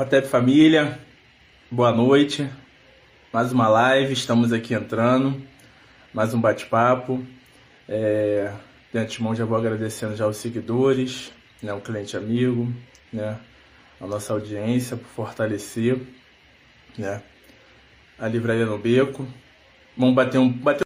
Rotep 0.00 0.28
Família, 0.28 0.98
boa 1.70 1.92
noite. 1.92 2.48
Mais 3.30 3.52
uma 3.52 3.68
live, 3.68 4.14
estamos 4.14 4.50
aqui 4.50 4.72
entrando. 4.72 5.46
Mais 6.14 6.32
um 6.32 6.40
bate-papo. 6.40 7.22
É, 7.86 8.50
de 8.90 8.98
antemão 8.98 9.34
já 9.34 9.44
vou 9.44 9.58
agradecendo 9.58 10.16
já 10.16 10.26
os 10.26 10.38
seguidores, 10.38 11.30
né, 11.62 11.74
o 11.74 11.82
cliente 11.82 12.16
amigo, 12.16 12.72
né, 13.12 13.38
a 14.00 14.06
nossa 14.06 14.32
audiência 14.32 14.96
por 14.96 15.06
fortalecer, 15.06 16.00
né, 16.96 17.22
a 18.18 18.26
livraria 18.26 18.64
no 18.64 18.78
beco. 18.78 19.28
Vamos 19.94 20.14
bater 20.14 20.38
um, 20.38 20.50
bater 20.50 20.82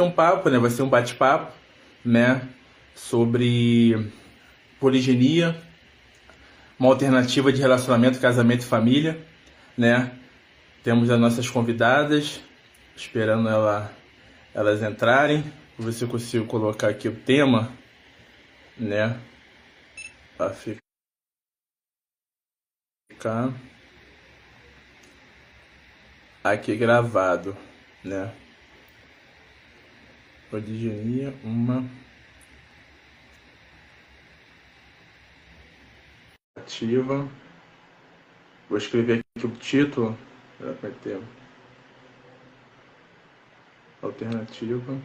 um 0.00 0.10
papo, 0.10 0.48
né, 0.48 0.58
vai 0.58 0.70
ser 0.70 0.80
um 0.80 0.88
bate-papo, 0.88 1.52
né, 2.02 2.48
sobre 2.94 4.10
poligenia, 4.80 5.54
uma 6.78 6.90
alternativa 6.90 7.52
de 7.52 7.60
relacionamento, 7.60 8.20
casamento 8.20 8.62
e 8.62 8.66
família, 8.66 9.18
né? 9.76 10.18
Temos 10.82 11.10
as 11.10 11.18
nossas 11.18 11.48
convidadas, 11.48 12.40
esperando 12.96 13.48
ela, 13.48 13.92
elas 14.52 14.82
entrarem. 14.82 15.42
Vou 15.78 15.86
ver 15.86 15.92
se 15.92 16.04
eu 16.04 16.08
consigo 16.08 16.46
colocar 16.46 16.88
aqui 16.88 17.08
o 17.08 17.14
tema, 17.14 17.72
né? 18.76 19.18
Para 20.36 20.50
ficar 20.50 20.80
aqui 26.42 26.76
gravado, 26.76 27.56
né? 28.04 28.32
Poligenia, 30.50 31.34
uma 31.42 31.84
ativa. 36.64 37.28
Vou 38.68 38.78
escrever 38.78 39.22
aqui 39.36 39.46
o 39.46 39.50
título. 39.50 40.18
Vai 40.80 40.90
ter 41.02 41.20
alternativa. 44.02 44.96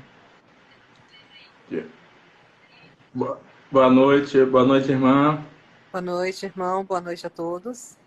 Boa, 3.14 3.40
boa 3.72 3.90
noite, 3.90 4.44
boa 4.46 4.66
noite, 4.66 4.92
irmã. 4.92 5.44
Boa 5.92 6.02
noite, 6.02 6.46
irmão. 6.46 6.84
Boa 6.84 7.02
noite 7.02 7.28
a 7.28 7.30
todos. 7.30 7.98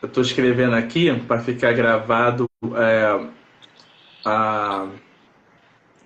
Eu 0.00 0.08
estou 0.08 0.22
escrevendo 0.22 0.74
aqui 0.74 1.12
para 1.20 1.40
ficar 1.40 1.72
gravado 1.72 2.48
é, 2.76 3.28
a, 4.24 4.88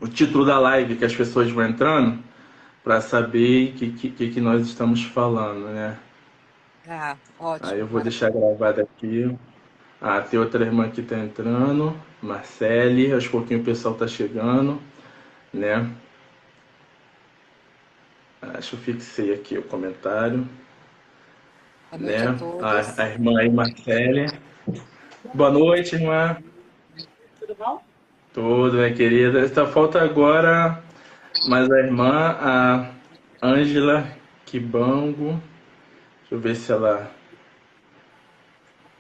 o 0.01 0.09
título 0.09 0.45
da 0.45 0.59
live 0.59 0.97
que 0.97 1.05
as 1.05 1.14
pessoas 1.14 1.51
vão 1.51 1.64
entrando 1.64 2.23
para 2.83 3.01
saber 3.01 3.70
o 3.70 3.73
que, 3.75 4.11
que, 4.11 4.31
que 4.31 4.41
nós 4.41 4.67
estamos 4.67 5.05
falando, 5.05 5.67
né? 5.69 5.98
Ah, 6.89 7.17
ótimo. 7.39 7.70
Aí 7.70 7.81
eu 7.81 7.86
vou 7.86 8.00
deixar 8.00 8.31
gravado 8.31 8.81
aqui. 8.81 9.36
Ah, 10.00 10.22
tem 10.22 10.41
outra 10.41 10.64
irmã 10.64 10.89
que 10.89 11.03
tá 11.03 11.19
entrando, 11.19 11.95
Marcele, 12.22 13.12
aos 13.12 13.28
pouquinho 13.28 13.61
o 13.61 13.64
pessoal 13.64 13.95
tá 13.95 14.06
chegando, 14.06 14.80
né? 15.53 15.86
Acho 18.40 18.70
que 18.70 18.77
eu 18.77 18.95
fixei 18.95 19.35
aqui 19.35 19.58
o 19.58 19.62
comentário. 19.62 20.48
Boa 21.90 22.01
né? 22.01 22.36
a. 22.62 23.02
A, 23.02 23.02
a 23.02 23.08
irmã 23.08 23.39
aí, 23.39 23.51
Marcele. 23.51 24.27
Boa 25.35 25.51
noite, 25.51 25.95
irmã. 25.95 26.39
Tudo 27.39 27.55
bom? 27.55 27.83
Tudo, 28.33 28.77
minha 28.77 28.95
querida. 28.95 29.46
Só 29.48 29.67
falta 29.67 30.01
agora 30.01 30.83
mais 31.46 31.70
a 31.70 31.79
irmã, 31.80 32.36
a 32.41 32.91
Ângela 33.42 34.08
Kibango. 34.46 35.42
Deixa 36.28 36.34
eu 36.34 36.40
ver 36.40 36.56
se 36.56 36.70
ela. 36.70 37.11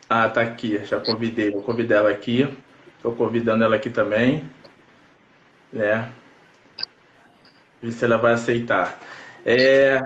Ah, 0.08 0.30
tá 0.30 0.40
aqui. 0.40 0.82
Já 0.84 0.98
convidei. 0.98 1.50
Vou 1.50 1.62
convidar 1.62 1.96
ela 1.96 2.10
aqui. 2.10 2.48
Estou 2.96 3.14
convidando 3.14 3.62
ela 3.62 3.76
aqui 3.76 3.90
também. 3.90 4.48
Né? 5.70 6.10
Ver 7.82 7.92
se 7.92 8.02
ela 8.02 8.16
vai 8.16 8.32
aceitar. 8.32 8.98
É... 9.44 9.98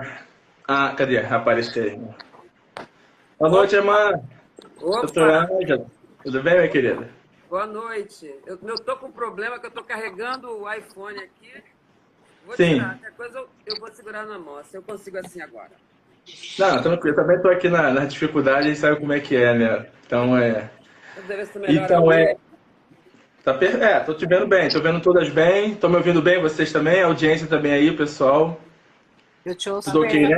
Ah, 0.67 0.93
cadê? 0.97 1.19
Apareceu. 1.19 1.85
irmã. 1.85 2.15
Boa 3.39 3.51
noite, 3.51 3.75
irmã. 3.75 4.21
Doutora 4.79 5.43
Opa, 5.43 5.53
Ângela. 5.53 5.85
Tudo 6.23 6.43
bem, 6.43 6.55
minha 6.55 6.69
querida? 6.69 7.09
boa 7.49 7.65
noite. 7.65 8.35
Eu, 8.45 8.59
eu 8.63 8.75
tô 8.79 8.97
com 8.97 9.07
um 9.07 9.11
problema 9.11 9.59
que 9.59 9.67
eu 9.67 9.71
tô 9.71 9.83
carregando 9.83 10.49
o 10.49 10.73
iPhone 10.73 11.19
aqui. 11.19 11.63
Vou 12.45 12.57
Sim. 12.57 12.73
tirar, 12.73 12.97
qualquer 12.99 13.11
coisa 13.13 13.37
eu, 13.37 13.49
eu 13.67 13.79
vou 13.79 13.91
segurar 13.93 14.25
na 14.25 14.37
mão, 14.37 14.61
se 14.63 14.75
eu 14.75 14.83
consigo 14.83 15.19
assim 15.19 15.39
agora. 15.39 15.71
Não, 16.57 16.81
tranquilo. 16.81 17.15
Também 17.15 17.37
estou 17.37 17.51
aqui 17.51 17.69
na, 17.69 17.91
na 17.91 18.05
dificuldade 18.05 18.71
e 18.71 18.75
sabe 18.75 18.99
como 18.99 19.13
é 19.13 19.19
que 19.19 19.35
é, 19.35 19.53
né? 19.53 19.85
Então 20.05 20.37
é. 20.37 20.69
Então 21.67 22.09
a 22.09 22.15
é. 22.15 22.35
Tá 23.43 23.53
per... 23.53 23.81
É, 23.81 23.99
tô 23.99 24.13
te 24.13 24.25
vendo 24.25 24.47
bem, 24.47 24.69
tô 24.69 24.79
vendo 24.79 25.01
todas 25.01 25.27
bem. 25.29 25.75
Tô 25.75 25.89
me 25.89 25.97
ouvindo 25.97 26.21
bem, 26.21 26.41
vocês 26.41 26.71
também, 26.71 27.01
a 27.01 27.07
audiência 27.07 27.45
também 27.45 27.73
aí, 27.73 27.91
pessoal. 27.91 28.59
Eu 29.45 29.53
te 29.53 29.69
ouço 29.69 29.91
Tudo 29.91 30.05
ok, 30.05 30.13
bem. 30.13 30.29
né? 30.29 30.37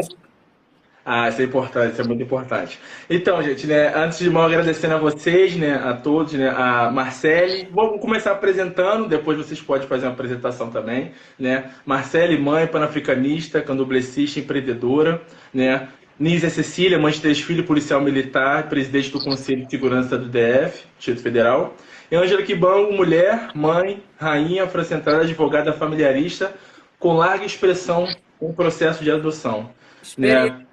Ah, 1.08 1.30
isso 1.30 1.40
é 1.40 1.46
importante, 1.46 1.92
isso 1.94 2.02
é 2.02 2.04
muito 2.04 2.24
importante. 2.24 2.80
Então, 3.08 3.40
gente, 3.44 3.68
né, 3.68 3.94
antes 3.96 4.18
de 4.18 4.28
mal 4.28 4.46
agradecendo 4.48 4.96
a 4.96 4.98
vocês, 4.98 5.56
né, 5.56 5.76
a 5.76 5.94
todos, 5.94 6.34
né, 6.34 6.50
a 6.50 6.90
Marcele, 6.90 7.68
vou 7.72 8.00
começar 8.00 8.32
apresentando, 8.32 9.08
depois 9.08 9.38
vocês 9.38 9.62
podem 9.62 9.88
fazer 9.88 10.08
uma 10.08 10.14
apresentação 10.14 10.72
também, 10.72 11.12
né? 11.38 11.66
Marcele, 11.86 12.40
mãe 12.40 12.66
panafricanista, 12.66 13.62
candomblessista, 13.62 14.40
empreendedora, 14.40 15.22
né? 15.54 15.90
Nízia 16.20 16.50
Cecília, 16.50 16.98
mãe 16.98 17.12
de 17.12 17.22
três 17.22 17.40
filhos, 17.40 17.66
policial 17.68 18.02
militar, 18.02 18.68
presidente 18.68 19.12
do 19.12 19.20
Conselho 19.20 19.64
de 19.66 19.70
Segurança 19.70 20.18
do 20.18 20.28
DF, 20.28 20.86
Distrito 20.98 21.22
Federal. 21.22 21.76
E 22.10 22.16
Ângela 22.16 22.42
Kibango, 22.42 22.94
mulher, 22.94 23.50
mãe, 23.54 24.02
rainha, 24.18 24.64
afrocentrada, 24.64 25.22
advogada 25.22 25.72
familiarista, 25.74 26.52
com 26.98 27.14
larga 27.14 27.46
expressão 27.46 28.08
em 28.42 28.52
processo 28.54 29.04
de 29.04 29.12
adoção. 29.12 29.70
Experi- 30.02 30.50
Né? 30.52 30.65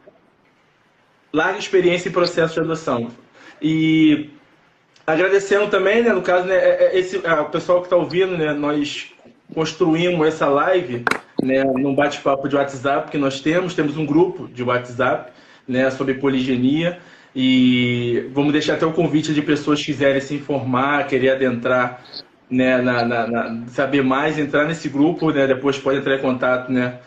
Larga 1.32 1.59
experiência 1.59 2.09
em 2.09 2.12
processo 2.12 2.54
de 2.54 2.60
adoção. 2.60 3.09
E 3.60 4.31
agradecendo 5.06 5.69
também, 5.69 6.03
né, 6.03 6.12
no 6.12 6.22
caso, 6.22 6.47
né, 6.47 6.54
é- 6.56 6.91
é 6.94 6.98
esse, 6.98 7.20
ah, 7.25 7.43
o 7.43 7.47
pessoal 7.50 7.81
que 7.81 7.87
está 7.87 7.97
ouvindo, 7.97 8.37
né, 8.37 8.53
nós 8.53 9.12
construímos 9.54 10.26
essa 10.26 10.47
live 10.47 11.04
né, 11.43 11.65
num 11.65 11.94
bate-papo 11.94 12.48
de 12.48 12.54
WhatsApp 12.56 13.10
que 13.10 13.19
nós 13.19 13.41
temos, 13.41 13.75
temos 13.75 13.97
um 13.97 14.06
grupo 14.06 14.47
de 14.48 14.62
WhatsApp 14.62 15.32
né, 15.66 15.91
sobre 15.91 16.15
poligenia 16.15 16.98
e 17.34 18.28
vamos 18.32 18.53
deixar 18.53 18.75
até 18.75 18.87
o 18.87 18.93
convite 18.93 19.32
de 19.34 19.43
pessoas 19.43 19.81
que 19.81 19.87
quiserem 19.87 20.20
se 20.20 20.34
informar, 20.34 21.06
querer 21.06 21.31
adentrar, 21.31 22.03
né, 22.49 22.81
na, 22.81 23.04
na- 23.04 23.26
na- 23.26 23.66
saber 23.69 24.03
mais, 24.04 24.38
entrar 24.38 24.66
nesse 24.66 24.88
grupo, 24.88 25.31
né, 25.31 25.47
depois 25.47 25.78
pode 25.78 25.99
entrar 25.99 26.16
em 26.16 26.20
contato, 26.20 26.70
né, 26.70 26.99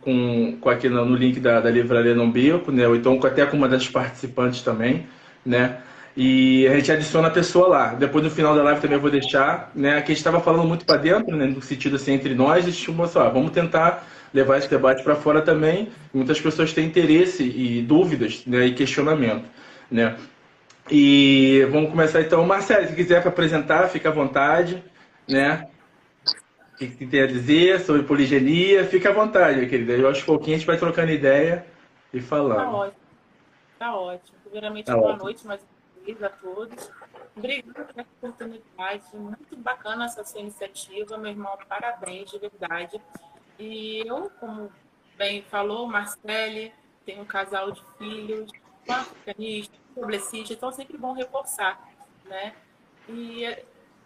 com, 0.00 0.56
com 0.60 0.70
aqui 0.70 0.88
no, 0.88 1.04
no 1.04 1.16
link 1.16 1.40
da, 1.40 1.60
da 1.60 1.70
livraria 1.70 2.14
Beco, 2.14 2.72
né? 2.72 2.86
Ou 2.86 2.96
então 2.96 3.18
até 3.22 3.44
com 3.46 3.56
uma 3.56 3.68
das 3.68 3.88
participantes 3.88 4.62
também, 4.62 5.06
né? 5.44 5.78
E 6.16 6.66
a 6.66 6.74
gente 6.74 6.90
adiciona 6.90 7.28
a 7.28 7.30
pessoa 7.30 7.68
lá. 7.68 7.94
Depois 7.94 8.24
no 8.24 8.30
final 8.30 8.54
da 8.54 8.62
live 8.62 8.80
também 8.80 8.96
eu 8.96 9.00
vou 9.00 9.10
deixar, 9.10 9.70
né? 9.74 9.90
Aqui 9.98 10.06
a 10.12 10.14
gente 10.14 10.16
estava 10.16 10.40
falando 10.40 10.66
muito 10.66 10.84
para 10.84 10.96
dentro, 10.96 11.36
né? 11.36 11.46
No 11.46 11.62
sentido 11.62 11.96
assim 11.96 12.12
entre 12.12 12.34
nós, 12.34 12.64
a 12.64 12.70
gente 12.70 12.84
chamou 12.84 13.06
só, 13.06 13.28
vamos 13.30 13.52
tentar 13.52 14.06
levar 14.32 14.58
esse 14.58 14.68
debate 14.68 15.02
para 15.02 15.14
fora 15.14 15.40
também. 15.42 15.88
Muitas 16.12 16.40
pessoas 16.40 16.72
têm 16.72 16.86
interesse 16.86 17.42
e 17.44 17.82
dúvidas, 17.82 18.42
né? 18.46 18.66
E 18.66 18.74
questionamento, 18.74 19.44
né? 19.90 20.16
E 20.90 21.66
vamos 21.70 21.90
começar 21.90 22.20
então, 22.20 22.44
Marcelo, 22.46 22.88
se 22.88 22.94
quiser 22.94 23.26
apresentar, 23.26 23.88
fica 23.88 24.08
à 24.08 24.12
vontade, 24.12 24.82
né? 25.28 25.66
O 26.78 26.80
que, 26.86 26.86
que 26.90 27.06
tem 27.08 27.22
a 27.22 27.26
dizer 27.26 27.80
sobre 27.80 28.04
poligenia, 28.04 28.84
fica 28.86 29.10
à 29.10 29.12
vontade, 29.12 29.66
querida. 29.66 29.94
Eu 29.94 30.06
aos 30.06 30.22
pouquinhos 30.22 30.58
a 30.58 30.58
gente 30.58 30.66
vai 30.68 30.76
trocando 30.78 31.10
ideia 31.10 31.66
e 32.14 32.20
Tá 32.20 32.26
falando. 32.28 32.72
ótimo. 32.72 33.00
Tá 33.80 33.96
ótimo. 33.96 34.38
Primeiramente, 34.44 34.86
Tá 34.86 34.94
boa 34.94 35.08
ótimo. 35.08 35.24
noite 35.24 35.44
mais 35.44 35.60
uma 35.60 36.04
vez 36.06 36.22
a 36.22 36.28
todos. 36.28 36.90
Obrigada 37.36 37.84
pela 37.92 38.06
oportunidade. 38.22 39.02
Muito 39.12 39.56
bacana 39.56 40.04
essa 40.04 40.22
sua 40.22 40.40
iniciativa, 40.40 41.18
meu 41.18 41.32
irmão. 41.32 41.58
Parabéns, 41.68 42.30
de 42.30 42.38
verdade. 42.38 43.00
E 43.58 44.04
eu, 44.06 44.30
como 44.38 44.70
bem 45.16 45.42
falou, 45.50 45.88
Marcele, 45.88 46.72
tenho 47.04 47.22
um 47.22 47.26
casal 47.26 47.72
de 47.72 47.82
filhos, 47.98 48.52
um 48.88 48.92
africanista, 48.92 49.74
um 49.96 50.00
publicista, 50.00 50.52
então 50.52 50.68
é 50.68 50.72
sempre 50.72 50.96
bom 50.96 51.12
reforçar, 51.12 51.80
né? 52.24 52.52
E 53.08 53.44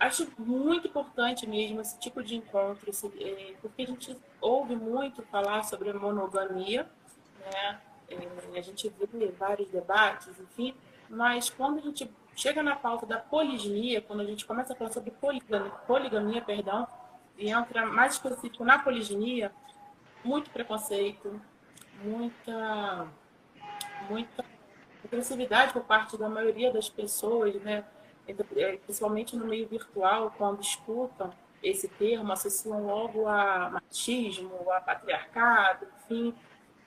acho 0.06 0.26
muito 0.36 0.88
importante 0.88 1.46
mesmo 1.46 1.80
esse 1.80 1.98
tipo 1.98 2.22
de 2.22 2.34
encontro, 2.36 2.90
esse, 2.90 3.06
eh, 3.20 3.54
porque 3.62 3.82
a 3.82 3.86
gente 3.86 4.16
ouve 4.40 4.74
muito 4.74 5.22
falar 5.22 5.62
sobre 5.62 5.90
a 5.90 5.94
monogamia, 5.94 6.90
né? 7.38 7.80
É, 8.08 8.58
a 8.58 8.60
gente 8.60 8.92
vê 9.12 9.28
vários 9.28 9.70
debates, 9.70 10.28
enfim, 10.38 10.74
mas 11.08 11.48
quando 11.48 11.78
a 11.78 11.80
gente 11.80 12.10
chega 12.34 12.62
na 12.62 12.74
pauta 12.74 13.06
da 13.06 13.18
poliginia, 13.18 14.02
quando 14.02 14.20
a 14.20 14.24
gente 14.24 14.44
começa 14.44 14.72
a 14.72 14.76
falar 14.76 14.90
sobre 14.90 15.12
poligamia, 15.12 15.70
poligamia 15.86 16.42
perdão, 16.42 16.86
e 17.38 17.48
entra 17.48 17.86
mais 17.86 18.14
específico 18.14 18.64
na 18.64 18.78
poliginia, 18.78 19.52
muito 20.24 20.50
preconceito, 20.50 21.40
muita, 22.02 23.06
muita 24.10 24.44
agressividade 25.04 25.72
por 25.72 25.84
parte 25.84 26.18
da 26.18 26.28
maioria 26.28 26.72
das 26.72 26.90
pessoas, 26.90 27.54
né? 27.62 27.84
É, 28.26 28.76
principalmente 28.76 29.36
no 29.36 29.46
meio 29.46 29.66
virtual, 29.68 30.32
quando 30.36 30.60
escutam 30.60 31.32
esse 31.62 31.88
termo, 31.88 32.32
associam 32.32 32.84
logo 32.84 33.26
a 33.26 33.70
machismo, 33.70 34.70
a 34.70 34.80
patriarcado, 34.80 35.86
enfim. 36.04 36.34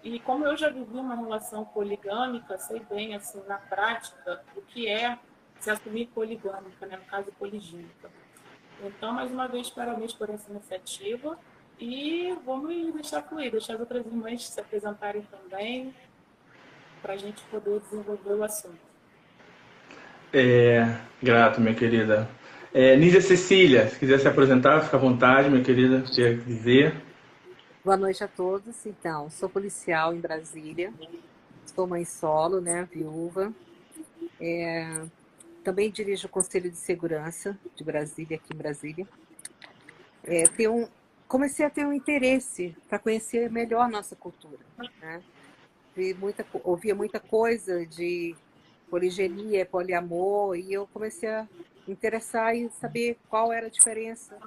E 0.04 0.20
como 0.20 0.46
eu 0.46 0.56
já 0.56 0.70
vivi 0.70 0.98
uma 0.98 1.16
relação 1.16 1.66
poligâmica, 1.66 2.58
sei 2.58 2.80
bem, 2.82 3.16
assim, 3.16 3.42
na 3.48 3.58
prática, 3.58 4.44
o 4.56 4.62
que 4.62 4.88
é 4.88 5.18
se 5.60 5.70
assumir 5.70 6.08
poligâmica, 6.08 6.86
né? 6.86 6.98
no 6.98 7.06
caso, 7.06 7.32
poligínica. 7.34 8.12
Então, 8.84 9.14
mais 9.14 9.32
uma 9.32 9.48
vez, 9.48 9.70
parabéns 9.70 10.14
por 10.14 10.30
essa 10.30 10.52
iniciativa 10.52 11.40
e 11.80 12.38
vamos 12.46 12.94
deixar 12.94 13.24
fluir, 13.24 13.52
deixar 13.52 13.74
as 13.74 13.80
outras 13.80 14.06
irmãs 14.06 14.48
se 14.48 14.60
apresentarem 14.60 15.24
também, 15.24 15.94
para 17.02 17.14
a 17.14 17.18
gente 17.18 17.44
poder 17.46 17.80
desenvolver 17.82 18.34
o 18.34 18.44
assunto. 18.44 18.95
É, 20.38 21.00
grato, 21.24 21.62
minha 21.62 21.74
querida. 21.74 22.28
É, 22.74 22.94
Nízia 22.98 23.22
Cecília, 23.22 23.88
se 23.88 23.98
quiser 23.98 24.20
se 24.20 24.28
apresentar, 24.28 24.82
fica 24.82 24.98
à 24.98 25.00
vontade, 25.00 25.50
minha 25.50 25.64
querida, 25.64 26.04
quer 26.14 26.36
dizer. 26.40 27.02
Boa 27.86 27.96
noite 27.96 28.22
a 28.22 28.28
todos. 28.28 28.86
Então, 28.86 29.30
sou 29.30 29.48
policial 29.48 30.14
em 30.14 30.20
Brasília, 30.20 30.94
sou 31.74 31.88
mãe 31.88 32.04
solo, 32.04 32.60
né, 32.60 32.86
viúva. 32.92 33.54
É, 34.38 35.04
também 35.64 35.90
dirijo 35.90 36.28
o 36.28 36.30
Conselho 36.30 36.70
de 36.70 36.76
Segurança 36.76 37.58
de 37.74 37.86
Brasília, 37.86 38.36
aqui 38.36 38.54
em 38.54 38.58
Brasília. 38.58 39.08
É, 40.26 40.70
um, 40.70 40.86
comecei 41.30 41.66
a 41.66 41.70
ter 41.70 41.88
um 41.88 41.94
interesse 41.94 42.76
para 42.90 43.00
conhecer 43.00 43.50
melhor 43.50 43.90
nossa 43.90 44.18
cultura. 44.18 44.60
Né? 45.02 45.24
Vi 45.96 46.14
muita, 46.14 46.46
ouvia 46.62 46.94
muita 46.94 47.22
coisa 47.22 47.86
de 47.86 48.36
poligenia, 48.90 49.66
poliamor, 49.66 50.58
e 50.58 50.74
eu 50.74 50.88
comecei 50.88 51.30
a 51.30 51.48
interessar 51.88 52.56
em 52.56 52.70
saber 52.70 53.18
qual 53.30 53.52
era 53.52 53.68
a 53.68 53.70
diferença 53.70 54.38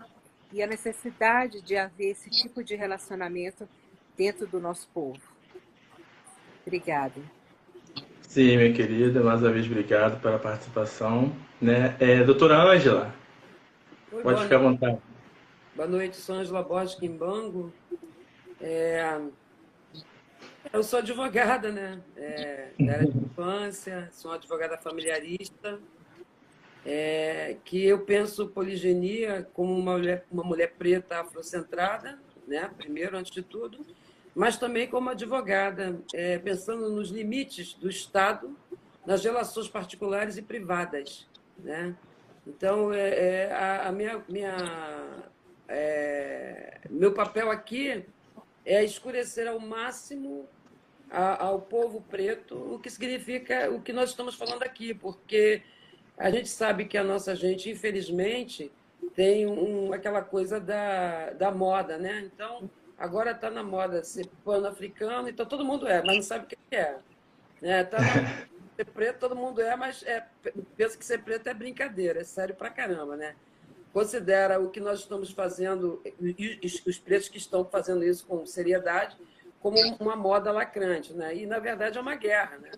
e 0.53 0.63
a 0.63 0.67
necessidade 0.67 1.61
de 1.61 1.77
haver 1.77 2.11
esse 2.11 2.31
tipo 2.31 2.65
de 2.65 2.75
relacionamento 2.75 3.69
dentro 4.17 4.47
do 4.47 4.59
nosso 4.61 4.89
povo. 4.89 5.21
Obrigada. 6.67 7.21
Sim, 8.23 8.57
minha 8.57 8.73
querida, 8.73 9.23
mais 9.23 9.41
uma 9.43 9.51
vez 9.51 9.67
obrigado 9.67 10.21
pela 10.21 10.39
participação. 10.39 11.33
Né? 11.61 11.97
É, 11.99 12.23
doutora 12.23 12.63
Ângela, 12.63 13.15
pode 14.23 14.43
ficar 14.43 14.57
à 14.57 14.59
vontade. 14.59 14.99
Boa 15.75 15.89
noite, 15.89 16.17
sou 16.17 16.37
Ângela 16.37 16.63
Borges 16.63 16.95
Quimbango. 16.97 17.73
É... 18.61 19.19
Eu 20.71 20.83
sou 20.83 20.99
advogada, 20.99 21.73
né? 21.73 22.01
É, 22.17 22.69
da 22.79 22.93
área 22.93 23.07
de 23.07 23.19
infância, 23.19 24.09
sou 24.13 24.33
advogada 24.33 24.77
familiarista, 24.77 25.81
é, 26.85 27.57
que 27.65 27.85
eu 27.87 28.01
penso 28.05 28.49
poligenia 28.49 29.49
como 29.55 29.75
uma 29.75 29.97
mulher, 29.97 30.27
uma 30.31 30.45
mulher 30.45 30.75
preta 30.79 31.21
afrocentrada, 31.21 32.19
né? 32.47 32.71
primeiro, 32.77 33.17
antes 33.17 33.33
de 33.33 33.43
tudo, 33.43 33.85
mas 34.35 34.59
também 34.59 34.87
como 34.87 35.09
advogada, 35.09 36.01
é, 36.13 36.39
pensando 36.39 36.91
nos 36.91 37.11
limites 37.11 37.75
do 37.75 37.89
Estado 37.89 38.55
nas 39.07 39.25
relações 39.25 39.69
particulares 39.69 40.37
e 40.37 40.43
privadas. 40.43 41.27
Né? 41.59 41.97
Então, 42.47 42.93
é, 42.93 43.09
é 43.09 43.53
a, 43.53 43.89
a, 43.89 43.93
minha, 43.93 44.23
minha, 44.29 45.25
é, 45.67 46.79
meu 46.91 47.13
papel 47.13 47.51
aqui 47.51 48.05
é 48.65 48.85
escurecer 48.85 49.49
ao 49.49 49.59
máximo 49.59 50.47
a, 51.11 51.45
ao 51.45 51.61
povo 51.61 52.01
preto 52.03 52.55
o 52.55 52.79
que 52.79 52.91
significa 52.91 53.71
o 53.71 53.81
que 53.81 53.93
nós 53.93 54.11
estamos 54.11 54.35
falando 54.35 54.63
aqui, 54.63 54.95
porque 54.95 55.63
a 56.17 56.31
gente 56.31 56.49
sabe 56.49 56.85
que 56.85 56.99
a 56.99 57.05
nossa 57.05 57.35
gente, 57.35 57.71
infelizmente, 57.71 58.71
tem 59.15 59.47
um, 59.47 59.93
aquela 59.93 60.23
coisa 60.23 60.61
da, 60.61 61.31
da 61.31 61.51
moda, 61.51 61.97
né? 61.99 62.21
Então, 62.21 62.69
Agora 62.99 63.31
está 63.31 63.49
na 63.49 63.63
moda 63.63 64.03
ser 64.03 64.27
pano-africano, 64.45 65.29
então 65.29 65.47
todo 65.47 65.65
mundo 65.65 65.87
é, 65.87 66.03
mas 66.03 66.17
não 66.17 66.23
sabe 66.23 66.47
o 66.47 66.49
que 66.49 66.59
é. 66.73 66.99
é 67.63 67.85
tá 67.85 67.99
na... 67.99 68.49
ser 68.75 68.85
preto, 68.87 69.21
todo 69.21 69.37
mundo 69.37 69.61
é, 69.63 69.77
mas 69.77 70.03
é, 70.03 70.27
pensa 70.77 70.99
que 70.99 71.05
ser 71.05 71.23
preto 71.23 71.47
é 71.47 71.55
brincadeira, 71.55 72.21
é 72.21 72.25
sério 72.25 72.57
pra 72.57 72.71
caramba, 72.71 73.17
né? 73.17 73.37
Considera 73.93 74.61
o 74.61 74.69
que 74.69 74.81
nós 74.81 75.01
estamos 75.01 75.31
fazendo, 75.31 76.03
e 76.21 76.59
os 76.65 76.99
pretos 76.99 77.29
que 77.29 77.39
estão 77.39 77.65
fazendo 77.65 78.05
isso 78.05 78.27
com 78.27 78.45
seriedade, 78.45 79.17
como 79.61 79.77
uma 80.01 80.17
moda 80.17 80.53
lacrante, 80.53 81.13
né? 81.13 81.35
E, 81.35 81.47
na 81.47 81.59
verdade, 81.59 81.99
é 81.99 82.01
uma 82.01 82.15
guerra, 82.15 82.59
né? 82.59 82.71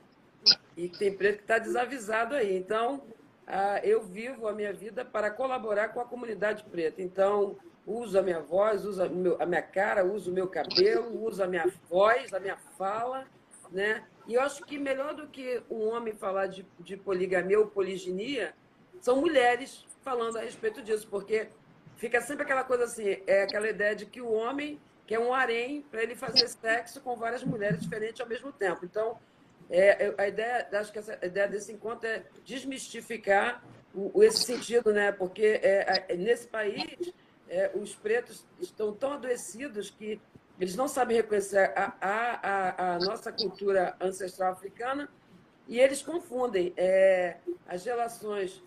E 0.77 0.89
tem 0.89 1.15
preto 1.15 1.37
que 1.37 1.43
está 1.43 1.59
desavisado 1.59 2.35
aí. 2.35 2.57
Então, 2.57 3.03
ah, 3.47 3.81
eu 3.83 4.03
vivo 4.03 4.49
a 4.49 4.53
minha 4.53 4.73
vida 4.73 5.05
para 5.05 5.31
colaborar 5.31 5.89
com 5.89 6.01
a 6.01 6.05
comunidade 6.05 6.65
preta. 6.65 7.03
Então, 7.03 7.57
uso 7.87 8.19
a 8.19 8.23
minha 8.23 8.41
voz, 8.41 8.85
uso 8.85 9.03
a 9.03 9.47
minha 9.47 9.63
cara, 9.63 10.05
uso 10.05 10.31
o 10.31 10.35
meu 10.35 10.49
cabelo, 10.49 11.25
uso 11.25 11.43
a 11.43 11.47
minha 11.47 11.71
voz, 11.89 12.33
a 12.33 12.41
minha 12.41 12.57
fala, 12.79 13.27
né? 13.71 14.05
E 14.27 14.35
eu 14.35 14.43
acho 14.43 14.65
que 14.65 14.79
melhor 14.79 15.15
do 15.15 15.27
que 15.27 15.63
um 15.69 15.89
homem 15.89 16.15
falar 16.15 16.47
de, 16.47 16.65
de 16.79 16.97
poligamia 16.97 17.59
ou 17.59 17.67
poliginia, 17.67 18.55
são 19.01 19.21
mulheres 19.21 19.85
falando 20.03 20.39
a 20.39 20.43
respeito 20.43 20.83
disso, 20.83 21.09
porque 21.11 21.49
fica 21.97 22.21
sempre 22.21 22.45
aquela 22.45 22.65
coisa 22.65 22.85
assim, 22.85 23.23
é 23.27 23.43
aquela 23.43 23.69
ideia 23.69 23.95
de 23.97 24.07
que 24.07 24.21
o 24.21 24.33
homem 24.33 24.81
quer 25.11 25.19
um 25.19 25.35
harém 25.35 25.83
para 25.83 26.05
ele 26.05 26.15
fazer 26.15 26.47
sexo 26.47 27.01
com 27.01 27.17
várias 27.17 27.43
mulheres 27.43 27.81
diferentes 27.81 28.21
ao 28.21 28.29
mesmo 28.29 28.53
tempo. 28.53 28.85
Então, 28.85 29.19
é, 29.69 30.15
a 30.17 30.29
ideia, 30.29 30.69
acho 30.75 30.93
que 30.93 31.01
essa 31.01 31.19
a 31.21 31.27
ideia 31.27 31.49
desse 31.49 31.73
encontro 31.73 32.07
é 32.07 32.23
desmistificar 32.45 33.61
o, 33.93 34.23
esse 34.23 34.45
sentido, 34.45 34.93
né? 34.93 35.11
Porque 35.11 35.61
é, 35.65 36.05
é, 36.09 36.17
nesse 36.17 36.47
país 36.47 37.13
é, 37.49 37.73
os 37.75 37.93
pretos 37.93 38.47
estão 38.61 38.95
tão 38.95 39.15
adoecidos 39.15 39.91
que 39.91 40.21
eles 40.61 40.77
não 40.77 40.87
sabem 40.87 41.17
reconhecer 41.17 41.73
a, 41.77 41.93
a, 42.01 42.49
a, 42.49 42.95
a 42.95 42.99
nossa 43.01 43.33
cultura 43.33 43.97
ancestral 44.01 44.53
africana 44.53 45.09
e 45.67 45.81
eles 45.81 46.03
confundem 46.03 46.73
é, 46.77 47.39
as 47.67 47.85
relações 47.85 48.63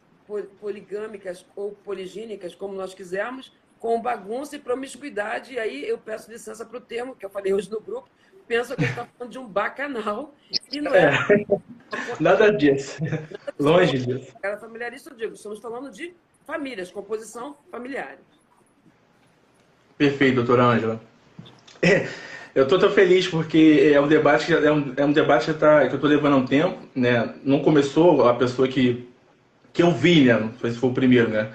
poligâmicas 0.60 1.46
ou 1.56 1.72
poligínicas, 1.72 2.54
como 2.54 2.74
nós 2.74 2.94
quisermos, 2.94 3.54
com 3.84 4.02
bagunça 4.02 4.56
e 4.56 4.60
promiscuidade. 4.60 5.56
E 5.56 5.60
aí 5.60 5.86
eu 5.86 5.98
peço 5.98 6.32
licença 6.32 6.66
para 6.66 6.78
o 6.78 6.80
termo 6.80 7.18
que 7.18 7.26
eu 7.26 7.30
falei 7.30 7.54
hoje 7.54 7.70
no 7.70 7.82
grupo, 7.82 8.08
pensa 8.48 8.78
que 8.78 8.86
está 8.86 9.06
falando 9.06 9.30
de 9.30 9.38
um 9.38 9.46
bacanal 9.46 10.34
e 10.72 10.80
não 10.80 10.96
é. 10.96 11.10
é. 11.30 11.46
Nada 12.18 12.50
disso. 12.50 12.98
Longe 13.60 13.98
disso. 14.00 14.34
Era 14.42 14.58
familiarista, 14.58 15.10
eu 15.10 15.18
digo, 15.18 15.34
estamos 15.34 15.60
falando 15.60 15.92
de 15.92 16.14
famílias, 16.48 16.92
composição 16.92 17.58
familiar. 17.70 18.20
Perfeito, 19.98 20.36
doutora 20.36 20.64
Ângela. 20.64 21.02
É, 21.82 22.08
eu 22.56 22.64
estou 22.64 22.80
tão 22.80 22.90
feliz 22.90 23.28
porque 23.28 23.92
é 23.94 24.00
um 24.00 24.08
debate 24.08 24.46
que 24.46 24.54
é 24.54 24.72
um, 24.72 24.94
é 24.96 25.04
um 25.04 25.12
debate 25.12 25.52
que, 25.52 25.60
tá, 25.60 25.82
que 25.82 25.92
eu 25.92 25.96
estou 25.96 26.10
levando 26.10 26.34
há 26.36 26.38
um 26.38 26.46
tempo, 26.46 26.88
né? 26.96 27.36
Não 27.44 27.62
começou 27.62 28.30
a 28.30 28.34
pessoa 28.34 28.66
que, 28.66 29.10
que 29.74 29.84
eu 29.84 29.92
vi, 29.92 30.24
né? 30.24 30.40
Não 30.40 30.54
sei 30.58 30.72
se 30.72 30.78
foi 30.78 30.90
o 30.90 30.94
primeiro, 30.94 31.28
né? 31.28 31.52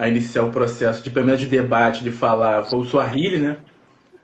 A 0.00 0.08
iniciar 0.08 0.44
o 0.44 0.50
processo 0.50 1.02
de 1.02 1.10
primeiro 1.10 1.38
de 1.38 1.46
debate, 1.46 2.02
de 2.02 2.10
falar, 2.10 2.64
foi 2.64 2.78
o 2.78 2.84
Suahili, 2.84 3.38
né? 3.38 3.58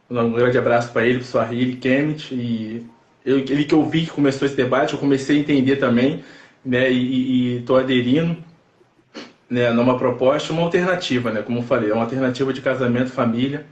Um 0.08 0.32
grande 0.32 0.56
abraço 0.56 0.90
para 0.90 1.04
ele, 1.04 1.18
para 1.18 1.24
o 1.24 1.26
Suahili, 1.26 1.76
Kemet, 1.76 2.34
e 2.34 2.86
eu, 3.24 3.38
ele 3.38 3.64
que 3.64 3.74
eu 3.74 3.84
vi 3.84 4.06
que 4.06 4.10
começou 4.10 4.46
esse 4.46 4.56
debate, 4.56 4.94
eu 4.94 4.98
comecei 4.98 5.36
a 5.36 5.40
entender 5.40 5.76
também, 5.76 6.24
né? 6.64 6.90
E 6.90 7.58
estou 7.58 7.76
aderindo 7.76 8.36
né, 9.48 9.70
numa 9.70 9.98
proposta, 9.98 10.52
uma 10.52 10.62
alternativa, 10.62 11.30
né, 11.30 11.42
como 11.42 11.60
eu 11.60 11.62
falei, 11.62 11.90
é 11.90 11.92
uma 11.92 12.02
alternativa 12.02 12.52
de 12.52 12.60
casamento, 12.60 13.10
família 13.10 13.66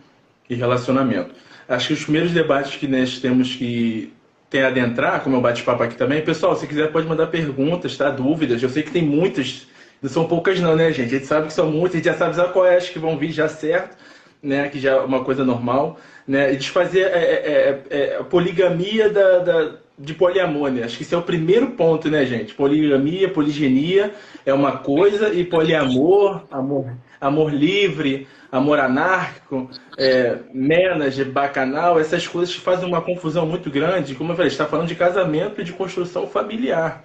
e 0.48 0.54
relacionamento. 0.54 1.34
Acho 1.68 1.88
que 1.88 1.92
os 1.94 2.02
primeiros 2.04 2.32
debates 2.32 2.76
que 2.76 2.86
nós 2.86 3.18
temos 3.18 3.54
que 3.54 4.12
tem 4.50 4.62
adentrar, 4.62 5.22
como 5.22 5.36
eu 5.36 5.40
bate-papo 5.40 5.82
aqui 5.82 5.96
também, 5.96 6.22
pessoal, 6.22 6.54
se 6.54 6.66
quiser 6.66 6.92
pode 6.92 7.08
mandar 7.08 7.26
perguntas, 7.28 7.96
tá? 7.96 8.10
Dúvidas, 8.10 8.62
eu 8.62 8.68
sei 8.68 8.82
que 8.82 8.90
tem 8.90 9.02
muitas, 9.02 9.66
não 10.04 10.10
são 10.10 10.26
poucas 10.26 10.60
não, 10.60 10.76
né, 10.76 10.92
gente? 10.92 11.14
A 11.14 11.18
gente 11.18 11.26
sabe 11.26 11.46
que 11.46 11.54
são 11.54 11.70
muitas, 11.70 11.92
a 11.92 11.96
gente 11.96 12.04
já 12.04 12.12
sabe 12.12 12.36
já 12.36 12.44
qual 12.44 12.66
é 12.66 12.76
as 12.76 12.90
que 12.90 12.98
vão 12.98 13.16
vir 13.16 13.32
já 13.32 13.48
certo, 13.48 13.96
né, 14.42 14.68
que 14.68 14.78
já 14.78 14.90
é 14.90 15.00
uma 15.00 15.24
coisa 15.24 15.42
normal, 15.42 15.98
né, 16.28 16.52
e 16.52 16.58
desfazer 16.58 17.06
é, 17.06 17.08
é, 17.08 17.82
é, 17.88 18.16
a 18.18 18.22
poligamia 18.22 19.08
da, 19.08 19.38
da 19.38 19.72
de 19.96 20.12
poliamor, 20.12 20.72
né? 20.72 20.82
Acho 20.82 20.96
que 20.96 21.04
esse 21.04 21.14
é 21.14 21.16
o 21.16 21.22
primeiro 21.22 21.68
ponto, 21.68 22.10
né, 22.10 22.26
gente? 22.26 22.52
Poligamia, 22.52 23.28
poligenia 23.28 24.12
é 24.44 24.52
uma 24.52 24.72
coisa 24.72 25.32
e 25.32 25.44
poliamor, 25.44 26.42
amor, 26.50 26.92
amor 27.20 27.54
livre, 27.54 28.26
amor 28.50 28.80
anárquico, 28.80 29.70
é, 29.96 30.36
menas, 30.52 31.16
bacanal, 31.20 31.98
essas 31.98 32.26
coisas 32.26 32.52
fazem 32.56 32.86
uma 32.86 33.00
confusão 33.00 33.46
muito 33.46 33.70
grande. 33.70 34.16
Como 34.16 34.32
eu 34.32 34.36
falei, 34.36 34.50
está 34.50 34.66
falando 34.66 34.88
de 34.88 34.96
casamento 34.96 35.60
e 35.60 35.64
de 35.64 35.72
construção 35.72 36.26
familiar, 36.26 37.04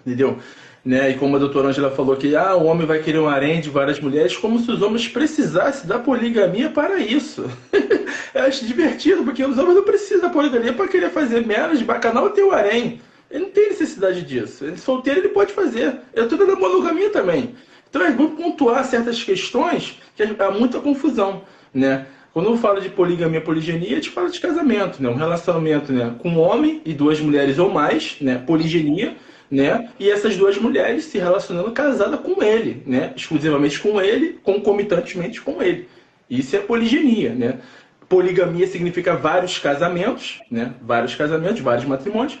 entendeu? 0.00 0.38
Né? 0.86 1.10
E 1.10 1.14
como 1.14 1.34
a 1.34 1.38
doutora 1.40 1.66
Angela 1.66 1.90
falou 1.90 2.14
que 2.14 2.36
ah, 2.36 2.54
o 2.54 2.66
homem 2.66 2.86
vai 2.86 3.00
querer 3.00 3.18
um 3.18 3.28
harém 3.28 3.60
de 3.60 3.68
várias 3.68 3.98
mulheres, 3.98 4.36
como 4.36 4.60
se 4.60 4.70
os 4.70 4.80
homens 4.80 5.08
precisassem 5.08 5.88
da 5.88 5.98
poligamia 5.98 6.70
para 6.70 7.00
isso. 7.00 7.44
Eu 8.32 8.44
acho 8.44 8.64
divertido, 8.64 9.24
porque 9.24 9.44
os 9.44 9.58
homens 9.58 9.74
não 9.74 9.82
precisam 9.82 10.20
da 10.20 10.30
poligamia 10.30 10.72
para 10.72 10.86
querer 10.86 11.10
fazer 11.10 11.44
menos 11.44 11.80
de 11.80 11.84
bacanal 11.84 12.30
ter 12.30 12.44
o 12.44 12.52
harém. 12.52 13.00
Ele 13.28 13.46
não 13.46 13.50
tem 13.50 13.70
necessidade 13.70 14.22
disso. 14.22 14.64
Ele 14.64 14.76
solteiro 14.76 15.18
ele 15.18 15.30
pode 15.30 15.52
fazer. 15.52 15.96
Eu 16.14 16.22
estou 16.22 16.38
dando 16.38 16.56
monogamia 16.56 17.10
também. 17.10 17.56
Então 17.90 18.02
é 18.02 18.12
bom 18.12 18.28
pontuar 18.28 18.84
certas 18.84 19.24
questões 19.24 20.00
que 20.14 20.22
há 20.22 20.50
muita 20.52 20.78
confusão, 20.78 21.42
né? 21.74 22.06
Quando 22.32 22.50
eu 22.50 22.56
falo 22.58 22.80
de 22.80 22.90
poligamia, 22.90 23.40
poligenia, 23.40 23.92
a 23.92 23.94
gente 23.96 24.10
fala 24.10 24.30
de 24.30 24.38
casamento, 24.38 25.02
né? 25.02 25.08
Um 25.08 25.16
relacionamento, 25.16 25.92
né? 25.92 26.14
Com 26.20 26.28
um 26.28 26.38
homem 26.38 26.80
e 26.84 26.94
duas 26.94 27.18
mulheres 27.18 27.58
ou 27.58 27.70
mais, 27.70 28.18
né? 28.20 28.38
Poligenia, 28.38 29.16
né? 29.50 29.90
E 29.98 30.10
essas 30.10 30.36
duas 30.36 30.56
mulheres 30.58 31.04
se 31.04 31.18
relacionando 31.18 31.70
casada 31.72 32.16
com 32.16 32.42
ele, 32.42 32.82
né? 32.86 33.12
Exclusivamente 33.16 33.80
com 33.80 34.00
ele, 34.00 34.38
concomitantemente 34.42 35.40
com 35.40 35.62
ele. 35.62 35.88
Isso 36.28 36.56
é 36.56 36.58
poligenia, 36.58 37.34
né? 37.34 37.60
Poligamia 38.08 38.66
significa 38.66 39.16
vários 39.16 39.58
casamentos, 39.58 40.40
né? 40.50 40.74
Vários 40.82 41.14
casamentos, 41.14 41.60
vários 41.60 41.84
matrimônios. 41.84 42.38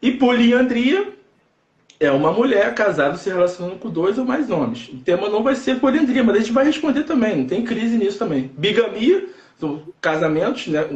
E 0.00 0.12
poliandria 0.12 1.12
é 1.98 2.10
uma 2.10 2.32
mulher 2.32 2.74
casada 2.74 3.16
se 3.16 3.28
relacionando 3.28 3.76
com 3.76 3.88
dois 3.88 4.18
ou 4.18 4.24
mais 4.24 4.50
homens. 4.50 4.88
O 4.88 4.98
tema 4.98 5.28
não 5.28 5.42
vai 5.42 5.54
ser 5.54 5.80
poliandria, 5.80 6.22
mas 6.22 6.36
a 6.36 6.38
gente 6.40 6.52
vai 6.52 6.64
responder 6.64 7.04
também, 7.04 7.36
não 7.36 7.46
tem 7.46 7.64
crise 7.64 7.96
nisso 7.96 8.18
também. 8.18 8.50
Bigamia, 8.56 9.26
são 9.58 9.82
casamentos, 10.00 10.66
né? 10.66 10.86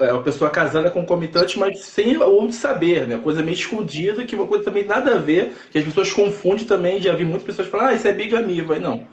É 0.00 0.12
uma 0.12 0.22
pessoa 0.22 0.50
casada 0.50 0.90
concomitante, 0.90 1.58
mas 1.58 1.80
sem 1.80 2.16
o 2.16 2.50
saber, 2.50 3.06
né? 3.06 3.18
Coisa 3.18 3.42
meio 3.42 3.54
escondida, 3.54 4.24
que 4.24 4.34
uma 4.34 4.46
coisa 4.46 4.64
também 4.64 4.84
nada 4.84 5.14
a 5.14 5.18
ver, 5.18 5.54
que 5.70 5.78
as 5.78 5.84
pessoas 5.84 6.12
confundem 6.12 6.64
também. 6.64 7.00
Já 7.00 7.14
vi 7.14 7.24
muitas 7.24 7.44
pessoas 7.44 7.68
falar, 7.68 7.88
ah, 7.88 7.94
isso 7.94 8.08
é 8.08 8.12
bigamia. 8.12 8.64
Vai, 8.64 8.78
não. 8.78 9.06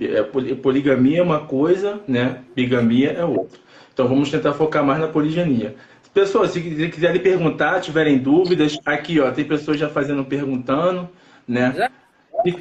É, 0.00 0.22
poligamia 0.54 1.20
é 1.20 1.22
uma 1.22 1.46
coisa, 1.46 2.00
né? 2.06 2.42
Bigamia 2.54 3.12
é 3.12 3.24
outra. 3.24 3.58
Então 3.94 4.08
vamos 4.08 4.30
tentar 4.30 4.52
focar 4.54 4.84
mais 4.84 5.00
na 5.00 5.08
poligenia. 5.08 5.76
Pessoas, 6.12 6.50
se 6.50 6.60
quiserem 6.60 7.20
perguntar, 7.20 7.80
tiverem 7.80 8.18
dúvidas, 8.18 8.78
aqui 8.84 9.20
ó, 9.20 9.30
tem 9.30 9.44
pessoas 9.44 9.78
já 9.78 9.88
fazendo 9.88 10.24
perguntando, 10.24 11.08
né? 11.46 11.72
Já? 11.76 11.90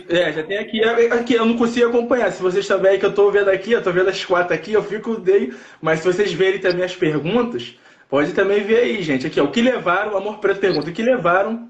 É, 0.10 0.32
já 0.32 0.44
tem 0.44 0.58
aqui, 0.58 0.84
aqui, 0.84 1.34
eu 1.34 1.46
não 1.46 1.58
consigo 1.58 1.88
acompanhar. 1.88 2.32
Se 2.32 2.42
vocês 2.42 2.64
estão 2.64 2.80
vendo 2.80 3.00
que 3.00 3.06
eu 3.06 3.10
estou 3.10 3.32
vendo 3.32 3.50
aqui, 3.50 3.72
eu 3.72 3.80
estou 3.80 3.94
vendo 3.94 4.10
as 4.10 4.24
quatro 4.24 4.54
aqui, 4.54 4.74
eu 4.74 4.84
fico 4.84 5.18
dei. 5.18 5.54
Mas 5.82 6.00
se 6.00 6.08
vocês 6.08 6.34
verem 6.34 6.60
também 6.60 6.84
as 6.84 6.96
perguntas, 6.96 7.78
pode 8.10 8.34
também 8.34 8.64
ver 8.64 8.78
aí, 8.78 9.04
gente. 9.04 9.28
Aqui, 9.28 9.40
ó, 9.40 9.46
o 9.46 9.52
que 9.52 9.62
levaram, 9.62 10.14
o 10.14 10.18
Amor 10.18 10.40
Preto 10.40 10.60
pergunta, 10.60 10.90
o 10.90 10.94
que 10.94 11.04
levaram 11.04 11.70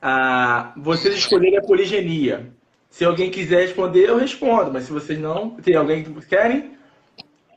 a 0.00 0.72
vocês 0.76 1.14
escolherem 1.14 1.58
a 1.58 1.62
poligenia? 1.62 2.52
Se 2.90 3.04
alguém 3.04 3.30
quiser 3.30 3.60
responder, 3.60 4.08
eu 4.08 4.16
respondo, 4.16 4.72
mas 4.72 4.84
se 4.84 4.92
vocês 4.92 5.18
não, 5.18 5.50
tem 5.50 5.74
alguém 5.74 6.02
que 6.02 6.26
querem? 6.26 6.76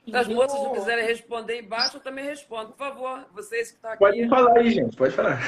Se 0.06 0.16
as 0.16 0.28
moças 0.28 0.62
não 0.62 0.74
quiserem 0.74 1.06
responder 1.06 1.62
embaixo, 1.62 1.98
eu 1.98 2.02
também 2.02 2.26
respondo. 2.26 2.70
Por 2.70 2.78
favor, 2.78 3.26
vocês 3.34 3.70
que 3.70 3.76
estão 3.76 3.92
aqui. 3.92 4.00
Pode 4.00 4.28
falar 4.28 4.58
aí, 4.58 4.70
gente, 4.72 4.96
pode 4.98 5.14
falar. 5.14 5.40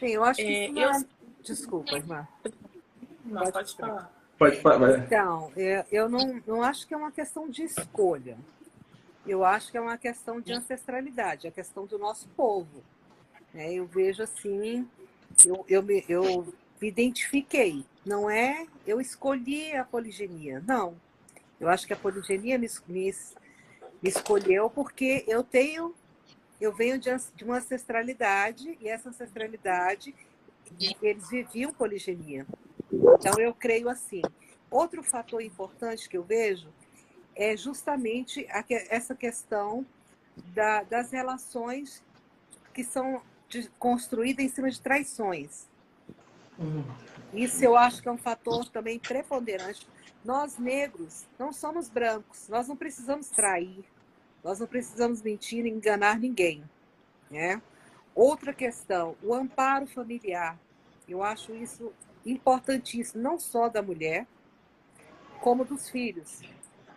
Sim, 0.00 0.08
eu 0.08 0.24
acho 0.24 0.40
que 0.40 0.46
é, 0.46 0.70
isso 0.70 0.80
eu... 0.80 1.21
Desculpa, 1.42 1.96
irmã. 1.96 2.26
Não, 3.24 3.42
pode, 3.42 3.52
pode 3.52 3.76
falar. 3.76 4.12
Pode 4.38 4.60
falar. 4.60 4.98
Então, 4.98 5.52
é, 5.56 5.84
eu 5.90 6.08
não, 6.08 6.42
não 6.46 6.62
acho 6.62 6.86
que 6.86 6.94
é 6.94 6.96
uma 6.96 7.12
questão 7.12 7.48
de 7.48 7.62
escolha. 7.62 8.36
Eu 9.26 9.44
acho 9.44 9.70
que 9.70 9.76
é 9.76 9.80
uma 9.80 9.96
questão 9.96 10.40
de 10.40 10.52
ancestralidade, 10.52 11.46
é 11.46 11.50
a 11.50 11.52
questão 11.52 11.86
do 11.86 11.98
nosso 11.98 12.28
povo. 12.30 12.82
É, 13.54 13.72
eu 13.72 13.86
vejo 13.86 14.22
assim, 14.22 14.88
eu, 15.44 15.64
eu, 15.68 15.82
me, 15.82 16.04
eu 16.08 16.52
me 16.80 16.88
identifiquei. 16.88 17.84
Não 18.04 18.28
é 18.28 18.66
eu 18.86 19.00
escolhi 19.00 19.74
a 19.76 19.84
poligenia, 19.84 20.62
não. 20.66 20.96
Eu 21.60 21.68
acho 21.68 21.86
que 21.86 21.92
a 21.92 21.96
poligenia 21.96 22.58
me, 22.58 22.68
me, 22.88 23.14
me 24.02 24.08
escolheu 24.08 24.68
porque 24.68 25.24
eu 25.28 25.44
tenho, 25.44 25.94
eu 26.60 26.72
venho 26.72 26.98
de, 26.98 27.10
de 27.36 27.44
uma 27.44 27.58
ancestralidade 27.58 28.76
e 28.80 28.88
essa 28.88 29.10
ancestralidade 29.10 30.12
eles 31.00 31.28
viviam 31.28 31.72
poligenia. 31.72 32.46
Então, 32.92 33.38
eu 33.38 33.54
creio 33.54 33.88
assim. 33.88 34.22
Outro 34.70 35.02
fator 35.02 35.42
importante 35.42 36.08
que 36.08 36.16
eu 36.16 36.22
vejo 36.22 36.68
é 37.34 37.56
justamente 37.56 38.46
a, 38.50 38.64
essa 38.68 39.14
questão 39.14 39.86
da, 40.54 40.82
das 40.82 41.10
relações 41.10 42.02
que 42.72 42.84
são 42.84 43.22
de, 43.48 43.68
construídas 43.78 44.44
em 44.44 44.48
cima 44.48 44.70
de 44.70 44.80
traições. 44.80 45.68
Isso 47.34 47.64
eu 47.64 47.76
acho 47.76 48.02
que 48.02 48.08
é 48.08 48.12
um 48.12 48.18
fator 48.18 48.68
também 48.68 48.98
preponderante. 48.98 49.86
Nós, 50.24 50.58
negros, 50.58 51.26
não 51.38 51.52
somos 51.52 51.88
brancos, 51.88 52.48
nós 52.48 52.68
não 52.68 52.76
precisamos 52.76 53.28
trair, 53.28 53.84
nós 54.44 54.60
não 54.60 54.66
precisamos 54.66 55.20
mentir, 55.20 55.66
enganar 55.66 56.18
ninguém. 56.18 56.62
Né? 57.30 57.60
Outra 58.14 58.52
questão, 58.52 59.16
o 59.22 59.34
amparo 59.34 59.86
familiar. 59.86 60.58
Eu 61.08 61.22
acho 61.22 61.54
isso 61.54 61.92
importantíssimo, 62.24 63.22
não 63.22 63.38
só 63.38 63.68
da 63.68 63.82
mulher, 63.82 64.26
como 65.40 65.64
dos 65.64 65.88
filhos. 65.88 66.40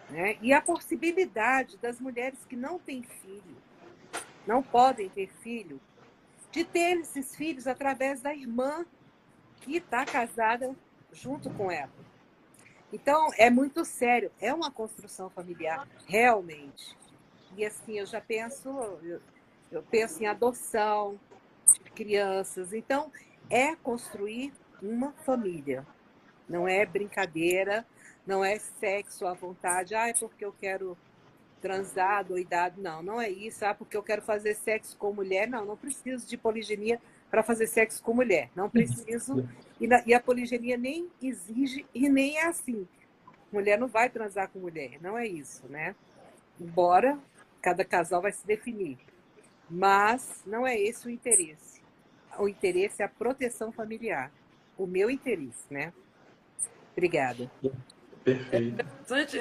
Né? 0.10 0.38
E 0.42 0.54
a 0.54 0.62
possibilidade 0.62 1.78
das 1.78 2.00
mulheres 2.00 2.40
que 2.46 2.56
não 2.56 2.78
têm 2.78 3.02
filho, 3.02 3.56
não 4.46 4.62
podem 4.62 5.10
ter 5.10 5.32
filho, 5.42 5.80
de 6.52 6.64
ter 6.64 7.00
esses 7.00 7.36
filhos 7.36 7.68
através 7.68 8.22
da 8.22 8.34
irmã 8.34 8.86
que 9.62 9.78
está 9.78 10.06
casada 10.06 10.76
junto 11.12 11.50
com 11.50 11.72
ela. 11.72 11.92
Então, 12.94 13.30
é 13.38 13.50
muito 13.50 13.84
sério, 13.84 14.32
é 14.40 14.54
uma 14.54 14.72
construção 14.72 15.30
familiar, 15.30 15.88
realmente. 16.08 16.96
E 17.58 17.66
assim, 17.66 17.98
eu 17.98 18.06
já 18.06 18.22
penso, 18.22 18.70
eu 19.78 19.84
penso 19.84 20.22
em 20.22 20.28
adoção 20.28 21.20
de 21.84 21.92
crianças. 21.92 22.74
Então, 22.74 23.12
é 23.50 23.76
construir 23.76 24.54
uma 24.82 25.12
família. 25.26 25.86
Não 26.48 26.68
é 26.68 26.86
brincadeira, 26.86 27.86
não 28.26 28.44
é 28.44 28.58
sexo 28.60 29.26
à 29.26 29.34
vontade. 29.34 29.96
Ah, 29.96 30.08
é 30.08 30.14
porque 30.14 30.46
eu 30.46 30.54
quero 30.54 30.98
transar, 31.62 32.24
doidado. 32.24 32.82
Não, 32.82 33.02
não 33.02 33.22
é 33.22 33.30
isso. 33.30 33.66
Ah, 33.66 33.74
porque 33.74 33.98
eu 33.98 34.04
quero 34.04 34.22
fazer 34.22 34.56
sexo 34.56 34.96
com 34.98 35.12
mulher. 35.12 35.48
Não, 35.48 35.66
não 35.66 35.78
preciso 35.78 36.28
de 36.28 36.38
poligenia 36.38 37.02
para 37.30 37.44
fazer 37.44 37.68
sexo 37.68 38.04
com 38.04 38.14
mulher. 38.14 38.50
Não 38.56 38.70
preciso. 38.70 39.48
E, 39.80 39.88
na, 39.88 40.04
e 40.06 40.14
a 40.14 40.20
poligenia 40.20 40.78
nem 40.78 41.10
exige 41.22 41.86
e 41.94 42.08
nem 42.08 42.38
é 42.38 42.46
assim. 42.46 42.88
Mulher 43.52 43.80
não 43.80 43.88
vai 43.88 44.10
transar 44.10 44.50
com 44.50 44.60
mulher. 44.60 45.00
Não 45.02 45.18
é 45.18 45.26
isso, 45.26 45.68
né? 45.68 45.96
Embora 46.60 47.20
cada 47.62 47.84
casal 47.84 48.22
vai 48.22 48.32
se 48.32 48.46
definir. 48.46 48.98
Mas 49.70 50.44
não 50.46 50.66
é 50.66 50.80
esse 50.80 51.08
o 51.08 51.10
interesse. 51.10 51.82
O 52.38 52.48
interesse 52.48 53.02
é 53.02 53.06
a 53.06 53.10
proteção 53.10 53.72
familiar. 53.72 54.32
O 54.78 54.86
meu 54.86 55.10
interesse, 55.10 55.66
né? 55.70 55.94
Obrigada. 56.92 57.50
Perfeito. 58.24 58.54
É 58.54 58.60
interessante? 58.60 59.38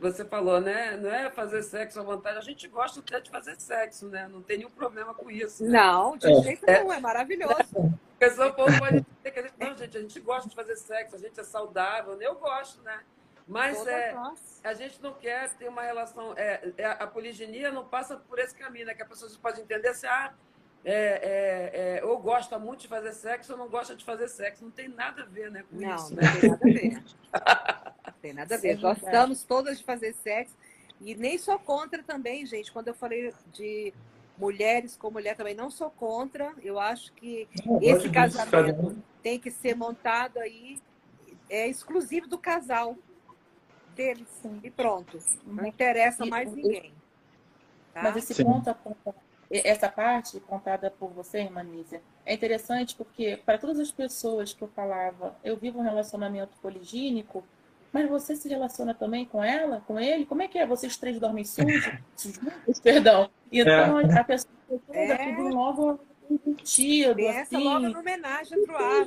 Você 0.00 0.24
falou, 0.24 0.60
né? 0.60 0.96
Não 0.96 1.10
é 1.10 1.30
fazer 1.30 1.62
sexo 1.62 2.00
à 2.00 2.02
vontade. 2.02 2.38
A 2.38 2.42
gente 2.42 2.66
gosta 2.66 3.00
até 3.00 3.20
de 3.20 3.30
fazer 3.30 3.60
sexo, 3.60 4.08
né? 4.08 4.26
Não 4.26 4.42
tem 4.42 4.58
nenhum 4.58 4.70
problema 4.70 5.12
com 5.12 5.30
isso. 5.30 5.64
Né? 5.64 5.78
Não, 5.78 6.16
de 6.16 6.26
é. 6.26 6.42
jeito 6.42 6.66
nenhum. 6.66 6.92
É 6.92 7.00
maravilhoso. 7.00 7.98
Porque 8.18 8.30
só 8.30 8.50
povo 8.52 8.78
pode 8.78 9.02
dizer 9.02 9.30
que 9.30 9.38
a 9.38 9.42
gente, 9.42 9.54
não, 9.58 9.76
gente, 9.76 9.98
a 9.98 10.00
gente 10.00 10.20
gosta 10.20 10.48
de 10.48 10.54
fazer 10.54 10.76
sexo, 10.76 11.16
a 11.16 11.18
gente 11.18 11.38
é 11.38 11.44
saudável. 11.44 12.20
Eu 12.20 12.34
gosto, 12.36 12.82
né? 12.82 13.00
Mas 13.46 13.86
é, 13.86 14.14
a 14.64 14.74
gente 14.74 15.00
não 15.00 15.14
quer 15.14 15.50
ter 15.54 15.68
uma 15.68 15.82
relação. 15.82 16.34
É, 16.36 16.72
é, 16.76 16.84
a 16.84 17.06
poligenia 17.06 17.70
não 17.70 17.86
passa 17.86 18.16
por 18.16 18.38
esse 18.40 18.54
caminho, 18.54 18.86
né? 18.86 18.94
Que 18.94 19.02
a 19.02 19.06
pessoa 19.06 19.30
pode 19.40 19.60
entender 19.60 19.88
assim, 19.88 20.08
ah, 20.08 20.34
é, 20.84 20.92
é, 20.92 21.98
é, 21.98 22.04
ou 22.04 22.18
gosta 22.18 22.58
muito 22.58 22.80
de 22.80 22.88
fazer 22.88 23.12
sexo 23.12 23.52
ou 23.52 23.58
não 23.58 23.68
gosta 23.68 23.94
de 23.94 24.04
fazer 24.04 24.28
sexo. 24.28 24.64
Não 24.64 24.70
tem 24.72 24.88
nada 24.88 25.22
a 25.22 25.26
ver 25.26 25.50
né, 25.52 25.64
com 25.70 25.76
não, 25.76 25.94
isso. 25.94 26.14
Não, 26.14 26.22
né? 26.22 26.32
tem 26.40 26.50
nada 26.50 26.56
a 26.56 26.64
ver. 26.64 27.02
tem 28.22 28.32
nada 28.32 28.54
a 28.54 28.58
ver. 28.58 28.76
Gostamos 28.78 29.44
todas 29.44 29.78
de 29.78 29.84
fazer 29.84 30.12
sexo. 30.12 30.56
E 31.00 31.14
nem 31.14 31.38
sou 31.38 31.58
contra 31.58 32.02
também, 32.02 32.44
gente. 32.46 32.72
Quando 32.72 32.88
eu 32.88 32.94
falei 32.94 33.32
de 33.52 33.94
mulheres 34.36 34.96
com 34.96 35.10
mulher 35.10 35.36
também, 35.36 35.54
não 35.54 35.70
sou 35.70 35.90
contra. 35.90 36.52
Eu 36.62 36.80
acho 36.80 37.12
que 37.12 37.48
não, 37.64 37.80
esse 37.80 38.08
casamento 38.10 38.96
tem 39.22 39.38
que 39.38 39.52
ser 39.52 39.76
montado 39.76 40.38
aí, 40.38 40.80
é 41.48 41.68
exclusivo 41.68 42.26
do 42.26 42.38
casal 42.38 42.96
deles 43.96 44.28
e 44.62 44.70
pronto. 44.70 45.18
Não 45.44 45.64
uhum. 45.64 45.68
interessa 45.68 46.24
e, 46.24 46.30
mais 46.30 46.52
ninguém. 46.52 46.92
Tá? 47.92 48.02
Mas 48.02 48.16
esse 48.16 48.34
Sim. 48.34 48.44
ponto, 48.44 48.76
essa 49.50 49.88
parte 49.88 50.38
contada 50.40 50.90
por 50.90 51.10
você, 51.10 51.40
irmã 51.40 51.62
Nízia, 51.62 52.02
é 52.24 52.34
interessante 52.34 52.94
porque 52.94 53.40
para 53.44 53.58
todas 53.58 53.80
as 53.80 53.90
pessoas 53.90 54.52
que 54.52 54.62
eu 54.62 54.68
falava, 54.68 55.36
eu 55.42 55.56
vivo 55.56 55.78
um 55.78 55.82
relacionamento 55.82 56.56
poligínico, 56.60 57.42
mas 57.92 58.08
você 58.08 58.36
se 58.36 58.48
relaciona 58.48 58.92
também 58.92 59.24
com 59.24 59.42
ela, 59.42 59.82
com 59.86 59.98
ele? 59.98 60.26
Como 60.26 60.42
é 60.42 60.48
que 60.48 60.58
é? 60.58 60.66
Vocês 60.66 60.96
três 60.96 61.18
dormem 61.18 61.44
sujos? 61.44 61.90
Perdão. 62.82 63.30
Então 63.50 64.00
é. 64.00 64.18
a 64.18 64.24
pessoa 64.24 64.52
é. 64.90 65.34
tudo 65.34 65.48
logo 65.48 66.00
sentido, 66.44 67.20
Essa 67.20 67.56
assim. 67.56 67.64
logo 67.64 67.86
em 67.86 67.96
homenagem 67.96 68.62
pro 68.64 68.76
ar. 68.76 69.06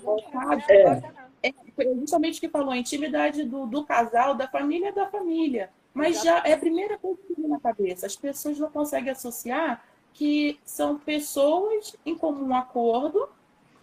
É 0.70 1.29
é 1.42 1.54
justamente 2.00 2.38
o 2.38 2.42
que 2.42 2.50
falou, 2.50 2.72
a 2.72 2.78
intimidade 2.78 3.44
do, 3.44 3.66
do 3.66 3.86
casal, 3.86 4.36
da 4.36 4.48
família 4.48 4.90
é 4.90 4.92
da 4.92 5.08
família. 5.08 5.70
Mas 5.94 6.22
já 6.22 6.44
é 6.46 6.54
a 6.54 6.58
primeira 6.58 6.98
coisa 6.98 7.20
que 7.28 7.34
vem 7.34 7.50
na 7.50 7.60
cabeça. 7.60 8.06
As 8.06 8.16
pessoas 8.16 8.60
não 8.60 8.70
conseguem 8.70 9.12
associar 9.12 9.84
que 10.14 10.60
são 10.64 10.98
pessoas 10.98 11.96
em 12.06 12.16
comum 12.16 12.56
acordo, 12.56 13.28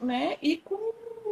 né? 0.01 0.37
E 0.41 0.59
com, 0.59 0.77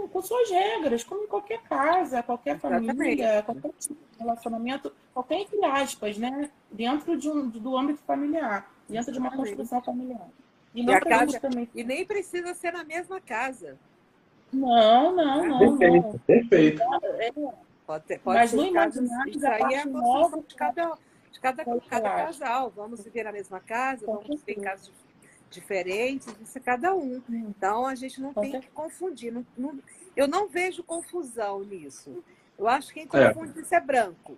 com 0.09 0.23
suas 0.23 0.51
regras, 0.51 1.05
como 1.05 1.25
em 1.25 1.27
qualquer 1.27 1.63
casa, 1.63 2.23
qualquer 2.23 2.59
família, 2.59 3.35
Exatamente. 3.35 3.45
qualquer 3.45 3.79
tipo 3.79 3.95
de 3.95 4.19
relacionamento, 4.19 4.93
qualquer 5.13 5.41
entre 5.41 5.65
aspas, 5.65 6.19
né? 6.19 6.51
Dentro 6.71 7.17
de 7.17 7.29
um, 7.29 7.49
do 7.49 7.77
âmbito 7.77 8.01
familiar, 8.07 8.71
dentro 8.89 9.13
de 9.13 9.19
uma 9.19 9.31
construção 9.31 9.81
familiar. 9.83 10.29
E, 10.75 10.83
e, 10.83 11.01
casa, 11.01 11.39
também... 11.39 11.69
e 11.75 11.85
nem 11.85 12.05
precisa 12.05 12.53
ser 12.53 12.73
na 12.73 12.83
mesma 12.83 13.21
casa. 13.21 13.79
Não, 14.55 15.15
não, 15.15 15.47
não. 15.47 15.79
Perfeito, 15.79 16.07
não. 16.07 16.19
perfeito. 16.21 16.83
É, 17.19 17.33
pode 17.87 18.05
ter, 18.05 18.21
pode 18.21 18.39
Mas 18.39 18.53
no 18.53 18.65
imaginário, 18.65 19.31
isso 19.31 19.47
aí 19.47 19.75
é 19.75 19.81
a 19.81 19.89
construção 19.89 20.45
de 20.47 20.55
cada, 20.55 20.99
de 21.33 21.41
cada, 21.41 21.65
cada 21.65 22.11
casal. 22.11 22.73
Vamos 22.75 23.03
viver 23.03 23.25
na 23.25 23.33
mesma 23.33 23.61
casa, 23.61 24.07
vamos 24.07 24.27
viver 24.27 24.61
em 24.61 24.63
casas 24.63 24.91
diferentes, 25.51 26.27
isso 26.43 26.59
é 26.59 26.61
cada 26.61 26.95
um. 26.95 27.23
Então 27.29 27.87
a 27.87 27.95
gente 27.95 28.21
não 28.21 28.33
tem 28.33 28.61
que 28.61 28.69
confundir. 28.71 29.33
Não, 29.33 29.47
não, 29.57 29.79
eu 30.17 30.29
não 30.29 30.49
vejo 30.49 30.83
confusão 30.83 31.63
nisso. 31.65 32.23
Eu 32.59 32.69
acho 32.69 32.93
que 32.93 33.07
quem 33.07 33.21
é. 33.21 33.33
confunde 33.33 33.59
é. 33.59 33.63
isso 33.63 33.75
é 33.75 33.81
branco. 33.81 34.37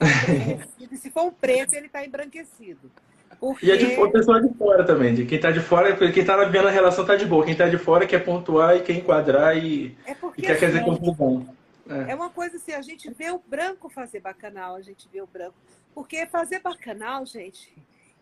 Se 0.96 1.10
for 1.10 1.24
um 1.24 1.32
preto, 1.32 1.74
ele 1.74 1.86
está 1.86 2.04
embranquecido. 2.04 2.90
Porque... 3.38 3.66
E 3.66 3.70
é 3.70 3.76
de 3.76 3.86
o 3.98 4.10
pessoal 4.10 4.40
de 4.40 4.52
fora 4.54 4.84
também. 4.84 5.14
De 5.14 5.24
quem 5.24 5.36
está 5.36 5.50
de 5.50 5.60
fora, 5.60 5.96
quem 5.96 6.20
está 6.20 6.36
vendo 6.44 6.68
a 6.68 6.70
relação 6.70 7.04
está 7.04 7.16
de 7.16 7.26
boa. 7.26 7.44
Quem 7.44 7.52
está 7.52 7.68
de 7.68 7.78
fora 7.78 8.06
quer 8.06 8.24
pontuar 8.24 8.76
e 8.76 8.80
quer 8.80 8.94
enquadrar 8.94 9.56
e, 9.56 9.96
é 10.06 10.16
e 10.36 10.42
quer 10.42 10.58
fazer 10.58 10.80
assim, 10.80 10.84
confusão. 10.84 11.56
É. 11.88 12.12
é 12.12 12.14
uma 12.14 12.30
coisa 12.30 12.56
assim, 12.56 12.72
a 12.72 12.82
gente 12.82 13.10
vê 13.10 13.30
o 13.30 13.38
branco 13.38 13.88
fazer 13.88 14.20
bacanal, 14.20 14.76
a 14.76 14.82
gente 14.82 15.08
vê 15.12 15.20
o 15.20 15.26
branco. 15.26 15.54
Porque 15.94 16.26
fazer 16.26 16.60
bacanal, 16.60 17.24
gente, 17.26 17.72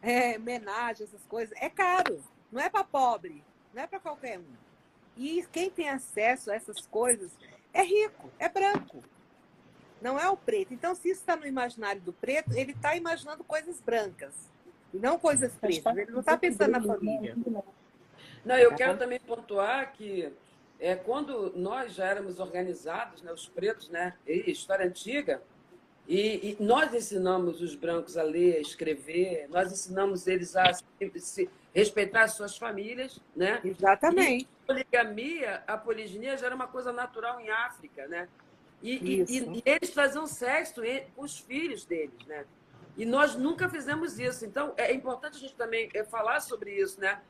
é, 0.02 0.36
homenagem, 0.36 1.04
essas 1.04 1.22
coisas, 1.28 1.56
é 1.60 1.68
caro. 1.68 2.22
Não 2.50 2.60
é 2.60 2.70
para 2.70 2.84
pobre, 2.84 3.42
não 3.74 3.82
é 3.82 3.86
para 3.86 4.00
qualquer 4.00 4.38
um. 4.38 4.68
E 5.16 5.44
quem 5.52 5.68
tem 5.68 5.88
acesso 5.88 6.50
a 6.50 6.54
essas 6.54 6.86
coisas 6.86 7.30
é 7.74 7.82
rico, 7.82 8.30
é 8.38 8.48
branco. 8.48 9.02
Não 10.00 10.18
é 10.18 10.28
o 10.30 10.36
preto. 10.36 10.72
Então, 10.72 10.94
se 10.94 11.10
isso 11.10 11.20
está 11.20 11.36
no 11.36 11.46
imaginário 11.46 12.00
do 12.00 12.12
preto, 12.12 12.52
ele 12.54 12.72
está 12.72 12.96
imaginando 12.96 13.42
coisas 13.42 13.80
brancas. 13.80 14.32
E 14.92 14.98
não 14.98 15.18
coisas 15.18 15.52
pretas. 15.54 15.96
Ele 15.96 16.10
não 16.10 16.20
está 16.20 16.36
pensando 16.36 16.70
na 16.70 16.82
família. 16.82 17.36
Não, 18.44 18.56
eu 18.56 18.74
quero 18.74 18.96
também 18.96 19.20
pontuar 19.20 19.92
que 19.92 20.32
é, 20.80 20.94
quando 20.94 21.52
nós 21.56 21.94
já 21.94 22.06
éramos 22.06 22.38
organizados, 22.38 23.22
né, 23.22 23.32
os 23.32 23.48
pretos, 23.48 23.88
né, 23.88 24.14
história 24.26 24.86
antiga, 24.86 25.42
e, 26.06 26.56
e, 26.58 26.62
nós 26.62 26.94
ensinamos 26.94 27.60
os 27.60 27.74
brancos 27.74 28.16
a 28.16 28.22
ler, 28.22 28.56
a 28.56 28.60
escrever, 28.60 29.46
nós 29.50 29.70
ensinamos 29.70 30.26
eles 30.26 30.56
a 30.56 30.72
se, 30.72 30.84
se 31.16 31.50
respeitar 31.74 32.22
as 32.22 32.32
suas 32.32 32.56
famílias, 32.56 33.20
né? 33.36 33.60
Exatamente. 33.62 34.44
E 34.44 34.46
a 34.46 34.66
poligamia, 34.66 35.62
a 35.66 35.76
poliginia 35.76 36.34
já 36.38 36.46
era 36.46 36.54
uma 36.54 36.66
coisa 36.66 36.92
natural 36.92 37.38
em 37.38 37.50
África, 37.50 38.08
né? 38.08 38.26
E, 38.82 38.94
e, 38.94 39.58
e 39.58 39.62
eles 39.66 39.90
faziam 39.90 40.26
sexo 40.26 40.80
com 41.14 41.22
os 41.22 41.38
filhos 41.38 41.84
deles, 41.84 42.24
né? 42.26 42.46
E 42.98 43.06
nós 43.06 43.36
nunca 43.36 43.68
fizemos 43.68 44.18
isso. 44.18 44.44
Então, 44.44 44.74
é 44.76 44.92
importante 44.92 45.36
a 45.36 45.40
gente 45.40 45.54
também 45.54 45.88
é, 45.94 46.02
falar 46.02 46.40
sobre 46.40 46.72
isso, 46.72 47.00
né? 47.00 47.20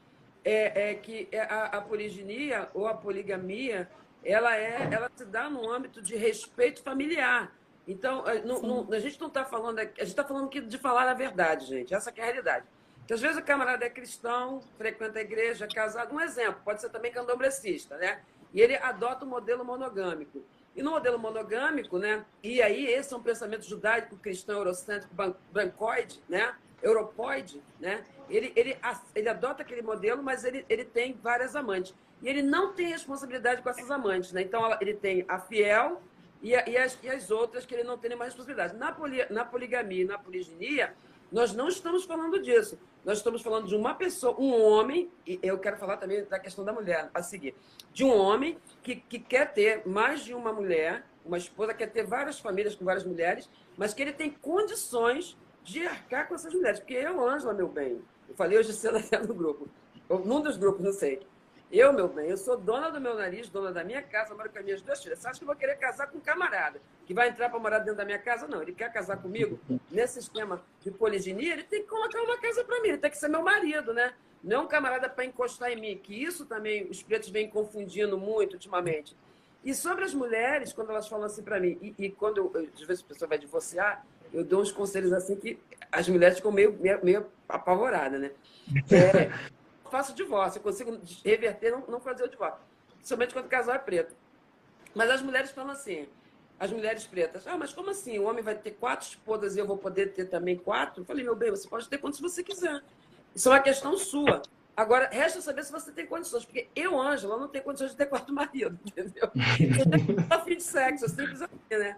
É, 0.43 0.91
é 0.91 0.95
que 0.95 1.29
é, 1.31 1.41
a, 1.43 1.65
a 1.67 1.81
poliginia 1.83 2.71
ou 2.73 2.89
a 2.89 2.95
poligamia, 2.95 3.89
ela, 4.25 4.57
é, 4.57 4.89
ela 4.91 5.11
se 5.15 5.27
dá 5.27 5.51
no 5.51 5.71
âmbito 5.71 6.01
de 6.01 6.17
respeito 6.17 6.83
familiar. 6.83 7.53
Então, 7.87 8.27
é, 8.27 8.41
não, 8.43 8.63
não, 8.63 8.93
a 8.93 8.99
gente 8.99 9.21
não 9.21 9.29
está 9.29 9.45
falando, 9.45 9.79
a 9.79 9.85
gente 9.85 10.03
está 10.05 10.25
falando 10.25 10.47
aqui 10.47 10.63
de 10.63 10.79
falar 10.79 11.07
a 11.07 11.15
verdade, 11.15 11.67
gente. 11.67 11.95
Essa 11.95 12.11
é 12.17 12.21
a 12.21 12.25
realidade. 12.25 12.65
Que 13.07 13.13
às 13.13 13.21
vezes 13.21 13.37
o 13.37 13.43
camarada 13.43 13.85
é 13.85 13.91
cristão, 13.91 14.63
frequenta 14.79 15.19
a 15.19 15.23
igreja, 15.23 15.67
é 15.67 15.69
casado. 15.69 16.15
Um 16.15 16.21
exemplo, 16.21 16.63
pode 16.65 16.81
ser 16.81 16.89
também 16.89 17.13
candomblessista, 17.13 17.99
né? 17.99 18.23
E 18.55 18.61
ele 18.61 18.77
adota 18.77 19.27
o 19.27 19.29
modelo 19.29 19.65
monogâmico. 19.67 20.43
E 20.79 20.83
no 20.83 20.93
modelo 20.93 21.19
monogâmico, 21.19 21.99
né? 21.99 22.25
E 22.41 22.63
aí 22.63 22.87
esse 22.87 23.13
é 23.13 23.17
um 23.17 23.21
pensamento 23.21 23.65
judaico, 23.65 24.17
cristão, 24.17 24.59
eurocêntrico, 24.59 25.13
brancoide, 25.53 26.23
né? 26.29 26.55
Europoide, 26.81 27.61
né? 27.81 28.05
Ele, 28.31 28.53
ele, 28.55 28.79
ele 29.13 29.29
adota 29.29 29.63
aquele 29.63 29.83
modelo, 29.83 30.23
mas 30.23 30.45
ele, 30.45 30.65
ele 30.69 30.85
tem 30.85 31.19
várias 31.21 31.57
amantes. 31.57 31.93
E 32.23 32.29
ele 32.29 32.43
não 32.43 32.75
tem 32.75 32.87
responsabilidade 32.87 33.61
com 33.61 33.69
essas 33.69 33.91
amantes, 33.91 34.31
né? 34.33 34.43
Então 34.43 34.79
ele 34.81 34.95
tem 34.95 35.25
a 35.27 35.41
fiel 35.41 36.01
e, 36.41 36.55
a, 36.55 36.69
e, 36.69 36.77
as, 36.77 36.97
e 37.03 37.09
as 37.09 37.29
outras 37.29 37.67
que 37.67 37.75
ele 37.75 37.83
não 37.83 37.99
tem 37.99 38.11
nenhuma 38.11 38.27
responsabilidade. 38.27 38.77
Na, 38.77 38.93
poli, 38.93 39.27
na 39.31 39.45
poligamia 39.45 40.03
e 40.03 40.07
na 40.07 40.17
poliginia, 40.17 40.95
nós 41.31 41.53
não 41.53 41.69
estamos 41.69 42.05
falando 42.05 42.41
disso. 42.41 42.79
Nós 43.05 43.19
estamos 43.19 43.43
falando 43.43 43.67
de 43.67 43.77
uma 43.77 43.95
pessoa, 43.95 44.39
um 44.39 44.53
homem, 44.53 45.11
e 45.27 45.39
eu 45.43 45.59
quero 45.59 45.77
falar 45.77 45.97
também 45.97 46.25
da 46.25 46.39
questão 46.39 46.65
da 46.65 46.73
mulher 46.73 47.11
a 47.15 47.23
seguir, 47.23 47.55
de 47.93 48.05
um 48.05 48.15
homem 48.15 48.59
que, 48.83 48.97
que 48.97 49.19
quer 49.19 49.53
ter 49.53 49.87
mais 49.87 50.25
de 50.25 50.35
uma 50.35 50.53
mulher, 50.53 51.07
uma 51.25 51.39
esposa, 51.39 51.73
quer 51.75 51.91
ter 51.91 52.05
várias 52.05 52.39
famílias 52.39 52.75
com 52.75 52.85
várias 52.85 53.05
mulheres, 53.05 53.49
mas 53.77 53.95
que 53.95 54.03
ele 54.03 54.13
tem 54.13 54.31
condições 54.31 55.37
de 55.63 55.87
arcar 55.87 56.29
com 56.29 56.35
essas 56.35 56.53
mulheres. 56.53 56.81
Porque 56.81 56.95
eu, 56.95 57.27
Ângela, 57.27 57.55
meu 57.55 57.69
bem, 57.69 58.01
eu 58.29 58.35
falei 58.35 58.59
hoje 58.59 58.73
cedo 58.73 58.97
até 58.99 59.19
no 59.19 59.35
grupo, 59.35 59.69
num 60.25 60.41
dos 60.41 60.57
grupos, 60.57 60.85
não 60.85 60.93
sei. 60.93 61.21
Eu, 61.71 61.93
meu 61.93 62.09
bem, 62.09 62.31
eu 62.31 62.37
sou 62.39 62.57
dona 62.57 62.91
do 62.91 62.99
meu 62.99 63.15
nariz, 63.15 63.51
dona 63.51 63.71
da 63.71 63.85
minha 63.85 64.01
casa, 64.01 64.35
moro 64.35 64.49
com 64.49 64.59
as 64.59 64.65
minhas 64.65 64.81
duas 64.81 65.03
filhas. 65.03 65.19
Você 65.19 65.29
acha 65.29 65.39
que 65.39 65.45
eu 65.45 65.47
vou 65.47 65.57
querer 65.57 65.77
casar 65.77 66.07
com 66.07 66.17
um 66.17 66.21
camarada 66.21 66.81
que 67.07 67.13
vai 67.13 67.29
entrar 67.29 67.51
para 67.51 67.59
morar 67.59 67.79
dentro 67.81 67.97
da 67.97 68.07
minha 68.07 68.19
casa? 68.19 68.49
Não, 68.49 68.63
ele 68.63 68.73
quer 68.73 68.91
casar 68.91 69.19
comigo 69.19 69.61
nesse 69.91 70.19
esquema 70.19 70.63
de 70.81 70.91
poliginia, 70.91 71.53
ele 71.53 71.65
tem 71.65 71.83
que 71.83 71.89
colocar 71.89 72.23
uma 72.23 72.39
casa 72.39 72.65
para 72.65 72.81
mim, 72.81 72.89
ele 72.89 72.99
tem 72.99 73.11
que 73.11 73.19
ser 73.19 73.29
meu 73.29 73.43
marido, 73.43 73.93
né? 73.93 74.15
Não 74.43 74.57
é 74.57 74.61
um 74.61 74.67
camarada 74.67 75.11
para 75.11 75.27
encostar 75.27 75.71
em 75.71 75.79
mim, 75.79 75.99
que 75.99 76.15
isso 76.15 76.47
também 76.47 76.89
os 76.89 77.03
pretos 77.03 77.29
vêm 77.29 77.51
confundindo 77.51 78.17
muito 78.17 78.55
ultimamente. 78.55 79.15
E 79.63 79.75
sobre 79.75 80.05
as 80.05 80.15
mulheres, 80.15 80.73
quando 80.73 80.91
elas 80.91 81.07
falam 81.07 81.27
assim 81.27 81.43
para 81.43 81.61
mim, 81.61 81.77
e, 81.83 81.95
e, 81.99 82.11
quando 82.11 82.39
eu, 82.39 82.71
às 82.75 82.87
vezes 82.87 83.05
a 83.05 83.09
pessoa 83.09 83.29
vai 83.29 83.39
divorciar, 83.39 84.07
eu 84.33 84.43
dou 84.43 84.63
uns 84.63 84.73
conselhos 84.73 85.13
assim 85.13 85.37
que 85.37 85.59
as 85.93 86.09
mulheres 86.09 86.37
ficam 86.37 86.53
meio, 86.53 86.73
meio, 86.81 87.05
meio 87.05 87.27
apavoradas, 87.47 88.19
né? 88.19 88.31
É, 88.91 89.31
faço 89.89 90.15
divórcio, 90.15 90.59
eu 90.59 90.63
consigo 90.63 90.99
reverter, 91.25 91.73
não, 91.73 91.85
não 91.87 92.01
fazer 92.01 92.25
o 92.25 92.29
divórcio. 92.29 92.61
Somente 93.03 93.33
quando 93.33 93.47
o 93.47 93.49
casal 93.49 93.75
é 93.75 93.79
preto. 93.79 94.15
Mas 94.95 95.11
as 95.11 95.23
mulheres 95.23 95.51
falam 95.51 95.73
assim, 95.73 96.09
as 96.59 96.73
mulheres 96.73 97.07
pretas, 97.07 97.47
ah, 97.47 97.57
mas 97.57 97.73
como 97.73 97.91
assim? 97.91 98.19
O 98.19 98.25
homem 98.25 98.43
vai 98.43 98.55
ter 98.55 98.73
quatro 98.73 99.07
esposas 99.07 99.57
e 99.57 99.59
eu 99.59 99.67
vou 99.67 99.77
poder 99.77 100.13
ter 100.13 100.27
também 100.27 100.57
quatro? 100.57 101.03
Eu 101.03 101.07
falei, 101.07 101.25
meu 101.25 101.37
bem, 101.37 101.51
você 101.51 101.69
pode 101.69 101.89
ter 101.89 101.99
quantos 101.99 102.21
você 102.21 102.43
quiser. 102.43 102.83
Isso 103.35 103.49
é 103.49 103.53
uma 103.53 103.61
questão 103.61 103.97
sua. 103.97 104.43
Agora, 104.77 105.09
resta 105.11 105.41
saber 105.41 105.65
se 105.65 105.73
você 105.73 105.91
tem 105.91 106.07
condições, 106.07 106.45
porque 106.45 106.69
eu, 106.75 107.01
Ângela, 107.01 107.37
não 107.37 107.49
tenho 107.49 107.65
condições 107.65 107.91
de 107.91 107.97
ter 107.97 108.07
quarto 108.07 108.33
marido, 108.35 108.79
entendeu? 108.85 109.25
Eu 109.25 109.91
tenho 109.91 110.45
fim 110.45 110.57
de 110.57 110.63
sexo, 110.63 111.09
simples 111.09 111.43
assim, 111.43 111.59
né? 111.71 111.97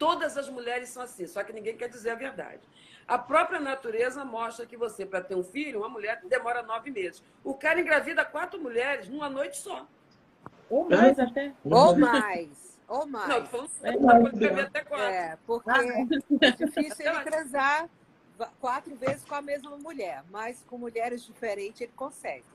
Todas 0.00 0.38
as 0.38 0.48
mulheres 0.48 0.88
são 0.88 1.02
assim, 1.02 1.26
só 1.26 1.44
que 1.44 1.52
ninguém 1.52 1.76
quer 1.76 1.86
dizer 1.86 2.12
a 2.12 2.14
verdade. 2.14 2.62
A 3.06 3.18
própria 3.18 3.60
natureza 3.60 4.24
mostra 4.24 4.64
que 4.64 4.74
você, 4.74 5.04
para 5.04 5.20
ter 5.20 5.34
um 5.34 5.44
filho, 5.44 5.80
uma 5.80 5.90
mulher 5.90 6.22
demora 6.24 6.62
nove 6.62 6.90
meses. 6.90 7.22
O 7.44 7.52
cara 7.52 7.78
engravida 7.78 8.24
quatro 8.24 8.58
mulheres 8.58 9.10
numa 9.10 9.28
noite 9.28 9.58
só. 9.58 9.86
Ou 10.70 10.88
mais 10.88 11.18
é. 11.18 11.22
até. 11.22 11.52
Ou 11.62 11.98
mais. 11.98 12.80
Ou 12.88 13.06
mais. 13.06 13.28
Não, 13.28 13.46
falando 13.46 13.70
é, 13.82 14.62
até 14.62 14.84
quatro. 14.84 15.04
É, 15.04 15.38
porque 15.46 15.70
ah. 15.70 16.46
é 16.46 16.50
difícil 16.52 17.06
ele 17.06 17.20
transar 17.20 17.90
quatro 18.58 18.96
vezes 18.96 19.22
com 19.26 19.34
a 19.34 19.42
mesma 19.42 19.76
mulher, 19.76 20.24
mas 20.30 20.64
com 20.66 20.78
mulheres 20.78 21.22
diferentes 21.26 21.82
ele 21.82 21.92
consegue. 21.94 22.46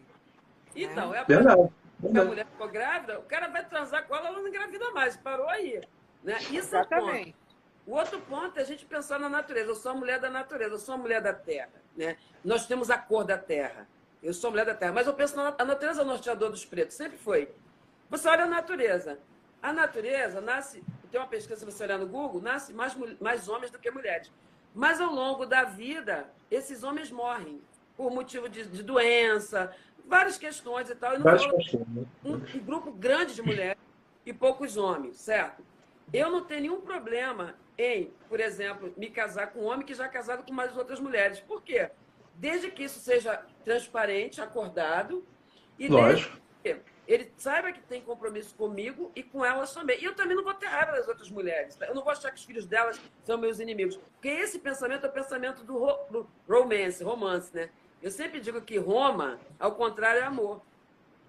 Então, 0.75 1.11
né? 1.11 1.17
é 1.17 1.21
a 1.21 1.23
Verdade. 1.25 1.69
Se 2.01 2.17
a 2.19 2.25
mulher 2.25 2.45
ficou 2.47 2.67
grávida, 2.69 3.19
o 3.19 3.23
cara 3.23 3.49
vai 3.49 3.63
transar 3.63 4.07
com 4.07 4.15
ela, 4.15 4.29
ela 4.29 4.39
não 4.39 4.47
engravida 4.47 4.89
mais, 4.93 5.15
parou 5.15 5.47
aí. 5.47 5.79
Né? 6.25 6.37
Isso 6.41 6.75
Exatamente. 6.75 7.29
é 7.29 7.41
o 7.41 7.45
o 7.85 7.91
outro 7.91 8.19
ponto 8.21 8.57
é 8.57 8.63
a 8.63 8.65
gente 8.65 8.83
pensar 8.85 9.19
na 9.19 9.29
natureza. 9.29 9.69
Eu 9.69 9.75
sou 9.75 9.91
a 9.91 9.95
mulher 9.95 10.19
da 10.19 10.29
natureza, 10.29 10.73
eu 10.73 10.79
sou 10.79 10.95
a 10.95 10.97
mulher 10.97 11.21
da 11.21 11.33
terra. 11.33 11.69
Né? 11.95 12.17
Nós 12.43 12.65
temos 12.65 12.89
a 12.89 12.97
cor 12.97 13.23
da 13.23 13.37
terra. 13.37 13.87
Eu 14.23 14.33
sou 14.33 14.47
a 14.47 14.51
mulher 14.51 14.65
da 14.65 14.73
terra. 14.73 14.91
Mas 14.91 15.05
eu 15.05 15.13
penso 15.13 15.35
na 15.35 15.53
a 15.55 15.65
natureza 15.65 16.01
é 16.01 16.03
o 16.03 16.07
norteador 16.07 16.49
dos 16.49 16.65
pretos, 16.65 16.95
sempre 16.95 17.17
foi. 17.17 17.53
Você 18.09 18.27
olha 18.27 18.45
a 18.45 18.47
natureza. 18.47 19.19
A 19.61 19.71
natureza 19.71 20.41
nasce, 20.41 20.83
tem 21.11 21.19
uma 21.19 21.27
pesquisa, 21.27 21.59
se 21.59 21.65
você 21.65 21.83
olhar 21.83 21.99
no 21.99 22.07
Google, 22.07 22.41
nasce 22.41 22.73
mais, 22.73 22.95
mais 23.19 23.47
homens 23.47 23.71
do 23.71 23.77
que 23.77 23.89
mulheres. 23.91 24.31
Mas 24.73 24.99
ao 24.99 25.11
longo 25.11 25.45
da 25.45 25.63
vida, 25.63 26.27
esses 26.49 26.83
homens 26.83 27.11
morrem 27.11 27.61
por 27.95 28.11
motivo 28.11 28.49
de, 28.49 28.65
de 28.65 28.83
doença, 28.83 29.73
várias 30.05 30.37
questões 30.37 30.89
e 30.89 30.95
tal. 30.95 31.13
E 31.13 31.19
não 31.19 31.25
né? 31.25 32.05
um, 32.23 32.33
um 32.33 32.59
grupo 32.59 32.91
grande 32.91 33.35
de 33.35 33.43
mulheres 33.43 33.81
e 34.25 34.33
poucos 34.33 34.75
homens, 34.75 35.17
certo? 35.17 35.63
Eu 36.13 36.29
não 36.29 36.43
tenho 36.43 36.61
nenhum 36.61 36.81
problema 36.81 37.55
em, 37.77 38.13
por 38.29 38.39
exemplo, 38.39 38.93
me 38.95 39.09
casar 39.09 39.51
com 39.51 39.61
um 39.61 39.65
homem 39.65 39.85
que 39.85 39.93
já 39.93 40.05
é 40.05 40.09
casado 40.09 40.45
com 40.45 40.53
mais 40.53 40.75
outras 40.77 40.99
mulheres. 40.99 41.39
Por 41.39 41.61
quê? 41.61 41.89
Desde 42.35 42.71
que 42.71 42.83
isso 42.83 42.99
seja 42.99 43.45
transparente, 43.63 44.41
acordado, 44.41 45.25
e 45.77 45.87
Lógico. 45.87 46.39
desde 46.63 46.81
que 46.81 46.95
ele 47.07 47.31
saiba 47.37 47.71
que 47.71 47.81
tem 47.81 48.01
compromisso 48.01 48.55
comigo 48.55 49.11
e 49.15 49.21
com 49.21 49.45
elas 49.45 49.73
também. 49.73 49.99
E 50.01 50.05
eu 50.05 50.15
também 50.15 50.35
não 50.35 50.43
vou 50.43 50.53
ter 50.53 50.65
raiva 50.65 50.93
das 50.93 51.07
outras 51.07 51.29
mulheres. 51.29 51.75
Tá? 51.75 51.85
Eu 51.85 51.93
não 51.93 52.03
vou 52.03 52.11
achar 52.11 52.31
que 52.31 52.39
os 52.39 52.45
filhos 52.45 52.65
delas 52.65 52.99
são 53.23 53.37
meus 53.37 53.59
inimigos. 53.59 53.97
Porque 53.97 54.29
esse 54.29 54.57
pensamento 54.59 55.05
é 55.05 55.09
o 55.09 55.11
pensamento 55.11 55.63
do, 55.63 55.77
ro 55.77 55.97
do 56.09 56.29
romance, 56.47 57.03
romance, 57.03 57.55
né? 57.55 57.69
Eu 58.01 58.09
sempre 58.11 58.39
digo 58.39 58.61
que 58.61 58.77
Roma, 58.77 59.39
ao 59.59 59.73
contrário, 59.73 60.21
é 60.21 60.23
amor. 60.23 60.61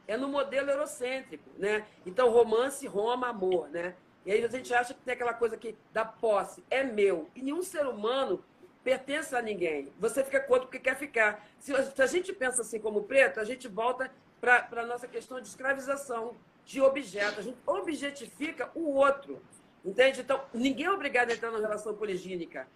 É 0.09 0.17
no 0.17 0.29
modelo 0.29 0.71
eurocêntrico, 0.71 1.51
né? 1.59 1.87
Então, 2.05 2.31
romance, 2.31 2.87
Roma, 2.87 3.29
amor, 3.29 3.69
né? 3.69 3.95
E 4.27 4.33
aí 4.33 4.45
a 4.45 4.49
gente 4.49 4.75
acha 4.75 4.93
que 4.93 5.01
tem 5.03 5.15
aquela 5.15 5.33
coisa 5.33 5.57
que 5.57 5.77
da 5.93 6.05
posse 6.05 6.63
é 6.69 6.83
meu. 6.83 7.31
E 7.35 7.41
nenhum 7.41 7.63
ser 7.63 7.87
humano 7.87 8.45
pertence 8.83 9.35
a 9.37 9.41
ninguém. 9.41 9.93
Você 10.01 10.25
fica 10.25 10.45
outro 10.49 10.67
porque 10.67 10.81
quer 10.81 10.97
ficar. 10.97 11.47
Se, 11.61 11.73
a 11.73 12.07
gente 12.07 12.33
pensa 12.33 12.63
assim 12.63 12.81
como 12.81 13.05
preto, 13.05 13.39
a 13.39 13.45
gente 13.45 13.69
volta 13.69 14.11
para 14.41 14.69
a 14.73 14.85
nossa 14.85 15.07
questão 15.07 15.41
de 15.41 15.47
escravização 15.47 16.35
de 16.65 16.81
objeto. 16.81 17.39
A 17.39 17.43
gente 17.43 17.57
objetifica 17.65 18.69
o 18.75 18.95
outro. 18.95 19.41
Entende? 19.85 20.23
Então, 20.23 20.43
ninguém 20.53 20.87
é 20.87 20.91
obrigado 20.91 21.31
a 21.31 21.33
entrar 21.33 21.53
numa 21.53 21.61
relação 21.61 21.95
poligínica. 21.95 22.67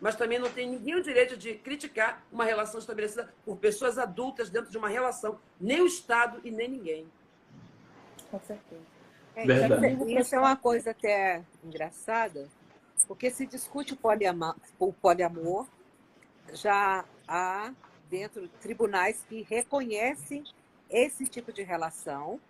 Mas 0.00 0.16
também 0.16 0.40
não 0.40 0.50
tem 0.50 0.68
ninguém 0.68 0.96
o 0.96 1.02
direito 1.02 1.36
de 1.36 1.54
criticar 1.54 2.24
uma 2.32 2.44
relação 2.44 2.80
estabelecida 2.80 3.32
por 3.44 3.56
pessoas 3.56 3.98
adultas 3.98 4.50
dentro 4.50 4.68
de 4.68 4.76
uma 4.76 4.88
relação. 4.88 5.38
Nem 5.60 5.80
o 5.80 5.86
Estado 5.86 6.40
e 6.42 6.50
nem 6.50 6.68
ninguém. 6.68 7.06
Com 8.32 8.40
certeza. 8.40 8.97
É, 9.38 9.46
Verdade. 9.46 10.18
Isso 10.18 10.34
é 10.34 10.38
uma 10.40 10.56
coisa 10.56 10.90
até 10.90 11.44
engraçada, 11.62 12.48
porque 13.06 13.30
se 13.30 13.46
discute 13.46 13.94
o 13.94 13.96
poliamor, 13.96 14.56
o 14.80 14.92
poliamor 14.92 15.64
já 16.52 17.04
há 17.26 17.72
dentro 18.10 18.48
tribunais 18.60 19.24
que 19.28 19.42
reconhecem 19.42 20.42
esse 20.90 21.24
tipo 21.24 21.52
de 21.52 21.62
relação, 21.62 22.40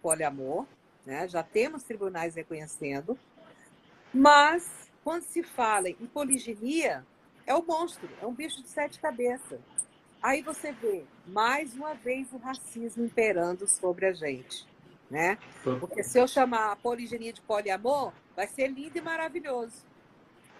poliamor, 0.00 0.66
né? 1.04 1.26
já 1.26 1.42
temos 1.42 1.82
tribunais 1.82 2.36
reconhecendo, 2.36 3.18
mas 4.14 4.88
quando 5.02 5.22
se 5.22 5.42
fala 5.42 5.88
em 5.88 6.06
poliginia, 6.06 7.04
é 7.44 7.56
o 7.56 7.62
monstro, 7.62 8.08
é 8.22 8.26
um 8.26 8.32
bicho 8.32 8.62
de 8.62 8.68
sete 8.68 9.00
cabeças. 9.00 9.58
Aí 10.22 10.42
você 10.42 10.70
vê, 10.70 11.04
mais 11.26 11.74
uma 11.74 11.94
vez, 11.94 12.32
o 12.32 12.36
racismo 12.36 13.04
imperando 13.04 13.66
sobre 13.66 14.06
a 14.06 14.12
gente. 14.12 14.64
Né? 15.10 15.38
Porque 15.62 16.02
se 16.02 16.18
eu 16.18 16.26
chamar 16.26 16.72
a 16.72 16.76
poligenia 16.76 17.32
de 17.32 17.40
poliamor, 17.40 18.12
vai 18.34 18.46
ser 18.46 18.68
lindo 18.68 18.98
e 18.98 19.00
maravilhoso. 19.00 19.84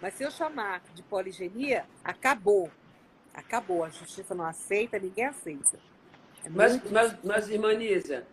Mas 0.01 0.13
se 0.13 0.23
eu 0.23 0.31
chamar 0.31 0.81
de 0.93 1.03
poligenia, 1.03 1.85
acabou. 2.03 2.71
Acabou. 3.33 3.83
A 3.83 3.89
justiça 3.89 4.33
não 4.33 4.45
aceita, 4.45 4.97
ninguém 4.99 5.25
aceita. 5.25 5.77
É 6.43 6.49
mas, 6.49 6.81
mas, 6.89 7.15
mas, 7.23 7.49
irmã 7.49 7.73
Nízia, 7.73 8.25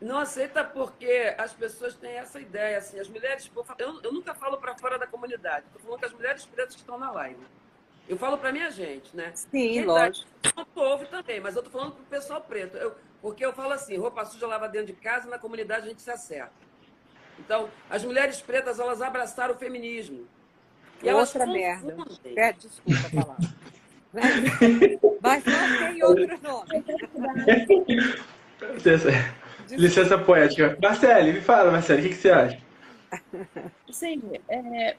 não 0.00 0.18
aceita 0.18 0.64
porque 0.64 1.34
as 1.38 1.52
pessoas 1.52 1.94
têm 1.94 2.12
essa 2.12 2.40
ideia. 2.40 2.78
Assim, 2.78 2.98
as 2.98 3.08
mulheres. 3.08 3.50
Eu, 3.78 4.00
eu 4.02 4.12
nunca 4.12 4.34
falo 4.34 4.56
para 4.58 4.76
fora 4.76 4.98
da 4.98 5.06
comunidade. 5.06 5.66
Estou 5.66 5.80
falando 5.80 6.00
com 6.00 6.06
as 6.06 6.12
mulheres 6.12 6.46
pretas 6.46 6.74
que 6.74 6.80
estão 6.80 6.98
na 6.98 7.10
live. 7.12 7.40
Eu 8.12 8.18
falo 8.18 8.36
para 8.36 8.52
minha 8.52 8.70
gente, 8.70 9.16
né? 9.16 9.30
Sim, 9.34 9.48
Quem 9.72 9.86
tá 9.86 9.92
lógico. 9.92 10.30
Tá, 10.42 10.66
ouve 10.74 11.06
também, 11.06 11.40
mas 11.40 11.56
eu 11.56 11.62
estou 11.62 11.72
falando 11.72 11.94
para 11.94 12.02
o 12.02 12.06
pessoal 12.06 12.42
preto. 12.42 12.76
Eu, 12.76 12.94
porque 13.22 13.42
eu 13.42 13.54
falo 13.54 13.72
assim: 13.72 13.96
roupa 13.96 14.22
suja 14.26 14.46
lava 14.46 14.68
dentro 14.68 14.88
de 14.88 14.92
casa, 14.92 15.30
na 15.30 15.38
comunidade 15.38 15.86
a 15.86 15.88
gente 15.88 16.02
se 16.02 16.10
acerta. 16.10 16.52
Então, 17.38 17.70
as 17.88 18.04
mulheres 18.04 18.38
pretas, 18.42 18.78
elas 18.78 19.00
abraçaram 19.00 19.54
o 19.54 19.56
feminismo. 19.56 20.26
E 21.02 21.10
Outra 21.10 21.46
merda. 21.46 21.96
É, 22.36 22.52
desculpa 22.52 23.00
falar. 23.00 23.36
Mas 25.22 25.44
não 25.46 25.78
tem 25.78 26.04
outro 26.04 26.38
nome. 26.42 26.84
Licença, 28.74 29.08
licença 29.70 30.18
poética. 30.18 30.76
Marcele, 30.82 31.32
me 31.32 31.40
fala, 31.40 31.70
Marcele, 31.70 32.00
o 32.00 32.04
que, 32.04 32.10
que 32.10 32.16
você 32.16 32.30
acha? 32.30 32.60
Sim, 33.90 34.22
é, 34.50 34.96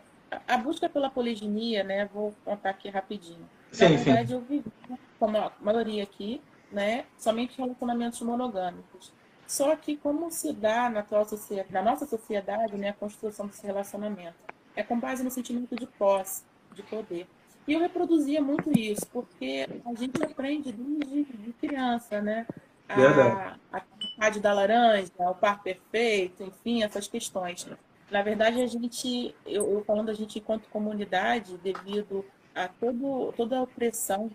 a 0.48 0.58
busca 0.58 0.90
pela 0.90 1.10
poliginia, 1.10 1.84
né? 1.84 2.10
Vou 2.14 2.34
contar 2.44 2.72
aqui 2.72 2.90
rapidinho. 2.90 3.50
Sim, 3.72 3.84
Na 3.84 3.90
verdade, 3.90 4.28
sim. 4.30 4.34
eu 4.34 4.42
vivi, 4.42 4.72
como 5.20 5.38
a 5.38 5.52
maioria 5.62 6.04
aqui, 6.04 6.42
né? 6.72 7.06
Somente 7.18 7.58
relacionamentos 7.58 8.22
monogâmicos. 8.22 9.14
Só 9.48 9.76
que 9.76 9.98
como 9.98 10.32
se 10.32 10.54
dá 10.54 10.90
na, 10.90 11.06
sociedade, 11.26 11.72
na 11.72 11.82
nossa 11.82 12.06
sociedade, 12.06 12.76
né, 12.78 12.90
a 12.90 12.94
construção 12.94 13.46
desse 13.46 13.66
relacionamento? 13.66 14.36
é 14.76 14.84
com 14.84 15.00
base 15.00 15.24
no 15.24 15.32
sentimento 15.32 15.76
de 15.76 15.86
posse, 15.86 16.44
de 16.74 16.84
poder. 16.84 17.28
E 17.68 17.74
eu 17.74 17.80
reproduzia 17.80 18.42
muito 18.42 18.72
isso, 18.78 19.08
porque 19.08 19.68
a 19.86 19.94
gente 19.94 20.22
aprende 20.22 20.72
desde 20.72 21.38
de 21.38 21.54
criança, 21.54 22.22
né? 22.22 22.46
A, 22.90 23.56
a 23.72 23.82
vontade 24.00 24.40
da 24.40 24.54
laranja, 24.54 25.12
o 25.20 25.34
par 25.34 25.64
perfeito, 25.64 26.44
enfim, 26.44 26.84
essas 26.84 27.08
questões. 27.08 27.66
Na 28.14 28.22
verdade, 28.22 28.62
a 28.62 28.68
gente, 28.68 29.34
eu, 29.44 29.74
eu 29.74 29.84
falando 29.86 30.10
a 30.10 30.14
gente 30.14 30.38
enquanto 30.38 30.70
comunidade, 30.70 31.58
devido 31.58 32.24
a 32.54 32.68
todo, 32.68 33.34
toda 33.36 33.58
a 33.58 33.64
opressão, 33.64 34.30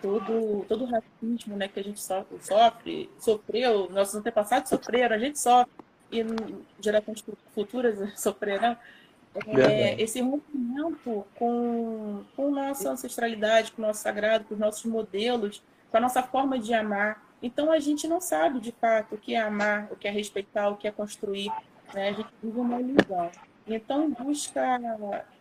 todo, 0.00 0.64
todo 0.66 0.84
o 0.84 0.86
racismo 0.86 1.54
né, 1.54 1.68
que 1.68 1.78
a 1.78 1.84
gente 1.84 2.00
sofre, 2.00 2.38
sofre, 2.40 3.10
sofreu, 3.18 3.90
nossos 3.90 4.14
antepassados 4.14 4.70
sofreram, 4.70 5.14
a 5.14 5.18
gente 5.18 5.38
sofre, 5.38 5.70
e 6.10 6.24
gerações 6.80 7.22
futuras 7.54 7.98
sofrerão, 8.18 8.74
é, 9.48 10.00
esse 10.00 10.22
rompimento 10.22 11.26
com, 11.34 12.24
com 12.34 12.50
nossa 12.50 12.90
ancestralidade, 12.90 13.72
com 13.72 13.82
o 13.82 13.86
nosso 13.86 14.00
sagrado, 14.00 14.46
com 14.46 14.54
os 14.54 14.60
nossos 14.60 14.86
modelos, 14.86 15.62
com 15.90 15.98
a 15.98 16.00
nossa 16.00 16.22
forma 16.22 16.58
de 16.58 16.72
amar. 16.72 17.22
Então 17.42 17.70
a 17.70 17.78
gente 17.78 18.08
não 18.08 18.18
sabe 18.18 18.60
de 18.60 18.72
fato 18.72 19.16
o 19.16 19.18
que 19.18 19.34
é 19.34 19.40
amar, 19.42 19.88
o 19.92 19.96
que 19.96 20.08
é 20.08 20.10
respeitar, 20.10 20.70
o 20.70 20.76
que 20.78 20.88
é 20.88 20.90
construir. 20.90 21.52
Né? 21.94 22.10
A 22.10 22.12
gente 22.12 22.28
vive 22.42 22.58
uma 22.58 22.80
ilusão. 22.80 23.30
Então, 23.66 24.04
em 24.04 24.10
busca 24.10 24.80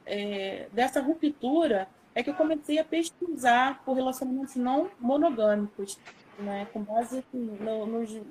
é, 0.06 0.68
dessa 0.72 1.02
ruptura, 1.02 1.88
é 2.16 2.24
que 2.24 2.30
eu 2.30 2.36
comecei 2.36 2.80
a 2.80 2.84
pesquisar 2.84 3.84
por 3.84 3.96
relacionamentos 3.96 4.56
não 4.56 4.89
monogâmicos, 5.00 6.00
né? 6.39 6.68
com 6.72 6.82
base 6.84 7.20
assim, 7.20 7.58
no, 7.60 7.86
nos, 7.86 8.22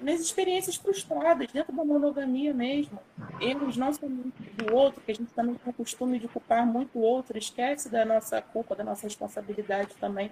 nas 0.00 0.20
experiências 0.20 0.76
frustradas, 0.76 1.50
dentro 1.50 1.74
da 1.74 1.84
monogamia 1.84 2.52
mesmo. 2.52 2.98
Erros 3.40 3.76
não 3.76 3.92
somente 3.92 4.32
do 4.56 4.74
outro, 4.74 5.00
que 5.00 5.12
a 5.12 5.14
gente 5.14 5.32
também 5.32 5.54
tem 5.54 5.70
o 5.70 5.72
costume 5.74 6.18
de 6.18 6.28
culpar 6.28 6.66
muito 6.66 6.98
o 6.98 7.02
outro, 7.02 7.38
esquece 7.38 7.88
da 7.88 8.04
nossa 8.04 8.42
culpa, 8.42 8.74
da 8.74 8.84
nossa 8.84 9.04
responsabilidade 9.04 9.94
também. 9.96 10.30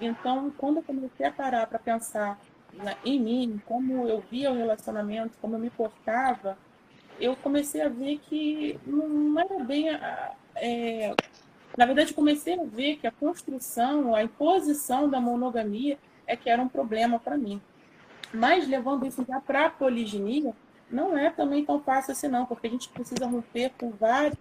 Então, 0.00 0.50
quando 0.58 0.78
eu 0.78 0.82
comecei 0.82 1.26
a 1.26 1.32
parar 1.32 1.66
para 1.66 1.78
pensar 1.78 2.38
né, 2.72 2.96
em 3.04 3.20
mim, 3.20 3.62
como 3.64 4.08
eu 4.08 4.22
via 4.30 4.50
o 4.50 4.56
relacionamento, 4.56 5.38
como 5.40 5.54
eu 5.54 5.60
me 5.60 5.70
portava, 5.70 6.58
eu 7.20 7.36
comecei 7.36 7.82
a 7.82 7.88
ver 7.88 8.18
que 8.18 8.78
não 8.86 9.38
era 9.38 9.58
bem. 9.62 9.88
É... 10.56 11.14
na 11.76 11.86
verdade, 11.86 12.14
comecei 12.14 12.58
a 12.58 12.64
ver 12.64 12.96
que 12.96 13.06
a 13.06 13.12
construção, 13.12 14.14
a 14.14 14.22
imposição 14.22 15.08
da 15.08 15.20
monogamia 15.20 15.98
é 16.26 16.36
que 16.36 16.48
era 16.48 16.60
um 16.60 16.68
problema 16.68 17.18
para 17.18 17.36
mim. 17.36 17.60
Mas 18.32 18.66
levando 18.66 19.06
isso 19.06 19.24
já 19.26 19.40
para 19.40 19.66
a 19.66 19.70
poliginia, 19.70 20.52
não 20.90 21.16
é 21.16 21.30
também 21.30 21.64
tão 21.64 21.80
fácil 21.80 22.12
assim 22.12 22.28
não, 22.28 22.46
porque 22.46 22.66
a 22.66 22.70
gente 22.70 22.88
precisa 22.88 23.26
romper 23.26 23.72
com 23.78 23.90
vários, 23.90 24.38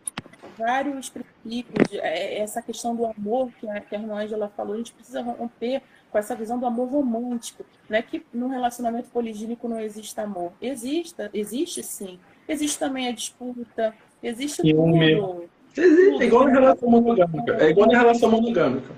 vários 0.57 1.09
princípios. 1.09 1.87
É, 1.93 2.39
essa 2.39 2.61
questão 2.61 2.95
do 2.95 3.05
amor 3.05 3.51
que 3.59 3.69
a, 3.69 3.79
que 3.79 3.95
a 3.95 3.99
irmã 3.99 4.15
Angela 4.23 4.51
falou, 4.55 4.73
a 4.73 4.77
gente 4.77 4.93
precisa 4.93 5.21
romper 5.21 5.81
com 6.11 6.17
essa 6.17 6.35
visão 6.35 6.59
do 6.59 6.65
amor 6.65 6.89
romântico. 6.89 7.65
Não 7.89 7.97
é 7.97 8.01
que 8.01 8.25
num 8.33 8.47
relacionamento 8.47 9.09
poligínico 9.09 9.67
não 9.67 9.79
existe 9.79 10.19
amor. 10.19 10.53
Existe, 10.61 11.15
existe 11.33 11.81
sim. 11.83 12.19
Existe 12.47 12.79
também 12.79 13.07
a 13.07 13.11
disputa, 13.11 13.93
existe 14.21 14.61
tudo. 14.61 15.49
Existe, 15.75 16.23
é 16.23 16.25
igual 16.25 16.45
na 16.45 16.51
relação 16.51 16.89
monogâmica. 16.89 17.57
É 17.63 17.69
igual 17.69 17.87
na 17.87 17.97
relação 17.99 18.31
monogâmica. 18.31 18.93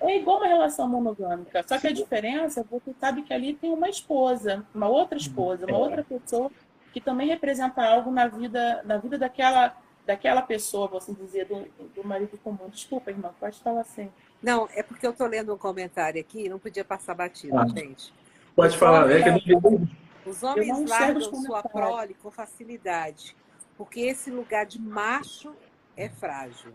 É 0.00 0.18
igual 0.18 0.36
uma 0.36 0.46
relação 0.46 0.86
monogâmica, 0.86 1.64
só 1.66 1.78
que 1.78 1.86
a 1.86 1.92
diferença 1.92 2.60
é 2.60 2.64
você 2.70 2.92
sabe 3.00 3.22
que 3.22 3.32
ali 3.32 3.54
tem 3.54 3.72
uma 3.72 3.88
esposa, 3.88 4.64
uma 4.74 4.86
outra 4.86 5.16
esposa, 5.16 5.66
uma 5.66 5.78
outra 5.78 6.04
pessoa 6.04 6.50
que 6.92 7.00
também 7.00 7.26
representa 7.26 7.82
algo 7.82 8.10
na 8.10 8.28
vida, 8.28 8.82
na 8.84 8.98
vida 8.98 9.16
daquela, 9.16 9.74
daquela 10.06 10.42
pessoa, 10.42 10.86
vou 10.88 10.98
assim 10.98 11.14
dizer, 11.14 11.46
do, 11.46 11.66
do 11.94 12.06
marido 12.06 12.38
comum. 12.44 12.68
Desculpa, 12.70 13.10
irmã, 13.10 13.30
pode 13.40 13.58
falar 13.60 13.80
assim. 13.80 14.10
Não, 14.42 14.68
é 14.74 14.82
porque 14.82 15.06
eu 15.06 15.10
estou 15.10 15.26
lendo 15.26 15.54
um 15.54 15.58
comentário 15.58 16.20
aqui 16.20 16.48
não 16.50 16.58
podia 16.58 16.84
passar 16.84 17.14
batido, 17.14 17.58
ah, 17.58 17.66
gente. 17.66 18.12
Pode 18.54 18.76
falar, 18.76 19.10
é 19.10 19.22
que 19.22 19.54
Os 20.26 20.42
homens 20.42 20.88
largam 20.88 21.20
sua 21.20 21.62
prole 21.62 22.14
com 22.14 22.30
facilidade, 22.30 23.36
porque 23.76 24.00
esse 24.00 24.30
lugar 24.30 24.64
de 24.64 24.80
macho 24.80 25.54
é 25.96 26.08
frágil. 26.08 26.72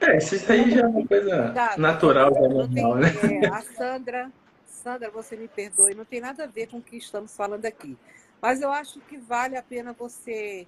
É, 0.00 0.16
isso 0.16 0.50
aí 0.50 0.70
já 0.70 0.80
é 0.80 0.86
uma 0.86 1.06
coisa 1.06 1.52
tá, 1.52 1.76
natural, 1.76 2.32
já 2.32 2.40
normal, 2.40 2.96
né? 2.96 3.08
É, 3.42 3.46
a 3.48 3.60
Sandra, 3.60 4.32
Sandra, 4.64 5.10
você 5.10 5.36
me 5.36 5.46
perdoe, 5.46 5.94
não 5.94 6.04
tem 6.04 6.20
nada 6.20 6.44
a 6.44 6.46
ver 6.46 6.68
com 6.68 6.78
o 6.78 6.82
que 6.82 6.96
estamos 6.96 7.36
falando 7.36 7.66
aqui. 7.66 7.98
Mas 8.40 8.62
eu 8.62 8.72
acho 8.72 9.00
que 9.00 9.18
vale 9.18 9.56
a 9.56 9.62
pena 9.62 9.92
você. 9.92 10.66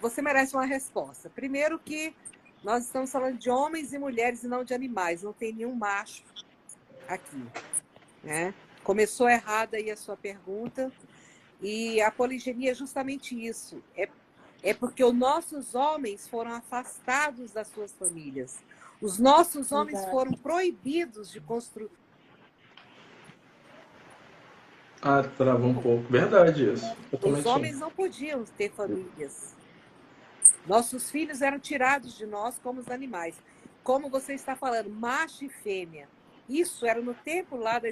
Você 0.00 0.22
merece 0.22 0.54
uma 0.54 0.64
resposta. 0.64 1.28
Primeiro 1.30 1.78
que 1.78 2.14
nós 2.62 2.84
estamos 2.84 3.10
falando 3.10 3.36
de 3.38 3.50
homens 3.50 3.92
e 3.92 3.98
mulheres 3.98 4.44
e 4.44 4.48
não 4.48 4.62
de 4.62 4.74
animais. 4.74 5.22
Não 5.22 5.32
tem 5.32 5.52
nenhum 5.52 5.74
macho 5.74 6.22
aqui. 7.08 7.44
Né? 8.22 8.54
Começou 8.82 9.28
errada 9.28 9.76
aí 9.76 9.90
a 9.90 9.96
sua 9.96 10.16
pergunta. 10.16 10.92
E 11.60 12.00
a 12.00 12.10
poligenia 12.10 12.72
é 12.72 12.74
justamente 12.74 13.34
isso. 13.34 13.82
É 13.96 14.08
é 14.62 14.72
porque 14.72 15.02
os 15.02 15.12
nossos 15.12 15.74
homens 15.74 16.28
foram 16.28 16.52
afastados 16.52 17.50
das 17.50 17.66
suas 17.66 17.92
famílias. 17.92 18.60
Os 19.00 19.18
nossos 19.18 19.72
homens 19.72 19.98
Exato. 19.98 20.12
foram 20.12 20.32
proibidos 20.32 21.30
de 21.30 21.40
construir. 21.40 21.90
Ah, 25.02 25.24
travou 25.24 25.70
um 25.70 25.82
pouco. 25.82 26.04
Verdade 26.08 26.72
isso. 26.72 26.96
Os 27.10 27.44
homens 27.44 27.80
não 27.80 27.90
podiam 27.90 28.44
ter 28.44 28.70
famílias. 28.70 29.56
Nossos 30.64 31.10
filhos 31.10 31.42
eram 31.42 31.58
tirados 31.58 32.16
de 32.16 32.24
nós 32.24 32.56
como 32.62 32.80
os 32.80 32.88
animais. 32.88 33.34
Como 33.82 34.08
você 34.08 34.34
está 34.34 34.54
falando, 34.54 34.88
macho 34.90 35.44
e 35.44 35.48
fêmea. 35.48 36.08
Isso 36.48 36.86
era 36.86 37.00
no 37.00 37.14
tempo 37.14 37.56
lá 37.56 37.80
da, 37.80 37.88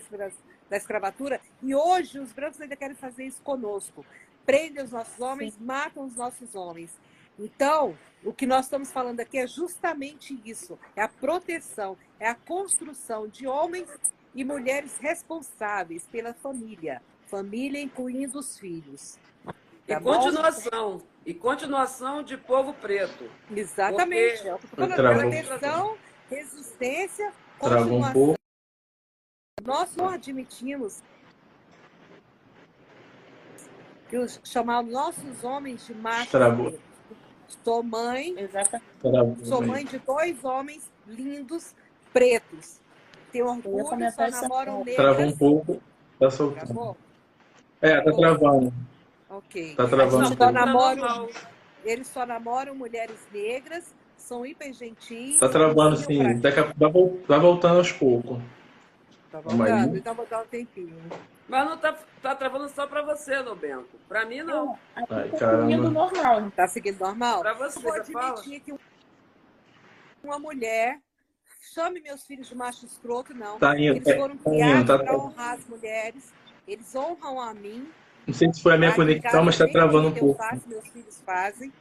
da 0.71 0.77
escravatura 0.77 1.41
e 1.61 1.75
hoje 1.75 2.21
os 2.21 2.33
brancos 2.33 2.61
ainda 2.61 2.77
querem 2.77 2.95
fazer 2.95 3.25
isso 3.25 3.43
conosco. 3.43 4.07
Prendem 4.47 4.83
os 4.83 4.93
nossos 4.93 5.21
homens, 5.21 5.55
Sim. 5.55 5.65
matam 5.65 6.07
os 6.07 6.17
nossos 6.17 6.55
homens. 6.55 6.91
Então, 7.39 7.99
o 8.25 8.33
que 8.33 8.47
nós 8.47 8.67
estamos 8.67 8.93
falando 8.93 9.21
aqui 9.21 9.39
é 9.39 9.47
justamente 9.47 10.41
isso: 10.45 10.79
é 10.95 11.03
a 11.03 11.09
proteção, 11.09 11.99
é 12.19 12.29
a 12.29 12.35
construção 12.35 13.27
de 13.27 13.47
homens 13.47 13.89
e 14.35 14.45
mulheres 14.45 14.97
responsáveis 14.99 16.07
pela 16.07 16.33
família, 16.33 17.03
família 17.27 17.81
incluindo 17.81 18.39
os 18.39 18.59
filhos. 18.59 19.19
Tá 19.45 19.55
e 19.97 20.01
bom? 20.01 20.15
continuação, 20.15 21.03
e 21.27 21.35
continuação 21.35 22.23
de 22.23 22.37
povo 22.37 22.73
preto. 22.75 23.29
Exatamente. 23.51 24.45
Porque... 24.75 24.95
Proteção, 24.95 25.97
resistência, 26.29 27.33
continuação. 27.59 28.40
Nós 29.65 29.95
não 29.97 30.09
admitimos 30.09 31.03
que 34.09 34.19
os, 34.19 34.41
chamar 34.45 34.83
nossos 34.83 35.45
homens 35.45 35.87
de 35.87 35.95
machos 35.95 36.31
Sou 37.65 37.83
mãe, 37.83 38.35
Exatamente. 38.39 39.47
sou 39.47 39.61
mãe 39.61 39.85
de 39.85 39.99
dois 39.99 40.43
homens 40.45 40.89
lindos, 41.07 41.75
pretos. 42.13 42.81
Tenho 43.33 43.49
orgulho, 43.49 43.87
só 44.13 44.31
namoram 44.31 44.79
negras. 44.79 44.97
Trava 44.97 45.23
um 45.23 45.37
pouco, 45.37 45.83
tá 46.19 46.31
soltando. 46.31 46.67
Travou? 46.67 46.97
É, 47.81 48.01
tá 48.01 48.13
travando. 48.13 48.73
Ok. 49.29 49.75
Tá 49.75 49.87
travando. 49.87 50.27
Eles 50.27 50.39
só, 50.39 50.53
namoram, 50.53 51.29
eles 51.85 52.07
só 52.09 52.27
namoram 52.27 52.75
mulheres 52.75 53.29
negras, 53.33 53.95
são 54.17 54.47
hiper 54.47 54.73
gentis. 54.73 55.39
Tá 55.39 55.49
travando 55.49 55.97
sim, 55.97 56.39
daqui 56.41 56.61
a, 56.61 56.73
vai 57.27 57.41
voltando 57.41 57.79
aos 57.79 57.93
poucos. 57.93 58.39
Tá 59.31 59.41
voltando, 59.41 59.97
então 59.97 60.15
vou 60.15 60.27
dar 60.27 60.43
um 60.43 60.47
tempinho. 60.47 60.97
Mas 61.49 61.65
não 61.65 61.79
tá, 61.79 61.97
tá 62.21 62.35
travando 62.35 62.69
só 62.69 62.87
para 62.87 63.03
você, 63.03 63.41
Nobenco. 63.43 63.89
Para 64.09 64.27
mim, 64.27 64.43
não. 64.43 64.77
Ai, 64.97 65.29
tá 65.29 65.61
seguindo 65.61 65.91
normal. 65.91 66.51
Tá 66.51 66.67
seguindo 66.67 66.99
normal? 66.99 67.41
Para 67.41 67.55
você, 67.55 67.79
eu 67.79 67.83
vou 67.83 67.93
admitir 67.93 68.61
que 68.61 68.75
uma 70.23 70.39
mulher 70.39 70.99
chame 71.73 72.01
meus 72.01 72.25
filhos 72.25 72.49
de 72.49 72.57
macho 72.57 72.85
escroto, 72.85 73.33
não. 73.33 73.59
Tá 73.59 73.79
indo, 73.79 73.97
Eles 73.97 74.17
foram 74.17 74.37
tá 74.37 74.51
criados 74.51 74.87
tá 74.87 74.99
para 74.99 75.17
honrar 75.17 75.55
as 75.55 75.65
mulheres. 75.67 76.33
Eles 76.67 76.95
honram 76.95 77.41
a 77.41 77.55
mim. 77.55 77.89
Não 78.27 78.35
sei 78.35 78.53
se 78.53 78.63
foi 78.63 78.75
a 78.75 78.79
minha 78.79 78.95
conexão, 78.95 79.45
mas 79.45 79.55
está 79.55 79.69
travando 79.69 80.09
um 80.09 80.15
pouco. 80.15 80.39
Faço, 80.39 80.69
meus 80.69 80.87
filhos 80.89 81.21
fazem. 81.25 81.73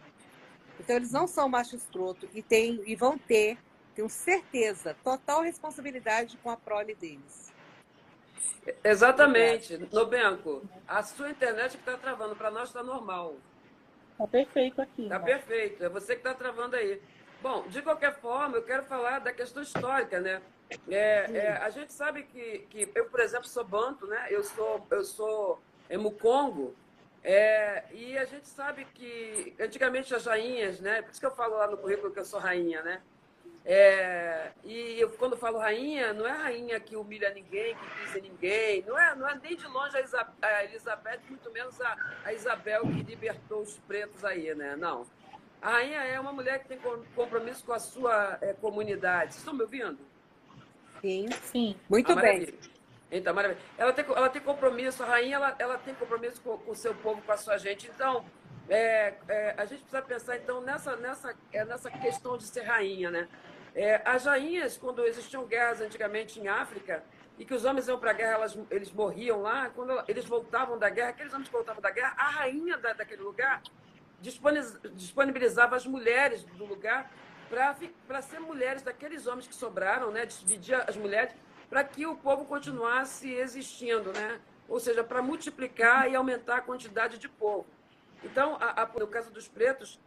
Então, 0.79 0.95
eles 0.95 1.11
não 1.11 1.27
são 1.27 1.49
macho 1.49 1.75
escroto 1.75 2.27
e, 2.33 2.41
tem, 2.41 2.81
e 2.85 2.95
vão 2.95 3.17
ter, 3.17 3.57
tenho 3.95 4.09
certeza, 4.09 4.95
total 5.03 5.41
responsabilidade 5.41 6.37
com 6.37 6.49
a 6.49 6.57
prole 6.57 6.95
deles. 6.95 7.53
Exatamente. 8.83 9.77
Nobenco, 9.91 10.61
a 10.87 11.01
sua 11.03 11.29
internet 11.29 11.71
que 11.71 11.77
está 11.77 11.97
travando, 11.97 12.35
para 12.35 12.51
nós 12.51 12.69
está 12.69 12.83
normal. 12.83 13.35
Está 14.11 14.27
perfeito 14.27 14.81
aqui. 14.81 15.03
Está 15.03 15.19
né? 15.19 15.25
perfeito, 15.25 15.83
é 15.83 15.89
você 15.89 16.13
que 16.13 16.19
está 16.19 16.33
travando 16.33 16.75
aí. 16.75 17.01
Bom, 17.41 17.67
de 17.67 17.81
qualquer 17.81 18.19
forma, 18.19 18.57
eu 18.57 18.63
quero 18.63 18.83
falar 18.83 19.19
da 19.19 19.31
questão 19.31 19.63
histórica, 19.63 20.19
né? 20.19 20.41
É, 20.87 21.37
é, 21.37 21.51
a 21.53 21.69
gente 21.69 21.93
sabe 21.93 22.23
que, 22.23 22.59
que 22.69 22.91
eu, 22.93 23.05
por 23.05 23.19
exemplo, 23.21 23.47
sou 23.47 23.63
banto, 23.63 24.05
né? 24.05 24.27
Eu 24.29 24.43
sou, 24.43 24.85
eu 24.91 25.03
sou 25.03 25.61
é, 25.89 25.97
mucongo, 25.97 26.75
é, 27.23 27.83
e 27.91 28.17
a 28.17 28.25
gente 28.25 28.47
sabe 28.47 28.85
que 28.93 29.55
antigamente 29.59 30.13
as 30.13 30.25
rainhas, 30.25 30.79
né? 30.79 31.01
Por 31.01 31.11
isso 31.11 31.19
que 31.19 31.25
eu 31.25 31.35
falo 31.35 31.57
lá 31.57 31.67
no 31.67 31.77
currículo 31.77 32.11
que 32.11 32.19
eu 32.19 32.25
sou 32.25 32.39
rainha, 32.39 32.81
né? 32.81 33.01
É, 33.65 34.51
e 34.63 34.99
eu, 34.99 35.09
quando 35.11 35.37
falo 35.37 35.57
rainha, 35.59 36.13
não 36.13 36.25
é 36.25 36.31
rainha 36.31 36.79
que 36.79 36.95
humilha 36.95 37.29
ninguém, 37.33 37.75
que 37.75 37.89
pisa 37.99 38.19
ninguém, 38.19 38.83
não 38.87 38.97
é, 38.97 39.15
não 39.15 39.27
é 39.27 39.35
nem 39.35 39.55
de 39.55 39.67
longe 39.67 39.95
a, 39.95 40.01
Isabel, 40.01 40.33
a 40.41 40.63
Elizabeth, 40.63 41.19
muito 41.29 41.51
menos 41.51 41.79
a, 41.81 41.97
a, 42.25 42.33
Isabel 42.33 42.81
que 42.83 43.03
libertou 43.03 43.61
os 43.61 43.77
pretos 43.79 44.23
aí, 44.23 44.55
né? 44.55 44.75
Não. 44.75 45.05
A 45.61 45.71
rainha 45.71 45.99
é 45.99 46.19
uma 46.19 46.31
mulher 46.31 46.59
que 46.59 46.69
tem 46.69 46.79
compromisso 47.15 47.65
com 47.65 47.73
a 47.73 47.79
sua 47.79 48.37
é, 48.41 48.53
comunidade. 48.53 49.33
Vocês 49.33 49.39
estão 49.39 49.53
me 49.53 49.61
ouvindo? 49.61 49.99
Sim, 51.01 51.29
sim. 51.43 51.75
Muito 51.89 52.11
ah, 52.13 52.15
bem. 52.15 52.53
Então, 53.11 53.33
maravilha. 53.33 53.59
Ela 53.77 53.91
tem, 53.91 54.05
ela 54.05 54.29
tem 54.29 54.41
compromisso, 54.41 55.03
a 55.03 55.05
rainha 55.05 55.35
ela, 55.35 55.55
ela 55.59 55.77
tem 55.77 55.93
compromisso 55.95 56.41
com, 56.41 56.57
com 56.57 56.71
o 56.71 56.75
seu 56.75 56.95
povo, 56.95 57.21
com 57.21 57.31
a 57.31 57.37
sua 57.37 57.57
gente. 57.57 57.89
Então, 57.93 58.23
é, 58.69 59.15
é, 59.27 59.55
a 59.57 59.65
gente 59.65 59.79
precisa 59.81 60.01
pensar 60.01 60.37
então 60.37 60.61
nessa, 60.61 60.95
nessa, 60.95 61.35
é, 61.51 61.65
nessa 61.65 61.89
questão 61.89 62.37
de 62.37 62.43
ser 62.43 62.61
rainha, 62.61 63.09
né? 63.09 63.27
É, 63.79 64.01
as 64.03 64.25
rainhas, 64.25 64.75
quando 64.75 65.05
existiam 65.05 65.45
guerras 65.45 65.79
antigamente 65.79 66.37
em 66.37 66.49
África, 66.49 67.01
e 67.37 67.45
que 67.45 67.53
os 67.53 67.63
homens 67.63 67.87
iam 67.87 67.97
para 67.97 68.11
a 68.11 68.13
guerra, 68.13 68.33
elas, 68.33 68.59
eles 68.69 68.91
morriam 68.91 69.41
lá, 69.41 69.69
quando 69.69 70.03
eles 70.05 70.25
voltavam 70.25 70.77
da 70.77 70.89
guerra, 70.89 71.11
aqueles 71.11 71.31
homens 71.31 71.47
que 71.47 71.53
voltavam 71.53 71.81
da 71.81 71.89
guerra, 71.89 72.13
a 72.17 72.29
rainha 72.29 72.77
da, 72.77 72.91
daquele 72.91 73.21
lugar 73.21 73.61
disponibilizava 74.19 75.77
as 75.77 75.85
mulheres 75.85 76.43
do 76.43 76.65
lugar 76.65 77.09
para 77.49 78.21
ser 78.21 78.41
mulheres 78.41 78.81
daqueles 78.81 79.25
homens 79.25 79.47
que 79.47 79.55
sobraram, 79.55 80.11
né? 80.11 80.25
dividia 80.25 80.79
as 80.79 80.97
mulheres 80.97 81.33
para 81.69 81.81
que 81.81 82.05
o 82.05 82.17
povo 82.17 82.43
continuasse 82.43 83.33
existindo, 83.33 84.11
né? 84.11 84.41
ou 84.67 84.77
seja, 84.77 85.05
para 85.05 85.21
multiplicar 85.21 86.11
e 86.11 86.17
aumentar 86.17 86.57
a 86.57 86.61
quantidade 86.61 87.17
de 87.17 87.29
povo. 87.29 87.65
Então, 88.25 88.57
a, 88.59 88.81
a, 88.81 88.99
no 88.99 89.07
caso 89.07 89.31
dos 89.31 89.47
pretos, 89.47 89.97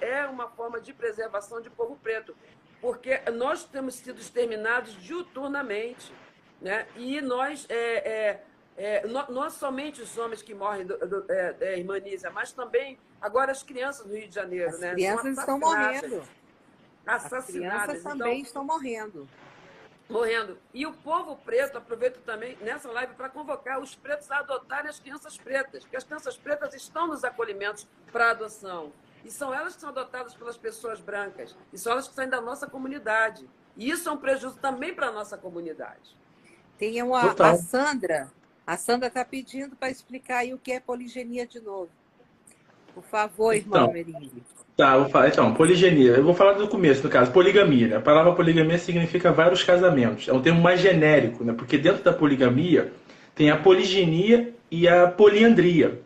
é 0.00 0.24
uma 0.26 0.48
forma 0.48 0.80
de 0.80 0.92
preservação 0.92 1.60
de 1.60 1.70
povo 1.70 1.96
preto, 1.96 2.36
porque 2.80 3.20
nós 3.32 3.64
temos 3.64 3.94
sido 3.96 4.20
exterminados 4.20 4.94
diuturnamente, 5.02 6.12
né? 6.60 6.86
e 6.96 7.20
nós, 7.20 7.66
é, 7.68 7.76
é, 7.76 8.44
é, 8.76 9.06
não, 9.06 9.50
somente 9.50 10.00
os 10.02 10.16
homens 10.16 10.42
que 10.42 10.54
morrem, 10.54 10.86
do, 10.86 10.96
do, 11.06 11.32
é, 11.32 11.56
é, 11.60 11.78
irmã 11.78 11.98
Nízia, 11.98 12.30
mas 12.30 12.52
também 12.52 12.98
agora 13.20 13.52
as 13.52 13.62
crianças 13.62 14.06
do 14.06 14.14
Rio 14.14 14.28
de 14.28 14.34
Janeiro. 14.34 14.70
As 14.70 14.80
né? 14.80 14.92
crianças 14.92 15.38
estão 15.38 15.58
morrendo. 15.58 16.22
Assassinadas. 17.06 17.32
As 17.32 17.46
crianças 17.46 18.02
também 18.02 18.40
então, 18.40 18.46
estão 18.46 18.64
morrendo 18.64 19.28
morrendo. 20.10 20.58
E 20.74 20.84
o 20.84 20.92
povo 20.92 21.36
preto, 21.36 21.78
aproveito 21.78 22.20
também 22.22 22.58
nessa 22.60 22.90
live 22.90 23.14
para 23.14 23.28
convocar 23.28 23.80
os 23.80 23.94
pretos 23.94 24.30
a 24.30 24.38
adotarem 24.38 24.90
as 24.90 24.98
crianças 24.98 25.38
pretas, 25.38 25.84
porque 25.84 25.96
as 25.96 26.04
crianças 26.04 26.36
pretas 26.36 26.74
estão 26.74 27.06
nos 27.06 27.24
acolhimentos 27.24 27.86
para 28.12 28.32
adoção. 28.32 28.92
E 29.24 29.30
são 29.30 29.52
elas 29.52 29.74
que 29.74 29.80
são 29.80 29.90
adotadas 29.90 30.34
pelas 30.34 30.56
pessoas 30.56 31.00
brancas. 31.00 31.56
E 31.72 31.78
são 31.78 31.92
elas 31.92 32.08
que 32.08 32.14
saem 32.14 32.28
da 32.28 32.40
nossa 32.40 32.66
comunidade. 32.66 33.48
E 33.76 33.90
isso 33.90 34.08
é 34.08 34.12
um 34.12 34.16
prejuízo 34.16 34.56
também 34.56 34.94
para 34.94 35.08
a 35.08 35.12
nossa 35.12 35.36
comunidade. 35.36 36.16
Tem 36.78 37.02
uma, 37.02 37.30
a 37.30 37.56
Sandra. 37.56 38.30
A 38.66 38.76
Sandra 38.76 39.08
está 39.08 39.24
pedindo 39.24 39.76
para 39.76 39.90
explicar 39.90 40.38
aí 40.38 40.54
o 40.54 40.58
que 40.58 40.72
é 40.72 40.80
poligenia 40.80 41.46
de 41.46 41.60
novo. 41.60 41.90
Por 42.94 43.04
favor, 43.04 43.54
irmão 43.54 43.92
então. 43.94 44.42
Tá, 44.76 44.96
vou 44.96 45.08
falar. 45.10 45.28
Então, 45.28 45.52
poligenia. 45.54 46.12
Eu 46.12 46.24
vou 46.24 46.34
falar 46.34 46.54
do 46.54 46.66
começo, 46.68 47.02
no 47.02 47.10
caso. 47.10 47.30
Poligamia. 47.30 47.88
Né? 47.88 47.96
A 47.96 48.00
palavra 48.00 48.32
poligamia 48.32 48.78
significa 48.78 49.30
vários 49.30 49.62
casamentos. 49.62 50.26
É 50.28 50.32
um 50.32 50.40
termo 50.40 50.60
mais 50.60 50.80
genérico, 50.80 51.44
né? 51.44 51.52
Porque 51.52 51.76
dentro 51.76 52.02
da 52.02 52.12
poligamia 52.12 52.92
tem 53.34 53.50
a 53.50 53.56
poligenia 53.56 54.54
e 54.70 54.88
a 54.88 55.06
poliandria. 55.06 56.00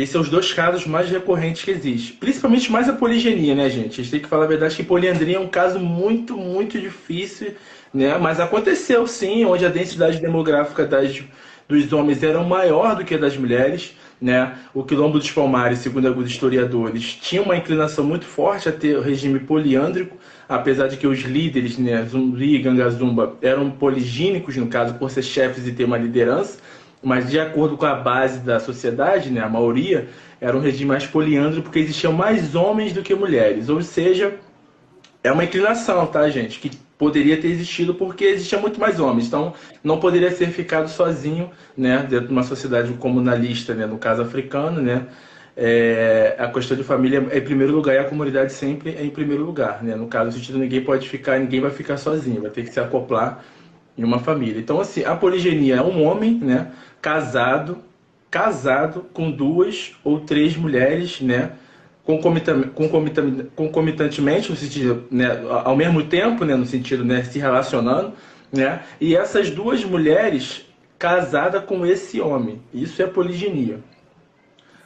Esses 0.00 0.12
são 0.12 0.22
os 0.22 0.30
dois 0.30 0.50
casos 0.52 0.86
mais 0.86 1.10
recorrentes 1.10 1.62
que 1.62 1.70
existem. 1.70 2.16
Principalmente 2.16 2.72
mais 2.72 2.88
a 2.88 2.92
poligenia, 2.94 3.54
né, 3.54 3.68
gente? 3.68 4.00
A 4.00 4.02
gente 4.02 4.10
tem 4.10 4.20
que 4.20 4.28
falar 4.28 4.44
a 4.44 4.48
verdade 4.48 4.74
que 4.74 4.82
poliandria 4.82 5.36
é 5.36 5.40
um 5.40 5.48
caso 5.48 5.78
muito, 5.78 6.36
muito 6.36 6.80
difícil, 6.80 7.52
né? 7.92 8.16
Mas 8.16 8.40
aconteceu 8.40 9.06
sim, 9.06 9.44
onde 9.44 9.66
a 9.66 9.68
densidade 9.68 10.18
demográfica 10.18 10.86
das, 10.86 11.22
dos 11.68 11.92
homens 11.92 12.22
era 12.22 12.42
maior 12.42 12.96
do 12.96 13.04
que 13.04 13.14
a 13.14 13.18
das 13.18 13.36
mulheres. 13.36 13.94
Né? 14.20 14.54
O 14.74 14.84
Quilombo 14.84 15.18
dos 15.18 15.30
Palmares, 15.30 15.78
segundo 15.78 16.06
alguns 16.06 16.28
historiadores, 16.28 17.14
tinha 17.14 17.42
uma 17.42 17.56
inclinação 17.56 18.04
muito 18.04 18.26
forte 18.26 18.68
a 18.68 18.72
ter 18.72 18.96
o 18.96 19.00
regime 19.00 19.40
poliândrico, 19.40 20.16
apesar 20.46 20.88
de 20.88 20.98
que 20.98 21.06
os 21.06 21.20
líderes, 21.20 21.78
né, 21.78 22.04
Zumbi 22.04 22.56
e 22.56 22.58
Gangazumba, 22.58 23.38
eram 23.40 23.70
poligínicos, 23.70 24.56
no 24.56 24.66
caso, 24.66 24.94
por 24.94 25.10
ser 25.10 25.22
chefes 25.22 25.66
e 25.66 25.72
ter 25.72 25.84
uma 25.84 25.96
liderança, 25.96 26.58
mas 27.02 27.30
de 27.30 27.38
acordo 27.38 27.76
com 27.76 27.86
a 27.86 27.94
base 27.94 28.40
da 28.40 28.60
sociedade, 28.60 29.30
né, 29.30 29.40
a 29.40 29.48
maioria, 29.48 30.08
era 30.40 30.56
um 30.56 30.60
regime 30.60 30.86
mais 30.86 31.06
poliândrico 31.06 31.64
porque 31.64 31.78
existiam 31.78 32.12
mais 32.12 32.54
homens 32.54 32.92
do 32.92 33.02
que 33.02 33.14
mulheres, 33.14 33.68
ou 33.68 33.82
seja, 33.82 34.34
é 35.22 35.30
uma 35.32 35.44
inclinação, 35.44 36.06
tá, 36.06 36.28
gente? 36.30 36.58
Que 36.58 36.70
poderia 36.98 37.40
ter 37.40 37.48
existido 37.48 37.94
porque 37.94 38.24
existia 38.24 38.58
muito 38.58 38.78
mais 38.78 39.00
homens. 39.00 39.26
Então, 39.26 39.54
não 39.82 39.98
poderia 39.98 40.30
ser 40.30 40.48
ficado 40.48 40.88
sozinho, 40.88 41.50
né, 41.76 42.06
dentro 42.08 42.26
de 42.26 42.32
uma 42.32 42.42
sociedade 42.42 42.92
comunalista, 42.94 43.74
né, 43.74 43.86
no 43.86 43.98
caso 43.98 44.22
africano, 44.22 44.80
né? 44.80 45.06
é, 45.56 46.36
a 46.38 46.48
questão 46.48 46.74
de 46.74 46.82
família 46.82 47.26
é 47.30 47.38
em 47.38 47.42
primeiro 47.42 47.74
lugar 47.74 47.94
e 47.94 47.98
a 47.98 48.04
comunidade 48.04 48.52
sempre 48.52 48.94
é 48.94 49.04
em 49.04 49.10
primeiro 49.10 49.44
lugar, 49.44 49.82
né? 49.82 49.94
No 49.94 50.06
caso, 50.06 50.26
no 50.26 50.32
sentido 50.32 50.58
ninguém 50.58 50.82
pode 50.82 51.06
ficar, 51.08 51.38
ninguém 51.38 51.60
vai 51.60 51.70
ficar 51.70 51.98
sozinho, 51.98 52.40
vai 52.40 52.50
ter 52.50 52.64
que 52.64 52.72
se 52.72 52.80
acoplar 52.80 53.44
em 53.98 54.02
uma 54.02 54.18
família. 54.18 54.58
Então, 54.58 54.80
assim, 54.80 55.04
a 55.04 55.14
poligenia 55.14 55.76
é 55.76 55.82
um 55.82 56.02
homem, 56.02 56.38
né? 56.38 56.70
Casado, 57.00 57.78
casado 58.30 59.06
com 59.12 59.30
duas 59.30 59.92
ou 60.04 60.20
três 60.20 60.56
mulheres, 60.56 61.20
né? 61.20 61.52
Concomitantemente, 63.54 64.50
no 64.50 64.56
sentido, 64.56 65.04
né? 65.10 65.42
Ao 65.64 65.76
mesmo 65.76 66.02
tempo, 66.04 66.44
né? 66.44 66.54
No 66.54 66.66
sentido, 66.66 67.04
né? 67.04 67.22
Se 67.24 67.38
relacionando, 67.38 68.12
né? 68.52 68.80
E 69.00 69.14
essas 69.16 69.50
duas 69.50 69.84
mulheres 69.84 70.66
casadas 70.98 71.64
com 71.64 71.86
esse 71.86 72.20
homem. 72.20 72.60
Isso 72.74 73.02
é 73.02 73.06
poliginia 73.06 73.80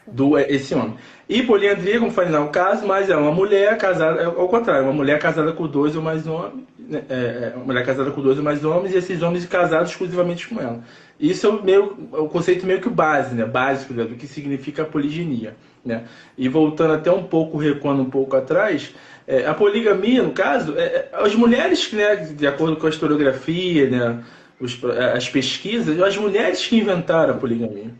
do 0.07 0.39
esse 0.39 0.75
homem. 0.75 0.95
E 1.29 1.43
poliandria, 1.43 1.99
como 1.99 2.11
falei, 2.11 2.31
não 2.31 2.43
é 2.43 2.45
o 2.45 2.51
caso, 2.51 2.87
mas 2.87 3.09
é 3.09 3.17
uma 3.17 3.33
mulher 3.33 3.77
casada, 3.79 4.21
é 4.21 4.25
ao 4.27 4.49
contrário, 4.49 4.85
uma 4.85 4.93
mulher 4.93 5.19
casada 5.19 5.53
com 5.53 5.67
dois 5.67 5.97
ou 5.97 6.03
mais 6.03 6.27
homens, 6.27 6.65
né? 6.79 7.03
é, 7.09 7.15
é, 7.15 7.53
uma 7.57 7.65
mulher 7.65 7.85
casada 7.85 8.11
com 8.11 8.21
dois 8.21 8.37
ou 8.37 8.45
mais 8.45 8.65
homens 8.65 8.95
e 8.95 8.99
esses 8.99 9.23
homens 9.23 9.47
casados 9.47 9.91
exclusivamente 9.91 10.49
com 10.49 10.61
ela. 10.61 10.83
Isso 11.19 11.47
é 11.47 11.51
o, 11.51 11.63
meio, 11.63 12.09
é 12.13 12.17
o 12.17 12.29
conceito 12.29 12.67
meio 12.67 12.81
que 12.81 12.89
base, 12.89 13.35
né? 13.35 13.45
básico 13.45 13.95
né? 13.95 14.05
do 14.05 14.15
que 14.17 14.27
significa 14.27 14.83
a 14.83 14.87
poliginia. 14.87 15.55
Né? 15.85 16.05
E 16.37 16.49
voltando 16.49 16.95
até 16.95 17.11
um 17.11 17.23
pouco, 17.23 17.57
recuando 17.57 18.03
um 18.03 18.11
pouco 18.11 18.37
atrás, 18.37 18.95
é, 19.27 19.47
a 19.47 19.55
poligamia, 19.55 20.23
no 20.23 20.33
caso, 20.33 20.77
é, 20.77 20.83
é, 20.83 21.11
as 21.13 21.35
mulheres, 21.35 21.91
né, 21.93 22.17
de 22.17 22.47
acordo 22.47 22.77
com 22.77 22.87
a 22.87 22.91
historiografia, 22.91 23.89
né, 23.89 24.23
os, 24.61 24.79
as 25.15 25.29
pesquisas, 25.29 26.01
as 26.01 26.17
mulheres 26.17 26.67
que 26.67 26.77
inventaram 26.77 27.35
a 27.35 27.37
poligamia. 27.37 27.91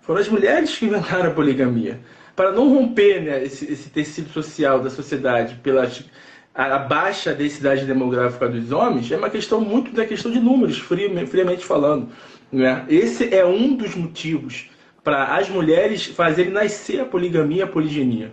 Foram 0.00 0.20
as 0.20 0.28
mulheres 0.28 0.76
que 0.76 0.86
inventaram 0.86 1.30
a 1.30 1.34
poligamia. 1.34 2.00
Para 2.34 2.50
não 2.50 2.68
romper 2.68 3.22
né, 3.22 3.44
esse, 3.44 3.72
esse, 3.72 3.88
tecido 3.90 4.28
social 4.30 4.80
da 4.80 4.90
sociedade 4.90 5.54
pela 5.62 5.88
a, 6.54 6.78
baixa 6.78 7.34
densidade 7.34 7.84
demográfica 7.84 8.48
dos 8.48 8.70
homens, 8.70 9.10
é 9.10 9.16
uma 9.16 9.28
questão 9.28 9.60
muito 9.60 9.90
da 9.92 10.06
questão 10.06 10.30
de 10.30 10.38
números, 10.38 10.78
friamente 10.78 11.64
falando. 11.64 12.08
Né? 12.52 12.84
Esse 12.88 13.34
é 13.34 13.44
um 13.44 13.74
dos 13.74 13.94
motivos 13.96 14.70
para 15.02 15.36
as 15.36 15.48
mulheres 15.48 16.06
fazerem 16.06 16.52
nascer 16.52 17.00
a 17.00 17.04
poligamia 17.04 17.58
e 17.58 17.62
a 17.62 17.66
poligenia. 17.66 18.32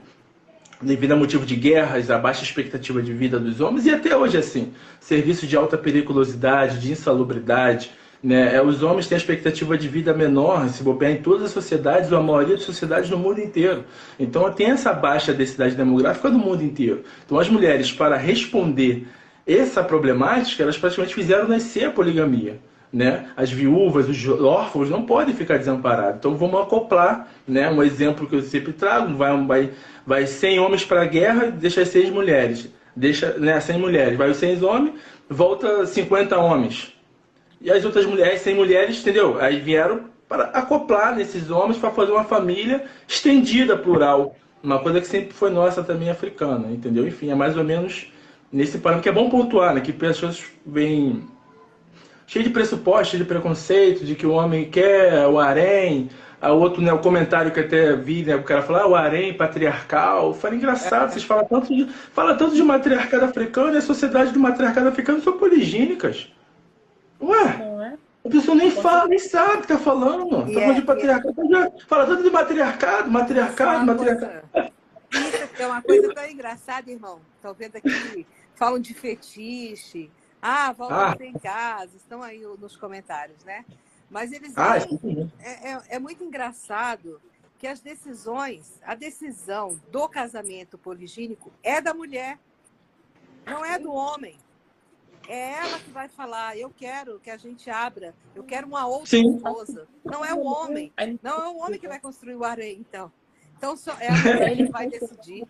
Devido 0.80 1.12
a 1.12 1.16
motivo 1.16 1.46
de 1.46 1.56
guerras, 1.56 2.10
a 2.10 2.18
baixa 2.18 2.44
expectativa 2.44 3.02
de 3.02 3.14
vida 3.14 3.40
dos 3.40 3.60
homens, 3.60 3.86
e 3.86 3.92
até 3.92 4.16
hoje 4.16 4.38
assim. 4.38 4.74
Serviço 5.00 5.46
de 5.46 5.56
alta 5.56 5.78
periculosidade, 5.78 6.80
de 6.80 6.92
insalubridade, 6.92 7.92
né? 8.24 8.56
É, 8.56 8.62
os 8.62 8.84
homens 8.84 9.08
têm 9.08 9.16
a 9.16 9.20
expectativa 9.20 9.78
de 9.78 9.88
vida 9.88 10.14
menor, 10.14 10.70
se 10.70 10.84
bobear 10.84 11.12
em 11.12 11.22
todas 11.22 11.46
as 11.46 11.52
sociedades, 11.52 12.12
ou 12.12 12.20
a 12.20 12.24
maioria 12.24 12.56
das 12.56 12.66
sociedades 12.66 13.10
no 13.10 13.18
mundo 13.18 13.40
inteiro. 13.40 13.84
Então 14.20 14.52
tem 14.52 14.68
essa 14.68 14.94
baixa 14.94 15.34
densidade 15.34 15.76
demográfica 15.76 16.30
do 16.30 16.38
mundo 16.38 16.64
inteiro. 16.64 17.04
Então 17.26 17.40
as 17.40 17.50
mulheres, 17.50 17.92
para 17.92 18.18
responder 18.18 19.08
essa 19.48 19.84
problemática, 19.84 20.62
elas 20.62 20.78
praticamente 20.78 21.16
fizeram 21.16 21.48
nascer 21.48 21.86
a 21.86 21.92
poligamia. 21.92 22.60
Né? 22.94 23.30
As 23.38 23.50
viúvas, 23.50 24.10
os 24.10 24.28
órfãos 24.28 24.90
não 24.90 25.06
podem 25.06 25.34
ficar 25.34 25.58
desamparados. 25.58 26.18
Então 26.18 26.36
vamos 26.36 26.62
acoplar, 26.62 27.28
né? 27.48 27.72
Um 27.72 27.82
exemplo 27.82 28.28
que 28.28 28.36
eu 28.36 28.42
sempre 28.42 28.74
trago, 28.74 29.16
vai 29.16 29.46
vai 29.46 29.70
vai 30.06 30.28
100 30.28 30.60
homens 30.60 30.84
para 30.84 31.04
a 31.04 31.06
guerra, 31.06 31.52
deixa 31.52 31.86
6 31.86 32.10
mulheres. 32.10 32.70
Deixa, 32.94 33.38
né, 33.38 33.58
100 33.58 33.80
mulheres, 33.80 34.18
vai 34.18 34.30
os 34.30 34.36
100 34.36 34.62
homens, 34.66 34.96
volta 35.30 35.86
50 35.86 36.38
homens 36.38 36.94
e 37.62 37.72
as 37.72 37.86
outras 37.86 38.06
mulheres, 38.06 38.42
sem 38.42 38.56
mulheres, 38.56 39.00
entendeu? 39.00 39.40
Aí 39.40 39.60
vieram 39.60 40.06
para 40.28 40.46
acoplar 40.46 41.16
nesses 41.16 41.52
homens 41.52 41.78
para 41.78 41.92
fazer 41.92 42.12
uma 42.12 42.24
família 42.24 42.86
estendida, 43.08 43.78
plural. 43.78 44.36
Uma 44.64 44.80
coisa 44.80 45.02
que 45.02 45.08
sempre 45.08 45.34
foi 45.34 45.50
nossa 45.50 45.84
também 45.84 46.10
africana, 46.10 46.68
entendeu? 46.72 47.08
Enfim, 47.08 47.30
é 47.30 47.36
mais 47.36 47.58
ou 47.58 47.64
menos 47.64 48.12
nesse 48.52 48.78
parâmetro 48.78 49.04
que 49.04 49.10
é 49.10 49.22
bom 49.22 49.30
pontuar, 49.30 49.74
né? 49.74 49.82
Que 49.82 49.94
pessoas 49.94 50.44
vêm 50.66 51.24
cheio 52.26 52.46
de 52.46 52.52
pressupostos, 52.52 53.10
cheio 53.10 53.24
de 53.24 53.28
preconceito, 53.28 54.06
de 54.06 54.16
que 54.16 54.26
o 54.26 54.32
homem 54.32 54.70
quer 54.70 55.28
o 55.28 55.38
harém, 55.38 56.10
a 56.42 56.52
outro, 56.52 56.82
né, 56.82 56.92
o 56.92 57.00
comentário 57.00 57.52
que 57.52 57.60
até 57.60 57.94
vi, 57.96 58.24
né, 58.24 58.36
o 58.36 58.44
cara 58.44 58.64
falar, 58.64 58.84
ah, 58.84 58.88
o 58.88 58.96
harém 58.96 59.34
patriarcal, 59.34 60.34
fala 60.34 60.56
engraçado, 60.56 61.12
vocês 61.12 61.24
falam 61.24 61.46
tanto 61.46 61.76
de, 61.76 61.86
fala 62.14 62.34
tanto 62.36 62.56
de 62.56 62.64
matriarcado 62.64 63.26
africano 63.26 63.76
e 63.76 63.78
a 63.78 63.82
sociedade 63.82 64.32
do 64.32 64.40
matriarcado 64.40 64.88
africano 64.88 65.22
são 65.22 65.38
poligínicas. 65.38 66.32
Ué? 67.22 67.58
Não 67.58 67.84
é? 67.84 67.98
A 68.24 68.30
pessoa 68.30 68.56
nem 68.56 68.72
fala, 68.72 69.08
nem 69.08 69.20
sabe 69.20 69.58
o 69.58 69.62
que 69.62 69.68
tá 69.68 69.78
falando. 69.78 70.30
Tá 70.30 70.54
falando 70.54 70.72
é, 70.72 70.74
de 70.74 70.82
patriarcado. 70.82 71.56
É. 71.56 71.80
Fala 71.88 72.06
tanto 72.06 72.24
de 72.24 72.30
matriarcado, 72.30 73.12
matriarcado, 73.12 73.86
matriarcado. 73.86 74.48
Isso 75.12 75.62
é 75.62 75.68
uma 75.68 75.82
coisa 75.82 76.14
tão 76.14 76.26
engraçada, 76.26 76.92
irmão. 76.92 77.20
Estão 77.36 77.54
vendo 77.54 77.76
aqui, 77.78 78.28
falam 78.56 78.80
de 78.80 78.94
fetiche. 78.94 80.12
Ah, 80.42 80.72
volta 80.72 81.18
ah. 81.20 81.26
em 81.26 81.34
casa, 81.34 81.96
estão 81.96 82.24
aí 82.24 82.42
nos 82.60 82.76
comentários, 82.76 83.44
né? 83.44 83.64
Mas 84.10 84.32
eles 84.32 84.54
ah, 84.58 84.78
é, 85.40 85.72
é, 85.72 85.82
é 85.90 86.00
muito 86.00 86.24
engraçado 86.24 87.22
que 87.58 87.68
as 87.68 87.80
decisões, 87.80 88.80
a 88.84 88.96
decisão 88.96 89.80
do 89.92 90.10
casamento 90.10 90.78
poligínico 90.78 91.52
é 91.62 91.80
da 91.80 91.94
mulher, 91.94 92.40
não 93.46 93.64
é 93.64 93.78
do 93.78 93.94
homem. 93.94 94.36
É 95.32 95.54
ela 95.54 95.80
que 95.80 95.90
vai 95.92 96.10
falar, 96.10 96.58
eu 96.58 96.70
quero 96.70 97.18
que 97.22 97.30
a 97.30 97.38
gente 97.38 97.70
abra, 97.70 98.14
eu 98.36 98.44
quero 98.44 98.68
uma 98.68 98.86
outra 98.86 99.12
Sim. 99.12 99.38
esposa. 99.38 99.88
Não 100.04 100.26
é 100.26 100.34
o 100.34 100.42
homem. 100.42 100.92
Não 101.24 101.46
é 101.46 101.48
o 101.48 101.58
homem 101.60 101.80
que 101.80 101.88
vai 101.88 102.02
construir 102.02 102.36
o 102.36 102.44
areia, 102.44 102.78
então. 102.78 103.10
Então 103.56 103.74
é 104.02 104.10
a 104.10 104.12
mulher 104.12 104.58
que 104.58 104.66
vai 104.66 104.90
decidir. 104.90 105.48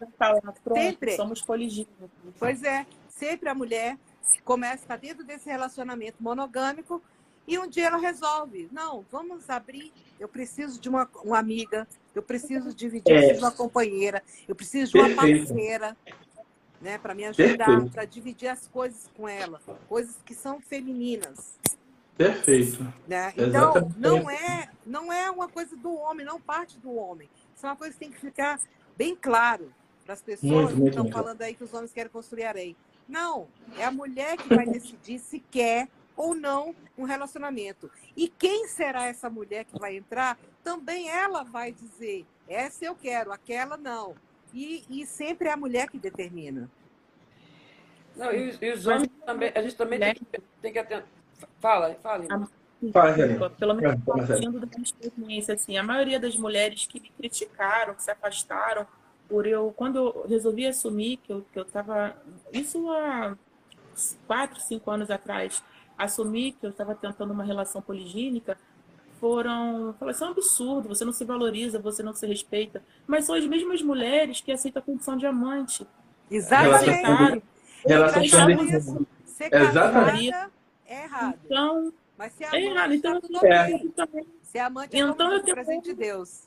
Sempre. 0.76 1.16
Somos 1.16 1.42
poligínicos. 1.42 2.12
Pois 2.38 2.62
é, 2.62 2.86
sempre 3.10 3.50
a 3.50 3.56
mulher 3.56 3.98
começa 4.46 4.96
dentro 4.96 5.24
desse 5.24 5.50
relacionamento 5.50 6.22
monogâmico 6.22 7.02
e 7.48 7.58
um 7.58 7.68
dia 7.68 7.88
ela 7.88 7.98
resolve, 7.98 8.70
não, 8.72 9.04
vamos 9.12 9.50
abrir. 9.50 9.92
Eu 10.20 10.28
preciso 10.28 10.80
de 10.80 10.90
uma, 10.90 11.10
uma 11.24 11.40
amiga, 11.40 11.88
eu 12.14 12.22
preciso 12.22 12.72
dividir, 12.72 13.12
eu 13.12 13.18
preciso 13.18 13.40
de 13.40 13.46
uma 13.46 13.52
companheira, 13.52 14.22
eu 14.48 14.56
preciso 14.56 14.92
de 14.92 15.00
uma 15.00 15.16
parceira 15.16 15.98
né, 16.82 16.98
para 16.98 17.14
me 17.14 17.26
ajudar, 17.26 17.90
para 17.90 18.06
dividir 18.06 18.48
as 18.48 18.68
coisas 18.68 19.10
com 19.16 19.30
ela, 19.30 19.62
coisas 19.88 20.16
que 20.26 20.34
são 20.34 20.60
femininas. 20.60 21.60
Perfeito. 22.18 22.84
Né? 23.08 23.34
Então, 23.38 23.92
não 23.98 24.30
é, 24.30 24.70
não 24.86 25.14
é 25.14 25.30
uma 25.30 25.48
coisa 25.48 25.76
do 25.76 25.94
homem, 25.94 26.26
não 26.26 26.40
parte 26.40 26.78
do 26.78 26.94
homem. 26.94 27.30
Isso 27.56 27.66
é 27.66 27.70
uma 27.70 27.76
coisa 27.76 27.94
que 27.94 28.00
tem 28.00 28.12
que 28.12 28.20
ficar 28.20 28.60
bem 28.98 29.16
claro 29.16 29.74
para 30.04 30.14
as 30.14 30.22
pessoas 30.22 30.74
muito, 30.74 30.84
que 30.84 30.90
estão 30.90 31.10
falando 31.12 31.42
aí 31.42 31.54
que 31.54 31.64
os 31.64 31.74
homens 31.74 31.94
querem 31.94 32.12
construir 32.12 32.44
areia. 32.44 32.76
Não, 33.08 33.48
é 33.78 33.86
a 33.86 33.92
mulher 33.92 34.38
que 34.38 34.54
vai 34.54 34.66
decidir 34.66 35.20
se 35.20 35.40
quer 35.40 35.88
ou 36.16 36.36
não 36.36 36.76
um 36.98 37.04
relacionamento. 37.04 37.90
E 38.16 38.28
quem 38.28 38.68
será 38.68 39.06
essa 39.06 39.30
mulher 39.30 39.66
que 39.66 39.80
vai 39.80 39.98
entrar, 39.98 40.38
também 40.64 41.10
ela 41.10 41.44
vai 41.44 41.72
dizer, 41.72 42.26
essa 42.48 42.86
eu 42.86 42.96
quero, 42.96 43.32
aquela 43.32 43.78
não. 43.78 44.16
E, 44.54 44.84
e 44.90 45.06
sempre 45.06 45.48
é 45.48 45.54
a 45.54 45.58
mulher 45.58 45.90
que 45.90 45.98
determina. 45.98 46.70
Não, 48.16 48.32
e, 48.32 48.58
e 48.62 48.72
os 48.72 48.86
homens 48.86 49.10
também, 49.26 49.52
a 49.56 49.62
gente 49.62 49.76
também 49.76 50.00
tem 50.00 50.14
que, 50.14 50.26
tem 50.62 50.74
que 50.74 50.80
atender. 50.80 51.06
Fala, 51.60 51.96
fala. 51.96 52.26
Fala, 52.92 53.50
Pelo 53.52 53.76
menos 53.76 54.04
partindo 54.04 54.60
da 54.60 54.68
minha 54.68 54.84
experiência, 54.84 55.54
assim, 55.54 55.78
a 55.78 55.84
maioria 55.84 56.20
das 56.20 56.36
mulheres 56.36 56.88
que 56.88 57.00
me 57.00 57.12
criticaram, 57.12 57.94
que 57.94 58.04
se 58.04 58.10
afastaram, 58.10 58.88
por 59.30 59.46
eu, 59.46 59.72
quando 59.78 59.98
eu 59.98 60.26
resolvi 60.28 60.68
assumir 60.68 61.18
que 61.18 61.32
eu, 61.32 61.46
que 61.54 61.60
eu 61.60 61.64
tava, 61.64 62.16
isso 62.52 62.90
há 62.90 63.38
quatro, 64.28 64.60
cinco 64.60 64.90
anos 64.92 65.10
atrás, 65.12 65.64
assumi 65.98 66.54
que 66.54 66.66
eu 66.66 66.72
estava 66.72 66.96
tentando 66.96 67.32
uma 67.32 67.44
relação 67.44 67.82
poligínica, 67.82 68.58
foram. 69.22 69.96
Falaram, 70.00 70.16
isso 70.16 70.24
é 70.24 70.28
um 70.28 70.32
absurdo, 70.32 70.90
você 70.90 71.06
não 71.06 71.14
se 71.14 71.24
valoriza, 71.24 71.80
você 71.80 72.02
não 72.02 72.14
se 72.14 72.26
respeita. 72.26 72.84
Mas 73.06 73.26
são 73.26 73.36
as 73.36 73.46
mesmas 73.46 73.82
mulheres 73.82 74.42
que 74.42 74.52
aceitam 74.52 74.82
a 74.82 74.86
condição 74.86 75.16
de 75.16 75.28
amante. 75.28 75.88
Exatamente. 76.30 77.44
Relação 77.86 78.24
isso. 78.24 79.08
Ser 79.26 79.54
Exatamente. 79.54 80.34
é 80.86 81.04
errado. 81.04 81.40
Então, 81.46 81.94
Mas 82.18 82.34
se 82.34 82.44
é 82.44 82.62
errado. 82.62 82.94
Então, 82.94 83.14
eu 83.14 83.22
tenho 83.22 83.46
é. 83.46 83.80
também. 83.96 84.28
Se 84.42 84.60
amante 84.60 84.96
é 84.96 85.00
então, 85.00 85.32
eu 85.32 85.44
tenho 85.44 85.56
presente 85.56 85.86
de 85.86 85.94
Deus. 85.94 86.44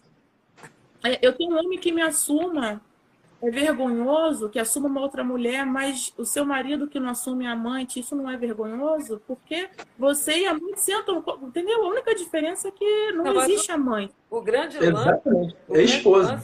É, 1.02 1.18
eu 1.22 1.32
tenho 1.32 1.54
um 1.54 1.58
homem 1.58 1.78
que 1.78 1.92
me 1.92 2.02
assuma 2.02 2.82
é 3.46 3.50
vergonhoso 3.50 4.48
que 4.48 4.58
assuma 4.58 4.88
uma 4.88 5.00
outra 5.00 5.22
mulher, 5.22 5.66
mas 5.66 6.12
o 6.16 6.24
seu 6.24 6.44
marido 6.44 6.88
que 6.88 6.98
não 6.98 7.10
assume 7.10 7.46
a 7.46 7.52
amante, 7.52 8.00
isso 8.00 8.16
não 8.16 8.30
é 8.30 8.36
vergonhoso? 8.36 9.20
Porque 9.26 9.68
você 9.98 10.40
e 10.40 10.46
a 10.46 10.54
mãe 10.54 10.74
sentam, 10.76 11.22
entendeu? 11.42 11.84
A 11.84 11.88
única 11.88 12.14
diferença 12.14 12.68
é 12.68 12.70
que 12.70 13.12
não, 13.12 13.24
não 13.24 13.42
existe 13.42 13.70
a 13.70 13.76
mãe. 13.76 14.10
O 14.30 14.40
grande 14.40 14.78
lance... 14.78 15.54
É 15.70 15.82
esposa. 15.82 16.42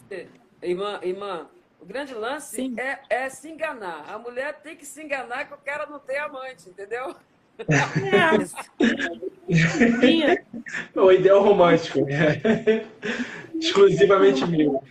irmã, 0.62 1.00
irmã, 1.02 1.46
o 1.80 1.86
grande 1.86 2.12
lance 2.12 2.74
é, 2.78 2.98
é, 3.08 3.30
se 3.30 3.48
enganar. 3.48 4.04
A 4.06 4.18
mulher 4.18 4.60
tem 4.62 4.76
que 4.76 4.84
se 4.84 5.02
enganar 5.02 5.46
que 5.46 5.54
o 5.54 5.58
cara 5.58 5.86
não 5.86 5.98
tem 5.98 6.18
amante, 6.18 6.68
entendeu? 6.68 7.16
É. 7.58 8.30
o 11.00 11.12
ideal 11.12 11.42
romântico. 11.42 12.06
Exclusivamente 13.54 14.46
meu. 14.46 14.82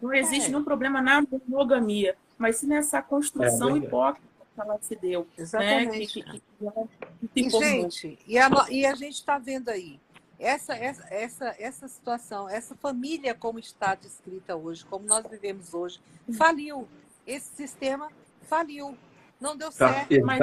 Não 0.00 0.14
existe 0.14 0.46
é. 0.46 0.48
nenhum 0.48 0.64
problema 0.64 1.02
na 1.02 1.22
monogamia, 1.48 2.16
mas 2.38 2.56
sim 2.56 2.66
nessa 2.66 3.02
construção 3.02 3.76
é, 3.76 3.78
hipócrita 3.78 4.28
que 4.54 4.60
ela 4.60 4.78
se 4.80 4.96
deu. 4.96 5.20
Né? 5.20 5.26
Exatamente. 5.38 6.24
Né? 6.24 6.32
Que, 6.32 6.40
que, 7.28 7.28
que, 7.28 7.46
e, 7.46 7.50
gente, 7.50 8.18
e 8.26 8.38
a, 8.38 8.50
e 8.70 8.86
a 8.86 8.94
gente 8.94 9.14
está 9.14 9.38
vendo 9.38 9.68
aí 9.68 10.00
essa, 10.40 10.74
essa, 10.74 11.06
essa, 11.10 11.56
essa 11.58 11.86
situação, 11.86 12.48
essa 12.48 12.74
família 12.74 13.34
como 13.34 13.58
está 13.58 13.94
descrita 13.94 14.56
hoje, 14.56 14.84
como 14.86 15.04
nós 15.06 15.24
vivemos 15.26 15.74
hoje, 15.74 16.00
faliu. 16.36 16.88
Esse 17.26 17.54
sistema 17.54 18.10
faliu. 18.48 18.96
Não 19.38 19.56
deu 19.56 19.70
tá, 19.70 19.92
certo. 19.92 20.24
Mas 20.24 20.40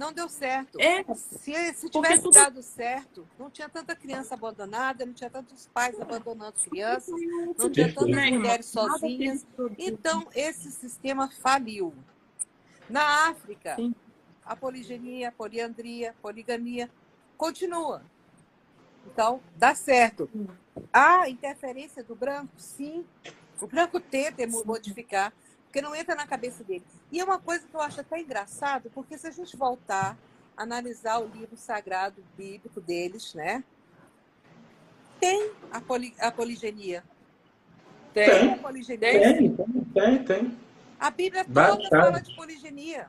não 0.00 0.14
deu 0.14 0.30
certo. 0.30 0.80
É, 0.80 1.04
se, 1.14 1.74
se 1.74 1.90
tivesse 1.90 2.22
tudo... 2.22 2.32
dado 2.32 2.62
certo, 2.62 3.28
não 3.38 3.50
tinha 3.50 3.68
tanta 3.68 3.94
criança 3.94 4.32
abandonada, 4.32 5.04
não 5.04 5.12
tinha 5.12 5.28
tantos 5.28 5.68
pais 5.74 6.00
abandonando 6.00 6.54
crianças, 6.54 7.14
não 7.58 7.70
tinha 7.70 7.92
tantas 7.92 8.30
mulheres 8.30 8.66
sozinhas. 8.66 9.46
Então, 9.76 10.26
esse 10.34 10.72
sistema 10.72 11.30
faliu. 11.30 11.92
Na 12.88 13.28
África, 13.28 13.76
Sim. 13.76 13.94
a 14.42 14.56
poligenia, 14.56 15.28
a 15.28 15.32
poliandria, 15.32 16.12
a 16.12 16.14
poligamia 16.14 16.90
continua. 17.36 18.02
Então, 19.06 19.38
dá 19.54 19.74
certo. 19.74 20.30
A 20.90 21.28
interferência 21.28 22.02
do 22.02 22.14
branco, 22.14 22.54
sim. 22.56 23.04
O 23.60 23.66
branco 23.66 24.00
tenta 24.00 24.46
modificar, 24.46 25.30
porque 25.70 25.80
não 25.80 25.94
entra 25.94 26.16
na 26.16 26.26
cabeça 26.26 26.64
dele. 26.64 26.84
E 27.12 27.20
é 27.20 27.24
uma 27.24 27.38
coisa 27.38 27.64
que 27.64 27.72
eu 27.72 27.80
acho 27.80 28.00
até 28.00 28.18
engraçado, 28.18 28.90
porque 28.92 29.16
se 29.16 29.28
a 29.28 29.30
gente 29.30 29.56
voltar 29.56 30.18
a 30.56 30.62
analisar 30.64 31.20
o 31.20 31.28
livro 31.28 31.56
sagrado 31.56 32.24
bíblico 32.36 32.80
deles, 32.80 33.32
né? 33.34 33.62
Tem 35.20 35.52
a, 35.70 35.80
poli, 35.80 36.12
a 36.18 36.32
poligenia. 36.32 37.04
Tem. 38.12 38.28
Tem, 38.28 38.52
a 38.52 38.56
poligenia. 38.56 38.98
tem, 38.98 39.54
tem, 39.54 39.84
tem, 39.94 40.24
tem. 40.24 40.58
A 40.98 41.08
Bíblia 41.08 41.44
toda 41.44 41.88
fala 41.88 42.20
de 42.20 42.34
poligenia. 42.34 43.06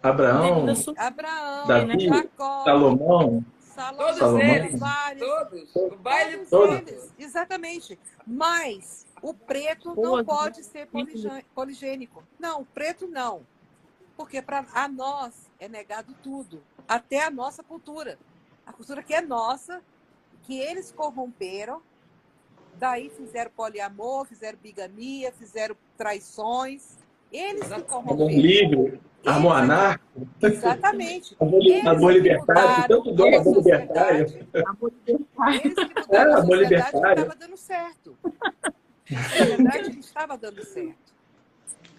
Abraão, 0.00 0.66
Abraão, 0.96 1.66
Davi, 1.66 1.98
Jacó, 1.98 2.64
Salomão, 2.64 3.44
Salomão, 3.58 4.18
todos 4.18 4.40
eles, 4.40 4.78
vários, 4.78 5.28
todos, 5.28 5.74
o 5.74 5.96
baile 5.96 6.46
todos 6.46 6.76
eles, 6.76 7.12
exatamente. 7.18 7.98
Mas 8.24 9.05
o 9.22 9.34
preto 9.34 9.94
não 9.94 10.24
pode 10.24 10.62
ser 10.62 10.88
poligênico. 11.54 12.22
Não, 12.38 12.62
o 12.62 12.66
preto 12.66 13.06
não. 13.06 13.42
Porque 14.16 14.40
para 14.40 14.64
a 14.72 14.88
nós 14.88 15.50
é 15.58 15.68
negado 15.68 16.14
tudo, 16.22 16.62
até 16.88 17.24
a 17.24 17.30
nossa 17.30 17.62
cultura. 17.62 18.18
A 18.66 18.72
cultura 18.72 19.02
que 19.02 19.14
é 19.14 19.20
nossa, 19.20 19.82
que 20.42 20.58
eles 20.58 20.90
corromperam, 20.90 21.82
daí 22.78 23.10
fizeram 23.10 23.50
poliamor, 23.50 24.26
fizeram 24.26 24.58
bigamia, 24.62 25.32
fizeram 25.32 25.76
traições. 25.96 26.96
Eles 27.32 27.66
se 27.66 27.82
corromperam. 27.82 28.28
livre, 28.30 29.00
amor 29.24 29.56
anarco. 29.56 30.04
Exatamente. 30.40 31.36
Amor 31.84 32.12
libertário, 32.12 32.88
tanto 32.88 33.12
dó 33.12 33.26
amor 33.26 33.56
libertário. 33.56 34.48
Amor 34.66 34.92
libertário. 35.06 35.60
Eles 35.64 35.74
que 35.74 36.00
mudaram 36.00 36.30
é, 36.30 36.40
amor 36.40 36.58
libertário. 36.58 37.22
estava 37.22 37.34
dando 37.36 37.56
certo. 37.56 38.16
Na 39.10 39.44
verdade, 39.44 39.98
estava 39.98 40.36
dando 40.36 40.64
certo. 40.64 41.14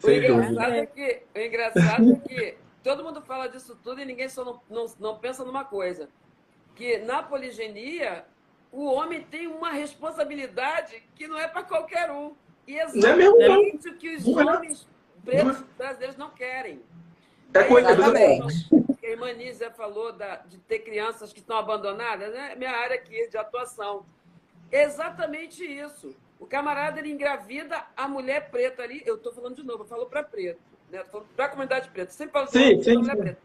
O 0.03 0.09
engraçado, 0.09 0.73
é 0.73 0.85
que, 0.85 1.23
o 1.33 1.39
engraçado 1.39 2.13
é 2.13 2.27
que 2.27 2.57
todo 2.83 3.03
mundo 3.03 3.21
fala 3.21 3.47
disso 3.47 3.77
tudo 3.83 4.01
e 4.01 4.05
ninguém 4.05 4.29
só 4.29 4.43
não, 4.43 4.61
não, 4.69 4.85
não 4.99 5.17
pensa 5.17 5.43
numa 5.43 5.63
coisa. 5.65 6.09
Que 6.75 6.99
na 6.99 7.23
poligenia, 7.23 8.25
o 8.71 8.85
homem 8.85 9.23
tem 9.23 9.47
uma 9.47 9.71
responsabilidade 9.71 11.01
que 11.15 11.27
não 11.27 11.37
é 11.37 11.47
para 11.47 11.63
qualquer 11.63 12.11
um. 12.11 12.35
E 12.67 12.77
é 12.77 12.83
exatamente 12.83 13.89
o 13.89 13.95
que 13.95 14.15
os 14.15 14.27
homens 14.27 14.87
pretos 15.23 15.63
brasileiros 15.77 16.17
não 16.17 16.29
querem. 16.29 16.81
É 17.53 17.63
coisa 17.63 17.95
do 17.95 18.03
A 18.03 19.09
irmã 19.09 19.31
Nízia 19.33 19.71
falou 19.71 20.11
da, 20.11 20.37
de 20.37 20.57
ter 20.59 20.79
crianças 20.79 21.31
que 21.31 21.39
estão 21.39 21.57
abandonadas, 21.57 22.33
né? 22.33 22.55
Minha 22.55 22.71
área 22.71 22.97
aqui 22.97 23.27
de 23.29 23.37
atuação. 23.37 24.05
Exatamente 24.69 25.63
isso. 25.63 26.13
O 26.39 26.45
camarada 26.45 26.99
ele 26.99 27.11
engravida 27.11 27.85
a 27.95 28.07
mulher 28.07 28.49
preta 28.49 28.83
ali. 28.83 29.01
Eu 29.05 29.15
estou 29.15 29.33
falando 29.33 29.55
de 29.55 29.63
novo, 29.63 29.83
eu 29.83 29.87
falo 29.87 30.05
para 30.05 30.23
preto, 30.23 30.61
né? 30.89 31.03
para 31.35 31.45
a 31.45 31.49
comunidade 31.49 31.89
preta. 31.89 32.11
Sempre 32.11 32.33
falo 32.33 32.47
sim, 32.47 32.81
sim, 32.81 32.97
mulher 32.97 33.15
sim. 33.15 33.21
preta. 33.21 33.41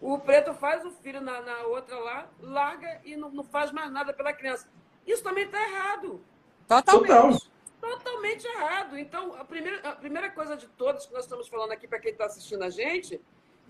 O 0.00 0.18
preto 0.18 0.54
faz 0.54 0.84
o 0.84 0.90
filho 0.90 1.20
na, 1.20 1.42
na 1.42 1.62
outra 1.64 1.98
lá, 1.98 2.28
larga 2.40 3.00
e 3.04 3.16
não, 3.16 3.30
não, 3.30 3.44
faz 3.44 3.70
mais 3.70 3.90
nada 3.92 4.12
pela 4.12 4.32
criança. 4.32 4.68
Isso 5.06 5.22
também 5.22 5.44
está 5.44 5.60
errado. 5.62 6.22
Totalmente. 6.66 7.50
Totalmente 7.80 8.46
errado. 8.46 8.98
Então, 8.98 9.34
a 9.34 9.44
primeira, 9.44 9.88
a 9.88 9.92
primeira 9.92 10.30
coisa 10.30 10.56
de 10.56 10.66
todas 10.68 11.06
que 11.06 11.12
nós 11.12 11.24
estamos 11.24 11.48
falando 11.48 11.72
aqui 11.72 11.86
para 11.86 11.98
quem 11.98 12.12
está 12.12 12.26
assistindo 12.26 12.62
a 12.62 12.70
gente 12.70 13.20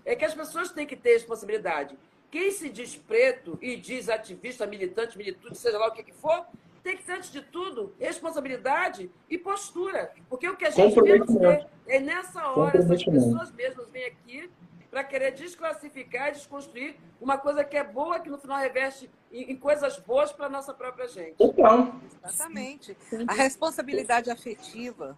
é 0.05 0.15
que 0.15 0.25
as 0.25 0.33
pessoas 0.33 0.71
têm 0.71 0.85
que 0.85 0.95
ter 0.95 1.13
responsabilidade. 1.13 1.97
Quem 2.29 2.49
se 2.51 2.69
diz 2.69 2.95
preto 2.95 3.57
e 3.61 3.75
diz 3.75 4.09
ativista, 4.09 4.65
militante, 4.65 5.17
militante, 5.17 5.57
seja 5.57 5.77
lá 5.77 5.87
o 5.87 5.91
que, 5.91 6.03
que 6.03 6.13
for, 6.13 6.45
tem 6.83 6.97
que 6.97 7.03
ter, 7.03 7.13
antes 7.13 7.31
de 7.31 7.41
tudo, 7.41 7.93
responsabilidade 7.99 9.11
e 9.29 9.37
postura. 9.37 10.11
Porque 10.29 10.47
o 10.49 10.55
que 10.55 10.65
a 10.65 10.69
gente 10.69 11.01
menos 11.01 11.33
vê 11.33 11.65
é 11.87 11.99
nessa 11.99 12.47
hora, 12.49 12.77
essas 12.77 13.03
pessoas 13.03 13.51
mesmas 13.51 13.87
vêm 13.89 14.05
aqui 14.05 14.49
para 14.89 15.03
querer 15.05 15.31
desclassificar 15.31 16.29
e 16.29 16.31
desconstruir 16.33 16.97
uma 17.19 17.37
coisa 17.37 17.63
que 17.63 17.77
é 17.77 17.83
boa, 17.83 18.19
que 18.19 18.29
no 18.29 18.37
final 18.37 18.57
reveste 18.57 19.09
em, 19.31 19.51
em 19.51 19.55
coisas 19.55 19.97
boas 19.99 20.33
para 20.33 20.47
a 20.47 20.49
nossa 20.49 20.73
própria 20.73 21.07
gente. 21.07 21.37
Total. 21.37 21.95
Exatamente. 22.25 22.97
A 23.25 23.33
responsabilidade 23.33 24.29
afetiva 24.29 25.17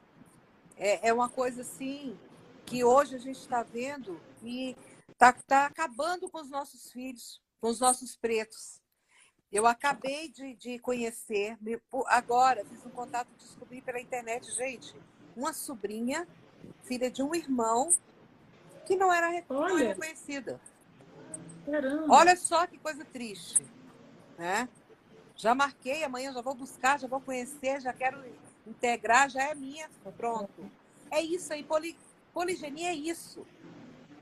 é, 0.78 1.10
é 1.10 1.14
uma 1.14 1.28
coisa 1.28 1.62
assim 1.62 2.18
que 2.66 2.84
hoje 2.84 3.16
a 3.16 3.20
gente 3.20 3.40
está 3.40 3.64
vendo 3.64 4.20
e 4.44 4.76
está 5.10 5.34
tá 5.34 5.66
acabando 5.66 6.30
com 6.30 6.40
os 6.40 6.50
nossos 6.50 6.92
filhos, 6.92 7.42
com 7.60 7.70
os 7.70 7.80
nossos 7.80 8.16
pretos. 8.16 8.83
Eu 9.54 9.68
acabei 9.68 10.30
de, 10.30 10.56
de 10.56 10.80
conhecer, 10.80 11.56
agora 12.08 12.66
fiz 12.66 12.84
um 12.84 12.90
contato, 12.90 13.28
descobri 13.38 13.82
pela 13.82 14.02
internet, 14.02 14.52
gente, 14.52 14.96
uma 15.38 15.54
sobrinha, 15.54 16.28
filha 16.82 17.12
de 17.12 17.22
um 17.22 17.36
irmão, 17.36 17.92
que 18.84 18.96
não 18.96 19.14
era, 19.14 19.28
não 19.48 19.78
era 19.78 19.90
reconhecida. 19.90 20.60
Caramba. 21.68 22.12
Olha 22.12 22.36
só 22.36 22.66
que 22.66 22.80
coisa 22.80 23.06
triste. 23.06 23.64
Né? 24.40 24.68
Já 25.36 25.54
marquei, 25.54 26.04
amanhã 26.04 26.34
já 26.34 26.42
vou 26.42 26.56
buscar, 26.56 27.00
já 27.00 27.08
vou 27.08 27.22
conhecer, 27.22 27.80
já 27.80 27.94
quero 27.94 28.24
integrar, 28.66 29.30
já 29.30 29.44
é 29.44 29.54
minha, 29.54 29.88
pronto. 30.18 30.72
É 31.12 31.22
isso 31.22 31.54
aí, 31.54 31.64
poli, 31.64 31.96
poligenia 32.34 32.90
é 32.90 32.96
isso. 32.96 33.46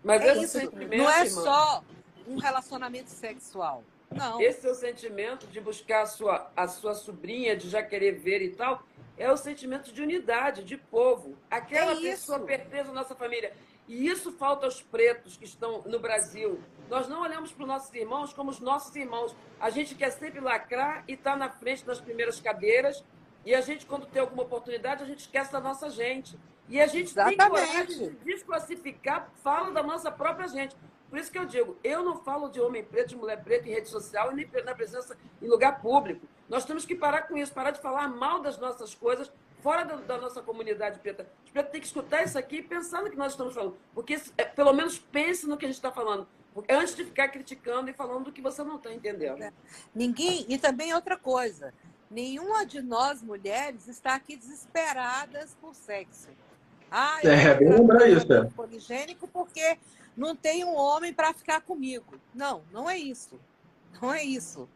Mas 0.03 0.21
é 0.23 0.37
isso. 0.37 0.57
Não 0.75 1.09
é 1.09 1.25
só 1.25 1.85
um 2.27 2.35
relacionamento 2.35 3.09
sexual. 3.09 3.81
Não. 4.11 4.41
Esse 4.41 4.61
seu 4.61 4.75
sentimento 4.75 5.47
de 5.47 5.61
buscar 5.61 6.01
a 6.01 6.05
sua, 6.05 6.51
a 6.55 6.67
sua 6.67 6.93
sobrinha, 6.93 7.55
de 7.55 7.69
já 7.69 7.81
querer 7.81 8.13
ver 8.13 8.41
e 8.41 8.49
tal, 8.49 8.83
é 9.17 9.31
o 9.31 9.37
sentimento 9.37 9.93
de 9.93 10.01
unidade, 10.01 10.63
de 10.63 10.77
povo. 10.77 11.37
Aquela 11.49 11.93
é 11.93 12.01
pessoa 12.01 12.39
pertence 12.39 12.89
à 12.89 12.93
nossa 12.93 13.15
família. 13.15 13.53
E 13.87 14.07
isso 14.07 14.31
falta 14.33 14.65
aos 14.65 14.81
pretos 14.81 15.37
que 15.37 15.45
estão 15.45 15.81
no 15.83 15.99
Brasil. 15.99 16.59
Nós 16.89 17.07
não 17.07 17.21
olhamos 17.21 17.51
para 17.51 17.63
os 17.63 17.67
nossos 17.67 17.93
irmãos 17.93 18.33
como 18.33 18.49
os 18.49 18.59
nossos 18.59 18.95
irmãos. 18.95 19.35
A 19.59 19.69
gente 19.69 19.95
quer 19.95 20.11
sempre 20.11 20.39
lacrar 20.39 21.03
e 21.07 21.13
estar 21.13 21.31
tá 21.31 21.37
na 21.37 21.49
frente 21.49 21.85
das 21.85 21.99
primeiras 21.99 22.39
cadeiras. 22.39 23.03
E 23.45 23.55
a 23.55 23.61
gente, 23.61 23.85
quando 23.85 24.05
tem 24.05 24.21
alguma 24.21 24.43
oportunidade, 24.43 25.03
a 25.03 25.05
gente 25.05 25.19
esquece 25.19 25.51
da 25.51 25.59
nossa 25.59 25.89
gente. 25.89 26.37
E 26.69 26.79
a 26.79 26.87
gente 26.87 27.11
Exatamente. 27.11 27.37
tem 27.37 27.49
coragem 27.49 27.97
de 27.97 28.09
desclassificar, 28.23 29.29
fala 29.43 29.71
da 29.71 29.83
nossa 29.83 30.09
própria 30.11 30.47
gente. 30.47 30.75
Por 31.11 31.19
isso 31.19 31.29
que 31.29 31.37
eu 31.37 31.45
digo, 31.45 31.75
eu 31.83 32.05
não 32.05 32.23
falo 32.23 32.47
de 32.47 32.61
homem 32.61 32.81
preto, 32.85 33.09
de 33.09 33.17
mulher 33.17 33.43
preta 33.43 33.67
em 33.67 33.73
rede 33.73 33.89
social 33.89 34.31
e 34.31 34.35
nem 34.35 34.49
na 34.63 34.73
presença 34.73 35.17
em 35.41 35.47
lugar 35.47 35.81
público. 35.81 36.25
Nós 36.47 36.63
temos 36.63 36.85
que 36.85 36.95
parar 36.95 37.23
com 37.23 37.37
isso, 37.37 37.51
parar 37.53 37.71
de 37.71 37.81
falar 37.81 38.07
mal 38.07 38.39
das 38.39 38.57
nossas 38.57 38.95
coisas 38.95 39.29
fora 39.61 39.83
da, 39.83 39.97
da 39.97 40.17
nossa 40.17 40.41
comunidade 40.41 40.99
preta. 40.99 41.27
Os 41.43 41.51
pretos 41.51 41.71
têm 41.73 41.81
que 41.81 41.87
escutar 41.87 42.23
isso 42.23 42.37
aqui 42.37 42.59
e 42.59 42.63
pensar 42.63 43.03
no 43.03 43.09
que 43.09 43.17
nós 43.17 43.33
estamos 43.33 43.53
falando. 43.53 43.75
Porque 43.93 44.21
é, 44.37 44.45
pelo 44.45 44.71
menos 44.71 44.99
pense 44.99 45.45
no 45.45 45.57
que 45.57 45.65
a 45.65 45.67
gente 45.67 45.75
está 45.75 45.91
falando. 45.91 46.25
Antes 46.69 46.95
de 46.95 47.03
ficar 47.03 47.27
criticando 47.27 47.89
e 47.89 47.93
falando 47.93 48.25
do 48.25 48.31
que 48.31 48.41
você 48.41 48.63
não 48.63 48.77
está 48.77 48.93
entendendo. 48.93 49.43
É. 49.43 49.51
Ninguém, 49.93 50.45
e 50.47 50.57
também 50.57 50.93
outra 50.93 51.17
coisa, 51.17 51.73
nenhuma 52.09 52.65
de 52.65 52.81
nós 52.81 53.21
mulheres 53.21 53.89
está 53.89 54.15
aqui 54.15 54.37
desesperadas 54.37 55.57
por 55.59 55.75
sexo. 55.75 56.29
Ah, 56.89 57.19
eu 57.21 57.31
é, 57.31 57.55
bem 57.55 57.69
lembrar 57.69 58.09
isso. 58.09 58.31
É. 58.31 58.45
Poligênico 58.45 59.27
porque 59.27 59.77
não 60.15 60.35
tem 60.35 60.63
um 60.63 60.75
homem 60.75 61.13
para 61.13 61.33
ficar 61.33 61.61
comigo. 61.61 62.19
Não, 62.33 62.63
não 62.71 62.89
é 62.89 62.97
isso. 62.97 63.39
Não 64.01 64.13
é 64.13 64.23
isso. 64.23 64.67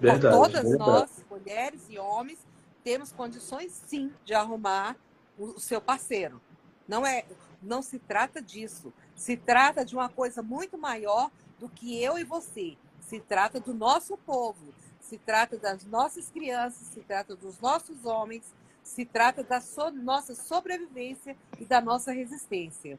Verdade, 0.00 0.36
Todas 0.36 0.68
verdade. 0.68 0.90
nós, 0.90 1.24
mulheres 1.30 1.82
e 1.88 1.98
homens, 1.98 2.38
temos 2.82 3.12
condições 3.12 3.72
sim 3.72 4.12
de 4.24 4.34
arrumar 4.34 4.96
o 5.38 5.58
seu 5.58 5.80
parceiro. 5.80 6.40
Não 6.86 7.06
é, 7.06 7.24
não 7.62 7.82
se 7.82 7.98
trata 7.98 8.42
disso. 8.42 8.92
Se 9.14 9.36
trata 9.36 9.84
de 9.84 9.94
uma 9.94 10.08
coisa 10.08 10.42
muito 10.42 10.76
maior 10.76 11.30
do 11.58 11.68
que 11.68 12.00
eu 12.02 12.18
e 12.18 12.24
você. 12.24 12.76
Se 13.00 13.20
trata 13.20 13.58
do 13.58 13.72
nosso 13.72 14.16
povo, 14.18 14.74
se 15.00 15.18
trata 15.18 15.56
das 15.56 15.84
nossas 15.84 16.30
crianças, 16.30 16.88
se 16.88 17.00
trata 17.00 17.34
dos 17.36 17.60
nossos 17.60 18.04
homens, 18.04 18.52
Se 18.82 19.06
trata 19.06 19.42
da 19.42 19.62
so 19.62 19.90
nossa 19.90 20.34
sobrevivência 20.34 21.34
e 21.58 21.64
da 21.64 21.80
nossa 21.80 22.12
resistência. 22.12 22.98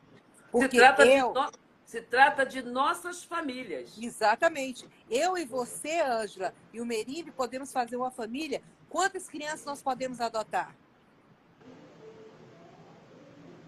Porque 0.60 0.78
se 0.78 0.84
trata, 0.84 1.06
eu... 1.06 1.34
de 1.34 1.40
no... 1.40 1.52
se 1.86 2.02
trata 2.02 2.46
de 2.46 2.62
nossas 2.62 3.24
famílias. 3.24 3.98
Exatamente. 4.02 4.88
Eu 5.10 5.38
e 5.38 5.46
você, 5.46 6.02
Ângela, 6.02 6.54
e 6.74 6.80
o 6.80 6.86
Meribe 6.86 7.32
podemos 7.32 7.72
fazer 7.72 7.96
uma 7.96 8.12
família. 8.12 8.62
Quantas 8.90 9.28
crianças 9.28 9.66
nós 9.66 9.82
podemos 9.82 10.22
adotar? 10.22 10.76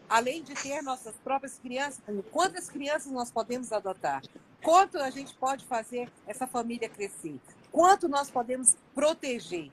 além 0.09 0.41
de 0.41 0.53
ter 0.53 0.81
nossas 0.81 1.15
próprias 1.17 1.59
crianças, 1.59 2.01
quantas 2.31 2.69
crianças 2.69 3.11
nós 3.11 3.29
podemos 3.29 3.71
adotar? 3.71 4.21
Quanto 4.63 4.97
a 4.97 5.09
gente 5.09 5.33
pode 5.35 5.65
fazer 5.65 6.09
essa 6.25 6.47
família 6.47 6.89
crescer? 6.89 7.39
Quanto 7.71 8.07
nós 8.07 8.29
podemos 8.29 8.75
proteger? 8.95 9.71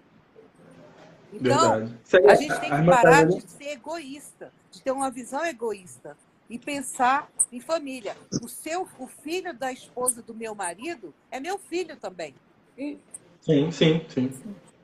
Então, 1.33 1.87
Verdade. 2.05 2.31
a 2.31 2.35
gente 2.35 2.61
tem 2.61 2.71
que 2.71 2.85
parar 2.85 3.25
de 3.27 3.41
ser 3.51 3.71
egoísta, 3.71 4.53
de 4.71 4.83
ter 4.83 4.93
uma 4.93 5.11
visão 5.11 5.45
egoísta 5.45 6.17
e 6.49 6.59
pensar 6.59 7.31
em 7.51 7.61
família. 7.61 8.17
O 8.43 8.49
seu, 8.49 8.89
o 8.99 9.07
filho 9.07 9.55
da 9.55 9.73
esposa 9.73 10.23
do 10.23 10.35
meu 10.35 10.55
marido 10.55 11.15
é 11.31 11.41
meu 11.41 11.59
filho 11.59 11.97
também. 11.97 12.35
Sim, 12.77 13.71
sim, 13.71 14.05
sim. 14.09 14.31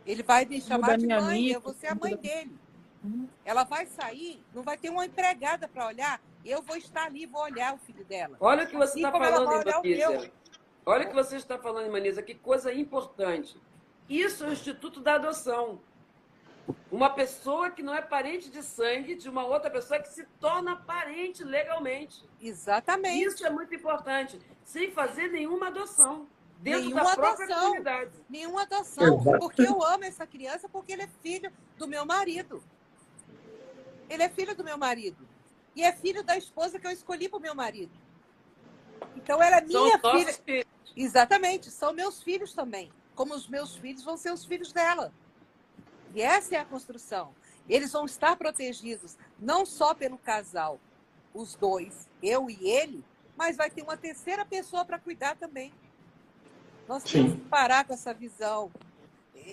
Ele 0.06 0.22
vai 0.22 0.44
me 0.44 0.60
chamar 0.60 0.96
de 0.96 1.06
mãe, 1.06 1.48
eu 1.48 1.60
vou 1.60 1.72
ser 1.72 1.88
a 1.88 1.94
mãe 1.94 2.16
dele. 2.16 2.56
Ela 3.44 3.64
vai 3.64 3.86
sair, 3.86 4.42
não 4.54 4.62
vai 4.62 4.76
ter 4.76 4.90
uma 4.90 5.06
empregada 5.06 5.66
para 5.68 5.86
olhar. 5.86 6.20
Eu 6.44 6.62
vou 6.62 6.76
estar 6.76 7.04
ali, 7.04 7.26
vou 7.26 7.42
olhar 7.42 7.74
o 7.74 7.78
filho 7.78 8.04
dela. 8.04 8.36
Olha 8.40 8.64
o 8.64 8.66
que 8.66 8.76
você 8.76 8.98
está 8.98 9.08
assim 9.08 9.18
falando, 9.18 9.64
Manisa. 9.64 10.32
Olha 10.86 11.04
o 11.04 11.08
que 11.08 11.14
você 11.14 11.36
está 11.36 11.58
falando, 11.58 11.92
Manisa. 11.92 12.22
Que 12.22 12.34
coisa 12.34 12.72
importante. 12.72 13.56
Isso 14.08 14.44
é 14.44 14.48
o 14.48 14.52
Instituto 14.52 15.00
da 15.00 15.14
Adoção. 15.14 15.80
Uma 16.90 17.10
pessoa 17.10 17.70
que 17.70 17.82
não 17.82 17.94
é 17.94 18.02
parente 18.02 18.50
de 18.50 18.62
sangue 18.62 19.14
de 19.14 19.28
uma 19.28 19.44
outra 19.44 19.70
pessoa 19.70 20.00
que 20.00 20.08
se 20.08 20.24
torna 20.40 20.76
parente 20.76 21.44
legalmente. 21.44 22.24
Exatamente. 22.40 23.24
Isso 23.24 23.46
é 23.46 23.50
muito 23.50 23.74
importante. 23.74 24.38
Sem 24.64 24.90
fazer 24.90 25.28
nenhuma 25.28 25.68
adoção. 25.68 26.26
Dentro 26.58 26.80
nenhuma 26.80 27.04
da 27.04 27.16
própria 27.16 27.44
adoção, 27.44 27.62
comunidade. 27.62 28.10
Nenhuma 28.28 28.62
adoção. 28.62 29.20
Exato. 29.20 29.38
Porque 29.38 29.62
eu 29.62 29.82
amo 29.82 30.04
essa 30.04 30.26
criança 30.26 30.68
porque 30.68 30.92
ele 30.92 31.02
é 31.02 31.08
filho 31.22 31.50
do 31.78 31.88
meu 31.88 32.04
marido. 32.04 32.62
Ele 34.08 34.22
é 34.22 34.28
filho 34.28 34.54
do 34.54 34.62
meu 34.62 34.76
marido. 34.76 35.26
E 35.74 35.82
é 35.82 35.92
filho 35.92 36.22
da 36.22 36.36
esposa 36.36 36.78
que 36.78 36.86
eu 36.86 36.90
escolhi 36.90 37.28
para 37.28 37.38
o 37.38 37.42
meu 37.42 37.54
marido. 37.54 37.92
Então 39.16 39.42
ela 39.42 39.58
é 39.58 39.60
minha 39.60 39.98
são 39.98 40.18
filha. 40.18 40.66
Exatamente, 40.96 41.70
são 41.70 41.92
meus 41.92 42.22
filhos 42.22 42.52
também. 42.52 42.90
Como 43.14 43.34
os 43.34 43.48
meus 43.48 43.76
filhos 43.76 44.02
vão 44.02 44.16
ser 44.16 44.32
os 44.32 44.44
filhos 44.44 44.72
dela. 44.72 45.12
E 46.14 46.22
essa 46.22 46.56
é 46.56 46.58
a 46.58 46.64
construção. 46.64 47.34
Eles 47.68 47.92
vão 47.92 48.04
estar 48.04 48.36
protegidos 48.36 49.16
não 49.38 49.64
só 49.64 49.94
pelo 49.94 50.18
casal, 50.18 50.80
os 51.32 51.54
dois, 51.54 52.08
eu 52.22 52.50
e 52.50 52.68
ele, 52.68 53.04
mas 53.36 53.56
vai 53.56 53.70
ter 53.70 53.82
uma 53.82 53.96
terceira 53.96 54.44
pessoa 54.44 54.84
para 54.84 54.98
cuidar 54.98 55.36
também. 55.36 55.72
Nós 56.88 57.04
Sim. 57.04 57.12
temos 57.12 57.34
que 57.34 57.48
parar 57.48 57.84
com 57.84 57.94
essa 57.94 58.12
visão 58.12 58.70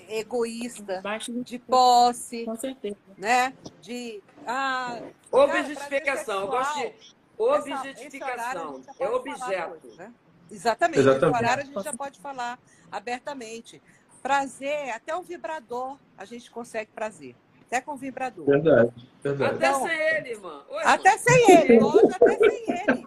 egoísta, 0.10 1.01
de 1.43 1.60
posse, 1.60 2.45
com 2.45 2.55
certeza. 2.55 2.97
né? 3.18 3.53
De 3.82 4.22
ah, 4.45 4.99
objetificação. 5.32 6.41
Eu 6.41 6.47
gosto 6.47 6.80
de 6.80 7.74
objetificação. 7.74 8.82
é 8.99 9.10
objeto. 9.10 9.80
Coisa, 9.80 9.95
né? 9.97 10.14
Exatamente. 10.49 10.99
Exatamente. 10.99 11.38
horário 11.38 11.64
a 11.64 11.66
gente 11.66 11.84
já 11.84 11.93
pode 11.93 12.20
falar 12.20 12.60
abertamente. 12.91 13.82
Prazer, 14.28 14.89
até 14.89 15.15
um 15.15 15.21
vibrador 15.21 15.95
a 16.17 16.25
gente 16.25 16.51
consegue 16.51 16.91
prazer. 16.91 17.34
Até 17.61 17.80
com 17.80 17.95
vibrador. 17.95 18.45
Verdade, 18.45 18.91
verdade. 19.23 19.55
Até 19.55 19.67
então, 19.67 19.88
sem 19.88 19.97
ele, 19.97 20.32
irmã. 20.32 20.65
Oi, 20.67 20.84
até 20.84 21.17
sem 21.17 21.51
ele, 21.51 21.82
hoje 21.82 22.13
até 22.13 22.38
sem 22.38 22.65
ele. 22.67 23.05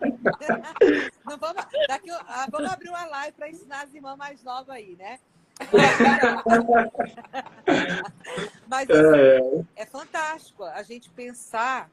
Não 1.26 1.36
vamos, 1.36 1.62
daqui, 1.86 2.10
ah, 2.10 2.46
vamos 2.50 2.72
abrir 2.72 2.88
uma 2.88 3.04
live 3.04 3.36
para 3.36 3.50
ensinar 3.50 3.82
as 3.82 3.92
irmãs 3.92 4.16
mais 4.16 4.42
novas 4.42 4.70
aí, 4.70 4.96
né? 4.96 5.20
Mas 8.66 8.88
assim, 8.88 9.66
é. 9.76 9.82
é 9.82 9.84
fantástico 9.84 10.64
a 10.64 10.82
gente 10.82 11.10
pensar 11.10 11.90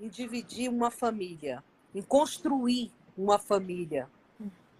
em 0.00 0.08
dividir 0.08 0.70
uma 0.70 0.90
família, 0.90 1.62
em 1.94 2.00
construir 2.00 2.90
uma 3.14 3.38
família, 3.38 4.08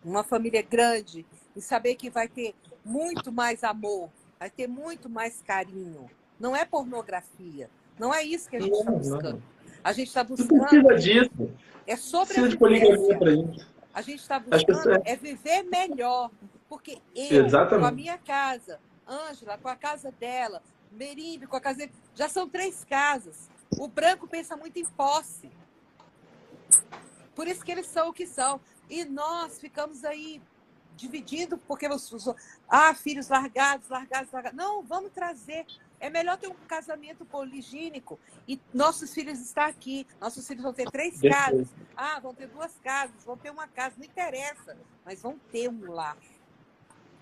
uma 0.02 0.24
família 0.24 0.62
grande, 0.62 1.26
e 1.56 1.60
saber 1.60 1.94
que 1.96 2.10
vai 2.10 2.28
ter 2.28 2.54
muito 2.84 3.32
mais 3.32 3.64
amor, 3.64 4.10
vai 4.38 4.50
ter 4.50 4.66
muito 4.66 5.08
mais 5.08 5.42
carinho. 5.42 6.10
Não 6.38 6.56
é 6.56 6.64
pornografia, 6.64 7.68
não 7.98 8.14
é 8.14 8.22
isso 8.22 8.48
que 8.48 8.56
a 8.56 8.60
gente 8.60 8.72
está 8.72 8.90
buscando. 8.90 9.42
A 9.82 9.92
gente 9.92 10.08
está 10.08 10.24
buscando. 10.24 10.96
disso. 10.96 11.50
É 11.86 11.96
sobrevivência. 11.96 13.66
A 13.92 14.02
gente 14.02 14.20
está 14.20 14.38
buscando 14.38 15.02
é 15.04 15.16
viver 15.16 15.62
melhor. 15.64 16.30
Porque 16.68 16.98
eu, 17.16 17.44
Exatamente. 17.46 17.80
com 17.80 17.86
a 17.86 17.90
minha 17.90 18.16
casa, 18.16 18.78
Ângela 19.08 19.58
com 19.58 19.68
a 19.68 19.74
casa 19.74 20.12
dela, 20.12 20.62
Merimbe 20.92 21.46
com 21.46 21.56
a 21.56 21.60
casa 21.60 21.78
dele, 21.78 21.92
já 22.14 22.28
são 22.28 22.48
três 22.48 22.84
casas. 22.84 23.48
O 23.78 23.88
branco 23.88 24.26
pensa 24.26 24.56
muito 24.56 24.78
em 24.78 24.84
posse. 24.84 25.50
Por 27.34 27.48
isso 27.48 27.64
que 27.64 27.72
eles 27.72 27.86
são 27.86 28.10
o 28.10 28.12
que 28.12 28.26
são. 28.26 28.60
E 28.88 29.04
nós 29.04 29.58
ficamos 29.58 30.04
aí 30.04 30.40
dividindo, 31.00 31.56
porque 31.56 31.88
os, 31.88 32.28
ah, 32.68 32.94
filhos 32.94 33.28
largados, 33.28 33.88
largados, 33.88 34.30
largados. 34.30 34.56
Não, 34.56 34.82
vamos 34.82 35.10
trazer. 35.10 35.66
É 35.98 36.08
melhor 36.08 36.36
ter 36.38 36.48
um 36.48 36.54
casamento 36.66 37.24
poligínico 37.24 38.18
e 38.48 38.58
nossos 38.72 39.12
filhos 39.12 39.38
estão 39.40 39.64
aqui. 39.64 40.06
Nossos 40.20 40.46
filhos 40.46 40.62
vão 40.62 40.72
ter 40.72 40.90
três 40.90 41.20
casas. 41.20 41.68
Ah, 41.96 42.20
vão 42.20 42.34
ter 42.34 42.46
duas 42.48 42.72
casas, 42.82 43.24
vão 43.24 43.36
ter 43.36 43.50
uma 43.50 43.66
casa, 43.66 43.96
não 43.98 44.04
interessa, 44.04 44.76
mas 45.04 45.20
vão 45.22 45.38
ter 45.50 45.68
um 45.68 45.90
lar. 45.92 46.16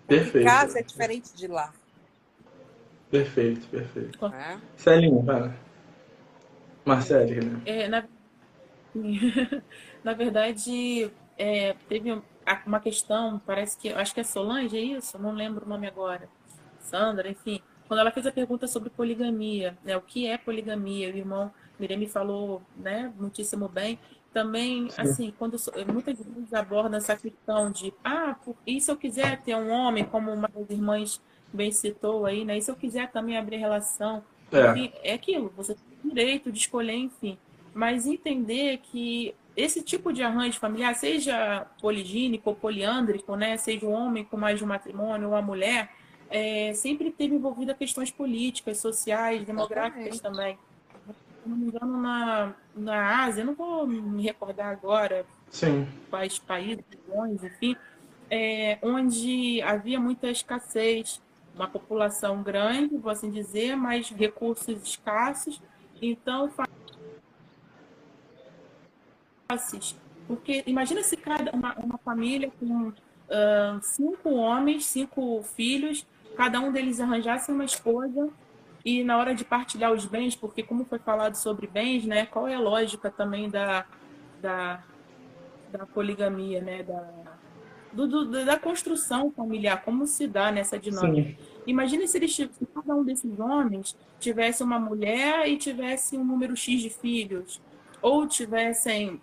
Perfeito. 0.06 0.46
casa 0.46 0.78
é 0.78 0.82
diferente 0.82 1.34
de 1.34 1.46
lá. 1.46 1.72
Perfeito, 3.10 3.66
perfeito. 3.68 4.26
É? 4.26 4.60
Celinho, 4.76 5.22
vai. 5.22 5.54
Marcele, 6.84 7.44
né? 7.44 7.62
É, 7.66 7.88
na... 7.88 8.04
na 10.02 10.12
verdade, 10.14 11.10
é, 11.36 11.74
teve 11.88 12.10
uma 12.66 12.80
questão, 12.80 13.40
parece 13.44 13.76
que, 13.76 13.90
acho 13.90 14.14
que 14.14 14.20
é 14.20 14.24
Solange, 14.24 14.76
é 14.76 14.80
isso? 14.80 15.18
Não 15.18 15.32
lembro 15.32 15.64
o 15.64 15.68
nome 15.68 15.86
agora. 15.86 16.28
Sandra, 16.80 17.28
enfim. 17.28 17.60
Quando 17.86 18.00
ela 18.00 18.10
fez 18.10 18.26
a 18.26 18.32
pergunta 18.32 18.66
sobre 18.66 18.90
poligamia, 18.90 19.76
né? 19.84 19.96
O 19.96 20.02
que 20.02 20.26
é 20.26 20.36
poligamia? 20.36 21.12
O 21.12 21.16
irmão 21.16 21.52
Miremi 21.78 22.08
falou, 22.08 22.60
né, 22.76 23.12
muitíssimo 23.18 23.68
bem 23.68 23.98
também, 24.32 24.90
Sim. 24.90 25.00
assim, 25.00 25.34
quando 25.38 25.56
muitas 25.90 26.18
vezes 26.18 26.52
abordam 26.52 26.98
essa 26.98 27.16
questão 27.16 27.70
de, 27.70 27.94
ah, 28.04 28.36
e 28.66 28.80
se 28.80 28.90
eu 28.90 28.96
quiser 28.96 29.40
ter 29.42 29.56
um 29.56 29.70
homem, 29.70 30.04
como 30.04 30.32
uma 30.32 30.48
das 30.48 30.68
irmãs 30.70 31.20
bem 31.52 31.72
citou 31.72 32.26
aí, 32.26 32.44
né? 32.44 32.58
E 32.58 32.62
se 32.62 32.70
eu 32.70 32.76
quiser 32.76 33.10
também 33.10 33.38
abrir 33.38 33.56
relação, 33.56 34.22
é, 34.52 35.10
é 35.10 35.14
aquilo, 35.14 35.52
você 35.56 35.74
tem 35.74 36.10
direito 36.10 36.52
de 36.52 36.58
escolher, 36.58 36.94
enfim. 36.94 37.38
Mas 37.72 38.06
entender 38.06 38.78
que 38.78 39.34
esse 39.58 39.82
tipo 39.82 40.12
de 40.12 40.22
arranjo 40.22 40.58
familiar, 40.58 40.94
seja 40.94 41.66
poligínico 41.80 42.50
ou 42.50 42.56
poliândrico, 42.56 43.36
né? 43.36 43.56
Seja 43.56 43.84
um 43.86 43.92
homem 43.92 44.24
com 44.24 44.36
mais 44.36 44.58
de 44.58 44.64
um 44.64 44.68
matrimônio 44.68 45.28
ou 45.28 45.34
a 45.34 45.42
mulher, 45.42 45.90
é, 46.30 46.72
sempre 46.74 47.10
teve 47.10 47.34
envolvida 47.34 47.74
questões 47.74 48.10
políticas, 48.10 48.78
sociais, 48.78 49.44
demográficas 49.44 50.20
também 50.20 50.56
não 51.48 51.56
me 51.56 51.66
engano, 51.66 52.00
na, 52.00 52.54
na 52.76 53.24
Ásia, 53.24 53.44
não 53.44 53.54
vou 53.54 53.86
me 53.86 54.22
recordar 54.22 54.68
agora 54.68 55.24
Sim. 55.50 55.88
quais 56.10 56.38
países, 56.38 56.84
enfim, 57.42 57.74
é, 58.30 58.78
onde 58.82 59.62
havia 59.62 59.98
muita 59.98 60.30
escassez, 60.30 61.20
uma 61.54 61.66
população 61.66 62.42
grande, 62.42 62.96
vou 62.96 63.10
assim 63.10 63.30
dizer, 63.30 63.74
mas 63.76 64.10
recursos 64.10 64.82
escassos. 64.82 65.60
Então, 66.00 66.50
porque 70.26 70.62
imagina 70.66 71.02
se 71.02 71.16
cada 71.16 71.50
uma, 71.52 71.74
uma 71.76 71.96
família 71.98 72.52
com 72.60 72.88
uh, 72.88 72.92
cinco 73.80 74.34
homens, 74.34 74.84
cinco 74.84 75.42
filhos, 75.42 76.06
cada 76.36 76.60
um 76.60 76.70
deles 76.70 77.00
arranjasse 77.00 77.50
uma 77.50 77.64
esposa 77.64 78.28
e 78.84 79.02
na 79.02 79.16
hora 79.16 79.34
de 79.34 79.46
partilhar 79.46 79.90
os 79.90 80.04
bens, 80.04 80.36
porque 80.36 80.62
como 80.62 80.84
foi 80.84 80.98
falado 80.98 81.34
sobre 81.34 81.66
bens, 81.66 82.04
né, 82.04 82.26
qual 82.26 82.46
é 82.46 82.54
a 82.54 82.60
lógica 82.60 83.10
também 83.10 83.48
da, 83.48 83.86
da, 84.42 84.84
da 85.72 85.86
poligamia, 85.86 86.60
né, 86.60 86.82
da, 86.82 87.10
do, 87.90 88.06
do, 88.06 88.44
da 88.44 88.58
construção 88.58 89.30
familiar, 89.30 89.82
como 89.82 90.06
se 90.06 90.26
dá 90.26 90.52
nessa 90.52 90.78
dinâmica. 90.78 91.30
Sim. 91.30 91.48
Imagine 91.66 92.06
se, 92.06 92.18
eles, 92.18 92.34
se 92.34 92.50
cada 92.74 92.94
um 92.94 93.02
desses 93.02 93.40
homens 93.40 93.96
tivesse 94.20 94.62
uma 94.62 94.78
mulher 94.78 95.48
e 95.48 95.56
tivesse 95.56 96.18
um 96.18 96.24
número 96.24 96.54
X 96.54 96.82
de 96.82 96.90
filhos, 96.90 97.60
ou 98.00 98.26
tivessem, 98.26 99.20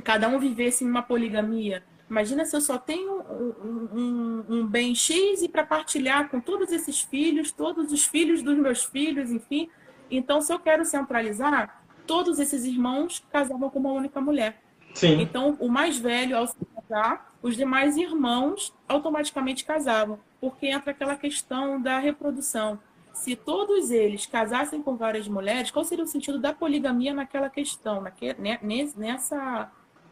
cada 0.00 0.28
um 0.28 0.38
vivesse 0.38 0.84
em 0.84 0.88
uma 0.88 1.02
poligamia. 1.02 1.82
Imagina 2.08 2.44
se 2.44 2.56
eu 2.56 2.60
só 2.60 2.76
tenho 2.76 3.22
um, 3.22 3.88
um, 3.92 4.44
um 4.48 4.66
bem 4.66 4.94
X 4.94 5.42
e 5.42 5.48
para 5.48 5.64
partilhar 5.64 6.28
com 6.28 6.40
todos 6.40 6.72
esses 6.72 7.00
filhos, 7.00 7.52
todos 7.52 7.92
os 7.92 8.04
filhos 8.04 8.42
dos 8.42 8.58
meus 8.58 8.82
filhos, 8.82 9.30
enfim. 9.30 9.70
Então, 10.10 10.40
se 10.40 10.52
eu 10.52 10.58
quero 10.58 10.84
centralizar, 10.84 11.84
todos 12.06 12.40
esses 12.40 12.64
irmãos 12.64 13.24
casavam 13.30 13.70
com 13.70 13.78
uma 13.78 13.92
única 13.92 14.20
mulher. 14.20 14.60
Sim. 14.92 15.20
Então, 15.20 15.56
o 15.60 15.68
mais 15.68 15.98
velho, 15.98 16.36
ao 16.36 16.48
se 16.48 16.56
casar, 16.74 17.30
os 17.40 17.56
demais 17.56 17.96
irmãos 17.96 18.74
automaticamente 18.88 19.64
casavam, 19.64 20.18
porque 20.40 20.66
entra 20.66 20.90
aquela 20.90 21.14
questão 21.14 21.80
da 21.80 22.00
reprodução. 22.00 22.80
Se 23.12 23.36
todos 23.36 23.90
eles 23.90 24.26
casassem 24.26 24.82
com 24.82 24.96
várias 24.96 25.28
mulheres, 25.28 25.70
qual 25.70 25.84
seria 25.84 26.04
o 26.04 26.08
sentido 26.08 26.38
da 26.38 26.52
poligamia 26.52 27.14
naquela 27.14 27.48
questão, 27.48 28.00
naque, 28.00 28.34
né, 28.34 28.58
nessa, 28.96 29.70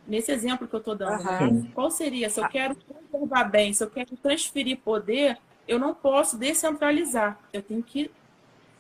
nesse 0.09 0.33
exemplo 0.33 0.67
que 0.67 0.75
eu 0.75 0.79
estou 0.79 0.97
dando? 0.97 1.23
Uhum. 1.23 1.61
Né? 1.61 1.71
Qual 1.75 1.91
seria? 1.91 2.31
Se 2.31 2.41
eu 2.41 2.49
quero 2.49 2.77
conservar 3.11 3.45
bem, 3.45 3.73
se 3.73 3.85
eu 3.85 3.91
quero 3.91 4.17
transferir 4.17 4.79
poder, 4.79 5.39
eu 5.69 5.79
não 5.79 5.95
posso 5.95 6.39
descentralizar, 6.39 7.39
eu 7.53 7.63
tenho 7.63 7.83
que 7.83 8.11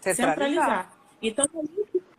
centralizar. 0.00 0.90
Então, 1.20 1.46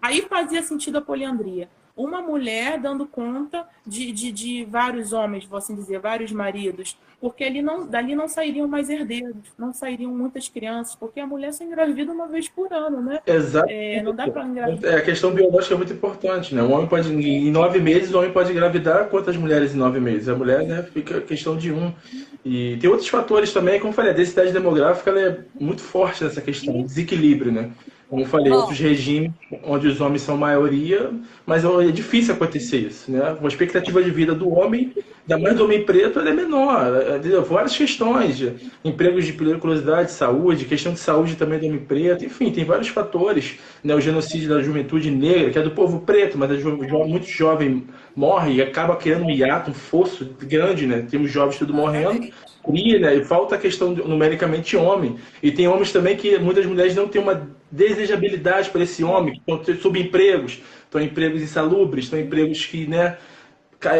aí 0.01 0.21
fazia 0.21 0.61
sentido 0.61 0.99
a 0.99 1.01
poliandria 1.01 1.67
uma 1.99 2.21
mulher 2.21 2.79
dando 2.79 3.05
conta 3.05 3.67
de, 3.85 4.11
de, 4.13 4.31
de, 4.31 4.65
vários 4.65 5.11
homens, 5.11 5.45
vou 5.45 5.57
assim 5.57 5.75
dizer, 5.75 5.99
vários 5.99 6.31
maridos, 6.31 6.97
porque 7.19 7.43
ali 7.43 7.61
não, 7.61 7.85
dali 7.85 8.15
não 8.15 8.25
sairiam 8.25 8.69
mais 8.69 8.89
herdeiros, 8.89 9.35
não 9.57 9.73
sairiam 9.73 10.15
muitas 10.15 10.47
crianças, 10.47 10.95
porque 10.95 11.19
a 11.19 11.27
mulher 11.27 11.51
só 11.51 11.65
engravida 11.65 12.13
uma 12.13 12.25
vez 12.25 12.47
por 12.47 12.71
ano, 12.71 13.01
né? 13.01 13.19
Exato. 13.27 13.67
É, 13.69 14.01
não 14.01 14.15
dá 14.15 14.29
para 14.29 14.45
engravidar. 14.45 14.93
É, 14.93 14.97
a 14.97 15.01
questão 15.01 15.33
biológica 15.33 15.73
é 15.73 15.77
muito 15.77 15.91
importante, 15.91 16.55
né? 16.55 16.63
O 16.63 16.71
homem 16.71 16.87
pode, 16.87 17.11
em 17.11 17.51
nove 17.51 17.79
meses, 17.79 18.13
o 18.13 18.19
homem 18.19 18.31
pode 18.31 18.51
engravidar 18.51 19.09
quantas 19.09 19.35
mulheres 19.35 19.75
em 19.75 19.77
nove 19.77 19.99
meses? 19.99 20.29
A 20.29 20.35
mulher, 20.35 20.65
né, 20.65 20.83
fica 20.93 21.19
questão 21.19 21.57
de 21.57 21.69
um. 21.69 21.93
E 22.45 22.77
tem 22.77 22.89
outros 22.89 23.09
fatores 23.09 23.51
também, 23.51 23.77
como 23.77 23.91
eu 23.91 23.95
falei, 23.95 24.11
a 24.11 24.15
densidade 24.15 24.53
demográfica 24.53 25.11
é 25.11 25.39
muito 25.59 25.81
forte 25.81 26.23
nessa 26.23 26.39
questão, 26.39 26.81
desequilíbrio, 26.81 27.51
né? 27.51 27.71
Como 28.09 28.23
eu 28.23 28.25
falei, 28.25 28.51
Bom, 28.51 28.57
outros 28.57 28.79
regimes 28.79 29.31
onde 29.63 29.87
os 29.87 30.01
homens 30.01 30.23
são 30.23 30.35
maioria, 30.35 31.11
mas 31.45 31.63
é 31.63 31.91
difícil 31.91 32.33
acontecer 32.33 32.77
isso. 32.77 33.11
Né? 33.11 33.19
A 33.21 33.47
expectativa 33.47 34.01
de 34.01 34.09
vida 34.09 34.33
do 34.33 34.49
homem, 34.49 34.91
ainda 35.21 35.37
mais 35.37 35.55
do 35.55 35.65
homem 35.65 35.85
preto, 35.85 36.19
é 36.19 36.33
menor. 36.33 36.91
Várias 37.47 37.77
questões, 37.77 38.35
de 38.35 38.55
empregos 38.83 39.25
de 39.25 39.33
periculosidade, 39.33 40.11
saúde, 40.11 40.65
questão 40.65 40.91
de 40.91 40.99
saúde 40.99 41.35
também 41.35 41.59
do 41.59 41.67
homem 41.67 41.79
preto, 41.79 42.25
enfim, 42.25 42.51
tem 42.51 42.65
vários 42.65 42.87
fatores. 42.87 43.59
Né? 43.83 43.93
O 43.93 44.01
genocídio 44.01 44.49
da 44.49 44.59
juventude 44.59 45.11
negra, 45.11 45.51
que 45.51 45.59
é 45.59 45.61
do 45.61 45.71
povo 45.71 45.99
preto, 45.99 46.35
mas 46.35 46.49
é 46.49 46.55
muito 46.63 47.27
jovem 47.27 47.85
morre 48.15 48.53
e 48.53 48.61
acaba 48.61 48.95
criando 48.95 49.25
um 49.25 49.29
hiato, 49.29 49.69
um 49.69 49.73
fosso 49.73 50.27
grande, 50.41 50.87
né? 50.87 51.05
Temos 51.07 51.29
jovens 51.31 51.59
tudo 51.59 51.73
morrendo 51.75 52.27
cria, 52.63 52.99
né? 52.99 53.15
E 53.15 53.23
falta 53.23 53.55
a 53.55 53.57
questão 53.57 53.93
de, 53.93 54.01
numericamente 54.01 54.75
homem. 54.75 55.15
E 55.41 55.51
tem 55.51 55.67
homens 55.67 55.91
também 55.91 56.15
que 56.15 56.37
muitas 56.37 56.65
mulheres 56.65 56.95
não 56.95 57.07
têm 57.07 57.21
uma 57.21 57.49
desejabilidade 57.71 58.69
para 58.69 58.83
esse 58.83 59.03
homem, 59.03 59.41
subempregos, 59.81 60.61
estão 60.83 61.01
em 61.01 61.05
empregos 61.05 61.41
insalubres, 61.41 62.05
estão 62.05 62.19
em 62.19 62.23
empregos 62.23 62.65
que, 62.65 62.87
né? 62.87 63.17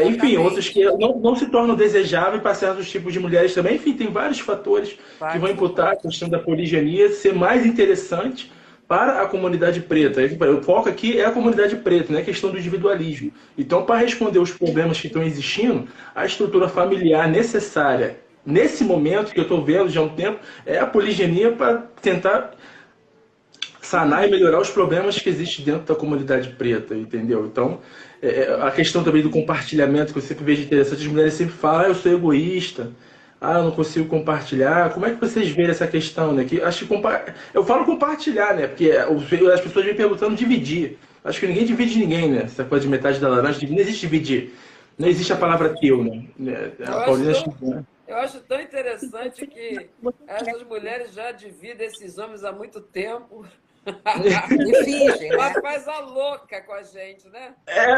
Enfim, 0.05 0.36
outros 0.38 0.67
que 0.67 0.84
não, 0.84 1.20
não 1.20 1.36
se 1.36 1.45
tornam 1.45 1.74
desejáveis 1.74 2.41
para 2.41 2.53
certos 2.53 2.89
tipos 2.89 3.13
de 3.13 3.20
mulheres 3.20 3.53
também. 3.53 3.76
Enfim, 3.76 3.93
tem 3.93 4.11
vários 4.11 4.39
fatores 4.39 4.97
Vai, 5.17 5.32
que 5.32 5.39
vão 5.39 5.49
imputar 5.49 5.93
a 5.93 5.95
questão 5.95 6.28
da 6.28 6.38
poliginia 6.38 7.09
ser 7.11 7.34
mais 7.34 7.65
interessante 7.65 8.51
para 8.89 9.22
a 9.22 9.28
comunidade 9.28 9.80
preta. 9.82 10.20
O 10.51 10.63
foco 10.63 10.89
aqui 10.89 11.20
é 11.20 11.26
a 11.26 11.32
comunidade 11.32 11.78
preta, 11.78 12.11
não 12.11 12.20
é 12.20 12.24
questão 12.24 12.49
do 12.49 12.57
individualismo. 12.57 13.32
Então, 13.57 13.86
para 13.86 13.99
responder 13.99 14.39
os 14.39 14.51
problemas 14.51 14.99
que 14.99 15.07
estão 15.07 15.24
existindo, 15.24 15.88
a 16.13 16.26
estrutura 16.26 16.67
familiar 16.67 17.30
necessária 17.30 18.17
nesse 18.45 18.84
momento 18.84 19.32
que 19.32 19.39
eu 19.39 19.43
estou 19.43 19.63
vendo 19.63 19.89
já 19.89 20.01
há 20.01 20.03
um 20.03 20.09
tempo, 20.09 20.39
é 20.65 20.80
a 20.80 20.86
poligenia 20.88 21.51
para 21.51 21.84
tentar 22.01 22.51
sanar 23.89 24.27
e 24.27 24.29
melhorar 24.29 24.59
os 24.59 24.69
problemas 24.69 25.17
que 25.17 25.27
existem 25.27 25.65
dentro 25.65 25.81
da 25.81 25.95
comunidade 25.95 26.49
preta, 26.49 26.93
entendeu? 26.95 27.47
Então, 27.47 27.79
é, 28.21 28.41
é 28.41 28.61
a 28.61 28.69
questão 28.69 29.03
também 29.03 29.23
do 29.23 29.31
compartilhamento, 29.31 30.13
que 30.13 30.19
eu 30.19 30.23
sempre 30.23 30.45
vejo 30.45 30.61
interessante, 30.61 31.01
as 31.01 31.07
mulheres 31.07 31.33
sempre 31.33 31.55
falam, 31.55 31.81
ah, 31.81 31.87
eu 31.87 31.95
sou 31.95 32.11
egoísta, 32.11 32.91
ah, 33.41 33.57
eu 33.57 33.63
não 33.63 33.71
consigo 33.71 34.07
compartilhar. 34.07 34.93
Como 34.93 35.07
é 35.07 35.11
que 35.11 35.19
vocês 35.19 35.49
veem 35.49 35.69
essa 35.69 35.87
questão, 35.87 36.33
né? 36.33 36.45
Que, 36.45 36.61
acho 36.61 36.79
que 36.79 36.85
compa... 36.85 37.33
Eu 37.51 37.63
falo 37.63 37.83
compartilhar, 37.83 38.53
né? 38.53 38.67
Porque 38.67 38.91
as 38.91 39.61
pessoas 39.61 39.85
vêm 39.85 39.95
perguntando 39.95 40.35
dividir. 40.35 40.99
Acho 41.23 41.39
que 41.39 41.47
ninguém 41.47 41.65
divide 41.65 41.97
ninguém, 41.97 42.29
né? 42.29 42.43
Essa 42.43 42.63
coisa 42.63 42.83
de 42.83 42.91
metade 42.91 43.19
da 43.19 43.27
laranja, 43.27 43.65
não 43.67 43.79
existe 43.79 44.01
dividir. 44.01 44.53
Não 44.99 45.07
existe 45.07 45.33
a 45.33 45.37
palavra 45.37 45.73
teu, 45.79 46.03
né? 46.03 46.25
A 46.85 47.05
Paulina 47.05 47.31
acho... 47.31 47.45
Né? 47.59 47.83
Eu 48.07 48.17
acho 48.17 48.39
tão 48.41 48.59
interessante 48.59 49.47
que 49.47 49.89
essas 50.27 50.63
mulheres 50.63 51.13
já 51.13 51.31
dividem 51.31 51.87
esses 51.87 52.17
homens 52.17 52.43
há 52.43 52.51
muito 52.51 52.81
tempo. 52.81 53.45
E 54.67 54.83
fingem, 54.83 55.29
né? 55.29 55.53
faz 55.61 55.87
a 55.87 55.99
louca 55.99 56.61
com 56.61 56.73
a 56.73 56.83
gente, 56.83 57.27
né? 57.29 57.53
É, 57.67 57.95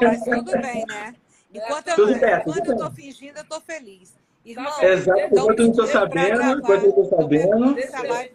mas 0.00 0.22
tudo 0.24 0.52
bem, 0.60 0.84
né? 0.86 1.14
Enquanto 1.52 1.88
eu, 1.88 2.06
bem, 2.06 2.40
quando 2.44 2.66
eu 2.66 2.72
estou 2.72 2.90
fingindo, 2.90 3.38
eu 3.38 3.42
estou 3.42 3.60
feliz. 3.60 4.16
Irmão, 4.44 4.82
Exato, 4.82 5.20
enquanto 5.20 5.58
eu 5.58 5.64
não 5.64 5.70
estou 5.70 5.86
sabendo, 5.86 6.58
enquanto 6.58 6.84
eu 6.84 6.88
estou 6.88 7.04
sabendo. 7.04 7.74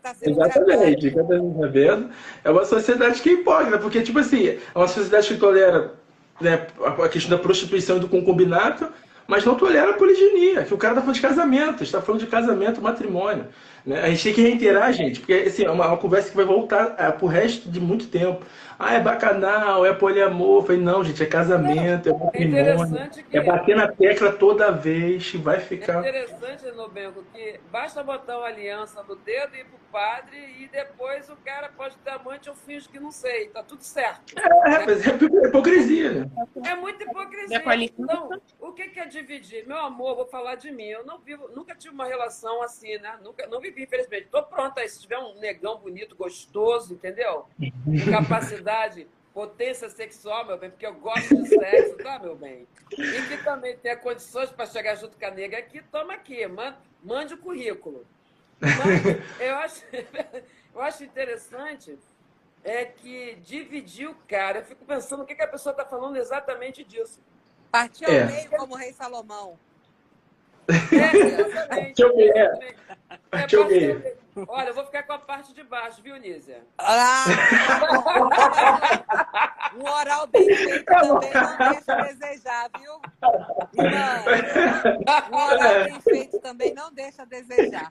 Tá 0.02 0.16
exatamente, 0.22 1.08
enquanto 1.08 1.32
eu 1.32 1.38
não 1.40 1.48
estou 1.50 1.64
sabendo. 1.64 2.10
É 2.44 2.52
uma 2.52 2.66
sociedade 2.66 3.22
que 3.22 3.30
é 3.30 3.34
hipócrita, 3.34 3.80
porque, 3.80 4.02
tipo 4.02 4.20
assim, 4.20 4.48
é 4.48 4.60
uma 4.76 4.88
sociedade 4.88 5.28
que 5.28 5.38
tolera 5.38 5.96
né, 6.40 6.68
a 7.04 7.10
questão 7.10 7.36
da 7.36 7.42
prostituição 7.42 7.98
e 7.98 8.00
do 8.00 8.10
concubinato, 8.10 8.92
mas 9.34 9.44
não 9.46 9.56
tolera 9.56 9.90
a 9.90 9.94
poliginia, 9.94 10.64
que 10.64 10.76
o 10.76 10.78
cara 10.78 10.94
está 10.94 11.02
falando 11.02 11.16
de 11.16 11.22
casamento, 11.22 11.82
está 11.82 12.00
falando 12.00 12.22
de 12.22 12.28
casamento, 12.28 12.80
matrimônio. 12.80 13.48
Né? 13.84 14.00
A 14.00 14.10
gente 14.10 14.26
tem 14.26 14.34
que 14.36 14.42
reiterar, 14.44 14.94
gente, 14.94 15.22
porque 15.22 15.34
assim, 15.34 15.66
é 15.66 15.72
uma, 15.72 15.88
uma 15.88 15.98
conversa 15.98 16.30
que 16.30 16.36
vai 16.36 16.46
voltar 16.46 16.94
é, 17.00 17.10
pro 17.10 17.26
resto 17.26 17.68
de 17.68 17.80
muito 17.80 18.06
tempo. 18.06 18.46
Ah, 18.84 18.94
é 18.96 19.00
bacanal, 19.00 19.86
é 19.86 19.94
poliamor. 19.94 20.62
Eu 20.62 20.66
falei, 20.66 20.82
não, 20.82 21.04
gente, 21.04 21.24
é 21.24 21.26
casamento, 21.26 22.10
é, 22.10 22.12
é 22.12 22.18
matrimônio. 22.18 22.98
É, 22.98 23.08
que... 23.08 23.38
é 23.38 23.42
bater 23.42 23.76
na 23.76 23.88
tecla 23.88 24.34
toda 24.34 24.72
vez 24.72 25.34
e 25.34 25.38
vai 25.38 25.60
ficar. 25.60 26.06
É 26.06 26.10
interessante, 26.10 26.72
Nobenco, 26.76 27.24
que 27.34 27.60
basta 27.72 28.04
botar 28.04 28.38
uma 28.38 28.48
aliança 28.48 29.02
no 29.04 29.16
dedo 29.16 29.56
e 29.56 29.62
ir 29.62 29.66
pro 29.66 29.80
padre 29.92 30.38
e 30.60 30.68
depois 30.68 31.30
o 31.30 31.36
cara 31.38 31.70
pode 31.70 31.96
ter 31.98 32.10
amante, 32.10 32.48
eu 32.48 32.56
finjo 32.56 32.90
que 32.90 33.00
não 33.00 33.12
sei, 33.12 33.50
tá 33.50 33.62
tudo 33.62 33.84
certo. 33.84 34.34
É, 34.38 34.86
mas 34.86 35.08
é 35.08 35.48
hipocrisia, 35.48 36.12
né? 36.12 36.32
É 36.66 36.76
muita 36.76 37.04
hipocrisia. 37.04 37.62
Então, 37.98 38.42
o 38.60 38.72
que 38.74 39.00
é 39.00 39.06
dividir? 39.06 39.68
Meu 39.68 39.78
amor, 39.78 40.16
vou 40.16 40.26
falar 40.26 40.56
de 40.56 40.72
mim. 40.72 40.86
Eu 40.86 41.06
não 41.06 41.20
vivo, 41.20 41.48
nunca 41.56 41.76
tive 41.76 41.94
uma 41.94 42.06
relação 42.06 42.62
assim, 42.64 42.98
né? 42.98 43.18
Nunca, 43.24 43.46
não 43.48 43.60
vivi, 43.60 43.84
infelizmente. 43.84 44.28
Tô 44.32 44.42
pronta 44.44 44.82
aí, 44.82 44.90
se 44.90 45.00
tiver 45.00 45.20
um 45.20 45.40
negão 45.40 45.78
bonito, 45.78 46.16
gostoso, 46.16 46.94
entendeu? 46.94 47.46
Com 47.86 48.12
capacidade, 48.12 48.73
potência 49.34 49.90
sexual, 49.90 50.46
meu 50.46 50.58
bem, 50.58 50.70
porque 50.70 50.86
eu 50.86 50.94
gosto 50.94 51.36
de 51.36 51.48
sexo, 51.48 51.98
tá, 51.98 52.20
meu 52.20 52.36
bem? 52.36 52.68
E 52.92 53.22
que 53.28 53.44
também 53.44 53.76
tenha 53.78 53.98
condições 53.98 54.52
para 54.52 54.66
chegar 54.68 54.96
junto 54.96 55.18
com 55.18 55.26
a 55.26 55.32
nega 55.32 55.58
aqui, 55.58 55.82
toma 55.92 56.14
aqui, 56.14 56.46
mande, 56.48 56.78
mande 57.04 57.34
o 57.34 57.38
currículo. 57.38 58.06
Mas 58.60 59.42
eu 59.42 59.56
acho, 59.56 59.84
eu 60.74 60.82
acho 60.82 61.04
interessante 61.04 61.98
é 62.64 62.86
que 62.86 63.36
dividir 63.44 64.08
o 64.08 64.16
cara, 64.28 64.60
eu 64.60 64.64
fico 64.64 64.86
pensando 64.86 65.24
o 65.24 65.26
que, 65.26 65.36
que 65.36 65.44
a 65.44 65.48
pessoa 65.48 65.72
está 65.72 65.84
falando 65.84 66.16
exatamente 66.16 66.84
disso. 66.84 67.20
Partiu 67.70 68.08
ao 68.08 68.14
é. 68.14 68.26
meio 68.26 68.50
como 68.50 68.76
o 68.76 68.78
rei 68.78 68.94
Salomão. 68.94 69.60
É, 70.68 71.18
exatamente. 71.18 72.04
É, 72.36 72.52
Olha, 74.48 74.70
eu 74.70 74.74
vou 74.74 74.84
ficar 74.86 75.04
com 75.04 75.14
a 75.14 75.20
parte 75.20 75.54
de 75.54 75.64
baixo, 75.64 76.02
viu, 76.02 76.18
Nízia? 76.18 76.66
Ah! 76.78 77.26
um 79.78 79.88
oral 79.88 80.26
bem 80.28 80.56
feito 80.56 80.86
também 80.86 81.24
não 81.24 81.30
deixa 81.62 81.94
a 81.94 82.02
desejar, 82.02 82.70
viu? 82.80 83.00
Não. 83.76 84.24
Um 85.32 85.36
oral 85.36 85.84
bem 85.86 86.02
feito 86.02 86.40
também 86.40 86.74
não 86.74 86.92
deixa 86.92 87.22
a 87.22 87.26
desejar. 87.26 87.88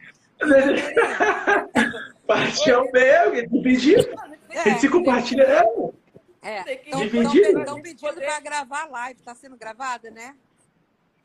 Partiu 2.26 2.90
meio, 2.92 3.48
dividir. 3.48 4.12
É, 4.50 4.74
se 4.78 4.88
compartilha, 4.88 5.64
é. 6.42 6.82
Estão 6.84 7.80
pedindo 7.80 8.14
para 8.14 8.40
gravar 8.40 8.82
a 8.82 8.86
live. 8.86 9.20
Está 9.20 9.34
sendo 9.34 9.56
gravada, 9.56 10.10
né? 10.10 10.34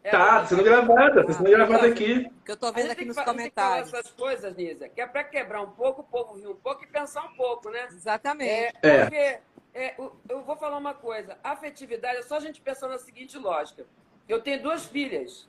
É, 0.03 0.11
tá, 0.11 0.39
tá 0.39 0.45
sendo 0.45 0.63
gravada, 0.63 1.25
tá 1.25 1.33
sendo 1.33 1.49
gravada 1.49 1.87
aqui. 1.87 2.29
Que 2.45 2.51
eu 2.51 2.57
tô 2.57 2.71
vendo 2.71 2.91
aqui 2.91 3.05
nos 3.05 3.19
comentários. 3.19 3.93
essas 3.93 4.11
coisas, 4.11 4.55
Nisa, 4.55 4.87
que 4.87 5.01
é 5.01 5.07
para 5.07 5.23
quebrar 5.23 5.61
um 5.61 5.71
pouco, 5.71 6.01
o 6.01 6.03
povo 6.03 6.37
rir 6.37 6.47
um 6.47 6.55
pouco 6.55 6.83
e 6.83 6.87
pensar 6.87 7.25
um 7.25 7.33
pouco, 7.35 7.69
né? 7.69 7.87
Exatamente. 7.91 8.49
É, 8.49 8.71
é. 8.81 9.01
Porque 9.01 9.39
é, 9.73 9.95
eu 10.29 10.41
vou 10.43 10.55
falar 10.55 10.77
uma 10.77 10.93
coisa, 10.93 11.37
afetividade 11.43 12.17
é 12.17 12.21
só 12.23 12.37
a 12.37 12.39
gente 12.39 12.61
pensar 12.61 12.87
na 12.87 12.97
seguinte 12.97 13.37
lógica. 13.37 13.85
Eu 14.27 14.41
tenho 14.41 14.61
duas 14.61 14.85
filhas, 14.85 15.47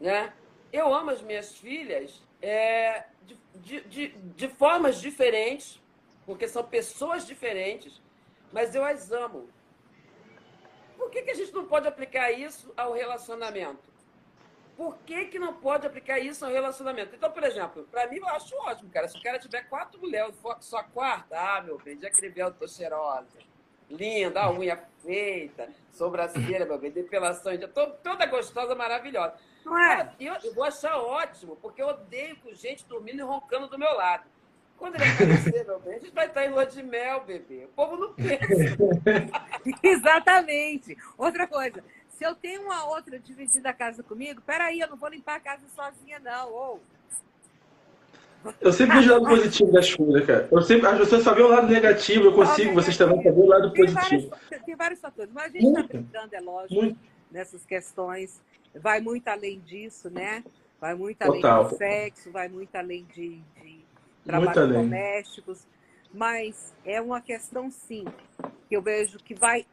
né? 0.00 0.32
Eu 0.72 0.94
amo 0.94 1.10
as 1.10 1.22
minhas 1.22 1.56
filhas 1.56 2.22
é, 2.40 3.04
de, 3.24 3.36
de, 3.56 3.80
de, 3.82 4.08
de 4.08 4.48
formas 4.48 5.00
diferentes, 5.00 5.80
porque 6.24 6.46
são 6.46 6.62
pessoas 6.64 7.26
diferentes, 7.26 8.00
mas 8.52 8.74
eu 8.74 8.84
as 8.84 9.10
amo. 9.10 9.48
Por 10.98 11.10
que, 11.10 11.22
que 11.22 11.30
a 11.30 11.34
gente 11.34 11.54
não 11.54 11.64
pode 11.64 11.88
aplicar 11.88 12.30
isso 12.30 12.70
ao 12.76 12.92
relacionamento? 12.92 13.88
por 14.78 14.96
que, 14.98 15.24
que 15.24 15.40
não 15.40 15.54
pode 15.54 15.84
aplicar 15.88 16.20
isso 16.20 16.46
ao 16.46 16.52
relacionamento? 16.52 17.12
Então, 17.16 17.32
por 17.32 17.42
exemplo, 17.42 17.82
para 17.90 18.06
mim 18.06 18.18
eu 18.18 18.28
acho 18.28 18.54
ótimo, 18.58 18.88
cara. 18.88 19.08
Se 19.08 19.18
o 19.18 19.20
cara 19.20 19.36
tiver 19.36 19.62
quatro 19.62 20.00
mulheres, 20.00 20.38
for 20.40 20.56
só 20.60 20.84
quarta, 20.84 21.36
ah, 21.36 21.60
meu 21.60 21.78
bem, 21.78 21.98
já 21.98 22.08
que 22.08 22.32
eu 22.36 22.54
tô 22.54 22.68
cheirosa, 22.68 23.26
linda, 23.90 24.40
a 24.40 24.52
unha 24.52 24.80
feita, 25.02 25.68
sobrancelha, 25.90 26.64
meu 26.64 26.78
bem, 26.78 26.92
depilação, 26.92 27.56
já 27.56 27.66
tô 27.66 27.88
toda 27.90 28.24
gostosa, 28.26 28.76
maravilhosa. 28.76 29.34
Não 29.64 29.76
é? 29.76 29.96
Cara, 29.96 30.14
eu, 30.20 30.34
eu 30.44 30.54
vou 30.54 30.62
achar 30.62 30.96
ótimo, 30.96 31.56
porque 31.56 31.82
eu 31.82 31.88
odeio 31.88 32.36
com 32.36 32.54
gente 32.54 32.86
dormindo 32.86 33.18
e 33.18 33.22
roncando 33.22 33.66
do 33.66 33.76
meu 33.76 33.92
lado. 33.96 34.30
Quando 34.78 34.94
ele 34.94 35.04
aparecer, 35.04 35.66
meu 35.66 35.80
bem, 35.80 35.94
a 35.96 35.98
gente 35.98 36.14
vai 36.14 36.26
estar 36.26 36.46
em 36.46 36.50
lua 36.50 36.64
de 36.64 36.82
mel, 36.82 37.24
bebê. 37.24 37.64
O 37.64 37.68
povo 37.68 37.96
não 37.96 38.12
pensa. 38.14 38.78
Exatamente. 39.82 40.96
Outra 41.16 41.48
coisa, 41.48 41.82
se 42.10 42.24
eu 42.24 42.34
tenho 42.34 42.62
uma 42.62 42.86
outra 42.86 43.18
dividida 43.18 43.70
a 43.70 43.72
casa 43.72 44.02
comigo, 44.02 44.40
peraí, 44.40 44.78
eu 44.78 44.88
não 44.88 44.96
vou 44.96 45.08
limpar 45.08 45.36
a 45.36 45.40
casa 45.40 45.62
sozinha, 45.74 46.20
não. 46.20 46.52
Ou... 46.52 46.80
Eu 48.60 48.72
sempre 48.72 48.98
vejo 48.98 49.10
o 49.10 49.14
lado 49.14 49.26
positivo 49.26 49.72
das 49.72 49.92
coisas, 49.92 50.26
cara. 50.26 50.48
Eu 50.50 50.62
sempre, 50.62 50.86
as 50.86 50.98
pessoas 50.98 51.24
só 51.24 51.34
vê 51.34 51.42
o 51.42 51.48
lado 51.48 51.66
negativo, 51.66 52.26
eu 52.26 52.32
consigo, 52.32 52.72
vocês 52.72 52.96
também 52.96 53.20
só 53.20 53.30
o 53.30 53.46
lado 53.46 53.72
positivo. 53.72 54.30
Vários, 54.30 54.64
tem 54.64 54.76
vários 54.76 55.00
fatores, 55.00 55.32
mas 55.32 55.46
a 55.46 55.58
gente 55.58 55.66
está 55.66 55.82
brincando, 55.82 56.34
é 56.36 56.40
lógico, 56.40 56.74
muito. 56.74 56.98
nessas 57.32 57.66
questões. 57.66 58.40
Vai 58.74 59.00
muito 59.00 59.26
além 59.26 59.58
disso, 59.60 60.08
né? 60.08 60.44
Vai 60.80 60.94
muito 60.94 61.20
além 61.22 61.40
Total. 61.40 61.64
do 61.64 61.76
sexo, 61.76 62.30
vai 62.30 62.48
muito 62.48 62.74
além 62.76 63.04
de, 63.12 63.40
de 63.60 63.77
trabalhos 64.28 64.72
domésticos. 64.74 65.66
Mas 66.12 66.74
é 66.84 67.00
uma 67.00 67.20
questão, 67.20 67.70
sim, 67.70 68.04
que 68.68 68.76
eu 68.76 68.82
vejo 68.82 69.18
que 69.18 69.34
vai 69.34 69.66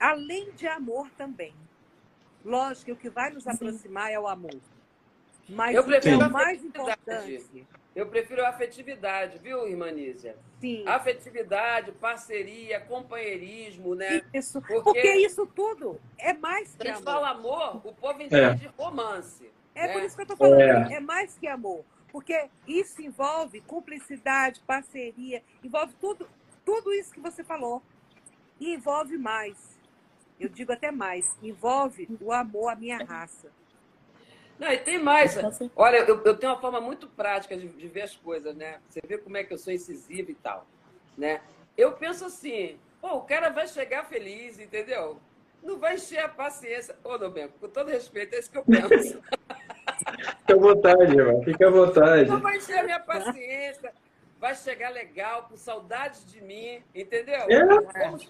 além 0.00 0.52
de 0.52 0.66
amor 0.66 1.10
também. 1.16 1.54
Lógico 2.44 2.86
que 2.86 2.92
o 2.92 2.96
que 2.96 3.10
vai 3.10 3.30
nos 3.30 3.46
aproximar 3.46 4.08
Sim. 4.08 4.14
é 4.14 4.20
o 4.20 4.28
amor. 4.28 4.56
Mas 5.48 5.74
eu 5.74 5.84
prefiro 5.84 6.26
o 6.26 6.30
mais 6.30 6.64
importante. 6.64 7.66
Eu 7.94 8.06
prefiro 8.06 8.44
a 8.44 8.50
afetividade, 8.50 9.38
viu, 9.38 9.66
irmã 9.66 9.90
Nízia? 9.90 10.36
Sim. 10.60 10.86
Afetividade, 10.86 11.92
parceria, 11.92 12.78
companheirismo, 12.78 13.94
né? 13.94 14.22
Isso. 14.34 14.60
Porque, 14.60 14.82
Porque 14.82 15.14
isso 15.14 15.46
tudo 15.46 15.98
é 16.18 16.34
mais 16.34 16.76
que 16.76 16.82
amor. 16.82 16.92
A 16.92 16.94
gente 16.94 17.04
fala 17.04 17.30
amor, 17.30 17.80
o 17.84 17.92
povo 17.94 18.22
entende 18.22 18.66
é. 18.66 18.70
romance. 18.76 19.50
É 19.74 19.88
né? 19.88 19.92
por 19.94 20.02
isso 20.02 20.14
que 20.14 20.22
eu 20.22 20.24
estou 20.24 20.36
falando. 20.36 20.60
É. 20.60 20.94
é 20.94 21.00
mais 21.00 21.36
que 21.38 21.46
amor. 21.46 21.84
Porque 22.16 22.48
isso 22.66 23.02
envolve 23.02 23.60
cumplicidade, 23.60 24.62
parceria, 24.66 25.42
envolve 25.62 25.92
tudo, 26.00 26.26
tudo 26.64 26.90
isso 26.94 27.12
que 27.12 27.20
você 27.20 27.44
falou. 27.44 27.82
E 28.58 28.72
envolve 28.72 29.18
mais 29.18 29.76
eu 30.38 30.48
digo 30.48 30.72
até 30.72 30.90
mais, 30.90 31.36
envolve 31.42 32.08
o 32.20 32.32
amor 32.32 32.68
à 32.68 32.76
minha 32.76 32.98
raça. 32.98 33.50
Não, 34.58 34.70
e 34.70 34.78
tem 34.78 34.98
mais. 34.98 35.36
Olha, 35.74 35.98
eu, 35.98 36.22
eu 36.24 36.36
tenho 36.36 36.52
uma 36.52 36.60
forma 36.60 36.80
muito 36.80 37.08
prática 37.08 37.56
de, 37.56 37.68
de, 37.68 37.88
ver 37.88 38.02
as 38.02 38.16
coisas, 38.16 38.54
né? 38.54 38.80
Você 38.88 39.00
vê 39.06 39.18
como 39.18 39.36
é 39.36 39.44
que 39.44 39.52
eu 39.52 39.58
sou 39.58 39.72
incisiva 39.72 40.30
e 40.30 40.34
tal, 40.34 40.66
né? 41.16 41.42
Eu 41.76 41.92
penso 41.92 42.24
assim, 42.24 42.78
pô, 43.00 43.16
o 43.16 43.22
cara 43.22 43.50
vai 43.50 43.66
chegar 43.66 44.04
feliz, 44.04 44.58
entendeu? 44.58 45.20
Não 45.62 45.78
vai 45.78 45.94
encher 45.96 46.20
a 46.20 46.28
paciência. 46.28 46.96
Ô, 47.04 47.18
Nobenco, 47.18 47.58
com 47.58 47.68
todo 47.68 47.88
respeito, 47.88 48.34
é 48.34 48.38
isso 48.38 48.50
que 48.50 48.58
eu 48.58 48.64
penso. 48.64 49.22
Fica 50.16 50.54
à 50.54 50.56
vontade, 50.56 51.16
irmão. 51.16 51.42
Fica 51.42 51.66
à 51.66 51.70
vontade. 51.70 52.30
Não 52.30 52.40
vai 52.40 52.56
encher 52.56 52.78
a 52.78 52.82
minha 52.82 53.00
paciência. 53.00 53.92
Vai 54.38 54.54
chegar 54.54 54.90
legal, 54.90 55.46
com 55.48 55.56
saudade 55.56 56.24
de 56.26 56.42
mim, 56.42 56.82
entendeu? 56.94 57.46
É. 57.48 58.26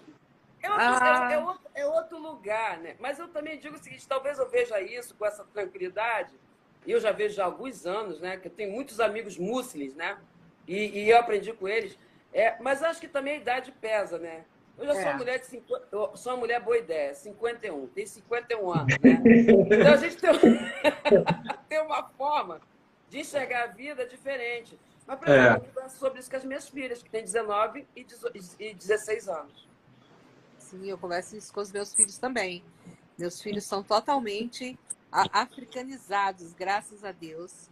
É 0.59 0.71
outro, 0.71 0.83
ah. 0.83 1.29
é, 1.29 1.33
é, 1.33 1.39
outro, 1.39 1.71
é 1.75 1.85
outro, 1.85 2.17
lugar, 2.17 2.79
né? 2.79 2.95
Mas 2.99 3.19
eu 3.19 3.27
também 3.27 3.59
digo 3.59 3.75
o 3.75 3.79
seguinte: 3.79 4.07
talvez 4.07 4.39
eu 4.39 4.49
veja 4.49 4.81
isso 4.81 5.15
com 5.15 5.25
essa 5.25 5.43
tranquilidade, 5.53 6.33
e 6.85 6.91
eu 6.91 6.99
já 6.99 7.11
vejo 7.11 7.41
há 7.41 7.45
alguns 7.45 7.85
anos, 7.85 8.19
né? 8.19 8.37
Que 8.37 8.47
eu 8.47 8.51
tenho 8.51 8.71
muitos 8.71 8.99
amigos 8.99 9.37
muslins, 9.37 9.93
né? 9.93 10.17
E, 10.67 11.03
e 11.03 11.09
eu 11.09 11.17
aprendi 11.17 11.53
com 11.53 11.67
eles. 11.67 11.97
É, 12.33 12.55
mas 12.59 12.83
acho 12.83 12.99
que 12.99 13.07
também 13.07 13.35
a 13.35 13.37
idade 13.37 13.71
pesa, 13.71 14.17
né? 14.17 14.43
Eu 14.77 14.85
já 14.85 14.91
é. 14.91 14.95
sou 14.95 15.03
uma 15.03 15.17
mulher 15.17 15.39
de 15.39 15.45
50, 15.47 15.87
eu 15.91 16.11
sou 16.15 16.33
uma 16.33 16.39
mulher 16.39 16.59
boa 16.61 16.77
ideia, 16.77 17.13
51, 17.13 17.87
tem 17.87 18.05
51 18.05 18.71
anos, 18.71 18.85
né? 18.99 19.21
Então 19.71 19.93
a 19.93 19.97
gente 19.97 20.17
tem, 20.17 20.29
forma 22.27 22.61
de 23.09 23.19
enxergar 23.19 23.63
a 23.63 23.67
vida 23.67 24.05
diferente. 24.05 24.77
Mas, 25.05 25.19
por 25.19 25.29
exemplo, 25.29 25.67
é. 25.79 25.85
eu 25.85 25.89
sobre 25.89 26.19
isso 26.19 26.29
com 26.29 26.37
as 26.37 26.43
minhas 26.43 26.67
filhas, 26.67 27.01
que 27.01 27.09
têm 27.09 27.23
19 27.23 27.87
e 27.95 28.73
16 28.73 29.29
anos 29.29 29.67
assim, 30.67 30.89
eu 30.89 30.97
converso 30.97 31.35
isso 31.35 31.53
com 31.53 31.61
os 31.61 31.71
meus 31.71 31.93
filhos 31.93 32.17
também. 32.17 32.63
Meus 33.17 33.41
filhos 33.41 33.63
são 33.63 33.81
totalmente 33.81 34.77
africanizados, 35.11 36.53
graças 36.53 37.03
a 37.03 37.11
Deus. 37.11 37.69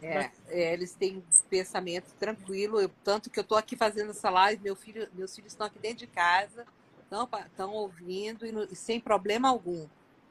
É, 0.00 0.30
é, 0.46 0.72
eles 0.72 0.94
têm 0.94 1.24
pensamento 1.50 2.14
tranquilo, 2.20 2.80
eu, 2.80 2.88
tanto 3.02 3.28
que 3.28 3.38
eu 3.38 3.42
estou 3.42 3.58
aqui 3.58 3.76
fazendo 3.76 4.10
essa 4.10 4.30
live, 4.30 4.62
meu 4.62 4.76
filho, 4.76 5.08
meus 5.12 5.34
filhos 5.34 5.52
estão 5.52 5.66
aqui 5.66 5.78
dentro 5.80 5.98
de 5.98 6.06
casa, 6.06 6.64
estão 7.02 7.72
ouvindo 7.72 8.46
e, 8.46 8.52
no, 8.52 8.62
e 8.62 8.76
sem 8.76 9.00
problema 9.00 9.48
algum 9.48 9.88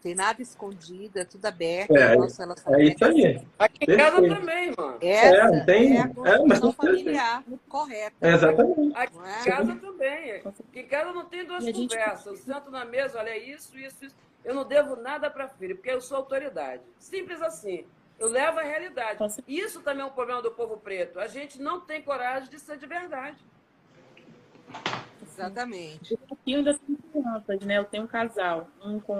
tem 0.07 0.15
nada 0.15 0.41
escondido, 0.41 1.19
é 1.19 1.25
tudo 1.25 1.45
aberto. 1.45 1.93
É, 1.93 2.15
nosso 2.15 2.41
é 2.41 2.83
isso 2.83 3.03
aí. 3.03 3.45
Aqui 3.59 3.91
em 3.91 3.97
casa 3.97 4.21
também, 4.21 4.73
mano. 4.77 4.97
Essa 5.01 5.55
é, 5.55 5.65
tem, 5.65 5.97
é 5.97 6.01
a 6.01 6.07
construção 6.07 6.69
é, 6.69 6.73
familiar 6.73 7.43
correta. 7.67 8.15
É, 8.21 8.33
exatamente. 8.33 8.95
Aqui 8.95 9.17
em 9.17 9.51
casa 9.51 9.75
também. 9.75 10.31
Aqui 10.35 10.79
em 10.79 10.87
casa 10.87 11.11
não 11.11 11.25
tem 11.25 11.45
duas 11.45 11.69
conversas. 11.69 12.25
Eu 12.25 12.37
sento 12.37 12.71
na 12.71 12.85
mesa, 12.85 13.19
olha 13.19 13.37
isso, 13.37 13.77
isso, 13.77 14.05
isso. 14.05 14.15
Eu 14.45 14.55
não 14.55 14.63
devo 14.63 14.95
nada 14.95 15.29
para 15.29 15.49
filho, 15.49 15.75
porque 15.75 15.91
eu 15.91 15.99
sou 15.99 16.17
autoridade. 16.17 16.81
Simples 16.97 17.41
assim. 17.41 17.83
Eu 18.17 18.29
levo 18.29 18.59
a 18.59 18.63
realidade. 18.63 19.19
Isso 19.45 19.81
também 19.81 20.03
é 20.03 20.05
um 20.05 20.11
problema 20.11 20.41
do 20.41 20.51
povo 20.51 20.77
preto. 20.77 21.19
A 21.19 21.27
gente 21.27 21.61
não 21.61 21.81
tem 21.81 22.01
coragem 22.01 22.49
de 22.49 22.59
ser 22.59 22.77
de 22.77 22.87
verdade. 22.87 23.37
Exatamente. 25.37 26.17
Aqui 26.31 26.51
eu 26.53 26.57
ainda 26.59 26.73
tenho 26.73 26.97
crianças, 26.97 27.59
né? 27.61 27.77
Eu 27.77 27.85
tenho 27.85 28.03
um 28.03 28.07
casal, 28.07 28.67
um 28.83 28.99
com, 28.99 29.19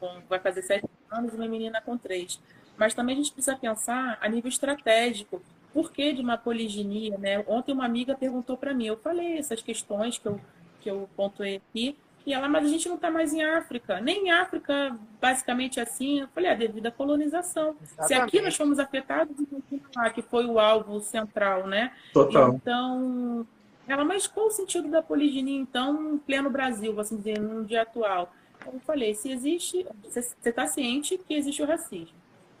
com, 0.00 0.22
vai 0.28 0.38
fazer 0.38 0.62
sete 0.62 0.86
anos 1.10 1.32
e 1.32 1.36
uma 1.36 1.48
menina 1.48 1.80
com 1.80 1.96
três. 1.96 2.40
Mas 2.76 2.94
também 2.94 3.14
a 3.14 3.18
gente 3.18 3.32
precisa 3.32 3.56
pensar 3.56 4.18
a 4.20 4.28
nível 4.28 4.48
estratégico. 4.48 5.42
Por 5.72 5.92
que 5.92 6.12
de 6.12 6.22
uma 6.22 6.38
poliginia, 6.38 7.18
né? 7.18 7.44
Ontem 7.46 7.72
uma 7.72 7.84
amiga 7.84 8.16
perguntou 8.16 8.56
para 8.56 8.72
mim, 8.72 8.86
eu 8.86 8.96
falei 8.96 9.38
essas 9.38 9.60
questões 9.60 10.16
que 10.18 10.26
eu, 10.26 10.40
que 10.80 10.90
eu 10.90 11.08
pontuei 11.14 11.56
aqui, 11.56 11.96
e 12.28 12.34
ela, 12.34 12.46
mas 12.46 12.66
a 12.66 12.68
gente 12.68 12.86
não 12.86 12.96
está 12.96 13.10
mais 13.10 13.32
em 13.32 13.42
África. 13.42 14.02
Nem 14.02 14.26
em 14.26 14.30
África, 14.30 14.94
basicamente 15.18 15.80
assim. 15.80 16.20
Eu 16.20 16.28
falei, 16.28 16.50
é 16.50 16.54
devido 16.54 16.86
à 16.86 16.90
colonização. 16.90 17.74
Exatamente. 17.80 18.06
Se 18.06 18.14
aqui 18.14 18.40
nós 18.42 18.54
fomos 18.54 18.78
afetados, 18.78 19.34
então, 19.40 20.10
que 20.12 20.20
foi 20.20 20.44
o 20.44 20.58
alvo 20.58 21.00
central, 21.00 21.66
né? 21.66 21.90
Total. 22.12 22.52
Então, 22.54 23.46
ela, 23.88 24.04
mas 24.04 24.26
qual 24.26 24.46
o 24.46 24.50
sentido 24.50 24.88
da 24.88 25.02
poliginia, 25.02 25.58
então, 25.58 26.14
em 26.14 26.18
pleno 26.18 26.50
Brasil, 26.50 26.92
vou 26.92 27.00
assim 27.00 27.16
dizer, 27.16 27.40
no 27.40 27.64
dia 27.64 27.82
atual? 27.82 28.32
Eu 28.66 28.78
falei, 28.80 29.14
se 29.14 29.30
existe, 29.30 29.86
você 30.02 30.34
está 30.44 30.66
ciente 30.66 31.16
que 31.16 31.34
existe 31.34 31.62
o 31.62 31.66
racismo. 31.66 32.16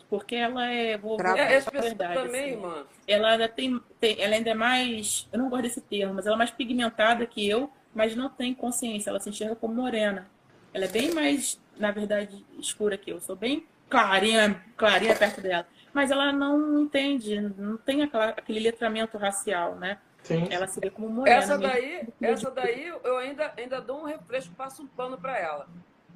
Porque 0.08 0.34
ela 0.34 0.66
é. 0.70 0.96
Vou, 0.96 1.18
vou 1.18 1.26
é, 1.36 1.58
a 1.58 1.70
verdade, 1.70 2.14
também, 2.14 2.52
assim, 2.52 2.56
mano. 2.56 2.86
Ela 3.06 3.32
ainda 3.32 3.48
tem, 3.48 3.78
tem, 4.00 4.18
Ela 4.18 4.36
ainda 4.36 4.50
é 4.50 4.54
mais. 4.54 5.28
Eu 5.30 5.38
não 5.38 5.50
gosto 5.50 5.64
desse 5.64 5.82
termo, 5.82 6.14
mas 6.14 6.24
ela 6.24 6.34
é 6.34 6.38
mais 6.38 6.50
pigmentada 6.50 7.26
que 7.26 7.46
eu, 7.46 7.70
mas 7.94 8.16
não 8.16 8.30
tem 8.30 8.54
consciência. 8.54 9.10
Ela 9.10 9.20
se 9.20 9.28
enxerga 9.28 9.54
como 9.54 9.74
morena. 9.74 10.26
Ela 10.72 10.86
é 10.86 10.88
bem 10.88 11.12
mais, 11.12 11.60
na 11.76 11.90
verdade, 11.90 12.42
escura 12.58 12.96
que 12.96 13.10
eu. 13.10 13.16
eu 13.16 13.20
sou 13.20 13.36
bem 13.36 13.66
clarinha, 13.88 14.62
clarinha 14.78 15.14
perto 15.14 15.42
dela. 15.42 15.66
Mas 15.92 16.10
ela 16.10 16.32
não 16.32 16.82
entende, 16.82 17.40
não 17.58 17.76
tem 17.76 18.02
aquela, 18.02 18.28
aquele 18.30 18.60
letramento 18.60 19.18
racial, 19.18 19.74
né? 19.74 19.98
Sim. 20.22 20.46
Ela 20.50 20.66
se 20.66 20.80
vê 20.80 20.90
como 20.90 21.08
morena. 21.08 21.36
Essa 21.36 21.56
daí, 21.56 22.08
essa 22.20 22.50
daí 22.50 22.88
eu 22.88 23.16
ainda, 23.16 23.52
ainda 23.56 23.80
dou 23.80 24.02
um 24.02 24.04
refresco, 24.04 24.54
passo 24.54 24.82
um 24.82 24.86
pano 24.86 25.16
para 25.16 25.38
ela. 25.38 25.68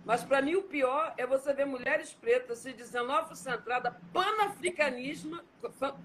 Mas 0.05 0.24
para 0.24 0.42
mim 0.42 0.57
o 0.57 0.62
pior 0.62 1.14
é 1.16 1.26
você 1.26 1.53
ver 1.53 1.64
mulheres 1.64 2.12
pretas 2.12 2.59
se 2.59 2.72
dizendo 2.72 3.12
afrocentrada, 3.12 3.96
panafricanismo, 4.12 5.40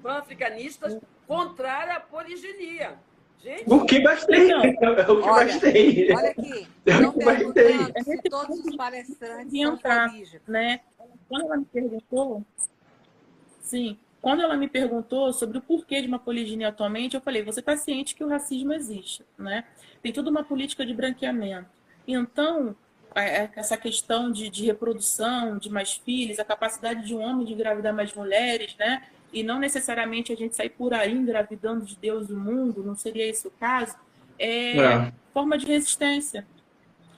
panafricanistas, 0.03 0.97
contrária 1.27 1.95
à 1.95 1.99
poliginia. 1.99 2.97
Gente, 3.39 3.71
o 3.71 3.85
que 3.85 3.99
mais 4.01 4.25
tem? 4.25 4.49
Então, 4.67 4.93
o 5.13 5.21
que 5.21 5.29
olha, 5.29 5.45
mais 5.45 5.59
tem? 5.59 6.15
Olha 6.15 6.29
aqui, 6.29 6.67
não 7.01 7.13
perguntando 7.13 8.03
se 8.03 8.21
todos 8.29 8.59
os 8.59 8.75
palestrantes 8.75 9.61
são 9.61 9.79
né? 10.47 10.79
Quando 11.29 11.45
ela 11.45 11.57
me 11.57 11.65
perguntou, 11.65 12.43
sim, 13.61 13.97
quando 14.27 14.41
ela 14.41 14.57
me 14.57 14.67
perguntou 14.67 15.31
sobre 15.31 15.57
o 15.57 15.61
porquê 15.61 16.01
de 16.01 16.07
uma 16.09 16.19
poliginia 16.19 16.67
atualmente, 16.67 17.15
eu 17.15 17.21
falei: 17.21 17.43
você 17.43 17.61
está 17.61 17.77
ciente 17.77 18.13
que 18.13 18.25
o 18.25 18.27
racismo 18.27 18.73
existe, 18.73 19.23
né? 19.39 19.63
Tem 20.03 20.11
toda 20.11 20.29
uma 20.29 20.43
política 20.43 20.85
de 20.85 20.93
branqueamento. 20.93 21.69
Então, 22.05 22.75
essa 23.15 23.77
questão 23.77 24.29
de, 24.29 24.49
de 24.49 24.65
reprodução, 24.65 25.57
de 25.57 25.69
mais 25.69 25.93
filhos, 25.93 26.39
a 26.39 26.43
capacidade 26.43 27.07
de 27.07 27.15
um 27.15 27.21
homem 27.21 27.45
de 27.45 27.53
engravidar 27.53 27.93
mais 27.93 28.13
mulheres, 28.13 28.75
né? 28.77 29.03
E 29.31 29.43
não 29.43 29.59
necessariamente 29.59 30.33
a 30.33 30.35
gente 30.35 30.57
sair 30.57 30.71
por 30.71 30.93
aí 30.93 31.13
engravidando 31.13 31.85
de 31.85 31.95
Deus 31.95 32.29
e 32.29 32.33
o 32.33 32.37
mundo, 32.37 32.83
não 32.83 32.97
seria 32.97 33.25
esse 33.25 33.47
o 33.47 33.51
caso, 33.51 33.95
é, 34.37 34.77
é. 34.77 35.13
forma 35.33 35.57
de 35.57 35.65
resistência. 35.65 36.45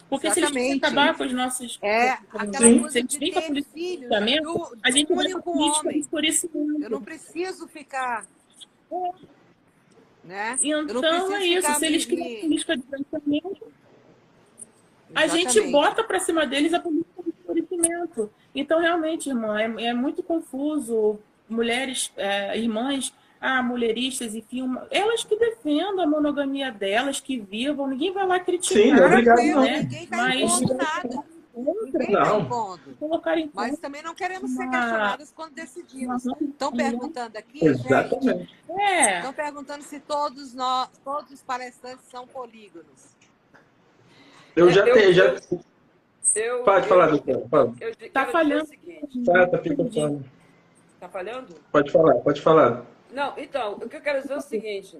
Porque 0.09 0.27
Exatamente. 0.27 0.53
se 0.53 0.69
eles 0.71 0.83
acabar 0.83 1.15
com 1.15 1.23
os 1.23 1.33
nossos. 1.33 1.77
É, 1.83 2.09
aquela 2.33 2.79
coisa 2.79 3.03
de 3.03 3.19
ter 3.19 3.63
filhos, 3.65 4.09
do, 4.09 4.77
a 4.81 4.89
gente 4.89 5.13
único 5.13 5.51
homem. 5.51 6.03
Por 6.05 6.25
isso 6.25 6.49
Eu 6.53 6.89
não 6.89 7.01
preciso 7.01 7.67
ficar. 7.67 8.25
Né? 10.23 10.57
Então 10.61 11.35
é 11.35 11.45
isso. 11.45 11.73
Se 11.75 11.85
eles 11.85 12.05
criam 12.05 12.41
política 12.41 12.75
de 12.75 12.83
pensamento, 12.83 13.71
a 15.13 15.27
gente 15.27 15.61
bota 15.71 16.03
para 16.03 16.19
cima 16.19 16.45
deles 16.47 16.73
a 16.73 16.79
política 16.79 17.23
de 17.23 17.31
florescimento. 17.43 18.31
Então, 18.53 18.79
realmente, 18.79 19.29
irmã, 19.29 19.59
é, 19.59 19.85
é 19.85 19.93
muito 19.93 20.23
confuso. 20.23 21.19
Mulheres, 21.47 22.11
é, 22.15 22.57
irmãs 22.57 23.13
ah, 23.41 23.63
mulheristas, 23.63 24.35
enfim, 24.35 24.69
elas 24.91 25.23
que 25.23 25.35
defendam 25.37 26.01
a 26.01 26.07
monogamia 26.07 26.71
delas, 26.71 27.21
que 27.21 27.39
vivam, 27.39 27.87
ninguém 27.87 28.11
vai 28.11 28.27
lá 28.27 28.39
criticar. 28.39 28.83
Sim, 28.83 28.93
obrigado, 28.93 29.37
né? 29.37 29.81
Ninguém 29.81 30.03
está 30.03 30.17
Mas... 30.17 30.61
nada. 30.61 31.23
Ninguém 31.55 32.11
não. 32.11 32.45
Tá 33.19 33.35
Mas 33.53 33.79
também 33.79 34.01
não 34.01 34.15
queremos 34.15 34.51
ser 34.51 34.69
questionadas 34.69 35.31
quando 35.35 35.53
decidimos. 35.53 36.25
Estão 36.25 36.71
perguntando 36.71 37.37
aqui, 37.37 37.65
Exatamente. 37.65 38.25
gente. 38.25 38.55
É. 38.79 39.17
Estão 39.17 39.33
perguntando 39.33 39.83
se 39.83 39.99
todos 39.99 40.53
nós, 40.53 40.89
todos 41.03 41.31
os 41.31 41.41
palestrantes 41.41 42.05
são 42.05 42.27
polígonos. 42.27 43.15
Eu 44.55 44.69
já 44.69 44.83
tenho, 44.83 45.13
já. 45.13 45.35
Eu, 46.35 46.63
Pode 46.63 46.85
eu, 46.85 46.89
falar, 46.89 47.07
doutor. 47.07 47.73
Está 47.99 48.25
falhando. 48.27 48.69
Tá, 49.25 49.47
tá. 49.47 49.57
Tá 50.99 51.09
falhando? 51.09 51.55
Pode 51.71 51.91
falar, 51.91 52.15
pode 52.15 52.41
falar. 52.41 52.85
Não, 53.11 53.33
então, 53.37 53.73
o 53.73 53.89
que 53.89 53.97
eu 53.97 54.01
quero 54.01 54.21
dizer 54.21 54.33
é 54.33 54.37
o 54.37 54.41
seguinte: 54.41 54.99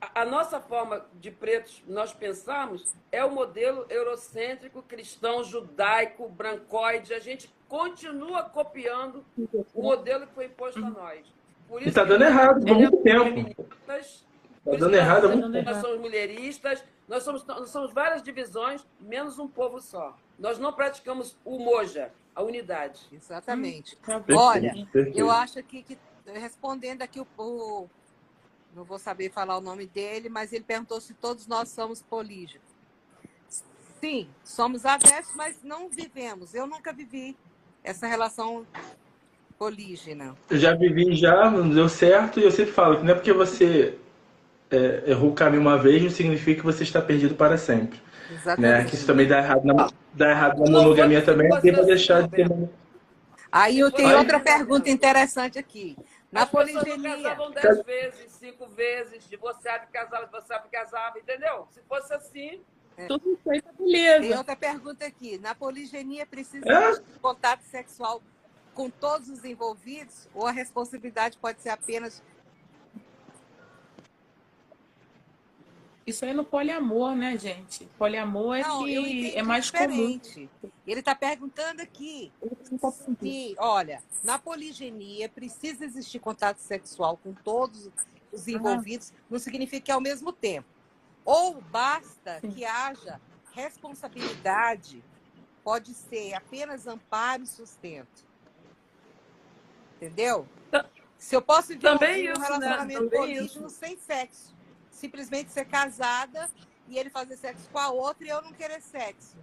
a, 0.00 0.22
a 0.22 0.24
nossa 0.24 0.60
forma 0.60 1.04
de 1.14 1.30
pretos, 1.30 1.82
nós 1.86 2.12
pensamos, 2.12 2.94
é 3.12 3.24
o 3.24 3.30
modelo 3.30 3.84
eurocêntrico, 3.88 4.82
cristão, 4.82 5.44
judaico, 5.44 6.28
brancoide. 6.28 7.12
A 7.12 7.20
gente 7.20 7.52
continua 7.68 8.42
copiando 8.44 9.24
o 9.74 9.82
modelo 9.82 10.26
que 10.26 10.34
foi 10.34 10.46
imposto 10.46 10.84
a 10.84 10.90
nós. 10.90 11.20
Por 11.68 11.80
isso 11.80 11.88
e 11.88 11.90
está 11.90 12.04
dando 12.04 12.24
errado 12.24 12.64
há 12.68 12.74
muito 12.74 12.96
tempo. 12.98 13.66
Está 13.86 14.76
dando 14.76 14.94
errado 14.94 15.26
há 15.26 15.28
muito 15.28 15.52
tempo. 15.52 15.70
Nós 15.70 15.80
somos 15.80 16.00
mulheristas, 16.00 16.84
nós 17.06 17.22
somos, 17.22 17.44
nós 17.46 17.70
somos 17.70 17.92
várias 17.92 18.22
divisões, 18.22 18.84
menos 19.00 19.38
um 19.38 19.46
povo 19.46 19.80
só. 19.80 20.16
Nós 20.38 20.58
não 20.58 20.72
praticamos 20.72 21.36
o 21.44 21.58
moja, 21.58 22.10
a 22.34 22.42
unidade. 22.42 23.00
Exatamente. 23.12 23.96
Hum, 24.08 24.34
Olha, 24.34 24.72
eu 25.14 25.30
acho 25.30 25.62
que, 25.62 25.82
que 25.82 25.98
respondendo 26.38 27.02
aqui 27.02 27.20
o, 27.20 27.26
o, 27.38 27.88
não 28.74 28.84
vou 28.84 28.98
saber 28.98 29.30
falar 29.30 29.58
o 29.58 29.60
nome 29.60 29.86
dele, 29.86 30.28
mas 30.28 30.52
ele 30.52 30.64
perguntou 30.64 31.00
se 31.00 31.14
todos 31.14 31.46
nós 31.46 31.68
somos 31.68 32.02
polígios. 32.02 32.62
Sim, 34.00 34.28
somos 34.42 34.86
adeptos, 34.86 35.34
mas 35.34 35.56
não 35.62 35.88
vivemos. 35.88 36.54
Eu 36.54 36.66
nunca 36.66 36.92
vivi 36.92 37.36
essa 37.84 38.06
relação 38.06 38.66
polígena. 39.58 40.34
Eu 40.48 40.56
já 40.56 40.74
vivi 40.74 41.14
já, 41.14 41.50
não 41.50 41.68
deu 41.68 41.88
certo, 41.88 42.40
e 42.40 42.44
eu 42.44 42.50
sempre 42.50 42.72
falo 42.72 42.96
que 42.96 43.04
não 43.04 43.12
é 43.12 43.14
porque 43.14 43.32
você 43.32 43.98
é, 44.70 45.02
errou 45.06 45.30
o 45.30 45.34
caminho 45.34 45.60
uma 45.60 45.76
vez, 45.76 46.02
não 46.02 46.10
significa 46.10 46.60
que 46.60 46.66
você 46.66 46.82
está 46.82 47.02
perdido 47.02 47.34
para 47.34 47.58
sempre. 47.58 48.00
Exatamente. 48.30 48.60
Né? 48.60 48.84
Que 48.84 48.94
isso 48.94 49.06
também 49.06 49.26
dá 49.26 49.38
errado 49.38 49.64
na, 49.64 49.90
dá 50.14 50.30
errado 50.30 50.58
na 50.60 50.70
monogamia 50.70 51.20
também, 51.20 51.50
deva 51.60 51.82
deixar 51.82 52.22
de 52.22 52.30
ter. 52.30 52.48
Aí 53.52 53.80
eu 53.80 53.90
tenho 53.90 54.16
outra 54.16 54.38
pergunta 54.38 54.88
interessante 54.88 55.58
aqui. 55.58 55.96
Na 56.30 56.42
As 56.42 56.50
poligenia. 56.50 57.16
casavam 57.16 57.50
dez 57.50 57.82
vezes, 57.82 58.32
cinco 58.32 58.66
vezes, 58.68 59.28
divorciava 59.28 59.84
e 59.84 59.86
casava, 59.88 60.24
divorciava 60.26 60.66
e 60.66 60.70
casava, 60.70 61.18
entendeu? 61.18 61.66
Se 61.72 61.80
fosse 61.82 62.14
assim, 62.14 62.62
é. 62.96 63.06
tudo 63.06 63.38
feito, 63.42 63.68
beleza. 63.76 64.20
Tem 64.20 64.36
outra 64.36 64.56
pergunta 64.56 65.04
aqui. 65.04 65.38
Na 65.38 65.54
poligenia 65.54 66.24
precisa 66.24 66.68
é? 66.68 66.92
de 66.92 67.18
contato 67.20 67.62
sexual 67.62 68.22
com 68.74 68.88
todos 68.88 69.28
os 69.28 69.44
envolvidos 69.44 70.28
ou 70.32 70.46
a 70.46 70.52
responsabilidade 70.52 71.36
pode 71.38 71.60
ser 71.60 71.70
apenas 71.70 72.22
Isso 76.10 76.24
aí 76.24 76.32
é 76.32 76.34
no 76.34 76.44
poliamor, 76.44 77.14
né, 77.14 77.38
gente? 77.38 77.86
Poliamor 77.96 78.56
é 78.56 78.62
Não, 78.62 78.84
que 78.84 79.36
é 79.36 79.42
mais 79.44 79.66
diferente. 79.66 80.50
comum. 80.60 80.72
Ele 80.84 80.98
está 80.98 81.14
perguntando 81.14 81.80
aqui 81.80 82.32
se, 83.20 83.54
olha, 83.58 84.02
na 84.24 84.36
poligenia 84.36 85.28
precisa 85.28 85.84
existir 85.84 86.18
contato 86.18 86.58
sexual 86.58 87.16
com 87.16 87.32
todos 87.32 87.88
os 88.32 88.48
envolvidos, 88.48 89.12
não 89.30 89.38
significa 89.38 89.80
que 89.80 89.90
é 89.92 89.94
ao 89.94 90.00
mesmo 90.00 90.32
tempo. 90.32 90.66
Ou 91.24 91.60
basta 91.60 92.40
Sim. 92.40 92.50
que 92.50 92.64
haja 92.64 93.20
responsabilidade, 93.52 95.04
pode 95.62 95.94
ser 95.94 96.34
apenas 96.34 96.88
amparo 96.88 97.44
e 97.44 97.46
sustento. 97.46 98.26
Entendeu? 99.96 100.48
Se 101.16 101.36
eu 101.36 101.42
posso 101.42 101.68
viver 101.68 101.82
também 101.82 102.28
um 102.28 102.32
isso, 102.32 102.40
né? 102.40 102.46
relacionamento 102.46 103.04
né? 103.04 103.10
polígamo 103.10 103.70
sem 103.70 103.96
sexo 103.96 104.58
simplesmente 105.00 105.50
ser 105.50 105.64
casada 105.64 106.48
e 106.88 106.98
ele 106.98 107.10
fazer 107.10 107.36
sexo 107.36 107.68
com 107.72 107.78
a 107.78 107.90
outra 107.90 108.26
e 108.26 108.28
eu 108.28 108.42
não 108.42 108.52
querer 108.52 108.80
sexo. 108.80 109.36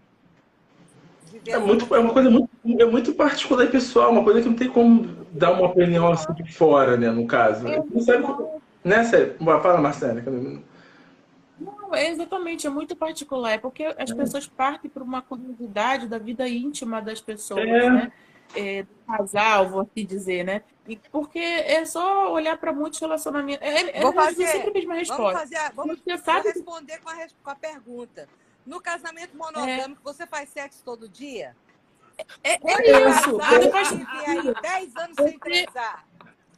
É, 1.46 1.58
muito, 1.58 1.94
é 1.94 2.00
uma 2.00 2.14
coisa 2.14 2.30
muito, 2.30 2.50
é 2.66 2.86
muito 2.86 3.14
particular 3.14 3.66
e 3.66 3.70
pessoal, 3.70 4.12
uma 4.12 4.24
coisa 4.24 4.42
que 4.42 4.48
não 4.48 4.56
tem 4.56 4.70
como 4.70 5.26
dar 5.32 5.52
uma 5.52 5.68
opinião 5.68 6.10
assim 6.10 6.34
de 6.34 6.54
fora, 6.54 6.96
né, 6.96 7.12
no 7.12 7.28
caso. 7.28 7.66
Não 7.68 8.02
sabe, 8.02 8.24
né, 8.84 9.04
sério? 9.04 9.36
Fala, 9.62 9.82
Marcela. 9.82 10.24
Não, 11.60 11.94
é 11.94 12.10
exatamente, 12.10 12.66
é 12.66 12.70
muito 12.70 12.96
particular, 12.96 13.52
é 13.52 13.58
porque 13.58 13.84
as 13.84 14.12
é. 14.12 14.16
pessoas 14.16 14.48
partem 14.48 14.90
por 14.90 15.02
uma 15.02 15.22
curiosidade 15.22 16.08
da 16.08 16.18
vida 16.18 16.48
íntima 16.48 17.02
das 17.02 17.20
pessoas, 17.20 17.68
é. 17.68 17.90
né? 17.90 18.12
é, 18.56 18.84
do 18.84 18.90
casal, 19.08 19.70
vou 19.70 19.82
assim 19.82 20.06
dizer, 20.06 20.44
né? 20.44 20.62
E 20.88 20.96
porque 21.12 21.40
é 21.40 21.84
só 21.86 22.32
olhar 22.32 22.58
para 22.58 22.72
muitos 22.72 23.00
relacionamentos. 23.00 23.66
É, 23.68 24.00
é, 24.00 24.02
vou 24.02 24.14
fazer, 24.14 24.44
é 24.44 24.48
sempre 24.48 24.70
a 24.70 24.74
mesma 24.74 24.94
resposta. 24.96 25.24
Vamos, 25.24 25.40
fazer, 25.40 25.74
vamos, 25.74 26.00
você 26.00 26.18
sabe... 26.18 26.50
responder 26.50 27.00
com 27.00 27.10
a, 27.10 27.28
com 27.44 27.50
a 27.50 27.56
pergunta. 27.56 28.30
No 28.66 28.82
casamento 28.82 29.36
monogâmico, 29.36 30.02
você 30.04 30.26
faz 30.26 30.50
sexo 30.50 30.82
todo 30.84 31.08
dia? 31.08 31.56
É, 32.44 32.54
é 32.54 33.10
isso. 33.10 33.38
Você 33.38 33.70
pode 33.70 33.96
viver 33.96 34.30
aí 34.30 34.54
10 34.62 34.96
anos 34.96 35.16
sem 35.16 35.40
transar. 35.40 36.06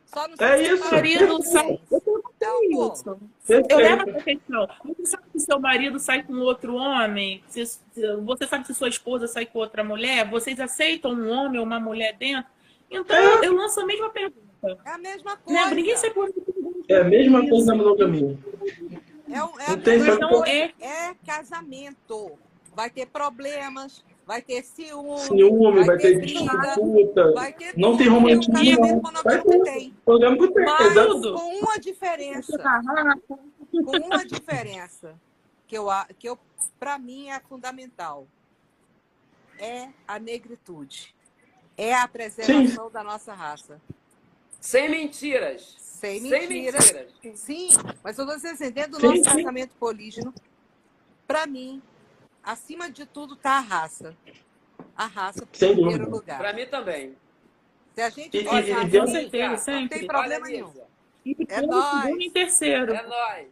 Só 0.05 0.27
no 0.27 0.35
é 0.39 0.63
isso. 0.63 0.91
marido 0.91 1.43
sai. 1.43 1.79
Então, 1.91 2.93
isso. 2.93 3.19
Eu 3.47 3.77
levo 3.77 4.09
essa 4.09 4.23
questão. 4.23 4.67
Você 4.85 5.05
sabe 5.05 5.23
que 5.31 5.39
seu 5.39 5.59
marido 5.59 5.99
sai 5.99 6.23
com 6.23 6.33
outro 6.33 6.75
homem? 6.75 7.43
Você 7.47 8.47
sabe 8.47 8.65
se 8.65 8.73
sua 8.73 8.89
esposa 8.89 9.27
sai 9.27 9.45
com 9.45 9.59
outra 9.59 9.83
mulher? 9.83 10.27
Vocês 10.29 10.59
aceitam 10.59 11.11
um 11.11 11.29
homem 11.29 11.59
ou 11.59 11.65
uma 11.65 11.79
mulher 11.79 12.15
dentro? 12.15 12.49
Então, 12.89 13.15
é. 13.15 13.47
eu 13.47 13.53
lanço 13.53 13.79
a 13.79 13.85
mesma 13.85 14.09
pergunta. 14.09 14.49
É 14.85 14.89
a 14.89 14.97
mesma 14.97 15.37
coisa. 15.37 15.65
Né? 15.65 15.75
Ninguém 15.75 15.95
por 16.13 16.33
É 16.87 16.97
a 16.97 17.03
mesma 17.03 17.47
coisa 17.47 17.65
na 17.67 17.75
monogamia. 17.75 18.37
É, 19.29 19.37
é, 19.37 20.13
então, 20.13 20.45
é, 20.45 20.73
é 20.79 21.15
casamento. 21.25 22.31
Vai 22.75 22.89
ter 22.89 23.05
problemas, 23.07 24.03
vai 24.25 24.41
ter 24.41 24.63
ciúme, 24.63 25.19
ciúme 25.19 25.75
vai, 25.75 25.85
vai 25.85 25.97
ter, 25.97 26.19
ter 26.19 26.25
disputa, 26.25 27.33
vai 27.33 27.51
ter 27.51 27.77
não 27.77 27.97
tem 27.97 28.07
romantismo. 28.07 29.01
Vai 29.23 29.41
ter, 29.41 29.63
tem. 29.63 29.93
Monogâmico 30.05 30.53
tem, 30.53 30.65
Mas 30.65 30.93
com 30.93 31.59
uma 31.59 31.79
diferença. 31.79 32.81
com 33.73 33.97
uma 33.97 34.25
diferença 34.25 35.19
que 35.67 35.77
eu 35.77 35.87
que 36.17 36.29
eu 36.29 36.39
para 36.79 36.97
mim 36.97 37.29
é 37.29 37.39
fundamental. 37.39 38.27
É 39.59 39.89
a 40.07 40.17
negritude. 40.17 41.13
É 41.79 41.93
a 41.93 42.05
preservação 42.09 42.87
Sim. 42.87 42.91
da 42.91 43.01
nossa 43.01 43.33
raça. 43.33 43.79
Sem 44.59 44.89
mentiras. 44.89 45.77
Sem 45.79 46.19
mentiras. 46.19 46.83
Sem 46.83 47.05
mentiras. 47.05 47.39
Sim, 47.39 47.69
mas 48.03 48.17
eu 48.17 48.25
estou 48.25 48.51
dizendo, 48.51 48.73
dentro 48.73 48.99
do 48.99 49.07
nosso 49.07 49.21
tratamento 49.21 49.71
polígeno, 49.79 50.33
para 51.25 51.47
mim, 51.47 51.81
acima 52.43 52.91
de 52.91 53.05
tudo 53.05 53.35
está 53.35 53.51
a 53.51 53.59
raça. 53.61 54.13
A 54.93 55.05
raça, 55.05 55.45
em 55.45 55.73
primeiro 55.73 56.09
lugar. 56.09 56.37
Para 56.37 56.51
mim 56.51 56.65
também. 56.65 57.15
Se 57.95 58.01
a 58.01 58.09
gente 58.09 58.43
for 58.43 58.61
e, 58.61 58.71
e, 58.71 58.99
com 58.99 59.07
certeza, 59.07 59.57
sempre. 59.57 59.81
não 59.81 59.87
tem 59.87 60.07
problema 60.07 60.47
nenhum. 60.47 60.73
É 61.47 61.61
nós. 61.61 62.09
em 62.09 62.29
terceiro. 62.29 62.93
É 62.93 63.07
nós. 63.07 63.47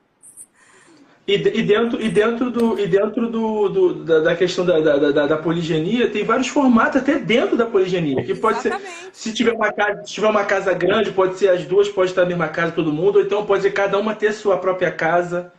E, 1.27 1.33
e, 1.33 1.61
dentro, 1.61 2.01
e 2.01 2.07
dentro, 2.07 2.49
do, 2.49 2.79
e 2.79 2.87
dentro 2.87 3.29
do, 3.29 3.67
do 3.67 3.93
da, 3.95 4.19
da, 4.19 4.35
questão 4.35 4.65
da, 4.65 4.79
da, 4.79 5.27
da, 5.27 5.37
poligenia, 5.37 6.09
tem 6.09 6.23
vários 6.23 6.47
formatos 6.47 7.01
até 7.01 7.19
dentro 7.19 7.57
da 7.57 7.65
poligenia. 7.65 8.23
Que 8.23 8.33
pode 8.33 8.59
Exatamente. 8.59 8.89
ser, 8.89 9.09
se 9.11 9.33
tiver, 9.33 9.51
uma 9.51 9.69
casa, 9.69 10.05
se 10.05 10.13
tiver 10.13 10.29
uma 10.29 10.45
casa 10.45 10.73
grande, 10.73 11.11
pode 11.11 11.37
ser 11.37 11.49
as 11.49 11.65
duas, 11.65 11.89
pode 11.89 12.11
estar 12.11 12.21
na 12.21 12.29
mesma 12.29 12.47
casa 12.47 12.71
todo 12.71 12.93
mundo, 12.93 13.17
ou 13.17 13.21
então 13.21 13.45
pode 13.45 13.63
ser 13.63 13.71
cada 13.71 13.99
uma 13.99 14.15
ter 14.15 14.31
sua 14.31 14.57
própria 14.57 14.89
casa. 14.89 15.51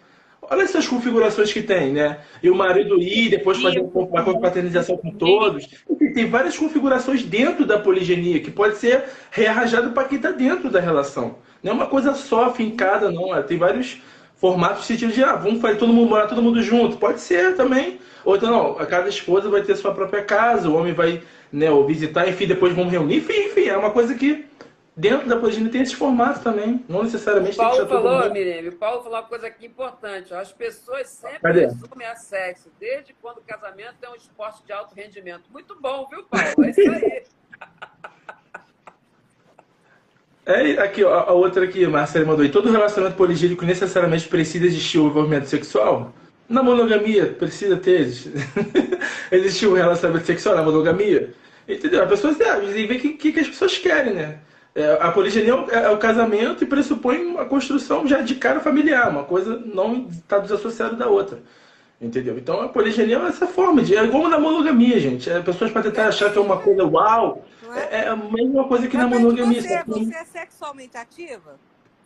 Olha 0.50 0.62
essas 0.62 0.88
configurações 0.88 1.52
que 1.52 1.60
tem, 1.60 1.92
né? 1.92 2.20
E 2.42 2.48
o 2.48 2.54
marido 2.54 3.02
ir, 3.02 3.28
depois 3.28 3.60
fazer 3.60 3.80
uma 3.80 4.22
confraternização 4.22 4.96
com 4.96 5.10
todos. 5.10 5.68
tem 6.14 6.30
várias 6.30 6.56
configurações 6.56 7.22
dentro 7.22 7.66
da 7.66 7.78
poligenia, 7.78 8.40
que 8.40 8.50
pode 8.50 8.78
ser 8.78 9.04
rearranjado 9.30 9.90
para 9.90 10.08
quem 10.08 10.16
está 10.16 10.30
dentro 10.30 10.70
da 10.70 10.80
relação. 10.80 11.36
Não 11.62 11.72
é 11.72 11.74
uma 11.74 11.86
coisa 11.86 12.14
só 12.14 12.50
fincada, 12.54 13.10
não. 13.10 13.36
É, 13.36 13.42
tem 13.42 13.58
vários, 13.58 14.00
formato 14.38 14.78
no 14.78 14.84
sentido 14.84 15.12
de, 15.12 15.22
ah, 15.22 15.36
vamos 15.36 15.60
fazer 15.60 15.76
todo 15.76 15.92
mundo 15.92 16.08
morar 16.08 16.26
todo 16.26 16.42
mundo 16.42 16.62
junto. 16.62 16.96
Pode 16.96 17.20
ser 17.20 17.56
também. 17.56 18.00
Ou 18.24 18.36
então, 18.36 18.50
não, 18.50 18.78
a 18.78 18.86
cada 18.86 19.08
esposa 19.08 19.50
vai 19.50 19.62
ter 19.62 19.76
sua 19.76 19.92
própria 19.92 20.22
casa, 20.22 20.68
o 20.68 20.76
homem 20.76 20.92
vai 20.92 21.22
né, 21.52 21.70
ou 21.70 21.86
visitar, 21.86 22.28
enfim, 22.28 22.46
depois 22.46 22.74
vamos 22.74 22.92
reunir. 22.92 23.16
Enfim, 23.16 23.46
enfim, 23.46 23.68
é 23.68 23.76
uma 23.76 23.90
coisa 23.90 24.14
que 24.14 24.46
dentro 24.96 25.28
da 25.28 25.36
poliginia 25.36 25.70
tem 25.70 25.82
esses 25.82 25.94
formatos 25.94 26.42
também. 26.42 26.84
Não 26.88 27.02
necessariamente 27.02 27.54
o 27.54 27.56
Paulo 27.56 27.76
tem 27.76 27.86
que 27.86 27.92
falou, 27.92 28.12
todo 28.12 28.22
mundo... 28.24 28.32
Miriam, 28.32 28.68
o 28.68 28.72
Paulo 28.76 29.02
falou 29.02 29.18
uma 29.18 29.24
coisa 29.24 29.46
aqui 29.46 29.66
importante. 29.66 30.34
As 30.34 30.52
pessoas 30.52 31.08
sempre 31.08 31.40
Cadê? 31.40 31.60
resumem 31.66 32.06
a 32.06 32.16
sexo, 32.16 32.70
desde 32.78 33.14
quando 33.14 33.38
o 33.38 33.42
casamento 33.42 33.96
é 34.02 34.10
um 34.10 34.14
esporte 34.14 34.64
de 34.64 34.72
alto 34.72 34.94
rendimento. 34.94 35.44
Muito 35.50 35.80
bom, 35.80 36.06
viu, 36.10 36.24
Paulo? 36.24 36.64
É 36.64 36.70
isso 36.70 36.80
aí. 36.80 37.22
É, 40.48 40.80
aqui, 40.82 41.04
ó, 41.04 41.12
a 41.12 41.32
outra 41.34 41.66
aqui, 41.66 41.86
Marcelo 41.86 42.26
mandou. 42.26 42.42
E 42.42 42.48
todo 42.48 42.70
relacionamento 42.70 43.18
poligínico 43.18 43.66
necessariamente 43.66 44.26
precisa 44.28 44.64
existir 44.64 44.98
o 44.98 45.08
envolvimento 45.08 45.46
sexual? 45.46 46.14
Na 46.48 46.62
monogamia, 46.62 47.26
precisa 47.26 47.76
ter. 47.76 48.08
existir 49.30 49.66
um 49.66 49.74
relacionamento 49.74 50.24
sexual 50.24 50.56
na 50.56 50.62
monogamia? 50.62 51.34
Entendeu? 51.68 52.02
As 52.02 52.08
pessoas 52.08 52.38
devem 52.38 52.86
ver 52.86 52.96
o 52.96 52.98
que, 52.98 53.30
que 53.30 53.40
as 53.40 53.48
pessoas 53.48 53.76
querem, 53.76 54.14
né? 54.14 54.38
É, 54.74 54.96
a 54.98 55.10
poliginia 55.12 55.52
é, 55.70 55.84
é 55.84 55.90
o 55.90 55.98
casamento 55.98 56.64
e 56.64 56.66
pressupõe 56.66 57.26
uma 57.26 57.44
construção 57.44 58.06
já 58.06 58.22
de 58.22 58.36
cara 58.36 58.58
familiar, 58.58 59.10
uma 59.10 59.24
coisa 59.24 59.62
não 59.66 60.06
está 60.08 60.38
desassociada 60.38 60.96
da 60.96 61.08
outra. 61.08 61.40
Entendeu? 62.00 62.38
Então 62.38 62.62
a 62.62 62.68
poliginia 62.68 63.18
é 63.18 63.26
essa 63.26 63.46
forma 63.46 63.82
de. 63.82 63.94
É 63.94 64.02
igual 64.02 64.30
na 64.30 64.38
monogamia, 64.38 64.98
gente. 64.98 65.28
É, 65.28 65.40
pessoas 65.40 65.70
podem 65.70 65.90
tentar 65.90 66.08
achar 66.08 66.32
que 66.32 66.38
é 66.38 66.40
uma 66.40 66.56
coisa 66.56 66.86
uau. 66.86 67.44
É? 67.74 67.96
é, 67.96 68.04
é 68.04 68.08
a 68.08 68.16
mesma 68.16 68.66
coisa 68.66 68.88
que 68.88 68.96
Mas 68.96 69.10
na 69.10 69.18
monogamia. 69.18 69.60
Você, 69.60 69.82
você 69.84 70.14
é 70.14 70.24
sexualmente 70.24 70.96
ativa? 70.96 71.58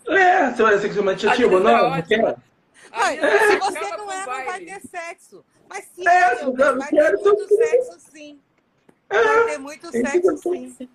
É, 0.06 0.50
você 0.50 0.62
é 0.62 0.78
sexualmente 0.78 1.28
ativa, 1.28 1.60
não? 1.60 1.90
Não 1.90 2.02
quero. 2.02 2.36
Ai, 2.90 3.18
é, 3.18 3.50
se 3.50 3.56
você 3.58 3.80
não 3.80 4.12
é, 4.12 4.18
não 4.18 4.26
vai 4.26 4.60
ter 4.60 4.80
sexo. 4.80 5.44
Mas 5.68 5.84
sim, 5.94 6.06
é, 6.06 6.44
vai 6.44 6.88
ter 6.88 7.16
muito 7.16 7.48
sexo, 7.48 7.98
sim. 8.12 8.38
Vai 9.08 9.44
ter 9.46 9.58
muito 9.58 9.90
sexo, 9.90 10.36
sim. 10.38 10.88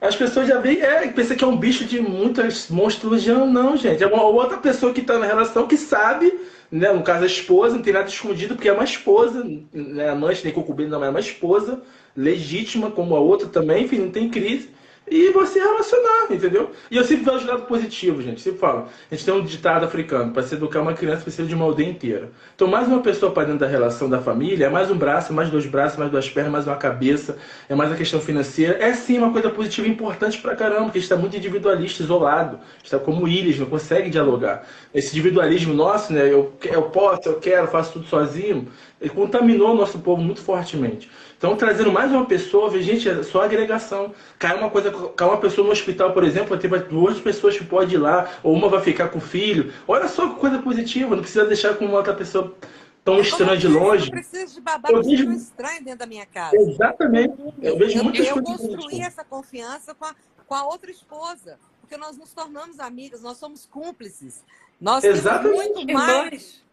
As 0.00 0.16
pessoas 0.16 0.48
já 0.48 0.58
veem, 0.58 0.82
é, 0.82 1.06
pensa 1.08 1.34
que 1.34 1.42
é 1.42 1.46
um 1.46 1.56
bicho 1.56 1.84
de 1.86 2.00
muitas 2.00 2.68
monstros. 2.68 3.26
Não, 3.26 3.46
não, 3.46 3.76
gente. 3.76 4.02
É 4.02 4.06
uma 4.06 4.22
outra 4.22 4.58
pessoa 4.58 4.92
que 4.92 5.00
está 5.00 5.18
na 5.18 5.24
relação 5.24 5.66
que 5.66 5.78
sabe, 5.78 6.38
né? 6.70 6.92
No 6.92 7.02
caso, 7.02 7.22
a 7.22 7.26
esposa, 7.26 7.76
não 7.76 7.82
tem 7.82 7.92
nada 7.92 8.08
escondido, 8.08 8.54
porque 8.54 8.68
é 8.68 8.72
uma 8.72 8.84
esposa, 8.84 9.42
né? 9.72 10.10
Amante, 10.10 10.44
nem 10.44 10.52
concubina, 10.52 10.90
não, 10.90 11.04
é 11.04 11.08
uma 11.08 11.20
esposa 11.20 11.82
legítima, 12.16 12.90
como 12.90 13.16
a 13.16 13.20
outra 13.20 13.48
também, 13.48 13.84
enfim, 13.84 13.98
não 13.98 14.10
tem 14.10 14.28
crise 14.28 14.74
e 15.06 15.30
você 15.32 15.58
relacionar, 15.58 16.28
entendeu? 16.30 16.70
E 16.90 16.96
eu 16.96 17.04
sempre 17.04 17.30
vejo 17.30 17.44
o 17.44 17.50
lado 17.50 17.66
positivo, 17.66 18.22
gente. 18.22 18.40
Sempre 18.40 18.58
falo. 18.58 18.88
A 19.10 19.14
gente 19.14 19.24
tem 19.24 19.34
um 19.34 19.44
ditado 19.44 19.84
africano: 19.84 20.32
para 20.32 20.42
se 20.42 20.54
educar 20.54 20.80
uma 20.80 20.94
criança 20.94 21.22
precisa 21.22 21.46
de 21.46 21.54
uma 21.54 21.66
aldeia 21.66 21.90
inteira. 21.90 22.30
Então, 22.54 22.66
mais 22.66 22.88
uma 22.88 23.00
pessoa 23.00 23.30
para 23.30 23.44
dentro 23.44 23.60
da 23.60 23.66
relação 23.66 24.08
da 24.08 24.20
família 24.20 24.66
é 24.66 24.68
mais 24.70 24.90
um 24.90 24.96
braço, 24.96 25.32
mais 25.32 25.50
dois 25.50 25.66
braços, 25.66 25.98
mais 25.98 26.10
duas 26.10 26.30
pernas, 26.30 26.52
mais 26.52 26.66
uma 26.66 26.76
cabeça, 26.76 27.36
é 27.68 27.74
mais 27.74 27.92
a 27.92 27.96
questão 27.96 28.18
financeira. 28.18 28.78
É 28.82 28.94
sim 28.94 29.18
uma 29.18 29.30
coisa 29.30 29.50
positiva 29.50 29.86
e 29.86 29.90
importante 29.90 30.40
pra 30.40 30.56
caramba, 30.56 30.84
porque 30.84 30.98
a 30.98 31.00
gente 31.00 31.10
está 31.10 31.16
muito 31.16 31.36
individualista, 31.36 32.02
isolado. 32.02 32.58
Está 32.82 32.98
como 32.98 33.28
ilhas, 33.28 33.58
não 33.58 33.66
consegue 33.66 34.08
dialogar. 34.08 34.66
Esse 34.94 35.10
individualismo 35.10 35.74
nosso, 35.74 36.14
né? 36.14 36.32
Eu, 36.32 36.54
eu 36.64 36.82
posso, 36.84 37.28
eu 37.28 37.38
quero, 37.38 37.66
faço 37.68 37.92
tudo 37.92 38.06
sozinho, 38.06 38.68
ele 38.98 39.10
contaminou 39.10 39.72
o 39.72 39.76
nosso 39.76 39.98
povo 39.98 40.22
muito 40.22 40.40
fortemente. 40.40 41.10
Então, 41.44 41.58
trazendo 41.58 41.92
mais 41.92 42.10
uma 42.10 42.24
pessoa, 42.24 42.70
gente, 42.80 43.06
é 43.06 43.22
só 43.22 43.42
agregação. 43.42 44.14
Cai 44.38 44.56
uma 44.56 44.70
coisa, 44.70 44.90
cai 45.14 45.28
uma 45.28 45.36
pessoa 45.36 45.66
no 45.66 45.72
hospital, 45.74 46.14
por 46.14 46.24
exemplo, 46.24 46.56
tem 46.56 46.70
duas 46.88 47.20
pessoas 47.20 47.54
que 47.58 47.62
podem 47.62 47.96
ir 47.96 47.98
lá, 47.98 48.38
ou 48.42 48.54
uma 48.54 48.66
vai 48.66 48.80
ficar 48.80 49.10
com 49.10 49.18
o 49.18 49.20
filho. 49.20 49.70
Olha 49.86 50.08
só 50.08 50.26
que 50.26 50.40
coisa 50.40 50.58
positiva, 50.60 51.14
não 51.14 51.20
precisa 51.20 51.44
deixar 51.44 51.76
com 51.76 51.84
uma 51.84 51.98
outra 51.98 52.14
pessoa 52.14 52.56
tão 53.04 53.20
estranha 53.20 53.58
de 53.58 53.68
longe. 53.68 54.06
Eu 54.06 54.10
preciso 54.10 54.54
de 54.54 54.60
babá 54.62 54.88
eu 54.90 55.02
vejo... 55.02 55.30
estranho 55.32 55.84
dentro 55.84 55.98
da 55.98 56.06
minha 56.06 56.24
casa. 56.24 56.56
Exatamente. 56.56 57.34
Eu, 57.60 57.76
vejo 57.76 57.98
eu, 57.98 58.04
muitas 58.04 58.26
eu 58.26 58.42
construí 58.42 59.02
essa 59.02 59.22
confiança 59.22 59.94
com 59.94 60.06
a, 60.06 60.14
com 60.46 60.54
a 60.54 60.64
outra 60.64 60.90
esposa, 60.90 61.58
porque 61.82 61.98
nós 61.98 62.16
nos 62.16 62.32
tornamos 62.32 62.80
amigas, 62.80 63.20
nós 63.20 63.36
somos 63.36 63.66
cúmplices. 63.66 64.42
Nós 64.80 65.04
Exatamente. 65.04 65.58
temos 65.58 65.74
muito 65.74 65.92
mais, 65.92 66.64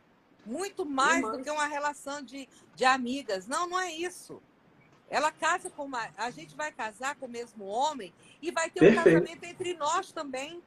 muito 0.46 0.86
mais 0.86 1.30
do 1.30 1.44
que 1.44 1.52
uma 1.52 1.66
relação 1.66 2.22
de, 2.22 2.48
de 2.74 2.86
amigas. 2.86 3.50
Não, 3.50 3.68
não 3.68 3.78
é 3.78 3.92
isso. 3.92 4.42
Ela 5.12 5.30
casa 5.30 5.70
com 5.70 5.84
uma. 5.84 6.10
A 6.18 6.32
gente 6.32 6.56
vai 6.56 6.72
casar 6.72 7.16
com 7.18 7.26
o 7.26 7.30
mesmo 7.30 7.66
homem 7.66 8.14
e 8.42 8.50
vai 8.50 8.70
ter 8.70 8.80
Perfeito. 8.80 9.02
um 9.02 9.04
casamento 9.04 9.44
entre 9.44 9.74
nós 9.74 10.12
também. 10.14 10.64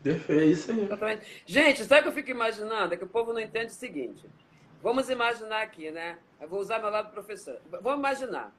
Perfeito, 0.00 0.40
é 0.40 0.46
isso 0.46 0.70
aí. 0.70 0.84
Exatamente. 0.84 1.42
Gente, 1.44 1.84
sabe 1.84 2.00
o 2.00 2.02
que 2.04 2.08
eu 2.10 2.12
fico 2.12 2.30
imaginando? 2.30 2.94
É 2.94 2.96
que 2.96 3.02
o 3.02 3.08
povo 3.08 3.32
não 3.32 3.40
entende 3.40 3.72
o 3.72 3.74
seguinte. 3.74 4.24
Vamos 4.80 5.10
imaginar 5.10 5.62
aqui, 5.62 5.90
né? 5.90 6.16
Eu 6.40 6.48
vou 6.48 6.60
usar 6.60 6.78
meu 6.78 6.90
lado 6.90 7.10
professor. 7.10 7.60
Vamos 7.68 7.98
imaginar. 7.98 8.54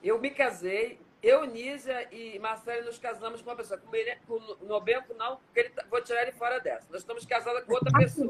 Eu 0.00 0.20
me 0.20 0.30
casei, 0.30 1.00
eu, 1.20 1.44
Nízia 1.44 2.06
e 2.14 2.38
Marcelo 2.38 2.86
nos 2.86 2.98
casamos 3.00 3.42
com 3.42 3.50
uma 3.50 3.56
pessoa. 3.56 3.80
Com, 3.80 3.92
ele, 3.96 4.14
com 4.28 4.34
o 4.34 4.64
Nobenco, 4.64 5.12
não, 5.14 5.38
porque 5.38 5.58
ele, 5.58 5.70
tá, 5.70 5.84
vou 5.90 6.00
tirar 6.00 6.22
ele 6.22 6.30
fora 6.30 6.60
dessa. 6.60 6.86
Nós 6.88 7.00
estamos 7.00 7.26
casados 7.26 7.64
com 7.64 7.72
outra 7.72 7.90
pessoa. 7.98 8.28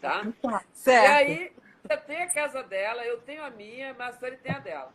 Tá? 0.00 0.32
Certo. 0.72 1.04
E 1.04 1.06
aí, 1.06 1.52
você 1.86 1.96
tem 1.98 2.22
a 2.22 2.28
casa 2.28 2.62
dela, 2.62 3.04
eu 3.04 3.20
tenho 3.20 3.44
a 3.44 3.50
minha, 3.50 3.92
Marcelo 3.92 4.36
tem 4.38 4.52
a 4.52 4.58
dela. 4.58 4.92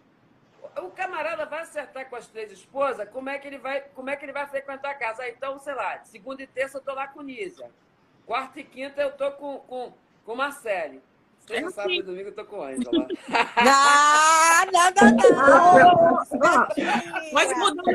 O 0.81 0.89
camarada 0.89 1.45
vai 1.45 1.61
acertar 1.61 2.09
com 2.09 2.15
as 2.15 2.27
três 2.27 2.51
esposas, 2.51 3.07
como 3.09 3.29
é 3.29 3.37
que 3.37 3.47
ele 3.47 3.59
vai, 3.59 3.81
como 3.93 4.09
é 4.09 4.15
que 4.15 4.25
ele 4.25 4.33
vai 4.33 4.47
frequentar 4.47 4.89
a 4.89 4.95
casa? 4.95 5.21
Ah, 5.21 5.29
então, 5.29 5.59
sei 5.59 5.75
lá, 5.75 6.03
segunda 6.03 6.41
e 6.41 6.47
terça 6.47 6.79
eu 6.79 6.81
tô 6.81 6.93
lá 6.93 7.07
com 7.07 7.21
Nízia. 7.21 7.69
Quarta 8.25 8.59
e 8.59 8.63
quinta 8.63 9.01
eu 9.01 9.11
tô 9.11 9.31
com, 9.33 9.59
com, 9.59 9.93
com 10.25 10.35
Marcele. 10.35 11.01
Sexta, 11.39 11.67
é 11.67 11.71
sábado 11.71 11.93
e 11.93 12.01
domingo 12.01 12.29
eu 12.29 12.35
tô 12.35 12.45
com 12.45 12.61
a 12.61 12.67
Ângela. 12.67 12.91
Não, 13.63 14.65
não, 14.71 14.91
não, 14.95 15.11
não. 16.39 16.67
Mas 17.33 17.57
mudando. 17.57 17.89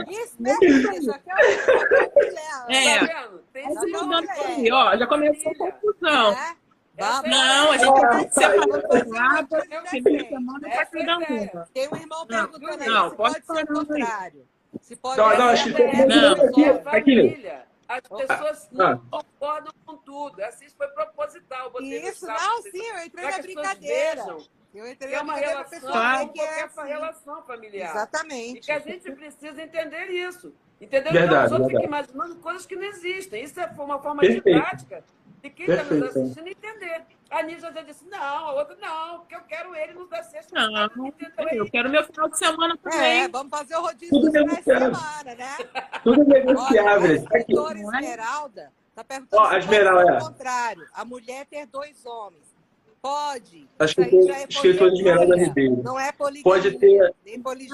É. 2.68 3.06
Tá 3.06 3.28
Tem 3.52 3.68
mudando 3.68 4.30
aqui, 4.30 4.72
ó. 4.72 4.96
Já 4.96 5.06
começou 5.06 5.52
a 5.52 5.54
confusão. 5.54 6.32
É. 6.32 6.63
Não, 6.96 7.72
a 7.72 7.76
gente 7.76 8.00
vai 8.00 8.30
separar 8.30 9.06
nada, 9.06 9.58
primeira 9.90 10.28
semana 10.28 10.68
para 10.68 10.86
cada 10.86 11.18
uma. 11.18 11.68
Tem 11.74 11.88
um 11.88 11.96
irmão 11.96 12.26
perguntando 12.26 12.82
aí, 12.82 12.88
não, 12.88 13.10
pode, 13.10 13.42
pode 13.42 13.46
ser 13.46 13.64
o 13.64 13.74
contrário. 13.74 14.48
Se 14.80 14.96
pode 14.96 15.18
não, 15.18 15.38
não, 15.38 15.48
acho 15.48 15.74
que 15.74 16.06
não. 16.06 16.82
Aqui, 16.86 17.46
As 17.88 18.00
pessoas 18.00 18.68
não 18.70 18.98
concordam 19.10 19.72
com 19.84 19.96
tudo. 19.98 20.42
Assim 20.42 20.68
foi 20.70 20.88
proposital. 20.88 21.72
Isso, 21.80 22.26
não, 22.26 22.62
sim, 22.62 22.82
eu 22.82 23.04
entrei 23.04 23.30
na 23.30 23.38
brincadeira. 23.38 24.36
Eu 24.74 24.90
entrei 24.90 25.14
é 25.14 25.20
uma 25.20 25.36
relação, 25.36 25.80
como 25.80 25.92
qualquer 25.92 26.70
é 26.76 26.84
relação 26.84 27.42
familiar. 27.42 27.90
Exatamente. 27.90 28.58
E 28.58 28.60
que 28.60 28.72
a 28.72 28.80
gente 28.80 29.10
precisa 29.12 29.62
entender 29.62 30.06
isso. 30.10 30.52
Entendeu? 30.80 31.12
Verdade, 31.12 31.26
então, 31.26 31.44
os 31.44 31.52
outros 31.52 31.70
ficam 31.70 31.84
imaginando 31.84 32.36
coisas 32.36 32.66
que 32.66 32.74
não 32.74 32.82
existem. 32.82 33.44
Isso 33.44 33.60
é 33.60 33.66
uma 33.78 34.00
forma 34.00 34.20
Perfeito. 34.20 34.76
de 34.76 35.04
de 35.44 35.50
quem 35.50 35.66
está 35.66 35.84
nos 35.84 36.02
assistindo 36.08 36.48
entender. 36.48 37.02
A 37.30 37.42
Nígia 37.42 37.70
já 37.70 37.82
disse, 37.82 38.06
não, 38.06 38.18
a 38.18 38.52
outra 38.54 38.76
não, 38.80 39.18
porque 39.18 39.34
eu 39.34 39.42
quero 39.42 39.76
ele 39.76 39.92
nos 39.92 40.08
dar 40.08 40.22
sexta. 40.22 40.54
Não, 40.54 40.88
não 40.96 41.12
eu 41.52 41.70
quero 41.70 41.90
meu 41.90 42.02
final 42.04 42.28
de 42.30 42.38
semana 42.38 42.78
também. 42.78 43.24
É, 43.24 43.28
vamos 43.28 43.50
fazer 43.50 43.76
o 43.76 43.82
rodízio 43.82 44.20
Tudo 44.20 44.30
de 44.30 44.62
semana, 44.62 45.34
né? 45.36 45.56
Tudo 46.02 46.24
negociável. 46.24 47.26
Olha, 47.58 47.76
a 47.76 48.00
Esmeralda 48.00 48.72
está 48.88 49.04
perguntando 49.04 49.42
oh, 49.42 49.46
a 49.46 49.58
Esmeralda, 49.58 50.12
é. 50.12 50.16
o 50.16 50.20
contrário, 50.20 50.86
a 50.94 51.04
mulher 51.04 51.44
ter 51.46 51.66
dois 51.66 52.06
homens. 52.06 52.54
Pode. 53.02 53.68
Acho 53.78 53.96
que 53.96 54.04
foi 54.08 54.30
é 54.30 54.46
escritor 54.48 54.90
de 54.90 54.96
Esmeralda 54.96 55.36
Ribeiro. 55.36 55.82
Não 55.82 56.00
é 56.00 56.10
poligamia. 56.10 56.42
Pode 56.42 56.78
ter. 56.78 57.14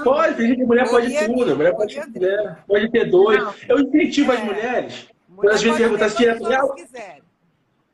Pode, 0.03 0.47
gente 0.47 0.64
mulher 0.64 0.91
pode 0.91 1.09
ter 1.09 1.27
tudo. 1.29 1.57
Mulher 1.57 1.77
pode 1.77 1.95
ter, 1.95 2.57
pode 2.66 2.91
ter 2.91 3.05
dois. 3.09 3.55
Eu 3.68 3.79
incentivo 3.79 4.33
é. 4.33 4.37
as 4.37 4.45
mulheres. 4.45 5.09
Quando 5.37 5.51
as 5.51 5.62
vezes 5.62 5.79
perguntam 5.79 6.09
se 6.09 6.16
tira 6.16 6.37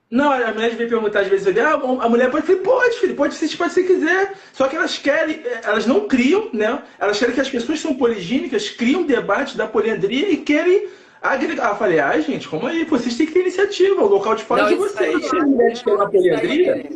não, 0.09 0.33
a 0.33 0.53
mulher 0.53 0.77
vem 0.77 0.89
perguntar 0.89 1.21
às 1.21 1.27
vezes, 1.27 1.57
ah, 1.59 1.73
a 1.73 2.09
mulher 2.09 2.31
pode 2.31 2.47
falar, 2.47 2.61
pode, 2.61 3.01
filho, 3.01 3.17
pode 3.17 3.35
assistir, 3.35 3.57
pode 3.57 3.73
se 3.73 3.83
quiser. 3.83 4.35
Só 4.53 4.69
que 4.69 4.77
elas 4.77 4.97
querem, 4.97 5.41
eh, 5.45 5.61
elas 5.65 5.85
não 5.85 6.07
criam, 6.07 6.49
né? 6.53 6.81
Elas 6.99 7.19
querem 7.19 7.35
que 7.35 7.41
as 7.41 7.51
pessoas 7.51 7.81
são 7.81 7.97
poligínicas, 7.97 8.71
criam 8.71 9.03
debate 9.03 9.57
da 9.57 9.67
poliandria 9.67 10.31
e 10.31 10.37
querem 10.37 10.89
agregar. 11.21 11.73
Ah, 11.73 11.75
falei, 11.75 11.99
ah, 11.99 12.21
gente, 12.21 12.49
como 12.49 12.69
aí? 12.69 12.85
Vocês 12.85 13.17
têm 13.17 13.27
que 13.27 13.33
ter 13.33 13.41
iniciativa, 13.41 14.01
o 14.01 14.07
local 14.07 14.37
de 14.37 14.45
fala 14.45 14.63
não, 14.63 14.69
de 14.69 14.75
vocês. 14.77 15.29
Se 15.29 15.37
as 15.37 15.45
mulheres 15.45 15.83
querem 15.83 15.99
uma 15.99 16.11
poliandria. 16.11 16.89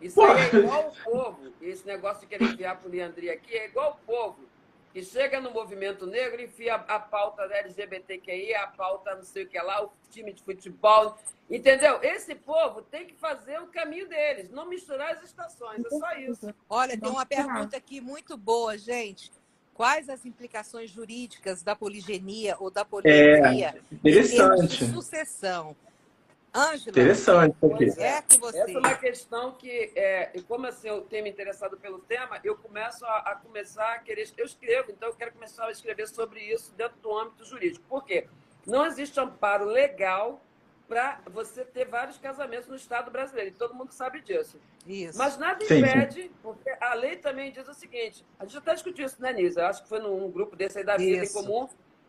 Isso 0.00 0.22
aí 0.22 0.40
é 0.40 0.56
igual 0.56 0.94
o 1.06 1.10
povo. 1.10 1.38
Esse 1.60 1.86
negócio 1.86 2.20
de 2.20 2.26
querer 2.28 2.50
enviar 2.50 2.76
poliandria 2.76 3.34
aqui 3.34 3.54
é 3.54 3.66
igual 3.66 4.00
o 4.02 4.06
povo 4.10 4.47
que 4.98 5.04
chega 5.04 5.40
no 5.40 5.52
movimento 5.52 6.06
negro 6.06 6.40
e 6.40 6.46
enfia 6.46 6.74
a 6.74 6.98
pauta 6.98 7.46
da 7.46 7.56
LGBTQI, 7.58 8.52
a 8.54 8.66
pauta 8.66 9.14
não 9.14 9.22
sei 9.22 9.44
o 9.44 9.48
que 9.48 9.56
lá, 9.56 9.84
o 9.84 9.92
time 10.10 10.32
de 10.32 10.42
futebol. 10.42 11.16
Entendeu? 11.48 12.00
Esse 12.02 12.34
povo 12.34 12.82
tem 12.82 13.06
que 13.06 13.14
fazer 13.14 13.60
o 13.60 13.68
caminho 13.68 14.08
deles, 14.08 14.50
não 14.50 14.68
misturar 14.68 15.14
as 15.14 15.22
estações, 15.22 15.84
é 15.84 15.88
só 15.88 16.12
isso. 16.16 16.54
Olha, 16.68 16.98
tem 16.98 17.08
uma 17.08 17.24
pergunta 17.24 17.76
aqui 17.76 18.00
muito 18.00 18.36
boa, 18.36 18.76
gente. 18.76 19.30
Quais 19.72 20.08
as 20.08 20.26
implicações 20.26 20.90
jurídicas 20.90 21.62
da 21.62 21.76
poligenia 21.76 22.56
ou 22.58 22.68
da 22.68 22.84
poligamia 22.84 23.76
é, 23.76 23.94
interessante. 23.94 24.82
em 24.84 24.92
sucessão? 24.92 25.76
Ângela, 26.58 26.90
Interessante 26.90 27.52
isso. 27.52 27.96
Pois 27.96 27.98
é 27.98 28.22
com 28.22 28.38
você. 28.40 28.58
Essa 28.58 28.70
é 28.70 28.78
uma 28.78 28.94
questão 28.94 29.52
que, 29.52 29.92
é, 29.94 30.32
como 30.48 30.66
assim, 30.66 30.88
eu 30.88 31.02
tenho 31.02 31.24
me 31.24 31.30
interessado 31.30 31.76
pelo 31.76 32.00
tema, 32.00 32.40
eu 32.42 32.56
começo 32.56 33.04
a, 33.04 33.18
a 33.18 33.34
começar 33.36 33.94
a 33.94 33.98
querer. 33.98 34.28
Eu 34.36 34.46
escrevo, 34.46 34.90
então 34.90 35.08
eu 35.08 35.14
quero 35.14 35.32
começar 35.32 35.66
a 35.66 35.70
escrever 35.70 36.08
sobre 36.08 36.40
isso 36.40 36.74
dentro 36.74 36.98
do 37.00 37.16
âmbito 37.16 37.44
jurídico. 37.44 37.84
Por 37.88 38.04
quê? 38.04 38.26
Não 38.66 38.84
existe 38.84 39.18
amparo 39.20 39.64
legal 39.64 40.42
para 40.88 41.20
você 41.30 41.64
ter 41.64 41.86
vários 41.86 42.16
casamentos 42.18 42.66
no 42.66 42.74
Estado 42.74 43.10
brasileiro, 43.10 43.50
e 43.50 43.54
todo 43.54 43.74
mundo 43.74 43.92
sabe 43.92 44.22
disso. 44.22 44.58
Isso. 44.86 45.18
Mas 45.18 45.36
nada 45.36 45.62
Sim, 45.64 45.80
impede, 45.80 46.30
porque 46.42 46.70
a 46.80 46.94
lei 46.94 47.16
também 47.16 47.52
diz 47.52 47.68
o 47.68 47.74
seguinte: 47.74 48.24
a 48.38 48.46
gente 48.46 48.56
até 48.56 48.72
discutiu 48.72 49.04
isso, 49.04 49.20
né, 49.20 49.32
Nisa? 49.32 49.60
Eu 49.60 49.66
acho 49.66 49.82
que 49.82 49.88
foi 49.88 50.00
num 50.00 50.30
grupo 50.30 50.56
desse 50.56 50.78
aí 50.78 50.84
da 50.84 50.96
vida 50.96 51.22
Isso. 51.22 51.38
em 51.38 51.42
comum, 51.42 51.68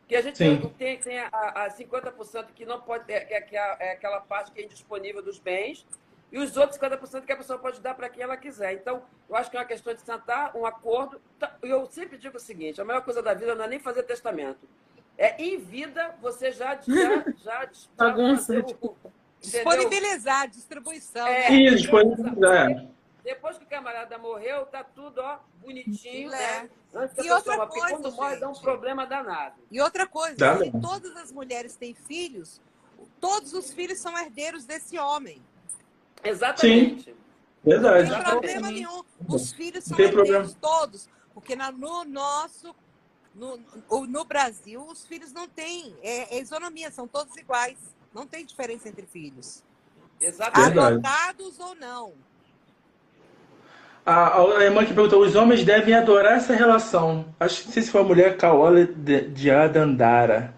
que 0.09 0.15
a 0.15 0.21
gente 0.23 0.39
Sim. 0.39 0.73
tem, 0.75 0.97
tem 0.97 1.19
a, 1.19 1.27
a 1.31 1.69
50% 1.69 2.47
que 2.55 2.65
não 2.65 2.81
pode 2.81 3.05
ter, 3.05 3.21
que 3.27 3.33
é, 3.35 3.41
que 3.41 3.55
é- 3.55 3.77
é 3.79 3.91
aquela 3.91 4.19
parte 4.19 4.51
que 4.51 4.59
é 4.59 4.65
indisponível 4.65 5.21
dos 5.21 5.37
bens, 5.37 5.85
e 6.31 6.39
os 6.39 6.57
outros 6.57 6.79
50% 6.79 7.25
que 7.25 7.31
a 7.31 7.37
pessoa 7.37 7.59
pode 7.59 7.79
dar 7.79 7.93
para 7.93 8.09
quem 8.09 8.23
ela 8.23 8.35
quiser. 8.35 8.73
Então, 8.73 9.03
eu 9.29 9.35
acho 9.35 9.51
que 9.51 9.55
é 9.57 9.59
uma 9.59 9.65
questão 9.67 9.93
de 9.93 10.01
sentar, 10.01 10.55
um 10.57 10.65
acordo. 10.65 11.21
Tá, 11.37 11.55
Eu 11.61 11.85
sempre 11.85 12.17
digo 12.17 12.37
o 12.37 12.39
seguinte: 12.39 12.81
a 12.81 12.85
maior 12.85 13.01
coisa 13.03 13.21
da 13.21 13.35
vida 13.35 13.53
não 13.53 13.65
é 13.65 13.67
nem 13.67 13.79
fazer 13.79 14.01
testamento. 14.01 14.67
É 15.15 15.39
em 15.41 15.57
vida 15.59 16.15
você 16.19 16.51
já 16.51 16.75
já, 16.75 16.81
já, 16.87 17.25
já 17.43 17.69
Bagunça. 17.95 18.65
Disponibilizar, 19.39 20.49
distribuição. 20.49 21.27
É. 21.27 21.49
né? 21.51 21.55
Isso, 21.55 21.77
disponibilizar. 21.77 22.87
Depois 23.29 23.57
que 23.59 23.63
o 23.63 23.67
camarada 23.67 24.17
morreu, 24.17 24.65
tá 24.65 24.83
tudo 24.83 25.21
ó, 25.21 25.37
bonitinho, 25.61 26.33
É. 26.33 26.63
né? 26.63 26.69
Antes 26.95 27.15
da 27.15 27.23
E 27.23 27.29
outra 27.31 27.51
pessoa, 27.51 27.67
porque 27.67 27.79
coisa, 27.79 27.95
quando 27.95 28.15
morre 28.15 28.35
dá 28.37 28.49
um 28.49 28.53
problema 28.53 29.05
danado. 29.05 29.61
E 29.69 29.79
outra 29.79 30.07
coisa, 30.07 30.35
Dá 30.35 30.53
se 30.57 30.63
mesmo. 30.63 30.81
todas 30.81 31.15
as 31.15 31.31
mulheres 31.31 31.75
têm 31.75 31.93
filhos, 31.93 32.59
todos 33.21 33.53
os 33.53 33.71
filhos 33.71 33.99
são 33.99 34.17
herdeiros 34.17 34.65
desse 34.65 34.97
homem. 34.97 35.39
Exatamente. 36.23 37.11
Não 37.63 37.71
Verdade. 37.71 38.09
tem 38.09 38.17
Já 38.17 38.23
problema 38.23 38.67
tem. 38.67 38.75
nenhum. 38.77 39.03
Os 39.27 39.51
filhos 39.53 39.83
são 39.83 39.95
tem 39.95 40.07
herdeiros 40.07 40.55
todos. 40.55 41.07
Porque 41.33 41.55
no 41.55 42.03
nosso. 42.03 42.75
No, 43.35 43.57
no- 44.07 44.25
Brasil, 44.25 44.81
os 44.83 45.05
filhos 45.05 45.31
não 45.31 45.47
têm. 45.47 45.95
É, 46.01 46.35
é 46.35 46.41
isonomia, 46.41 46.89
são 46.89 47.07
todos 47.07 47.35
iguais. 47.37 47.77
Não 48.11 48.25
tem 48.25 48.43
diferença 48.43 48.89
entre 48.89 49.05
filhos. 49.05 49.63
Exatamente. 50.19 50.79
Adotados 50.79 51.59
ou 51.59 51.75
não. 51.75 52.13
A, 54.05 54.41
a 54.41 54.63
irmã 54.63 54.85
que 54.85 54.93
perguntou: 54.93 55.21
os 55.21 55.35
homens 55.35 55.63
devem 55.63 55.93
adorar 55.93 56.37
essa 56.37 56.53
relação. 56.53 57.33
Acho 57.39 57.61
que 57.61 57.65
não 57.67 57.73
sei 57.73 57.83
se 57.83 57.91
foi 57.91 58.01
a 58.01 58.03
mulher 58.03 58.37
Kaola 58.37 58.85
de, 58.85 59.21
de 59.21 59.51
Adandara. 59.51 60.53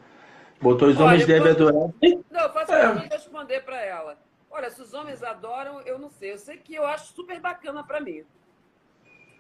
Botou: 0.61 0.87
os 0.89 0.95
Olha, 0.97 1.05
homens 1.05 1.21
eu 1.21 1.27
devem 1.27 1.55
tô- 1.55 1.67
adorar. 1.67 1.89
Não, 2.31 2.41
eu 2.41 2.53
faço 2.53 2.71
É. 2.73 3.07
responder 3.11 3.61
para 3.61 3.81
ela. 3.83 4.17
Olha, 4.49 4.69
se 4.69 4.81
os 4.81 4.93
homens 4.93 5.23
adoram, 5.23 5.81
eu 5.81 5.97
não 5.97 6.09
sei. 6.09 6.33
Eu 6.33 6.37
sei 6.37 6.57
que 6.57 6.75
eu 6.75 6.85
acho 6.85 7.13
super 7.13 7.39
bacana 7.39 7.83
para 7.83 7.99
mim. 7.99 8.23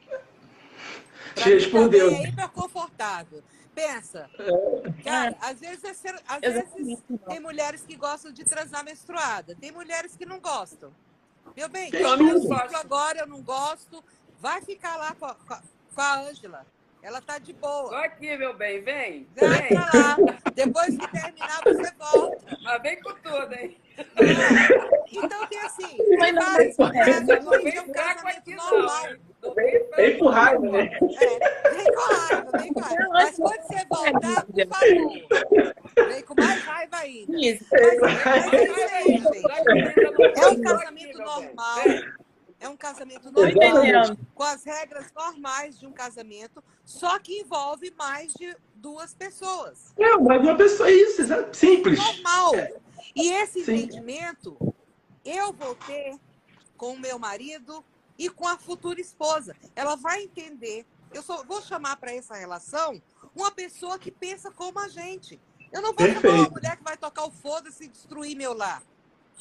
Pra 0.09 1.43
Te 1.43 1.49
mim 1.49 1.55
respondeu. 1.55 2.09
É 2.09 2.23
hiper 2.23 2.49
confortável. 2.49 3.41
Pensa. 3.73 4.29
Cara, 5.03 5.35
às 5.41 5.59
vezes, 5.59 5.83
é 5.85 5.93
ser- 5.93 6.19
às 6.27 6.41
vezes 6.41 6.99
tem 7.29 7.39
mulheres 7.39 7.83
que 7.83 7.95
gostam 7.95 8.31
de 8.31 8.43
transar 8.43 8.83
menstruada. 8.83 9.55
Tem 9.55 9.71
mulheres 9.71 10.15
que 10.17 10.25
não 10.25 10.39
gostam. 10.39 10.91
Meu 11.55 11.69
bem, 11.69 11.91
Tem 11.91 12.01
eu 12.01 12.17
não 12.17 12.39
gosto 12.47 12.75
agora, 12.75 13.19
eu 13.19 13.27
não 13.27 13.41
gosto. 13.41 14.03
Vai 14.39 14.61
ficar 14.61 14.95
lá 14.97 15.13
com 15.15 15.25
a, 15.25 15.35
com 15.35 15.53
a- 16.01 16.19
Ângela. 16.21 16.65
Ela 17.03 17.19
tá 17.21 17.37
de 17.39 17.51
boa. 17.53 17.89
Vai 17.89 18.07
aqui, 18.07 18.37
meu 18.37 18.55
bem, 18.55 18.81
vem. 18.83 19.27
Vai 19.35 19.49
Vem. 19.61 19.67
pra 19.69 19.81
lá. 19.93 20.15
Depois 20.53 20.95
que 20.97 21.07
terminar, 21.07 21.61
você 21.63 21.91
volta. 21.97 22.57
Mas 22.63 22.81
vem 22.83 23.01
com 23.01 23.13
tudo, 23.15 23.53
hein? 23.53 23.77
Então 25.11 25.47
tem 25.47 25.59
assim, 25.61 25.97
Mas 26.19 26.33
não 26.33 26.45
vai 26.55 26.73
correr. 26.73 27.05
casos 27.91 28.43
Não 28.55 28.79
não. 28.83 29.17
Não 29.41 29.53
vem 29.53 29.81
Vem 29.95 30.17
com 30.17 30.27
raiva, 30.27 30.69
né? 30.69 30.89
É, 31.19 31.69
vem 31.69 31.93
com 31.93 32.01
raiva, 32.01 32.51
vem 32.57 32.73
com 32.73 32.79
raiva. 32.79 33.09
Mas 33.09 33.35
quando 33.35 33.61
você 33.61 33.85
voltar, 33.89 34.45
por 34.45 34.67
favor, 34.67 36.07
vem 36.07 36.23
com 36.23 36.35
mais 36.35 36.63
raiva 36.63 36.97
ainda. 36.97 37.37
Isso. 37.39 37.65
Mas, 37.99 38.53
é 38.53 39.11
isso. 39.11 39.29
É 40.37 40.47
um 40.47 40.61
casamento 40.61 41.17
normal. 41.17 41.79
É 42.59 42.69
um 42.69 42.77
casamento 42.77 43.31
normal, 43.31 44.17
com 44.35 44.43
as 44.43 44.63
regras 44.63 45.11
normais 45.15 45.79
de 45.79 45.87
um 45.87 45.91
casamento, 45.91 46.63
só 46.85 47.17
que 47.17 47.39
envolve 47.39 47.91
mais 47.97 48.31
de 48.35 48.55
duas 48.75 49.15
pessoas. 49.15 49.91
É, 49.97 50.15
mais 50.17 50.41
uma 50.43 50.55
pessoa, 50.55 50.91
isso, 50.91 51.23
exato. 51.23 51.57
simples. 51.57 51.97
Normal. 51.97 52.51
E 53.15 53.31
esse 53.31 53.65
Sim. 53.65 53.73
entendimento 53.73 54.55
eu 55.25 55.51
vou 55.51 55.73
ter 55.73 56.15
com 56.77 56.93
o 56.93 56.99
meu 56.99 57.17
marido 57.17 57.83
e 58.21 58.29
com 58.29 58.47
a 58.47 58.55
futura 58.55 59.01
esposa. 59.01 59.55
Ela 59.75 59.95
vai 59.95 60.21
entender. 60.21 60.85
Eu 61.11 61.23
só 61.23 61.43
vou 61.43 61.59
chamar 61.59 61.97
para 61.97 62.13
essa 62.13 62.35
relação 62.35 63.01
uma 63.35 63.51
pessoa 63.51 63.97
que 63.97 64.11
pensa 64.11 64.51
como 64.51 64.79
a 64.79 64.87
gente. 64.87 65.41
Eu 65.73 65.81
não 65.81 65.91
vou 65.93 66.05
chamar 66.05 66.19
uma 66.19 66.21
Perfeito. 66.21 66.51
mulher 66.51 66.77
que 66.77 66.83
vai 66.83 66.97
tocar 66.97 67.25
o 67.25 67.31
foda-se 67.31 67.85
e 67.85 67.87
destruir 67.87 68.37
meu 68.37 68.53
lar. 68.53 68.83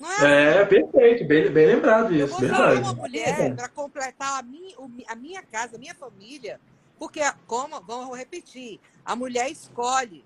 Não 0.00 0.10
é. 0.10 0.62
É, 0.62 0.64
perfeito, 0.64 1.26
bem, 1.26 1.50
bem 1.52 1.66
lembrado 1.66 2.14
Eu 2.14 2.24
isso, 2.24 2.38
vou 2.38 2.48
chamar 2.48 2.70
verdade. 2.70 2.80
uma 2.80 2.94
mulher 2.94 3.54
para 3.54 3.68
completar 3.68 4.38
a 4.38 4.42
minha, 4.42 4.74
a 5.08 5.14
minha 5.14 5.42
casa, 5.42 5.76
a 5.76 5.78
minha 5.78 5.94
família. 5.94 6.58
Porque, 6.98 7.20
como, 7.46 7.78
vamos 7.82 8.16
repetir, 8.16 8.80
a 9.04 9.14
mulher 9.14 9.50
escolhe 9.50 10.24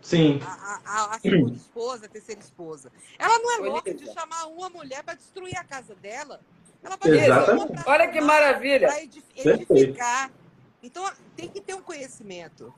Sim, 0.00 0.40
a, 0.42 0.80
a, 0.84 1.16
a 1.16 1.18
segunda 1.18 1.56
esposa, 1.56 2.06
a 2.06 2.08
terceira 2.08 2.40
esposa. 2.40 2.90
Ela 3.18 3.38
não 3.38 3.52
é 3.52 3.68
louca 3.68 3.92
de 3.92 4.06
chamar 4.12 4.46
uma 4.46 4.70
mulher 4.70 5.02
para 5.02 5.14
destruir 5.14 5.56
a 5.58 5.64
casa 5.64 5.94
dela. 5.94 6.40
Ela 6.86 6.96
vai 6.96 7.10
Exatamente. 7.18 7.82
pra 7.82 7.92
Olha 7.92 8.08
que 8.08 8.20
maravilha. 8.20 8.88
Para 8.88 9.02
edificar. 9.02 10.30
Então, 10.82 11.10
tem 11.36 11.48
que 11.48 11.60
ter 11.60 11.74
um 11.74 11.82
conhecimento. 11.82 12.72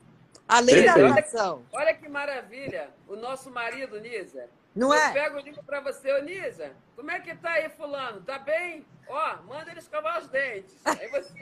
Além 0.47 0.83
da 0.83 0.93
Perfeito. 0.93 1.13
relação. 1.13 1.63
Olha 1.71 1.93
que 1.93 2.09
maravilha. 2.09 2.89
O 3.07 3.15
nosso 3.15 3.51
marido, 3.51 3.99
Nisa. 4.01 4.49
Não 4.75 4.93
Eu 4.93 4.99
é? 4.99 5.11
pego 5.13 5.37
o 5.37 5.39
livro 5.39 5.61
para 5.63 5.79
você, 5.79 6.11
ô 6.13 6.21
Nisa. 6.23 6.71
Como 6.95 7.09
é 7.11 7.19
que 7.19 7.35
tá 7.35 7.51
aí, 7.51 7.69
fulano? 7.69 8.21
Tá 8.21 8.39
bem? 8.39 8.83
Ó, 9.07 9.37
manda 9.47 9.69
ele 9.71 9.79
escovar 9.79 10.19
os 10.19 10.27
dentes. 10.27 10.75
Aí 10.85 11.07
você. 11.09 11.33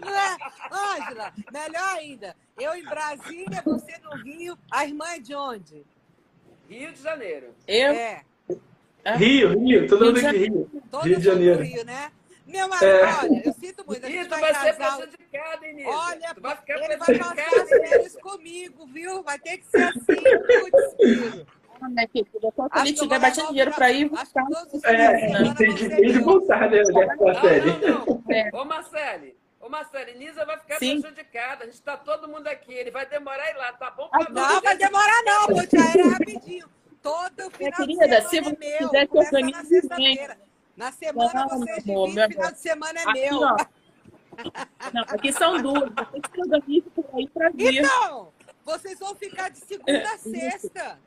Não 0.00 0.14
é? 0.14 0.36
Ângela, 0.72 1.32
melhor 1.52 1.88
ainda. 1.96 2.36
Eu 2.58 2.74
em 2.74 2.84
Brasília, 2.84 3.62
você 3.64 3.98
no 3.98 4.10
Rio. 4.16 4.58
A 4.70 4.84
irmã 4.84 5.04
é 5.14 5.18
de 5.18 5.34
onde? 5.34 5.84
Rio 6.68 6.92
de 6.92 7.02
Janeiro. 7.02 7.54
Eu? 7.66 7.92
É. 7.92 8.22
Rio, 9.14 9.58
Rio, 9.58 9.86
todo 9.88 10.04
mundo 10.06 10.20
de 10.20 10.26
aqui 10.26 10.38
Rio. 10.38 10.70
Rio 11.02 11.16
de 11.18 11.24
Janeiro. 11.24 11.62
Rio, 11.62 11.84
né? 11.84 12.10
Meu 12.46 12.68
marido, 12.68 12.84
É. 12.86 13.02
olha, 13.24 13.42
eu 13.44 13.52
sinto 13.54 13.84
muito. 13.86 14.06
Ih, 14.08 14.24
tu 14.24 14.30
vai 14.30 14.40
vai 14.40 14.54
ser 14.54 14.76
casar. 14.76 15.08
hein, 15.64 15.74
Nisa? 15.74 15.88
Olha, 15.90 16.34
tu 16.34 16.40
vai 16.40 16.56
ficar 16.56 16.74
ele 16.74 16.96
vai 16.96 17.18
passar 17.18 17.34
prejudicado, 17.34 17.60
as 17.62 17.68
férias 17.88 18.16
comigo, 18.20 18.86
viu? 18.86 19.22
Vai 19.24 19.38
ter 19.40 19.58
que 19.58 19.66
ser 19.66 19.82
assim, 19.82 20.00
putz. 20.04 21.46
Ah, 21.80 21.88
minha 21.88 22.06
querida, 22.08 22.52
quando 22.54 22.70
ele 22.78 22.92
que 22.92 23.00
tiver 23.00 23.30
dinheiro 23.32 23.70
para 23.72 23.90
ir, 23.92 24.08
buscar. 24.08 24.46
que 24.46 24.54
todos 24.54 24.72
os 24.74 24.84
É, 24.84 25.54
tem 25.54 25.74
de, 25.74 25.78
ser 25.88 25.96
tem 25.96 26.12
de 26.12 26.18
voltar, 26.20 26.70
né. 26.70 26.82
Não, 26.84 27.00
não, 27.02 28.22
É. 28.30 28.50
não. 28.50 28.60
Ô, 28.60 28.64
Marcele. 28.64 29.36
Ô, 29.60 29.68
Marcele, 29.68 30.14
Nisa 30.16 30.44
vai 30.46 30.58
ficar 30.58 30.78
Sim. 30.78 31.00
prejudicada. 31.00 31.64
A 31.64 31.66
gente 31.66 31.82
tá 31.82 31.96
todo 31.96 32.28
mundo 32.28 32.46
aqui. 32.46 32.72
Ele 32.72 32.90
vai 32.90 33.04
demorar 33.06 33.50
ir 33.50 33.56
lá. 33.56 33.72
Tá 33.72 33.90
bom 33.90 34.08
Ah, 34.12 34.26
Não, 34.30 34.60
vai 34.62 34.76
demorar 34.78 35.22
não, 35.24 35.46
Ponte 35.48 35.76
Aérea 35.76 36.02
é 36.02 36.08
rapidinho. 36.08 36.66
Todo 37.06 37.50
final 37.52 37.72
querida, 37.72 38.20
de 38.20 38.22
se 38.22 38.30
semana 38.30 38.56
você 38.58 38.66
é 38.66 38.78
meu. 38.80 38.88
quiser 38.88 39.00
que 39.02 39.06
Começa 39.08 39.30
na 39.32 39.38
organize 39.38 39.68
sexta-feira. 39.68 40.38
Na 40.76 40.92
semana 40.92 41.32
Não, 41.34 41.42
amor, 41.52 41.66
dividem, 41.66 41.94
meu 42.14 42.28
final 42.28 42.44
amor. 42.46 42.52
de 42.52 42.58
semana 42.60 43.00
é 43.00 43.02
Aqui, 43.04 43.20
meu. 43.30 43.40
ó. 43.42 43.56
Não, 44.92 45.02
aqui 45.02 45.32
são 45.32 45.62
duas. 45.62 45.90
Você 45.94 46.20
que 46.20 46.30
por 46.90 47.04
aí 47.14 47.28
para 47.30 47.48
vir. 47.50 47.78
Então, 47.84 48.32
vocês 48.64 48.98
vão 48.98 49.14
ficar 49.14 49.50
de 49.50 49.58
segunda 49.58 50.10
a 50.12 50.18
sexta. 50.18 50.98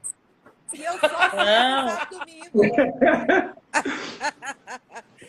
E 0.74 0.84
eu 0.84 0.94
só 1.00 1.08
Não. 1.10 1.90
sábado 1.90 2.20
domingo. 2.20 2.62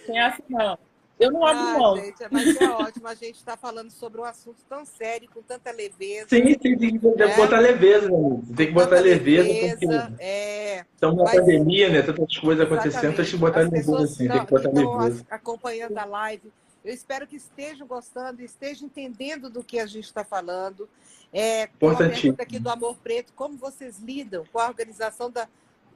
Tem 0.06 0.18
essa 0.22 0.42
não. 0.48 0.78
Eu 1.20 1.30
não 1.30 1.44
abro 1.44 1.62
Ah, 1.62 1.78
mão. 1.78 1.96
gente, 1.96 2.16
mas 2.30 2.56
é 2.60 2.70
ótimo. 2.70 3.06
A 3.06 3.14
gente 3.14 3.36
está 3.36 3.54
falando 3.54 3.90
sobre 3.90 4.20
um 4.22 4.24
assunto 4.24 4.56
tão 4.66 4.86
sério, 4.86 5.28
com 5.32 5.42
tanta 5.42 5.70
leveza. 5.70 6.28
Sim, 6.30 6.46
sim, 6.46 6.54
tem 6.78 6.98
que 6.98 7.22
É. 7.22 7.36
botar 7.36 7.58
leveza, 7.60 8.08
né? 8.08 8.16
amigo? 8.16 8.44
Tem 8.56 8.66
que 8.68 8.72
botar 8.72 9.00
leveza, 9.00 9.46
leveza, 9.46 10.14
é, 10.18 10.84
estamos 10.94 11.16
na 11.22 11.30
pandemia, 11.30 11.90
né? 11.90 12.00
Tantas 12.00 12.38
coisas 12.38 12.64
acontecendo, 12.66 13.16
tem 13.16 13.24
que 13.26 13.36
botar 13.36 13.60
leveza 13.60 14.02
assim, 14.02 14.28
tem 14.28 14.44
que 14.46 14.50
botar 14.50 14.70
leveza. 14.70 15.26
acompanhando 15.30 15.98
a 15.98 16.04
live. 16.06 16.50
Eu 16.82 16.94
espero 16.94 17.26
que 17.26 17.36
estejam 17.36 17.86
gostando, 17.86 18.40
estejam 18.40 18.86
entendendo 18.86 19.50
do 19.50 19.62
que 19.62 19.78
a 19.78 19.84
gente 19.86 20.04
está 20.06 20.24
falando. 20.24 20.88
É, 21.30 21.66
pergunta 21.78 22.42
aqui 22.42 22.58
do 22.58 22.70
Amor 22.70 22.96
Preto: 22.96 23.32
como 23.36 23.58
vocês 23.58 23.98
lidam 23.98 24.44
com 24.50 24.58
a 24.58 24.66
organização 24.66 25.30
da 25.30 25.46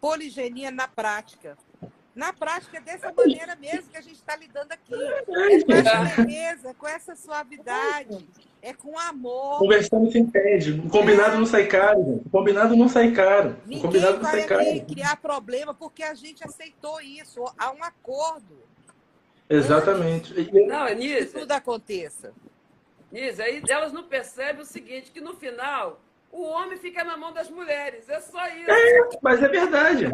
poligenia 0.01 0.71
na 0.71 0.87
prática? 0.87 1.57
Na 2.15 2.33
prática, 2.33 2.79
é 2.79 2.81
dessa 2.81 3.13
maneira 3.13 3.57
mesmo 3.57 3.91
que 3.91 3.97
a 3.97 4.01
gente 4.01 4.15
está 4.15 4.37
lidando 4.37 4.71
aqui. 4.71 4.95
É 4.95 5.65
com 5.65 5.73
essa 5.73 6.01
leveza, 6.01 6.75
com 6.75 6.87
essa 6.87 7.17
suavidade. 7.17 8.29
É 8.63 8.73
com 8.73 8.99
amor. 8.99 9.59
Conversando 9.59 10.11
se 10.11 10.19
entende. 10.19 10.73
O 10.73 10.89
combinado 10.89 11.35
é. 11.35 11.39
não 11.39 11.47
sai 11.47 11.67
caro, 11.67 12.05
gente. 12.05 12.27
O 12.27 12.31
combinado 12.31 12.77
não 12.77 12.89
sai 12.89 13.11
caro. 13.11 13.57
Ninguém 13.67 13.79
o 13.79 13.83
combinado 13.83 14.19
não 14.19 14.31
sai 14.31 14.45
caro. 14.45 14.87
criar 14.87 15.17
problema 15.17 15.75
porque 15.75 16.03
a 16.05 16.15
gente 16.15 16.45
aceitou 16.45 17.01
isso. 17.01 17.45
Há 17.59 17.73
um 17.73 17.83
acordo. 17.83 18.63
Exatamente. 19.51 20.33
Não, 20.67 20.87
é 20.87 20.95
Que 20.95 21.27
tudo 21.27 21.53
aconteça. 21.53 22.33
Nise, 23.11 23.43
aí 23.43 23.63
elas 23.69 23.93
não 23.93 24.05
percebem 24.05 24.63
o 24.63 24.65
seguinte, 24.65 25.11
que 25.11 25.21
no 25.21 25.35
final 25.35 26.01
o 26.35 26.43
homem 26.43 26.77
fica 26.77 27.05
na 27.05 27.17
mão 27.17 27.33
das 27.33 27.49
mulheres. 27.49 28.09
É 28.09 28.21
só 28.21 28.45
isso. 28.49 28.71
É, 28.71 29.09
mas 29.23 29.41
é 29.41 29.49
verdade. 29.49 30.07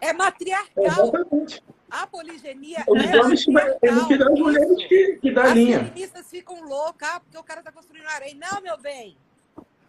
É 0.00 0.12
matriarcal. 0.12 0.84
Exatamente. 0.84 1.64
A 1.90 2.06
poligenia 2.06 2.84
Os 2.88 3.02
é 3.02 3.20
homens 3.20 3.46
no 3.46 4.06
final 4.06 4.32
as 4.32 4.38
mulheres 4.38 4.88
que, 4.88 5.18
que 5.22 5.30
dá 5.30 5.44
As 5.44 5.52
linha. 5.52 5.80
As 5.80 5.88
feministas 5.88 6.30
ficam 6.30 6.60
loucas 6.62 7.08
ah, 7.08 7.20
porque 7.20 7.38
o 7.38 7.42
cara 7.42 7.60
está 7.60 7.72
construindo 7.72 8.06
areia. 8.08 8.34
Não, 8.34 8.60
meu 8.60 8.76
bem. 8.78 9.16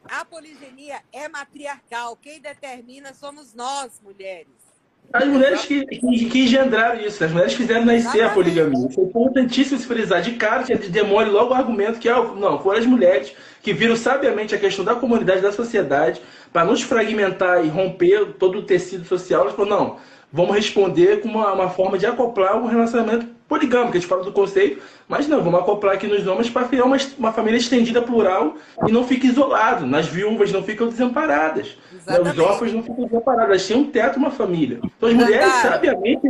A 0.06 0.24
poligenia 0.24 1.02
é 1.12 1.28
matriarcal. 1.28 2.16
Quem 2.16 2.40
determina 2.40 3.14
somos 3.14 3.54
nós, 3.54 4.00
mulheres. 4.02 4.65
As 5.14 5.28
mulheres 5.28 5.66
que, 5.66 5.86
que, 5.86 6.26
que, 6.26 6.40
engendraram 6.44 7.00
isso, 7.00 7.24
as 7.24 7.32
mulheres 7.32 7.54
fizeram 7.54 7.86
nascer 7.86 8.22
a 8.22 8.30
poligamia. 8.30 8.90
Foi 8.90 9.06
importantíssimo 9.06 9.80
se 9.80 9.88
frisar. 9.88 10.22
De 10.22 10.34
cara, 10.34 10.64
que 10.64 10.76
demole 10.90 11.30
logo 11.30 11.52
o 11.52 11.54
argumento 11.54 12.00
que 12.00 12.10
não, 12.10 12.62
foram 12.62 12.80
as 12.80 12.86
mulheres 12.86 13.32
que 13.62 13.74
viram 13.74 13.96
sabiamente 13.96 14.54
a 14.54 14.58
questão 14.58 14.84
da 14.84 14.96
comunidade, 14.96 15.42
da 15.42 15.52
sociedade, 15.52 16.22
para 16.52 16.66
nos 16.66 16.82
fragmentar 16.82 17.66
e 17.66 17.70
romper 17.70 18.34
todo 18.38 18.60
o 18.60 18.64
tecido 18.64 19.06
social. 19.06 19.42
Elas 19.42 19.56
falaram, 19.56 19.78
não, 19.78 19.98
vamos 20.32 20.56
responder 20.56 21.22
com 21.22 21.30
uma, 21.30 21.54
uma 21.54 21.70
forma 21.70 21.98
de 21.98 22.06
acoplar 22.06 22.58
um 22.58 22.68
relacionamento 22.68 23.26
poligâmico, 23.48 23.92
a 23.92 24.00
gente 24.00 24.08
fala 24.08 24.24
do 24.24 24.32
conceito, 24.32 24.82
mas 25.08 25.28
não, 25.28 25.44
vamos 25.44 25.60
acoplar 25.60 25.96
aqui 25.96 26.08
nos 26.08 26.24
nomes 26.24 26.50
para 26.50 26.68
criar 26.68 26.86
uma, 26.86 26.98
uma 27.18 27.32
família 27.32 27.58
estendida 27.58 28.02
plural 28.02 28.56
e 28.88 28.92
não 28.92 29.06
fique 29.06 29.28
isolado. 29.28 29.86
Nas 29.86 30.08
viúvas 30.08 30.52
não 30.52 30.64
ficam 30.64 30.88
desamparadas. 30.88 31.78
Né? 32.06 32.20
Os 32.20 32.40
órfãos 32.40 32.74
não 32.74 32.82
ficam 32.82 33.06
desamparados. 33.06 33.50
Elas 33.50 33.68
têm 33.68 33.78
um 33.78 33.90
teto, 33.90 34.18
uma 34.18 34.32
família. 34.32 34.80
Então 34.84 35.10
as 35.10 35.16
mulheres, 35.16 35.54
sabiamente, 35.62 36.28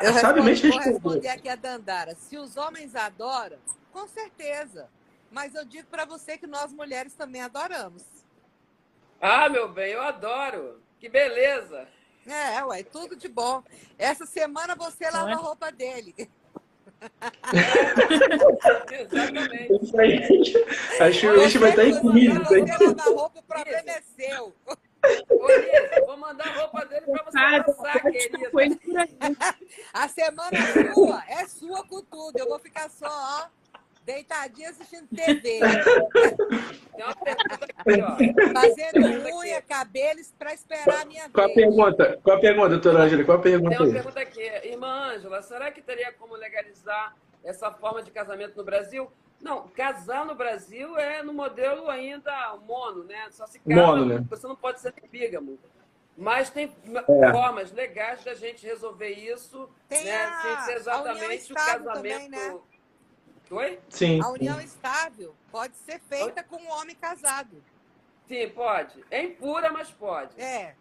eu 0.00 0.12
sabiamente 0.14 0.66
respondo, 0.66 0.98
vou 1.00 1.12
responder 1.12 1.28
aqui 1.28 1.48
a 1.48 1.56
Dandara. 1.56 2.14
Se 2.14 2.36
os 2.36 2.56
homens 2.56 2.94
adoram, 2.94 3.56
com 3.92 4.06
certeza. 4.06 4.86
Mas 5.30 5.54
eu 5.54 5.64
digo 5.64 5.86
para 5.90 6.04
você 6.04 6.38
que 6.38 6.46
nós 6.46 6.72
mulheres 6.72 7.14
também 7.14 7.40
adoramos. 7.42 8.02
Ah, 9.20 9.48
meu 9.48 9.68
bem, 9.68 9.92
eu 9.92 10.02
adoro. 10.02 10.80
Que 11.00 11.08
beleza. 11.08 11.86
É, 12.28 12.62
ué, 12.64 12.82
tudo 12.82 13.16
de 13.16 13.28
bom. 13.28 13.62
Essa 13.98 14.26
semana 14.26 14.74
você 14.74 15.10
lava 15.10 15.30
a 15.30 15.36
roupa 15.36 15.72
dele. 15.72 16.14
Exatamente. 18.90 19.84
Isso 19.84 20.00
aí. 20.00 20.18
Acho 21.00 21.20
que 21.20 21.26
o 21.26 21.36
lixo 21.36 21.60
vai 21.60 21.70
estar 21.70 21.86
incluído. 21.86 22.44
Você 22.44 22.60
lava 22.60 23.00
a 23.00 23.04
roupa, 23.04 23.38
o 23.38 23.42
problema 23.42 23.90
é 23.90 24.02
seu. 24.02 24.54
Ô, 25.30 26.06
vou 26.06 26.16
mandar 26.16 26.48
a 26.48 26.60
roupa 26.60 26.84
dele 26.86 27.06
para 27.06 27.24
você 27.24 27.72
passar, 27.72 28.02
querida. 28.02 28.38
A 29.94 30.08
semana 30.08 30.58
é 30.58 30.92
sua, 30.92 31.24
é 31.28 31.46
sua 31.46 31.84
com 31.86 32.02
tudo. 32.02 32.36
Eu 32.36 32.48
vou 32.48 32.58
ficar 32.58 32.90
só, 32.90 33.08
ó, 33.08 33.46
deitadinha 34.08 34.70
assistindo 34.70 35.06
TV. 35.08 35.60
Fazendo 38.54 39.36
unha, 39.36 39.60
cabelos 39.60 40.32
para 40.38 40.54
esperar 40.54 41.02
a 41.02 41.04
minha 41.04 41.28
qual 41.28 41.46
vez. 41.46 41.58
A 41.58 41.60
pergunta? 41.60 42.20
Qual 42.22 42.36
a 42.36 42.40
pergunta, 42.40 42.68
doutora 42.70 43.02
Ângela? 43.02 43.24
Qual 43.24 43.38
a 43.38 43.40
pergunta? 43.42 43.76
Tem 43.76 43.86
uma 43.86 43.92
pergunta 43.92 44.20
aqui. 44.20 44.40
Irmã 44.66 45.12
Ângela, 45.12 45.42
será 45.42 45.70
que 45.70 45.82
teria 45.82 46.10
como 46.12 46.34
legalizar 46.34 47.14
essa 47.44 47.70
forma 47.70 48.02
de 48.02 48.10
casamento 48.10 48.56
no 48.56 48.64
Brasil? 48.64 49.12
Não, 49.42 49.68
casar 49.68 50.24
no 50.24 50.34
Brasil 50.34 50.96
é 50.96 51.22
no 51.22 51.34
modelo 51.34 51.88
ainda 51.90 52.56
mono, 52.66 53.04
né? 53.04 53.28
Só 53.30 53.46
se 53.46 53.60
casa, 53.60 53.80
mono, 53.80 54.06
né? 54.06 54.24
você 54.28 54.46
não 54.46 54.56
pode 54.56 54.80
ser 54.80 54.94
bígamo. 55.12 55.58
Mas 56.16 56.50
tem 56.50 56.74
é. 56.84 57.30
formas 57.30 57.70
legais 57.70 58.24
da 58.24 58.34
gente 58.34 58.66
resolver 58.66 59.10
isso, 59.10 59.68
tem 59.88 60.02
né? 60.02 60.24
A, 60.24 60.42
sem 60.42 60.56
ser 60.64 60.76
exatamente 60.80 61.52
o 61.52 61.54
casamento. 61.54 61.94
Também, 61.94 62.28
né? 62.28 62.58
Oi? 63.50 63.78
Sim. 63.88 64.20
A 64.22 64.28
união 64.30 64.60
estável 64.60 65.34
pode 65.50 65.74
ser 65.76 66.00
feita 66.08 66.42
com 66.42 66.56
um 66.56 66.70
homem 66.70 66.94
casado. 67.00 67.62
Sim, 68.28 68.48
pode. 68.54 69.02
É 69.10 69.22
impura, 69.22 69.72
mas 69.72 69.90
pode. 69.90 70.38
É. 70.40 70.74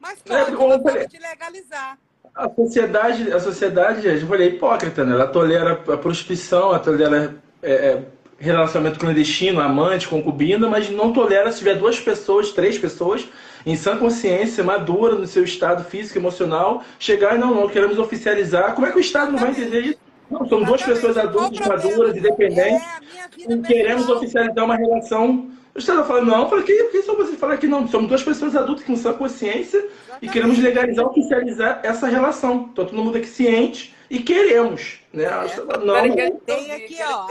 Mas 0.00 0.20
pode, 0.22 0.52
é, 0.52 0.78
pode 0.78 1.18
legalizar. 1.18 1.98
A 2.34 2.48
sociedade, 2.48 3.32
a 3.32 3.40
sociedade, 3.40 4.06
eu 4.06 4.26
falei, 4.26 4.48
é 4.48 4.50
hipócrita, 4.52 5.04
né? 5.04 5.12
Ela 5.12 5.26
tolera 5.26 5.72
a 5.72 5.96
prostituição, 5.96 6.68
ela 6.68 6.78
tolera 6.78 7.36
é, 7.62 7.72
é, 7.72 8.04
relacionamento 8.38 8.98
clandestino, 8.98 9.60
amante, 9.60 10.08
concubina, 10.08 10.68
mas 10.68 10.88
não 10.88 11.12
tolera 11.12 11.50
se 11.50 11.58
tiver 11.58 11.74
duas 11.74 11.98
pessoas, 11.98 12.52
três 12.52 12.78
pessoas, 12.78 13.26
em 13.66 13.76
sã 13.76 13.96
consciência, 13.96 14.62
madura 14.62 15.16
no 15.16 15.26
seu 15.26 15.42
estado 15.42 15.84
físico 15.84 16.18
e 16.18 16.20
emocional, 16.20 16.84
chegar 16.98 17.34
e 17.34 17.38
não, 17.38 17.54
não, 17.54 17.68
queremos 17.68 17.98
oficializar. 17.98 18.74
Como 18.74 18.86
é 18.86 18.92
que 18.92 18.98
o 18.98 19.00
Estado 19.00 19.32
não 19.32 19.38
vai 19.38 19.50
entender 19.50 19.80
isso? 19.80 20.07
Não, 20.30 20.46
somos 20.46 20.66
duas 20.66 20.82
pessoas 20.82 21.16
adultas, 21.16 21.66
maduras, 21.66 22.16
independentes, 22.16 22.82
é, 22.82 23.52
e 23.52 23.62
queremos 23.62 24.08
oficializar 24.08 24.64
uma 24.64 24.76
relação. 24.76 25.50
O 25.74 25.78
Estado 25.78 26.04
falando, 26.04 26.26
não, 26.26 26.42
eu 26.42 26.48
falei, 26.48 26.64
que, 26.64 26.84
que 26.84 27.02
só 27.02 27.14
você 27.14 27.36
falar 27.36 27.56
que 27.56 27.66
não? 27.66 27.86
Somos 27.88 28.08
duas 28.08 28.22
pessoas 28.22 28.54
adultas 28.54 28.84
com 28.84 28.96
sã 28.96 29.14
consciência 29.14 29.78
Exatamente. 29.78 30.18
e 30.22 30.28
queremos 30.28 30.58
legalizar, 30.58 31.06
oficializar 31.06 31.80
essa 31.82 32.06
relação. 32.08 32.68
Então, 32.72 32.84
todo 32.84 32.94
mundo 32.94 33.16
aqui 33.16 33.26
ciente 33.26 33.94
e 34.10 34.18
queremos. 34.20 35.00
Né? 35.12 35.24
É. 35.24 35.76
Não, 35.84 36.38
tem 36.44 36.72
aqui, 36.72 36.98
ó, 37.02 37.28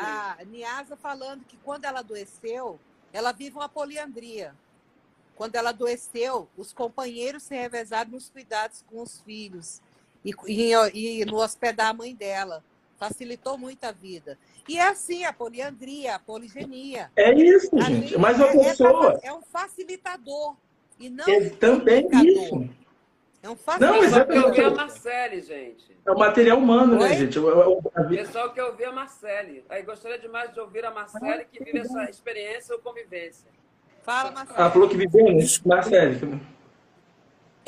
a, 0.00 0.36
a 0.38 0.44
Niasa 0.44 0.96
falando 0.96 1.44
que 1.48 1.56
quando 1.64 1.84
ela 1.84 2.00
adoeceu, 2.00 2.78
ela 3.12 3.32
vive 3.32 3.56
uma 3.56 3.68
poliandria. 3.68 4.54
Quando 5.34 5.54
ela 5.54 5.70
adoeceu, 5.70 6.48
os 6.56 6.72
companheiros 6.72 7.44
se 7.44 7.54
revezaram 7.54 8.10
nos 8.10 8.28
cuidados 8.28 8.84
com 8.90 9.00
os 9.00 9.20
filhos 9.20 9.80
e, 10.24 10.32
e, 10.46 11.22
e 11.22 11.24
no 11.24 11.36
hospedar 11.36 11.88
a 11.88 11.94
mãe 11.94 12.14
dela. 12.14 12.62
Facilitou 12.98 13.56
muito 13.56 13.84
a 13.84 13.92
vida. 13.92 14.36
E 14.68 14.76
é 14.76 14.88
assim, 14.88 15.24
a 15.24 15.32
poliandria, 15.32 16.16
a 16.16 16.18
poligenia. 16.18 17.10
É 17.16 17.32
isso, 17.32 17.70
gente. 17.80 18.18
Mas 18.18 18.40
a 18.40 18.46
é, 18.46 18.52
pessoa. 18.52 19.20
É 19.22 19.32
um 19.32 19.40
facilitador. 19.40 20.56
E 20.98 21.08
não 21.08 21.24
é 21.24 21.48
também 21.50 22.08
isso. 22.12 22.68
É 23.40 23.48
um 23.48 23.54
facilitador. 23.54 23.96
Não, 23.96 24.04
exatamente. 24.04 24.46
Eu 24.46 24.52
vi 24.52 24.60
a 24.60 24.70
Marcele, 24.70 25.40
gente. 25.40 25.96
É 26.04 26.10
o 26.10 26.18
material 26.18 26.58
humano, 26.58 26.96
né, 26.96 27.04
Oi? 27.04 27.08
né, 27.10 27.16
gente? 27.16 27.38
O, 27.38 27.82
Pessoal 28.08 28.52
que 28.52 28.60
ouvir 28.60 28.86
a 28.86 28.92
Marcele. 28.92 29.64
Aí 29.68 29.82
gostaria 29.82 30.18
demais 30.18 30.52
de 30.52 30.58
ouvir 30.58 30.84
a 30.84 30.90
Marcele 30.90 31.46
que 31.52 31.62
vive 31.62 31.78
essa 31.78 32.10
experiência 32.10 32.74
ou 32.74 32.80
convivência. 32.80 33.48
Fala, 34.02 34.32
Marcele. 34.32 34.58
Ah, 34.58 34.70
falou 34.70 34.88
que 34.88 34.96
viveu, 34.96 35.24
né? 35.24 35.44
Marcele. 35.64 36.40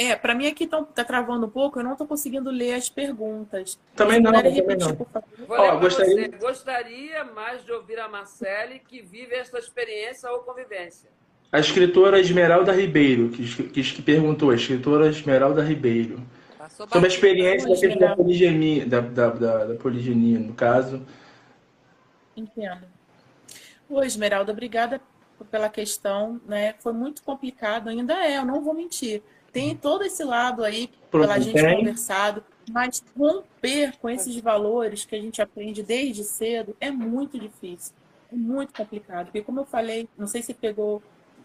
É, 0.03 0.17
para 0.17 0.35
mim 0.35 0.47
aqui 0.47 0.67
tá, 0.67 0.83
tá 0.83 1.05
travando 1.05 1.45
um 1.45 1.51
pouco, 1.51 1.79
eu 1.79 1.85
não 1.85 1.93
estou 1.93 2.07
conseguindo 2.07 2.51
ler 2.51 2.73
as 2.73 2.89
perguntas. 2.89 3.79
Também 3.95 4.19
não, 4.19 4.33
também 4.33 4.51
repetir, 4.51 4.89
não. 4.89 4.97
Por 4.97 5.07
favor. 5.07 5.61
Ó, 5.61 5.77
gostaria... 5.79 6.29
gostaria 6.39 7.25
mais 7.25 7.63
de 7.67 7.71
ouvir 7.71 8.01
a 8.01 8.09
Marcele 8.09 8.79
que 8.79 9.03
vive 9.03 9.35
essa 9.35 9.59
experiência 9.59 10.31
ou 10.31 10.39
convivência. 10.39 11.11
A 11.53 11.61
escritora 11.61 12.19
Esmeralda 12.19 12.73
Ribeiro, 12.73 13.29
que, 13.29 13.69
que, 13.69 13.83
que 13.83 14.01
perguntou, 14.01 14.51
a 14.51 14.55
escritora 14.55 15.07
Esmeralda 15.09 15.63
Ribeiro. 15.63 16.19
Sobre 16.71 17.05
a 17.05 17.09
experiência 17.09 17.69
da 17.69 18.07
da 18.07 18.17
poligenia, 18.17 18.87
da, 18.87 19.01
da, 19.01 19.29
da, 19.29 19.65
da 19.67 19.75
poligenia, 19.75 20.39
no 20.39 20.55
caso. 20.55 21.05
Entendo. 22.35 22.87
Oi, 23.91 24.07
Esmeralda, 24.07 24.51
obrigada 24.51 24.99
pela 25.51 25.69
questão, 25.69 26.41
né? 26.47 26.75
Foi 26.79 26.95
muito 26.95 27.23
complicado, 27.23 27.91
ainda 27.91 28.15
é, 28.15 28.39
eu 28.39 28.47
não 28.47 28.63
vou 28.63 28.73
mentir 28.73 29.23
tem 29.53 29.77
todo 29.77 30.05
esse 30.05 30.25
lado 30.25 30.65
aí 30.65 30.91
pela 31.11 31.39
gente 31.39 31.61
conversado, 31.61 32.45
mas 32.71 33.03
romper 33.17 33.97
com 33.99 34.09
esses 34.09 34.37
valores 34.41 35.05
que 35.05 35.15
a 35.15 35.21
gente 35.21 35.43
aprende 35.43 35.83
desde 35.83 36.25
cedo 36.25 36.77
é 36.81 36.91
muito 36.91 37.39
difícil, 37.39 37.95
é 38.33 38.37
muito 38.37 38.73
complicado. 38.73 39.27
Porque, 39.27 39.43
como 39.43 39.61
eu 39.61 39.67
falei, 39.67 40.09
não 40.17 40.27
sei 40.27 40.43
se 40.43 40.55
pegou 40.55 41.03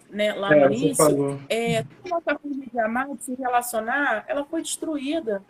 né, 0.09 0.33
lá 0.33 0.55
é, 0.55 0.67
no 0.67 0.73
início, 0.73 1.39
é, 1.49 1.83
toda 1.83 2.09
nossa 2.09 2.39
forma 2.39 2.65
de 2.71 2.79
amar, 2.79 3.07
de 3.15 3.23
se 3.23 3.35
relacionar, 3.35 4.25
ela 4.27 4.45
foi 4.45 4.61
destruída. 4.61 5.43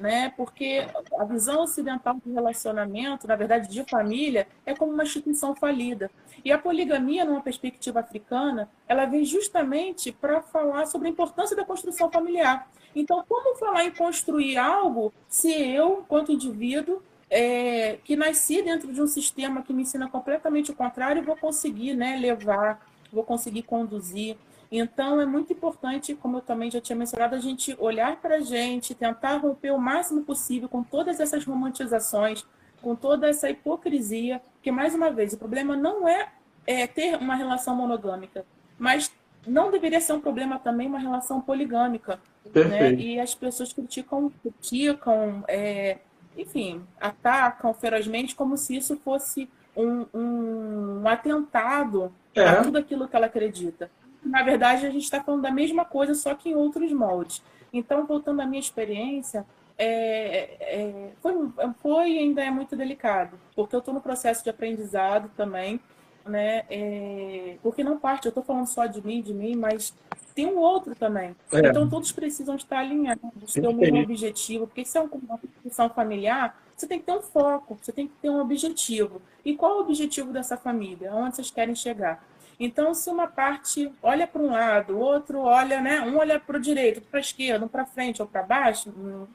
Né? 0.00 0.32
Porque 0.34 0.86
a 1.18 1.24
visão 1.24 1.62
ocidental 1.62 2.14
do 2.24 2.32
relacionamento, 2.32 3.28
na 3.28 3.36
verdade, 3.36 3.68
de 3.68 3.84
família, 3.84 4.48
é 4.64 4.74
como 4.74 4.92
uma 4.92 5.02
instituição 5.02 5.54
falida. 5.54 6.10
E 6.42 6.50
a 6.50 6.56
poligamia, 6.56 7.22
numa 7.26 7.42
perspectiva 7.42 8.00
africana, 8.00 8.66
ela 8.88 9.04
vem 9.04 9.26
justamente 9.26 10.10
para 10.10 10.40
falar 10.40 10.86
sobre 10.86 11.08
a 11.08 11.10
importância 11.10 11.54
da 11.54 11.66
construção 11.66 12.10
familiar. 12.10 12.66
Então, 12.96 13.22
como 13.28 13.58
falar 13.58 13.84
em 13.84 13.90
construir 13.90 14.56
algo 14.56 15.12
se 15.28 15.52
eu, 15.52 16.00
enquanto 16.00 16.32
indivíduo, 16.32 17.02
é, 17.28 17.98
que 18.02 18.16
nasci 18.16 18.60
dentro 18.62 18.92
de 18.92 19.00
um 19.00 19.06
sistema 19.06 19.62
que 19.62 19.72
me 19.72 19.82
ensina 19.82 20.08
completamente 20.08 20.70
o 20.70 20.74
contrário, 20.74 21.22
vou 21.22 21.36
conseguir 21.36 21.94
né, 21.94 22.16
levar, 22.16 22.84
vou 23.12 23.22
conseguir 23.22 23.62
conduzir. 23.62 24.36
Então, 24.70 25.20
é 25.20 25.26
muito 25.26 25.52
importante, 25.52 26.14
como 26.14 26.36
eu 26.36 26.40
também 26.42 26.70
já 26.70 26.80
tinha 26.80 26.96
mencionado, 26.96 27.34
a 27.34 27.40
gente 27.40 27.76
olhar 27.78 28.16
para 28.20 28.36
a 28.36 28.40
gente, 28.40 28.94
tentar 28.94 29.38
romper 29.38 29.72
o 29.72 29.78
máximo 29.78 30.22
possível 30.22 30.68
com 30.68 30.82
todas 30.82 31.18
essas 31.18 31.44
romantizações, 31.44 32.46
com 32.80 32.94
toda 32.94 33.28
essa 33.28 33.50
hipocrisia, 33.50 34.40
porque, 34.54 34.70
mais 34.70 34.94
uma 34.94 35.10
vez, 35.10 35.32
o 35.32 35.38
problema 35.38 35.76
não 35.76 36.08
é 36.08 36.28
é, 36.66 36.86
ter 36.86 37.16
uma 37.16 37.34
relação 37.34 37.74
monogâmica, 37.74 38.44
mas 38.78 39.12
não 39.46 39.70
deveria 39.70 40.00
ser 40.00 40.12
um 40.12 40.20
problema 40.20 40.58
também 40.58 40.86
uma 40.86 40.98
relação 40.98 41.40
poligâmica. 41.40 42.20
Né? 42.54 42.92
E 42.94 43.20
as 43.20 43.34
pessoas 43.34 43.72
criticam, 43.72 44.30
criticam 44.42 45.42
é, 45.48 45.98
enfim, 46.36 46.82
atacam 47.00 47.74
ferozmente 47.74 48.34
como 48.34 48.56
se 48.56 48.76
isso 48.76 48.96
fosse 48.96 49.48
um, 49.76 50.06
um, 50.12 51.00
um 51.02 51.08
atentado 51.08 52.12
é. 52.34 52.46
a 52.46 52.62
tudo 52.62 52.78
aquilo 52.78 53.08
que 53.08 53.16
ela 53.16 53.26
acredita. 53.26 53.90
Na 54.24 54.42
verdade, 54.42 54.86
a 54.86 54.90
gente 54.90 55.04
está 55.04 55.22
falando 55.22 55.42
da 55.42 55.50
mesma 55.50 55.84
coisa, 55.84 56.14
só 56.14 56.34
que 56.34 56.50
em 56.50 56.54
outros 56.54 56.92
moldes. 56.92 57.42
Então, 57.72 58.06
voltando 58.06 58.40
à 58.40 58.46
minha 58.46 58.60
experiência, 58.60 59.46
é, 59.78 60.56
é, 60.60 61.10
foi, 61.22 61.32
foi 61.80 62.18
ainda 62.18 62.42
é 62.42 62.50
muito 62.50 62.76
delicado, 62.76 63.38
porque 63.56 63.74
eu 63.74 63.78
estou 63.78 63.94
no 63.94 64.00
processo 64.00 64.44
de 64.44 64.50
aprendizado 64.50 65.30
também, 65.34 65.80
né? 66.26 66.64
É, 66.68 67.56
porque 67.62 67.82
não 67.82 67.98
parte, 67.98 68.26
eu 68.26 68.28
estou 68.28 68.44
falando 68.44 68.66
só 68.66 68.84
de 68.84 69.04
mim, 69.04 69.22
de 69.22 69.32
mim, 69.32 69.56
mas 69.56 69.94
tem 70.34 70.46
um 70.46 70.58
outro 70.58 70.94
também. 70.94 71.34
É. 71.50 71.60
Então 71.60 71.88
todos 71.88 72.12
precisam 72.12 72.56
estar 72.56 72.80
alinhados, 72.80 73.54
ter 73.54 73.66
o 73.66 73.72
mesmo 73.72 74.02
objetivo, 74.02 74.66
porque 74.66 74.84
se 74.84 74.98
é 74.98 75.00
uma 75.00 75.40
instituição 75.42 75.88
familiar, 75.88 76.60
você 76.76 76.86
tem 76.86 76.98
que 76.98 77.06
ter 77.06 77.12
um 77.12 77.22
foco, 77.22 77.78
você 77.80 77.92
tem 77.92 78.06
que 78.06 78.14
ter 78.20 78.28
um 78.28 78.40
objetivo. 78.40 79.22
E 79.44 79.56
qual 79.56 79.78
o 79.78 79.80
objetivo 79.80 80.32
dessa 80.32 80.56
família? 80.56 81.14
Onde 81.14 81.36
vocês 81.36 81.50
querem 81.50 81.74
chegar? 81.74 82.22
Então, 82.60 82.92
se 82.92 83.08
uma 83.08 83.26
parte 83.26 83.90
olha 84.02 84.26
para 84.26 84.42
um 84.42 84.50
lado, 84.50 84.94
o 84.94 84.98
outro 84.98 85.40
olha, 85.40 85.80
né? 85.80 86.02
Um 86.02 86.18
olha 86.18 86.38
para 86.38 86.58
o 86.58 86.60
direito, 86.60 87.00
para 87.00 87.18
a 87.18 87.20
esquerda, 87.22 87.64
um 87.64 87.68
para 87.68 87.86
frente 87.86 88.20
ou 88.20 88.28
para 88.28 88.42
baixo, 88.42 88.92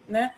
né? 0.07 0.35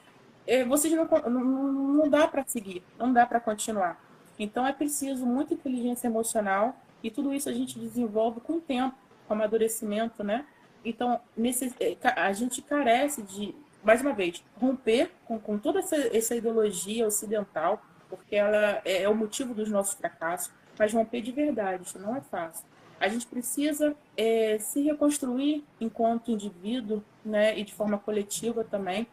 É, 0.47 0.64
vocês 0.64 0.93
não, 0.93 1.05
não, 1.30 1.43
não 1.43 2.09
dá 2.09 2.26
para 2.30 2.45
seguir, 2.47 2.81
não 2.97 3.11
dá 3.11 3.26
para 3.26 3.41
continuar. 3.41 4.01
Então, 4.39 4.65
é 4.65 4.72
preciso 4.72 5.26
muita 5.26 5.53
inteligência 5.53 6.07
emocional 6.07 6.77
e 7.03 7.11
tudo 7.11 7.34
isso 7.34 7.49
a 7.49 7.53
gente 7.53 7.77
desenvolve 7.77 8.39
com 8.39 8.53
o 8.53 8.61
tempo, 8.61 8.95
com 9.27 9.34
amadurecimento, 9.34 10.23
né? 10.23 10.45
Então, 10.85 11.19
nesse, 11.35 11.76
é, 11.81 11.97
a 12.15 12.31
gente 12.31 12.61
carece 12.61 13.22
de, 13.22 13.53
mais 13.84 13.99
uma 13.99 14.14
vez, 14.14 14.41
romper 14.61 15.11
com, 15.26 15.38
com 15.38 15.57
toda 15.57 15.80
essa, 15.80 15.97
essa 16.15 16.34
ideologia 16.34 17.05
ocidental, 17.05 17.81
porque 18.09 18.38
ela 18.38 18.81
é, 18.85 19.03
é 19.03 19.09
o 19.09 19.14
motivo 19.14 19.53
dos 19.53 19.69
nossos 19.69 19.95
fracassos, 19.95 20.53
mas 20.80 20.93
romper 20.93 21.19
de 21.19 21.34
verdade, 21.34 21.84
isso 21.84 21.99
não 21.99 22.15
é 22.15 22.22
fácil. 22.22 22.65
A 22.99 23.07
gente 23.07 23.28
precisa 23.28 23.95
é, 24.15 24.57
se 24.60 24.82
reconstruir 24.82 25.64
enquanto 25.80 26.32
indivíduo, 26.32 27.03
né, 27.24 27.57
e 27.57 27.64
de 27.64 27.74
forma 27.74 27.98
coletiva 27.98 28.64
também. 28.64 29.07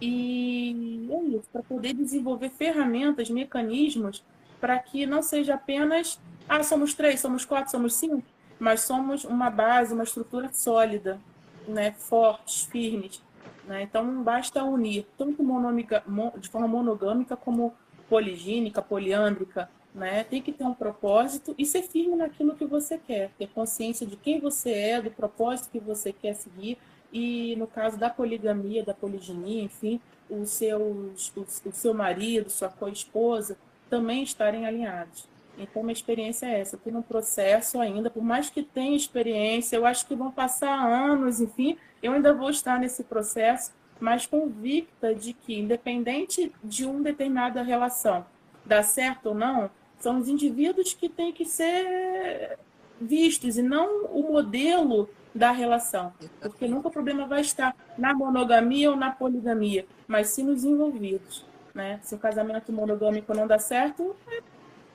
E 0.00 1.08
é 1.10 1.22
isso, 1.36 1.48
para 1.52 1.62
poder 1.62 1.94
desenvolver 1.94 2.50
ferramentas, 2.50 3.30
mecanismos, 3.30 4.22
para 4.60 4.78
que 4.78 5.06
não 5.06 5.22
seja 5.22 5.54
apenas, 5.54 6.20
ah, 6.48 6.62
somos 6.62 6.92
três, 6.92 7.20
somos 7.20 7.44
quatro, 7.44 7.70
somos 7.70 7.94
cinco, 7.94 8.22
mas 8.58 8.80
somos 8.80 9.24
uma 9.24 9.48
base, 9.48 9.94
uma 9.94 10.04
estrutura 10.04 10.50
sólida, 10.52 11.20
né, 11.66 11.92
fortes, 11.92 12.64
firmes. 12.64 13.22
Né? 13.66 13.82
Então, 13.82 14.04
não 14.04 14.22
basta 14.22 14.62
unir 14.64 15.06
tanto 15.16 15.42
monômica, 15.42 16.02
de 16.38 16.48
forma 16.48 16.68
monogâmica 16.68 17.36
como 17.36 17.72
poligínica, 18.08 18.82
poliândrica, 18.82 19.70
né? 19.94 20.24
Tem 20.24 20.40
que 20.40 20.52
ter 20.52 20.64
um 20.64 20.74
propósito 20.74 21.54
e 21.58 21.66
ser 21.66 21.82
firme 21.82 22.16
naquilo 22.16 22.54
que 22.54 22.64
você 22.64 22.98
quer, 22.98 23.30
ter 23.38 23.48
consciência 23.48 24.06
de 24.06 24.16
quem 24.16 24.40
você 24.40 24.70
é, 24.70 25.02
do 25.02 25.10
propósito 25.10 25.70
que 25.70 25.78
você 25.78 26.12
quer 26.12 26.34
seguir 26.34 26.78
e 27.12 27.54
no 27.56 27.66
caso 27.66 27.98
da 27.98 28.08
poligamia, 28.08 28.82
da 28.82 28.94
poliginia, 28.94 29.62
enfim, 29.62 30.00
o, 30.30 30.42
o 30.42 31.72
seu 31.72 31.94
marido, 31.94 32.48
sua 32.48 32.70
co-esposa 32.70 33.58
também 33.90 34.22
estarem 34.22 34.64
alinhados. 34.66 35.28
Então, 35.58 35.82
minha 35.82 35.92
experiência 35.92 36.46
é 36.46 36.60
essa. 36.60 36.76
Estou 36.76 36.90
num 36.90 37.02
processo 37.02 37.78
ainda, 37.78 38.08
por 38.08 38.22
mais 38.22 38.48
que 38.48 38.62
tenha 38.62 38.96
experiência, 38.96 39.76
eu 39.76 39.84
acho 39.84 40.06
que 40.06 40.14
vão 40.14 40.30
passar 40.30 40.74
anos, 40.74 41.42
enfim, 41.42 41.76
eu 42.02 42.12
ainda 42.14 42.32
vou 42.32 42.48
estar 42.48 42.80
nesse 42.80 43.04
processo, 43.04 43.70
mas 44.00 44.24
convicta 44.24 45.14
de 45.14 45.34
que, 45.34 45.58
independente 45.58 46.50
de 46.64 46.86
uma 46.86 47.02
determinada 47.02 47.62
relação 47.62 48.24
dar 48.64 48.82
certo 48.82 49.26
ou 49.26 49.34
não, 49.34 49.70
são 50.02 50.18
os 50.18 50.28
indivíduos 50.28 50.92
que 50.92 51.08
têm 51.08 51.32
que 51.32 51.44
ser 51.44 52.58
vistos 53.00 53.56
e 53.56 53.62
não 53.62 54.06
o 54.06 54.32
modelo 54.32 55.08
da 55.32 55.52
relação. 55.52 56.12
Porque 56.40 56.66
nunca 56.66 56.88
o 56.88 56.90
problema 56.90 57.24
vai 57.24 57.40
estar 57.40 57.74
na 57.96 58.12
monogamia 58.12 58.90
ou 58.90 58.96
na 58.96 59.12
poligamia, 59.12 59.86
mas 60.08 60.28
sim 60.28 60.42
nos 60.42 60.64
envolvidos. 60.64 61.46
Né? 61.72 62.00
Se 62.02 62.16
o 62.16 62.18
casamento 62.18 62.72
monogâmico 62.72 63.32
não 63.32 63.46
dá 63.46 63.60
certo, 63.60 64.16
é 64.28 64.40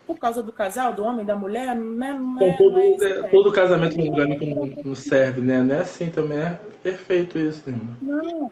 por 0.05 0.17
causa 0.17 0.43
do 0.43 0.51
casal, 0.51 0.93
do 0.93 1.03
homem, 1.03 1.25
da 1.25 1.37
mulher, 1.37 1.73
né? 1.73 2.13
não 2.13 2.41
é, 2.41 2.57
todo, 2.57 2.79
é, 2.79 3.23
todo 3.29 3.51
casamento 3.51 3.97
monogâmico 3.97 4.45
não, 4.45 4.65
não, 4.83 4.95
serve, 4.95 5.39
né? 5.39 5.61
Não 5.63 5.75
é 5.75 5.79
assim 5.79 6.09
também, 6.09 6.39
é 6.39 6.59
perfeito 6.83 7.39
isso. 7.39 7.69
Né? 7.69 7.79
Não, 8.01 8.51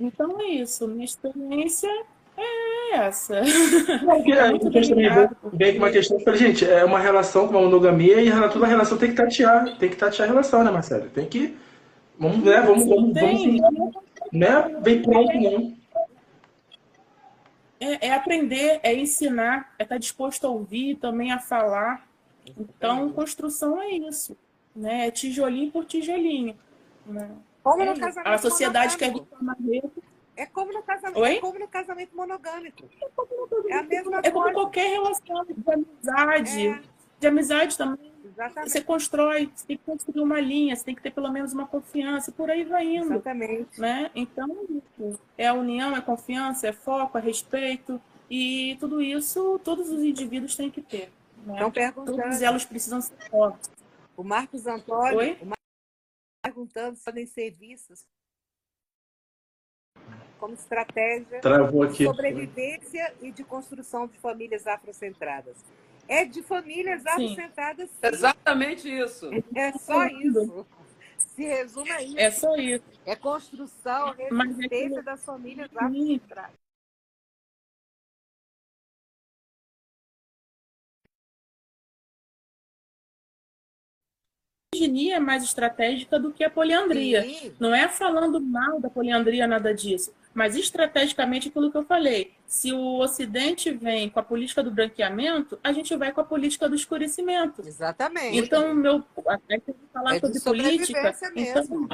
então 0.00 0.40
é 0.40 0.46
isso. 0.46 0.88
Minha 0.88 1.04
experiência 1.04 1.90
é 2.90 3.06
essa. 3.06 3.40
Porque 4.04 4.32
é, 4.32 4.40
a 4.40 4.48
gente 4.48 4.70
também 4.70 5.28
vem 5.52 5.72
com 5.72 5.78
uma 5.78 5.90
questão 5.90 6.18
que, 6.18 6.36
gente, 6.36 6.64
é 6.64 6.84
uma 6.84 6.98
relação 6.98 7.46
com 7.46 7.54
uma 7.54 7.62
monogamia 7.62 8.20
e 8.20 8.30
toda 8.50 8.66
relação 8.66 8.98
tem 8.98 9.10
que 9.10 9.16
tatear, 9.16 9.76
tem 9.78 9.88
que 9.88 9.96
tatear 9.96 10.28
a 10.28 10.32
relação, 10.32 10.64
né, 10.64 10.70
Marcelo? 10.70 11.08
Tem 11.10 11.26
que. 11.26 11.56
Vamos, 12.18 12.44
né? 12.44 12.60
Vamos, 12.60 12.86
vamos, 12.86 13.14
vamos, 13.14 13.60
vamos 13.60 13.94
né? 14.32 14.76
Vem 14.82 15.02
pronto, 15.02 15.32
não. 15.32 15.74
É, 17.80 18.08
é, 18.08 18.12
aprender, 18.12 18.80
é 18.82 18.94
ensinar, 18.94 19.72
é 19.78 19.84
estar 19.84 19.98
disposto 19.98 20.46
a 20.46 20.50
ouvir, 20.50 20.96
também 20.96 21.32
a 21.32 21.38
falar. 21.38 22.06
Então, 22.58 23.10
construção 23.10 23.80
é 23.80 23.90
isso, 23.90 24.36
né? 24.76 25.08
É 25.08 25.10
tijolinho 25.10 25.70
por 25.70 25.84
tijolinho. 25.86 26.54
Né? 27.06 27.30
Como 27.62 27.84
no 27.84 27.92
é 27.92 27.98
casamento 27.98 28.28
a 28.28 28.38
sociedade 28.38 28.96
quer 28.96 29.12
é 30.40 30.46
como 30.46 30.72
no 30.72 30.82
casamento, 30.82 31.22
é 31.22 31.38
como 31.38 31.58
no 31.58 31.68
casamento 31.68 32.16
monogâmico. 32.16 32.88
É 33.68 33.74
a 33.74 33.82
mesma 33.82 34.20
é 34.24 34.30
como 34.30 34.50
qualquer 34.54 34.88
relação 34.88 35.44
de 35.44 35.54
amizade. 35.70 36.66
É. 36.66 36.82
De 37.18 37.26
amizade 37.26 37.76
também. 37.76 38.10
Exatamente. 38.24 38.72
Você 38.72 38.80
constrói, 38.80 39.50
você 39.54 39.66
tem 39.66 39.76
que 39.76 39.84
construir 39.84 40.22
uma 40.22 40.40
linha, 40.40 40.74
você 40.74 40.82
tem 40.82 40.94
que 40.94 41.02
ter 41.02 41.10
pelo 41.10 41.30
menos 41.30 41.52
uma 41.52 41.66
confiança, 41.66 42.32
por 42.32 42.48
aí 42.50 42.64
vai 42.64 42.86
indo. 42.86 43.12
Exatamente. 43.12 43.78
Né? 43.78 44.10
Então, 44.14 44.66
é 45.36 45.46
a 45.46 45.52
união, 45.52 45.94
é 45.94 46.00
confiança, 46.00 46.68
é 46.68 46.72
foco, 46.72 47.18
é 47.18 47.20
respeito. 47.20 48.00
E 48.30 48.78
tudo 48.80 49.02
isso, 49.02 49.60
todos 49.62 49.90
os 49.90 50.02
indivíduos 50.02 50.56
têm 50.56 50.70
que 50.70 50.80
ter. 50.80 51.12
Né? 51.44 51.56
Então, 51.56 51.70
perguntando... 51.70 52.16
Todos 52.16 52.40
elas 52.40 52.64
precisam 52.64 53.02
ser 53.02 53.28
fortes. 53.28 53.70
O 54.16 54.24
Marcos 54.24 54.66
Antônio, 54.66 55.18
Oi? 55.18 55.38
o 55.42 55.44
Marcos 55.44 55.60
perguntando 56.42 56.96
se 56.96 57.04
podem 57.04 57.26
ser 57.26 57.50
vistos 57.50 58.06
como 60.40 60.54
estratégia 60.54 61.40
de 61.40 62.04
sobrevivência 62.04 63.12
e 63.20 63.30
de 63.30 63.44
construção 63.44 64.06
de 64.06 64.18
famílias 64.18 64.66
afrocentradas. 64.66 65.56
É 66.08 66.24
de 66.24 66.42
famílias 66.42 67.06
afrocentradas. 67.06 67.88
Sim. 67.90 67.96
Exatamente 68.02 68.88
isso. 68.88 69.30
É 69.54 69.72
só 69.72 70.06
isso. 70.06 70.66
Se 71.18 71.44
resume 71.44 71.90
a 71.90 72.02
isso. 72.02 72.18
É 72.18 72.30
só 72.30 72.56
isso. 72.56 72.84
É 73.06 73.14
construção, 73.14 74.14
resistência 74.16 74.98
é 74.98 75.02
das 75.02 75.24
famílias 75.24 75.70
afrocentradas. 75.76 76.69
Misoginia 84.80 85.16
é 85.16 85.20
mais 85.20 85.42
estratégica 85.42 86.18
do 86.18 86.32
que 86.32 86.42
a 86.42 86.50
poliandria. 86.50 87.22
Sim. 87.22 87.52
Não 87.58 87.74
é 87.74 87.88
falando 87.88 88.40
mal 88.40 88.80
da 88.80 88.88
poliandria, 88.88 89.46
nada 89.46 89.74
disso. 89.74 90.12
Mas 90.32 90.56
estrategicamente 90.56 91.48
aquilo 91.48 91.70
que 91.70 91.76
eu 91.76 91.84
falei. 91.84 92.32
Se 92.46 92.72
o 92.72 92.98
Ocidente 93.00 93.70
vem 93.72 94.08
com 94.08 94.20
a 94.20 94.22
política 94.22 94.62
do 94.62 94.70
branqueamento, 94.70 95.58
a 95.62 95.72
gente 95.72 95.94
vai 95.96 96.12
com 96.12 96.20
a 96.20 96.24
política 96.24 96.68
do 96.68 96.74
escurecimento. 96.74 97.62
Exatamente. 97.66 98.38
Então, 98.38 98.72
meu, 98.74 99.04
até 99.26 99.58
que 99.58 99.74
falar 99.92 100.16
é 100.16 100.20
sobre 100.20 100.40
política. 100.40 101.14
Então, 101.34 101.88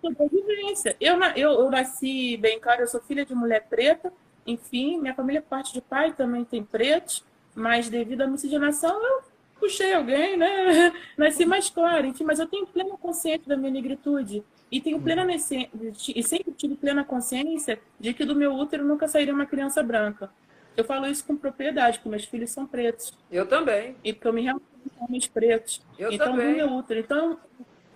sobrevivência. 0.00 0.96
Eu, 1.00 1.18
eu, 1.36 1.52
eu 1.52 1.70
nasci 1.70 2.36
bem 2.36 2.60
claro, 2.60 2.82
eu 2.82 2.86
sou 2.86 3.00
filha 3.00 3.24
de 3.24 3.34
mulher 3.34 3.66
preta, 3.68 4.12
enfim, 4.46 4.98
minha 5.00 5.14
família, 5.14 5.42
parte 5.42 5.72
de 5.72 5.80
pai, 5.80 6.12
também 6.12 6.44
tem 6.44 6.62
pretos, 6.62 7.24
mas 7.54 7.88
devido 7.88 8.22
à 8.22 8.26
miscigenação, 8.26 9.02
eu 9.04 9.22
puxei 9.58 9.92
alguém, 9.92 10.36
né? 10.36 10.92
Nasci 11.16 11.44
mais 11.44 11.68
claro, 11.70 12.06
enfim, 12.06 12.24
mas 12.24 12.38
eu 12.38 12.46
tenho 12.46 12.66
plena 12.66 12.96
consciência 12.96 13.46
da 13.46 13.56
minha 13.56 13.70
negritude. 13.70 14.42
E 14.70 14.80
tenho 14.80 15.00
plena 15.00 15.24
uhum. 15.24 15.92
e 16.14 16.22
sempre 16.22 16.52
tive 16.52 16.76
plena 16.76 17.02
consciência 17.02 17.80
de 17.98 18.12
que 18.12 18.24
do 18.24 18.36
meu 18.36 18.52
útero 18.54 18.84
nunca 18.84 19.08
sairia 19.08 19.32
uma 19.32 19.46
criança 19.46 19.82
branca. 19.82 20.30
Eu 20.76 20.84
falo 20.84 21.06
isso 21.06 21.24
com 21.24 21.36
propriedade, 21.36 21.98
porque 21.98 22.08
meus 22.10 22.24
filhos 22.24 22.50
são 22.50 22.66
pretos. 22.66 23.12
Eu 23.30 23.46
também. 23.46 23.96
E 24.04 24.12
porque 24.12 24.28
eu 24.28 24.32
me 24.32 24.42
relaciono 24.42 24.90
com 24.96 25.04
homens 25.06 25.26
pretos. 25.26 25.82
Eu 25.98 26.12
então, 26.12 26.32
também. 26.32 26.52
do 26.52 26.56
meu 26.56 26.72
útero. 26.72 27.00
Então, 27.00 27.38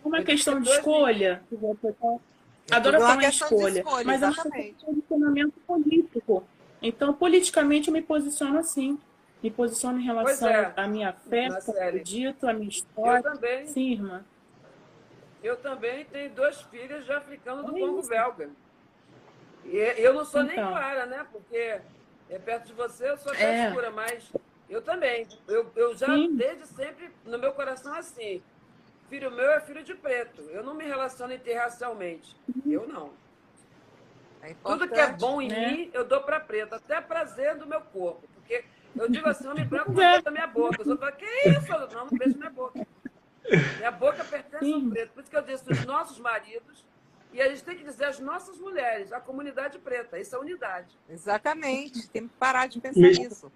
uma 0.04 0.18
eu 0.18 0.24
questão 0.24 0.60
de 0.60 0.68
escolha. 0.68 1.42
Adoro 2.70 3.00
falar 3.00 3.22
em 3.22 3.28
escolha, 3.28 3.80
escolha, 3.80 4.04
mas 4.04 4.22
é 4.22 4.26
uma 4.26 4.34
questão 4.34 4.60
de 4.60 4.72
posicionamento 4.84 5.54
político. 5.66 6.44
Então, 6.80 7.12
politicamente, 7.12 7.88
eu 7.88 7.94
me 7.94 8.02
posiciono 8.02 8.58
assim. 8.58 8.98
Me 9.42 9.50
posiciono 9.50 9.98
em 9.98 10.04
relação 10.04 10.48
é, 10.48 10.72
à 10.76 10.86
minha 10.86 11.12
fé, 11.12 11.48
como 11.64 12.00
dito, 12.00 12.46
à 12.46 12.52
minha 12.52 12.68
história. 12.68 13.18
Eu 13.18 13.34
também. 13.34 13.66
Sim, 13.66 13.92
irmã. 13.92 14.24
Eu 15.42 15.56
também 15.56 16.04
tenho 16.04 16.30
dois 16.30 16.60
filhos 16.62 17.04
de 17.04 17.12
africano 17.12 17.64
do 17.64 17.76
é 17.76 17.80
Congo 17.80 18.06
belga. 18.06 18.50
E 19.64 19.76
eu 19.76 20.14
não 20.14 20.24
sou 20.24 20.42
então. 20.42 20.54
nem 20.54 20.72
clara, 20.72 21.06
né? 21.06 21.26
Porque 21.32 21.80
é 22.30 22.38
perto 22.38 22.66
de 22.66 22.72
você, 22.72 23.10
eu 23.10 23.16
sou 23.18 23.32
até 23.32 23.42
é. 23.42 23.66
escura, 23.66 23.90
mas 23.90 24.32
eu 24.70 24.80
também. 24.80 25.26
Eu, 25.48 25.70
eu 25.74 25.96
já, 25.96 26.06
Sim. 26.06 26.36
desde 26.36 26.66
sempre, 26.68 27.10
no 27.24 27.38
meu 27.38 27.52
coração, 27.52 27.92
assim, 27.94 28.40
filho 29.08 29.30
meu 29.30 29.50
é 29.50 29.60
filho 29.60 29.82
de 29.82 29.94
preto. 29.94 30.42
Eu 30.42 30.62
não 30.62 30.74
me 30.74 30.84
relaciono 30.84 31.32
interracialmente. 31.32 32.36
Uhum. 32.48 32.72
Eu 32.72 32.86
não. 32.86 33.10
É 34.40 34.54
Tudo 34.64 34.88
que 34.88 34.98
é 34.98 35.12
bom 35.12 35.40
em 35.40 35.48
né? 35.48 35.70
mim, 35.70 35.90
eu 35.92 36.04
dou 36.04 36.20
para 36.22 36.40
preto. 36.40 36.74
Até 36.74 37.00
prazer 37.00 37.56
do 37.56 37.66
meu 37.66 37.80
corpo. 37.80 38.31
Eu 38.96 39.08
digo 39.10 39.28
assim, 39.28 39.46
eu 39.46 39.54
me 39.54 39.64
branco 39.64 39.92
da 40.22 40.30
minha 40.30 40.46
boca. 40.46 40.80
Eu 40.80 40.84
só 40.84 40.96
falo, 40.96 41.12
que 41.12 41.24
isso? 41.48 41.68
Não, 41.68 42.04
não 42.04 42.18
beijo 42.18 42.38
minha 42.38 42.50
boca. 42.50 42.86
Minha 43.76 43.90
boca 43.90 44.24
pertence 44.24 44.72
ao 44.72 44.80
preto. 44.82 45.12
Por 45.12 45.20
isso 45.20 45.30
que 45.30 45.36
eu 45.36 45.42
disse, 45.42 45.70
os 45.70 45.84
nossos 45.84 46.18
maridos, 46.18 46.84
e 47.32 47.40
a 47.40 47.48
gente 47.48 47.64
tem 47.64 47.76
que 47.76 47.84
dizer 47.84 48.04
as 48.04 48.20
nossas 48.20 48.58
mulheres, 48.58 49.12
a 49.12 49.20
comunidade 49.20 49.78
preta, 49.78 50.18
isso 50.18 50.36
é 50.36 50.38
unidade. 50.38 50.98
Exatamente, 51.08 52.08
tem 52.08 52.28
que 52.28 52.34
parar 52.38 52.66
de 52.66 52.80
pensar 52.80 53.00
nisso. 53.00 53.50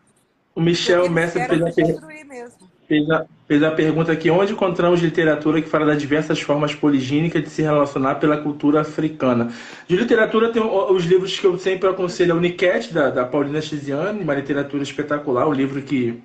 O 0.56 0.60
Michel 0.62 1.10
Mestre 1.10 1.44
fez 1.46 1.62
a, 1.62 1.70
fez, 2.88 3.10
a, 3.10 3.26
fez 3.46 3.62
a 3.62 3.70
pergunta 3.70 4.10
aqui: 4.10 4.30
onde 4.30 4.54
encontramos 4.54 5.02
literatura 5.02 5.60
que 5.60 5.68
fala 5.68 5.84
das 5.84 6.00
diversas 6.00 6.40
formas 6.40 6.74
poligínicas 6.74 7.42
de 7.42 7.50
se 7.50 7.60
relacionar 7.60 8.14
pela 8.14 8.38
cultura 8.38 8.80
africana? 8.80 9.52
De 9.86 9.94
literatura, 9.94 10.50
tem 10.50 10.62
os 10.62 11.04
livros 11.04 11.38
que 11.38 11.46
eu 11.46 11.58
sempre 11.58 11.90
aconselho: 11.90 12.34
o 12.34 12.40
Niket, 12.40 12.90
da, 12.90 13.10
da 13.10 13.26
Paulina 13.26 13.60
Chiziane, 13.60 14.22
uma 14.22 14.34
literatura 14.34 14.82
espetacular, 14.82 15.46
um 15.46 15.52
livro 15.52 15.82
que 15.82 16.22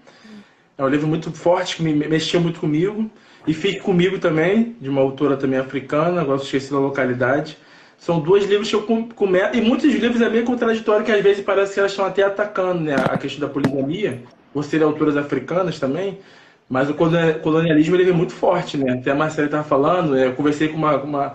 é 0.77 0.83
um 0.83 0.87
livro 0.87 1.09
muito 1.09 1.29
forte, 1.33 1.75
que 1.75 1.83
me 1.83 1.93
mexia 1.93 2.39
muito 2.39 2.61
comigo. 2.61 3.11
E 3.45 3.53
Fique 3.53 3.81
Comigo 3.81 4.17
também, 4.17 4.77
de 4.79 4.87
uma 4.87 5.01
autora 5.01 5.35
também 5.35 5.59
africana, 5.59 6.21
agora 6.21 6.41
esqueci 6.41 6.71
da 6.71 6.79
localidade. 6.79 7.57
São 8.01 8.19
dois 8.19 8.45
livros 8.45 8.67
que 8.67 8.75
eu 8.75 8.81
começo. 9.13 9.55
E 9.55 9.61
muitos 9.61 9.93
livros 9.93 10.19
é 10.21 10.27
meio 10.27 10.43
contraditório, 10.43 11.05
que 11.05 11.11
às 11.11 11.21
vezes 11.21 11.45
parece 11.45 11.75
que 11.75 11.79
elas 11.79 11.91
estão 11.91 12.03
até 12.03 12.23
atacando 12.23 12.81
né, 12.81 12.95
a 12.95 13.15
questão 13.15 13.47
da 13.47 13.53
poligamia, 13.53 14.23
por 14.51 14.63
serem 14.63 14.87
autoras 14.87 15.15
africanas 15.15 15.79
também. 15.79 16.17
Mas 16.67 16.89
o 16.89 16.95
colonialismo 16.95 17.95
ele 17.95 18.09
é 18.09 18.13
muito 18.13 18.33
forte, 18.33 18.75
né? 18.75 18.93
Até 18.93 19.11
a 19.11 19.15
Marcela 19.15 19.45
estava 19.45 19.63
falando, 19.63 20.17
eu 20.17 20.33
conversei 20.33 20.69
com 20.69 20.77
uma, 20.77 20.97
uma, 20.97 21.33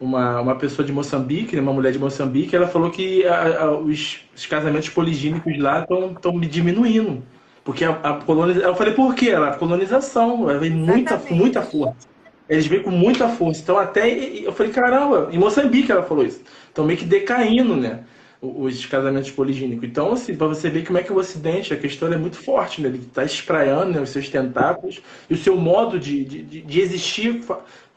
uma, 0.00 0.40
uma, 0.40 0.54
pessoa 0.54 0.86
de 0.86 0.90
Moçambique, 0.90 1.54
né, 1.54 1.60
uma 1.60 1.74
mulher 1.74 1.92
de 1.92 1.98
Moçambique, 1.98 2.56
ela 2.56 2.66
falou 2.66 2.90
que 2.90 3.26
a, 3.26 3.64
a, 3.64 3.78
os, 3.78 4.20
os, 4.34 4.46
casamentos 4.46 4.88
poligínicos 4.88 5.58
lá 5.58 5.82
estão 5.82 6.40
diminuindo. 6.40 7.22
Porque 7.62 7.84
a, 7.84 7.90
a 7.90 8.14
colonização. 8.14 8.70
Eu 8.70 8.74
falei, 8.74 8.94
por 8.94 9.14
quê? 9.14 9.28
Ela, 9.28 9.50
a 9.50 9.56
colonização, 9.56 10.48
ela 10.48 10.58
vem 10.58 10.70
muita, 10.70 11.20
muita 11.30 11.60
força. 11.60 12.15
Eles 12.48 12.66
vêm 12.66 12.82
com 12.82 12.90
muita 12.90 13.28
força. 13.28 13.60
Então, 13.60 13.78
até. 13.78 14.08
Eu 14.08 14.52
falei, 14.52 14.72
caramba, 14.72 15.28
em 15.32 15.38
Moçambique 15.38 15.90
ela 15.90 16.02
falou 16.02 16.24
isso. 16.24 16.42
Estão 16.68 16.84
meio 16.84 16.98
que 16.98 17.04
decaindo, 17.04 17.76
né? 17.76 18.00
Os 18.40 18.84
casamentos 18.86 19.30
poligínicos. 19.30 19.88
Então, 19.88 20.12
assim, 20.12 20.36
para 20.36 20.46
você 20.46 20.70
ver 20.70 20.84
como 20.84 20.98
é 20.98 21.02
que 21.02 21.12
o 21.12 21.16
Ocidente, 21.16 21.72
a 21.72 21.76
questão 21.76 22.12
é 22.12 22.16
muito 22.16 22.36
forte, 22.36 22.80
né? 22.80 22.88
Ele 22.88 22.98
está 22.98 23.24
espraiando 23.24 23.92
né, 23.92 24.00
os 24.00 24.10
seus 24.10 24.28
tentáculos 24.28 25.02
e 25.28 25.34
o 25.34 25.36
seu 25.36 25.56
modo 25.56 25.98
de, 25.98 26.24
de, 26.24 26.42
de 26.62 26.80
existir 26.80 27.42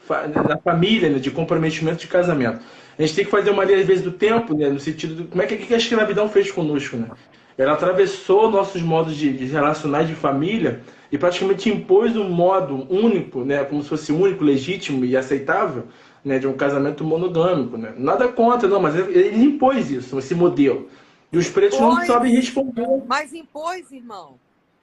na 0.08 0.58
família, 0.58 1.08
né, 1.08 1.18
de 1.18 1.30
comprometimento 1.30 2.00
de 2.00 2.08
casamento. 2.08 2.60
A 2.98 3.02
gente 3.02 3.14
tem 3.14 3.24
que 3.24 3.30
fazer 3.30 3.50
uma 3.50 3.64
linha, 3.64 3.78
às 3.78 3.86
vezes, 3.86 4.02
do 4.02 4.10
tempo, 4.10 4.54
né, 4.54 4.68
no 4.68 4.80
sentido 4.80 5.14
de 5.14 5.24
como 5.28 5.42
é 5.42 5.46
que, 5.46 5.56
que 5.56 5.72
a 5.72 5.76
escravidão 5.76 6.28
fez 6.28 6.50
conosco. 6.50 6.96
Né? 6.96 7.08
Ela 7.56 7.72
atravessou 7.72 8.50
nossos 8.50 8.82
modos 8.82 9.16
de, 9.16 9.32
de 9.32 9.46
relacionar 9.46 10.02
de 10.02 10.14
família 10.14 10.80
e 11.10 11.18
praticamente 11.18 11.68
impôs 11.68 12.16
um 12.16 12.28
modo 12.28 12.86
único, 12.92 13.44
né, 13.44 13.64
como 13.64 13.82
se 13.82 13.88
fosse 13.88 14.12
único, 14.12 14.44
legítimo 14.44 15.04
e 15.04 15.16
aceitável, 15.16 15.88
né, 16.24 16.38
de 16.38 16.46
um 16.46 16.56
casamento 16.56 17.02
monogâmico. 17.04 17.76
Né? 17.76 17.94
Nada 17.96 18.28
contra, 18.28 18.68
não, 18.68 18.80
mas 18.80 18.94
ele 18.94 19.42
impôs 19.42 19.90
isso, 19.90 20.18
esse 20.18 20.34
modelo. 20.34 20.88
E 21.32 21.38
os 21.38 21.48
pretos 21.48 21.78
impôs, 21.78 21.98
não 21.98 22.06
sabem 22.06 22.34
responder. 22.34 22.86
Mas 23.06 23.32
impôs, 23.32 23.90
irmão. 23.90 24.38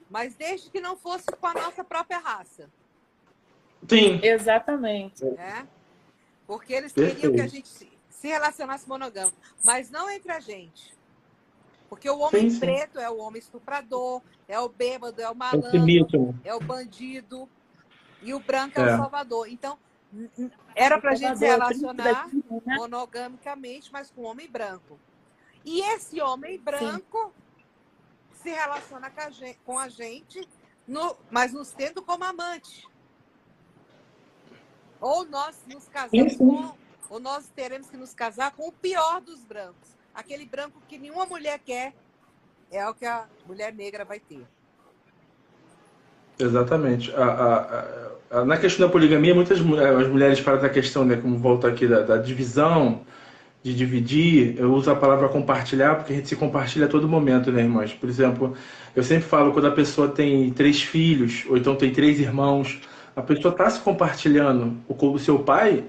Mas 0.09 0.33
desde 0.35 0.69
que 0.69 0.79
não 0.79 0.95
fosse 0.95 1.25
com 1.39 1.47
a 1.47 1.53
nossa 1.53 1.83
própria 1.83 2.19
raça. 2.19 2.69
Sim. 3.87 4.19
Exatamente. 4.23 5.23
É? 5.25 5.63
Porque 6.45 6.73
eles 6.73 6.93
Perfeito. 6.93 7.19
queriam 7.19 7.35
que 7.35 7.41
a 7.41 7.47
gente 7.47 7.69
se 8.09 8.27
relacionasse 8.27 8.87
monogâmico, 8.87 9.37
mas 9.63 9.91
não 9.91 10.09
entre 10.09 10.31
a 10.31 10.39
gente. 10.39 10.96
Porque 11.89 12.09
o 12.09 12.19
homem 12.19 12.49
sim, 12.49 12.59
preto 12.59 12.99
sim. 12.99 13.05
é 13.05 13.09
o 13.09 13.17
homem 13.17 13.39
estuprador, 13.39 14.21
é 14.47 14.59
o 14.59 14.67
bêbado, 14.67 15.21
é 15.21 15.29
o 15.29 15.35
malandro, 15.35 15.69
é 16.43 16.53
o 16.53 16.59
bandido. 16.59 17.49
E 18.21 18.33
o 18.33 18.39
branco 18.39 18.79
é, 18.79 18.83
é 18.83 18.93
o 18.93 18.97
salvador. 18.97 19.47
Então, 19.47 19.77
era 20.75 20.99
para 20.99 21.11
a 21.11 21.15
gente 21.15 21.37
se 21.37 21.45
relacionar 21.45 22.27
né? 22.33 22.75
monogamicamente, 22.77 23.91
mas 23.91 24.11
com 24.11 24.21
o 24.21 24.25
homem 24.25 24.49
branco. 24.49 24.99
E 25.63 25.81
esse 25.81 26.21
homem 26.21 26.59
branco 26.59 27.33
sim. 28.33 28.43
se 28.43 28.49
relaciona 28.49 29.09
com 29.09 29.21
a 29.21 29.29
gente, 29.29 29.59
com 29.65 29.79
a 29.79 29.89
gente 29.89 30.47
no, 30.87 31.15
mas 31.29 31.53
nos 31.53 31.71
tendo 31.71 32.01
como 32.01 32.23
amante. 32.23 32.85
Ou 34.99 35.25
nós 35.25 35.63
nos 35.67 35.87
casamos 35.87 36.35
com, 36.35 36.73
ou 37.09 37.19
nós 37.19 37.49
teremos 37.49 37.89
que 37.89 37.97
nos 37.97 38.13
casar 38.13 38.51
com 38.51 38.67
o 38.67 38.71
pior 38.71 39.21
dos 39.21 39.43
brancos 39.43 39.96
aquele 40.17 40.45
branco 40.45 40.81
que 40.89 40.97
nenhuma 40.97 41.27
mulher 41.27 41.59
quer, 41.63 41.93
é 42.71 42.85
o 42.89 42.93
que 42.93 43.05
a 43.05 43.25
mulher 43.47 43.71
negra 43.71 44.03
vai 44.03 44.19
ter. 44.19 44.41
Exatamente. 46.39 47.13
A, 47.15 47.23
a, 48.31 48.39
a, 48.39 48.45
na 48.45 48.57
questão 48.57 48.87
da 48.87 48.91
poligamia, 48.91 49.35
muitas 49.35 49.59
as 49.59 50.07
mulheres 50.07 50.39
falam 50.39 50.59
da 50.59 50.69
questão, 50.69 51.05
né, 51.05 51.15
como 51.17 51.37
volta 51.37 51.67
aqui, 51.67 51.87
da, 51.87 52.01
da, 52.01 52.17
divisão, 52.17 53.01
de 53.61 53.75
dividir. 53.75 54.55
Eu 54.57 54.73
uso 54.73 54.89
a 54.89 54.95
palavra 54.95 55.29
compartilhar, 55.29 55.95
porque 55.95 56.13
a 56.13 56.15
gente 56.15 56.29
se 56.29 56.35
compartilha 56.35 56.87
a 56.87 56.89
todo 56.89 57.07
momento, 57.07 57.51
né, 57.51 57.61
irmãs? 57.61 57.93
Por 57.93 58.09
exemplo, 58.09 58.57
eu 58.95 59.03
sempre 59.03 59.23
falo, 59.23 59.53
quando 59.53 59.67
a 59.67 59.71
pessoa 59.71 60.09
tem 60.09 60.51
três 60.51 60.81
filhos, 60.81 61.45
ou 61.47 61.57
então 61.57 61.75
tem 61.75 61.93
três 61.93 62.19
irmãos, 62.19 62.81
a 63.15 63.21
pessoa 63.21 63.51
está 63.51 63.69
se 63.69 63.79
compartilhando 63.81 64.77
com 64.87 65.13
o 65.13 65.19
seu 65.19 65.39
pai 65.39 65.83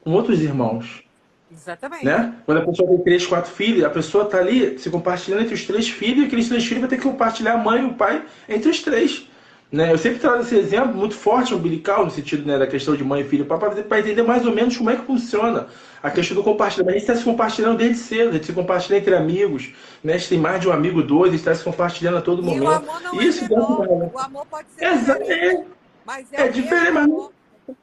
com 0.00 0.12
outros 0.12 0.40
irmãos. 0.40 1.07
Exatamente. 1.50 2.04
Né? 2.04 2.34
Quando 2.44 2.58
a 2.58 2.66
pessoa 2.66 2.88
tem 2.88 2.98
três, 2.98 3.26
quatro 3.26 3.50
filhos, 3.50 3.84
a 3.84 3.90
pessoa 3.90 4.24
está 4.24 4.38
ali 4.38 4.78
se 4.78 4.90
compartilhando 4.90 5.42
entre 5.42 5.54
os 5.54 5.64
três 5.64 5.88
filhos, 5.88 6.24
e 6.24 6.26
aqueles 6.26 6.48
três 6.48 6.64
filhos 6.64 6.80
vai 6.80 6.90
ter 6.90 6.96
que 6.96 7.02
compartilhar 7.02 7.54
a 7.54 7.58
mãe 7.58 7.82
e 7.82 7.86
o 7.86 7.94
pai 7.94 8.24
entre 8.48 8.70
os 8.70 8.80
três. 8.80 9.26
Né? 9.70 9.92
Eu 9.92 9.98
sempre 9.98 10.18
trago 10.18 10.40
esse 10.40 10.56
exemplo 10.56 10.94
muito 10.94 11.14
forte, 11.14 11.54
umbilical, 11.54 12.04
no 12.04 12.10
sentido 12.10 12.46
né, 12.46 12.58
da 12.58 12.66
questão 12.66 12.96
de 12.96 13.04
mãe 13.04 13.20
e 13.20 13.24
filho, 13.24 13.44
para 13.44 14.00
entender 14.00 14.22
mais 14.22 14.46
ou 14.46 14.54
menos 14.54 14.76
como 14.76 14.88
é 14.88 14.96
que 14.96 15.02
funciona 15.02 15.66
a 16.02 16.10
questão 16.10 16.36
do 16.36 16.42
compartilhamento. 16.42 16.96
A 16.96 16.98
gente 16.98 17.08
está 17.08 17.16
se 17.16 17.24
compartilhando 17.24 17.76
desde 17.76 17.98
cedo, 17.98 18.30
a 18.30 18.32
gente 18.32 18.46
se 18.46 18.52
compartilha 18.52 18.96
entre 18.96 19.14
amigos, 19.14 19.74
né? 20.02 20.14
a 20.14 20.16
gente 20.16 20.30
tem 20.30 20.38
mais 20.38 20.60
de 20.60 20.68
um 20.68 20.72
amigo, 20.72 21.02
dois, 21.02 21.28
a 21.28 21.32
gente 21.32 21.40
está 21.40 21.54
se 21.54 21.64
compartilhando 21.64 22.16
a 22.16 22.22
todo 22.22 22.40
e 22.40 22.44
momento. 22.44 22.64
O 22.64 22.70
amor 22.70 23.00
não 23.02 23.20
é 23.20 23.24
Isso 23.24 23.44
é 23.44 23.48
menor, 23.48 24.10
o 24.14 24.18
amor 24.18 24.46
pode 24.46 24.68
ser 24.70 24.84
é, 24.84 25.64
mas 26.06 26.32
é, 26.32 26.46
é 26.46 26.48
diferente, 26.48 26.92
mas 26.92 27.30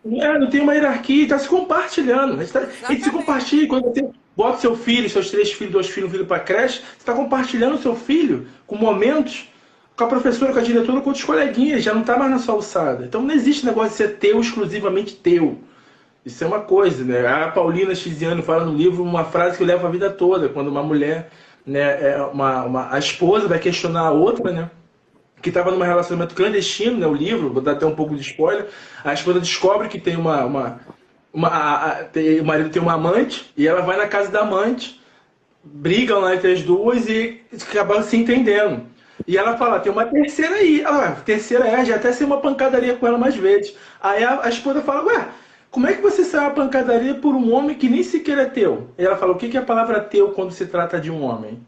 é, 0.06 0.40
não 0.40 0.49
tem 0.49 0.62
uma 0.62 0.74
hierarquia, 0.74 1.24
está 1.24 1.40
se 1.40 1.48
compartilhando. 1.48 2.34
A 2.34 2.38
gente, 2.44 2.52
tá, 2.52 2.68
a 2.84 2.91
gente 2.91 3.03
se 3.03 3.12
compartilha. 3.12 3.68
Quando 3.68 3.94
você 3.94 4.10
bota 4.36 4.60
seu 4.60 4.76
filho, 4.76 5.10
seus 5.10 5.30
três 5.30 5.52
filhos, 5.52 5.74
dois 5.74 5.90
filhos, 5.90 6.10
um 6.10 6.12
filho 6.12 6.26
para 6.26 6.40
creche, 6.40 6.80
você 6.80 6.98
está 6.99 7.14
compartilhando 7.14 7.78
seu 7.78 7.95
filho 7.95 8.48
com 8.66 8.76
momentos 8.76 9.49
com 9.95 10.03
a 10.03 10.07
professora, 10.07 10.52
com 10.52 10.60
a 10.60 10.64
diretora, 10.64 10.99
com 10.99 11.10
outros 11.10 11.24
coleguinhas, 11.24 11.84
já 11.84 11.94
não 11.94 12.02
está 12.02 12.18
mais 12.18 12.30
na 12.30 12.40
sua 12.40 12.56
alçada. 12.56 13.06
Então 13.06 13.22
não 13.22 13.34
existe 13.34 13.66
negócio 13.66 13.91
de 13.91 13.95
ser 13.95 14.18
teu, 14.18 14.41
exclusivamente 14.41 15.16
teu. 15.16 15.57
Isso 16.26 16.44
é 16.44 16.48
uma 16.48 16.62
coisa, 16.62 17.03
né? 17.03 17.26
A 17.26 17.49
Paulina 17.49 17.95
Chiziano 17.95 18.44
fala 18.44 18.66
no 18.66 18.76
livro 18.76 19.03
uma 19.03 19.24
frase 19.24 19.57
que 19.57 19.64
eu 19.64 19.68
levo 19.68 19.88
a 19.88 19.90
vida 19.90 20.10
toda, 20.10 20.49
quando 20.49 20.68
uma 20.68 20.84
mulher, 20.84 21.30
né, 21.66 22.14
é 22.14 22.22
uma, 22.22 22.64
uma, 22.64 22.94
a 22.94 22.99
esposa 22.99 23.48
vai 23.48 23.60
questionar 23.60 24.07
a 24.07 24.12
outra, 24.12 24.52
né? 24.52 24.70
Que 25.45 25.49
estava 25.49 25.69
num 25.69 25.77
relacionamento 25.77 26.34
clandestino, 26.34 26.97
né, 26.97 27.05
o 27.05 27.13
livro, 27.13 27.53
vou 27.53 27.61
dar 27.61 27.73
até 27.73 27.85
um 27.85 27.93
pouco 27.93 28.15
de 28.15 28.22
spoiler. 28.22 28.65
A 29.03 29.13
esposa 29.13 29.39
descobre 29.39 29.88
que 29.88 29.99
tem 29.99 30.15
uma. 30.15 30.43
uma, 30.43 30.80
uma 31.31 31.47
a, 31.49 31.76
a, 31.76 32.03
tem, 32.05 32.39
o 32.39 32.43
marido 32.43 32.72
tem 32.72 32.81
uma 32.81 32.93
amante 32.93 33.53
e 33.55 33.67
ela 33.67 33.84
vai 33.84 33.95
na 33.95 34.07
casa 34.07 34.31
da 34.31 34.39
amante, 34.39 34.99
brigam 35.63 36.19
lá 36.19 36.34
entre 36.34 36.51
as 36.51 36.63
duas 36.63 37.07
e 37.07 37.43
acabam 37.69 38.01
se 38.01 38.17
entendendo. 38.17 38.88
E 39.27 39.38
ela 39.38 39.55
fala, 39.55 39.80
tem 39.80 39.91
uma 39.91 40.07
terceira 40.07 40.55
aí. 40.55 40.81
Ela, 40.81 41.11
terceira 41.11 41.67
é, 41.67 41.85
já 41.85 41.97
até 41.97 42.11
ser 42.11 42.23
uma 42.23 42.41
pancadaria 42.41 42.95
com 42.95 43.05
ela 43.05 43.19
mais 43.19 43.35
vezes. 43.35 43.76
Aí 44.01 44.23
a, 44.23 44.45
a 44.45 44.49
esposa 44.49 44.81
fala, 44.81 45.05
ué, 45.05 45.27
como 45.69 45.85
é 45.85 45.93
que 45.93 46.01
você 46.01 46.23
sai 46.23 46.41
uma 46.41 46.55
pancadaria 46.55 47.13
por 47.13 47.35
um 47.35 47.53
homem 47.53 47.77
que 47.77 47.88
nem 47.88 48.01
sequer 48.01 48.39
é 48.39 48.45
teu? 48.45 48.89
E 48.97 49.05
ela 49.05 49.15
fala, 49.15 49.34
o 49.34 49.38
que 49.38 49.55
é 49.55 49.59
a 49.59 49.63
palavra 49.63 49.99
teu 49.99 50.31
quando 50.31 50.51
se 50.51 50.65
trata 50.65 50.99
de 50.99 51.11
um 51.11 51.22
homem? 51.22 51.59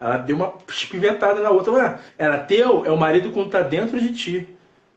Ela 0.00 0.18
deu 0.18 0.36
uma 0.36 0.52
espiventada 0.68 1.40
na 1.40 1.50
outra. 1.50 1.72
Ué, 1.72 1.98
era 2.18 2.38
teu, 2.38 2.84
é 2.84 2.90
o 2.90 2.96
marido 2.96 3.30
quando 3.30 3.50
tá 3.50 3.62
dentro 3.62 3.98
de 4.00 4.12
ti. 4.12 4.48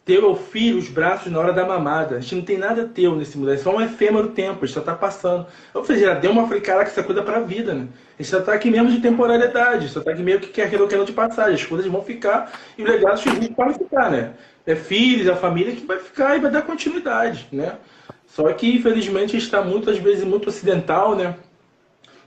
Teu 0.04 0.26
é 0.26 0.28
o 0.28 0.36
filho, 0.36 0.80
os 0.80 0.90
braços 0.90 1.32
na 1.32 1.40
hora 1.40 1.54
da 1.54 1.66
mamada. 1.66 2.16
A 2.16 2.20
gente 2.20 2.36
não 2.36 2.42
tem 2.42 2.58
nada 2.58 2.86
teu 2.86 3.16
nesse 3.16 3.38
mundo. 3.38 3.52
É 3.52 3.58
só 3.58 3.76
um 3.76 3.80
efêmero 3.80 4.30
tempo, 4.30 4.64
a 4.64 4.66
gente 4.66 4.74
só 4.74 4.82
tá 4.82 4.96
passando. 4.96 5.46
Ou 5.74 5.86
seja, 5.86 6.08
já 6.08 6.14
deu 6.16 6.32
uma. 6.32 6.48
Falei, 6.48 6.62
caraca, 6.62 6.90
essa 6.90 7.04
coisa 7.04 7.22
é 7.22 7.24
pra 7.24 7.40
vida, 7.42 7.74
né? 7.74 7.88
A 8.18 8.24
gente 8.24 8.32
só 8.32 8.42
tá 8.42 8.54
aqui 8.54 8.72
mesmo 8.72 8.90
de 8.90 9.00
temporalidade, 9.02 9.88
só 9.88 10.02
tá 10.02 10.12
aqui 10.12 10.24
meio 10.24 10.40
que 10.40 10.48
quer 10.48 10.64
aquilo 10.64 11.06
de 11.06 11.14
passagem. 11.14 11.54
As 11.54 11.64
coisas 11.64 11.86
vão 11.86 12.02
ficar 12.02 12.52
e 12.78 12.84
o 12.84 12.88
legado 12.88 13.14
dos 13.14 13.22
filhos 13.22 13.48
podem 13.50 13.76
ficar, 13.76 14.10
né? 14.10 14.34
É 14.66 14.76
filhos, 14.76 15.30
a 15.30 15.36
família 15.36 15.76
que 15.76 15.86
vai 15.86 16.00
ficar 16.00 16.36
e 16.36 16.40
vai 16.40 16.52
dar 16.52 16.64
continuidade, 16.64 17.48
né? 17.52 17.78
Só 18.26 18.52
que, 18.54 18.76
infelizmente, 18.76 19.34
gente 19.34 19.44
está 19.44 19.62
muitas 19.62 19.98
vezes 19.98 20.24
muito 20.24 20.50
ocidental, 20.50 21.16
né? 21.16 21.36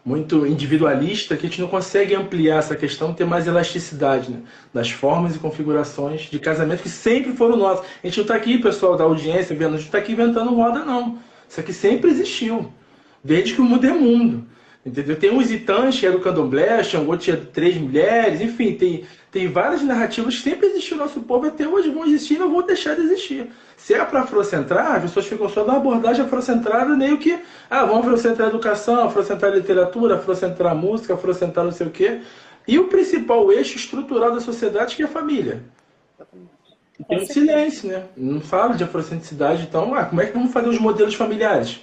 Muito 0.05 0.47
individualista 0.47 1.37
que 1.37 1.47
a 1.47 1.49
gente 1.49 1.61
não 1.61 1.69
consegue 1.69 2.15
ampliar 2.15 2.59
essa 2.59 2.75
questão, 2.75 3.15
ter 3.15 3.25
mais 3.25 3.47
elasticidade 3.47 4.31
né? 4.33 4.41
das 4.75 4.91
formas 4.91 5.37
e 5.37 5.39
configurações 5.39 6.23
de 6.23 6.39
casamento 6.41 6.83
que 6.83 6.89
sempre 6.89 7.33
foram 7.33 7.57
nossas. 7.57 7.87
A 8.03 8.07
gente 8.07 8.17
não 8.17 8.23
está 8.23 8.35
aqui, 8.35 8.59
pessoal 8.59 8.97
da 8.97 9.05
audiência, 9.05 9.55
vendo, 9.55 9.75
a 9.75 9.77
gente 9.77 9.87
está 9.87 9.99
aqui 9.99 10.13
inventando 10.13 10.55
roda, 10.55 10.85
não. 10.85 11.19
Isso 11.49 11.61
aqui 11.61 11.73
sempre 11.73 12.11
existiu, 12.11 12.73
desde 13.23 13.55
que 13.55 13.61
o 13.61 13.65
mundo 13.65 13.87
é 13.87 13.93
mundo. 13.93 14.45
Entendeu? 14.85 15.15
Tem 15.15 15.31
um 15.31 15.41
Zitãs 15.41 16.01
que 16.01 16.05
é 16.05 16.11
do 16.11 16.19
candomblé, 16.19 16.83
Xangô 16.83 17.17
tinha 17.17 17.37
três 17.37 17.77
mulheres, 17.77 18.41
enfim, 18.41 18.75
tem, 18.75 19.05
tem 19.33 19.49
várias 19.49 19.83
narrativas 19.83 20.37
que 20.37 20.43
sempre 20.43 20.67
existiu 20.67 20.99
no 20.99 21.05
nosso 21.05 21.23
povo, 21.23 21.47
até 21.47 21.67
hoje 21.67 21.89
vão 21.89 22.05
existir 22.05 22.35
e 22.35 22.39
não 22.39 22.53
vão 22.53 22.61
deixar 22.67 22.95
de 22.95 23.01
existir. 23.01 23.51
Se 23.79 23.95
é 23.95 24.05
para 24.05 24.21
afrocentrar, 24.21 24.97
as 24.97 25.03
pessoas 25.05 25.27
ficam 25.27 25.49
só 25.49 25.65
uma 25.65 25.79
abordagem 25.79 26.23
afrocentrada, 26.23 26.95
meio 26.95 27.17
que, 27.17 27.41
ah, 27.71 27.87
vamos 27.87 28.07
afrocentrar 28.07 28.49
a 28.49 28.51
educação, 28.51 29.03
afrocentrar 29.03 29.51
a 29.51 29.57
literatura, 29.57 30.17
afrocentrar 30.17 30.73
a 30.73 30.75
música, 30.75 31.15
afrocentrar 31.15 31.65
não 31.65 31.73
sei 31.73 31.87
o 31.87 31.91
quê. 31.91 32.21
E 32.69 32.79
o 32.79 32.89
principal 32.89 33.51
eixo 33.51 33.77
estrutural 33.77 34.35
da 34.35 34.41
sociedade 34.41 34.95
que 34.95 35.03
é 35.03 35.07
a 35.07 35.09
família. 35.09 35.63
tem 37.09 37.23
um 37.23 37.27
silêncio, 37.27 37.89
né? 37.89 38.05
Não 38.15 38.41
fala 38.43 38.75
de 38.75 38.85
afrocentricidade, 38.85 39.63
então, 39.63 39.95
ah, 39.95 40.05
como 40.05 40.21
é 40.21 40.27
que 40.27 40.35
vamos 40.35 40.53
fazer 40.53 40.69
os 40.69 40.79
modelos 40.79 41.15
familiares? 41.15 41.81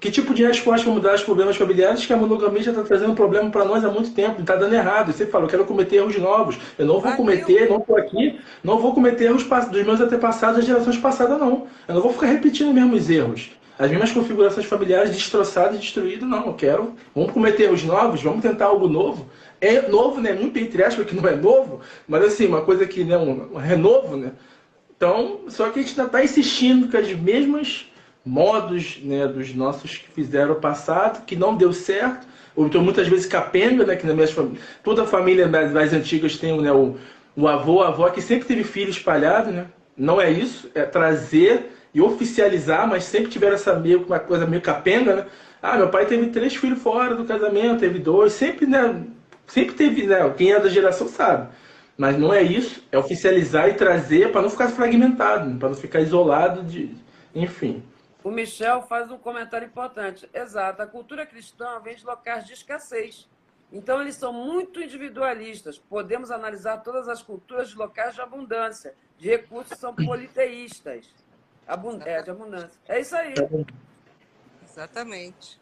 Que 0.00 0.10
tipo 0.10 0.34
de 0.34 0.44
resposta 0.44 0.86
vamos 0.86 1.02
dar 1.02 1.12
aos 1.12 1.22
problemas 1.22 1.56
familiares 1.56 2.04
que 2.04 2.12
a 2.12 2.16
monogamia 2.16 2.62
já 2.62 2.70
está 2.72 2.82
trazendo 2.82 3.14
problema 3.14 3.50
para 3.50 3.64
nós 3.64 3.84
há 3.84 3.90
muito 3.90 4.10
tempo, 4.10 4.40
está 4.40 4.54
dando 4.54 4.74
errado. 4.74 5.12
Você 5.12 5.26
falou, 5.26 5.46
eu 5.46 5.50
quero 5.50 5.64
cometer 5.64 5.96
erros 5.96 6.18
novos. 6.18 6.58
Eu 6.78 6.86
não 6.86 6.94
vou 6.94 7.02
Valeu. 7.02 7.16
cometer, 7.16 7.68
não 7.68 7.78
estou 7.78 7.96
aqui, 7.96 8.38
não 8.62 8.78
vou 8.78 8.92
cometer 8.92 9.24
erros 9.24 9.44
dos 9.44 9.82
meus 9.82 10.00
antepassados 10.00 10.58
das 10.58 10.66
gerações 10.66 10.98
passadas, 10.98 11.38
não. 11.38 11.66
Eu 11.88 11.94
não 11.94 12.02
vou 12.02 12.12
ficar 12.12 12.26
repetindo 12.26 12.68
os 12.68 12.74
mesmos 12.74 13.08
erros. 13.08 13.50
As 13.78 13.90
mesmas 13.90 14.12
configurações 14.12 14.66
familiares 14.66 15.10
destroçadas, 15.10 15.80
destruídas, 15.80 16.28
não. 16.28 16.46
Eu 16.46 16.54
quero. 16.54 16.94
Vamos 17.14 17.32
cometer 17.32 17.64
erros 17.64 17.82
novos, 17.82 18.22
vamos 18.22 18.42
tentar 18.42 18.66
algo 18.66 18.88
novo. 18.88 19.26
É 19.60 19.88
novo, 19.88 20.20
né? 20.20 20.32
Muito 20.32 20.58
entre 20.58 20.84
aspas, 20.84 21.06
que 21.06 21.14
não 21.14 21.26
é 21.26 21.34
novo, 21.34 21.80
mas 22.06 22.24
assim, 22.24 22.46
uma 22.46 22.62
coisa 22.62 22.86
que, 22.86 23.02
né, 23.02 23.16
um, 23.16 23.54
um 23.54 23.56
renovo, 23.56 24.16
né? 24.16 24.32
Então, 24.96 25.40
só 25.48 25.70
que 25.70 25.80
a 25.80 25.82
gente 25.82 25.92
ainda 25.92 26.04
está 26.04 26.22
insistindo 26.22 26.90
com 26.90 26.96
as 26.96 27.12
mesmas 27.12 27.86
modos 28.24 28.98
né, 29.02 29.26
dos 29.28 29.54
nossos 29.54 29.98
que 29.98 30.08
fizeram 30.10 30.52
o 30.52 30.60
passado, 30.60 31.24
que 31.24 31.36
não 31.36 31.56
deu 31.56 31.72
certo, 31.72 32.26
ou 32.56 32.66
então 32.66 32.82
muitas 32.82 33.06
vezes 33.06 33.26
capenga, 33.26 33.84
né, 33.84 33.96
que 33.96 34.06
na 34.06 34.14
minha 34.14 34.26
família, 34.28 34.60
toda 34.82 35.04
família 35.04 35.46
mais, 35.46 35.72
mais 35.72 35.92
antigas 35.92 36.38
tem 36.38 36.58
né, 36.60 36.72
o, 36.72 36.96
o 37.36 37.48
avô, 37.48 37.82
a 37.82 37.88
avó, 37.88 38.08
que 38.08 38.22
sempre 38.22 38.46
teve 38.46 38.64
filho 38.64 38.90
espalhado, 38.90 39.50
né? 39.50 39.66
Não 39.96 40.20
é 40.20 40.30
isso, 40.30 40.70
é 40.74 40.82
trazer 40.82 41.70
e 41.92 42.00
oficializar, 42.00 42.88
mas 42.88 43.04
sempre 43.04 43.30
tiveram 43.30 43.54
essa 43.54 43.74
meio, 43.74 44.04
uma 44.04 44.18
coisa 44.18 44.46
meio 44.46 44.62
capenga, 44.62 45.16
né? 45.16 45.26
Ah, 45.62 45.76
meu 45.76 45.88
pai 45.88 46.06
teve 46.06 46.26
três 46.26 46.54
filhos 46.54 46.82
fora 46.82 47.14
do 47.14 47.24
casamento, 47.24 47.80
teve 47.80 47.98
dois, 47.98 48.32
sempre, 48.32 48.66
né? 48.66 49.02
Sempre 49.46 49.74
teve, 49.74 50.06
né? 50.06 50.28
Quem 50.36 50.52
é 50.52 50.60
da 50.60 50.68
geração 50.68 51.08
sabe. 51.08 51.48
Mas 51.96 52.18
não 52.18 52.34
é 52.34 52.42
isso, 52.42 52.82
é 52.90 52.98
oficializar 52.98 53.68
e 53.68 53.74
trazer 53.74 54.32
para 54.32 54.42
não 54.42 54.50
ficar 54.50 54.68
fragmentado, 54.68 55.56
para 55.58 55.68
não 55.68 55.76
ficar 55.76 56.00
isolado 56.00 56.62
de, 56.64 56.90
enfim. 57.34 57.82
O 58.24 58.30
Michel 58.30 58.80
faz 58.80 59.10
um 59.10 59.18
comentário 59.18 59.66
importante. 59.66 60.26
Exato, 60.32 60.80
a 60.80 60.86
cultura 60.86 61.26
cristã 61.26 61.78
vem 61.80 61.94
de 61.94 62.06
locais 62.06 62.46
de 62.46 62.54
escassez. 62.54 63.28
Então, 63.70 64.00
eles 64.00 64.14
são 64.14 64.32
muito 64.32 64.80
individualistas. 64.80 65.76
Podemos 65.78 66.30
analisar 66.30 66.78
todas 66.78 67.06
as 67.06 67.22
culturas 67.22 67.68
de 67.68 67.76
locais 67.76 68.14
de 68.14 68.22
abundância, 68.22 68.94
de 69.18 69.28
recursos 69.28 69.78
são 69.78 69.94
politeístas. 69.94 71.06
Abund... 71.66 72.02
É, 72.06 72.22
de 72.22 72.30
abundância. 72.30 72.80
É 72.88 73.00
isso 73.00 73.14
aí. 73.14 73.34
Exatamente. 74.66 75.60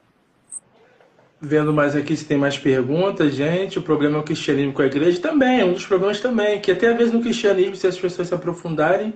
Vendo 1.40 1.72
mais 1.72 1.96
aqui 1.96 2.16
se 2.16 2.24
tem 2.24 2.38
mais 2.38 2.56
perguntas, 2.56 3.34
gente. 3.34 3.76
O 3.76 3.82
problema 3.82 4.18
é 4.18 4.20
o 4.20 4.24
cristianismo 4.24 4.72
com 4.72 4.82
a 4.82 4.86
igreja 4.86 5.20
também, 5.20 5.60
é 5.60 5.64
um 5.64 5.72
dos 5.72 5.84
problemas 5.84 6.20
também, 6.20 6.60
que 6.60 6.70
até 6.70 6.88
às 6.88 6.96
vezes 6.96 7.12
no 7.12 7.20
cristianismo, 7.20 7.74
se 7.74 7.88
as 7.88 7.98
pessoas 7.98 8.28
se 8.28 8.34
aprofundarem, 8.34 9.12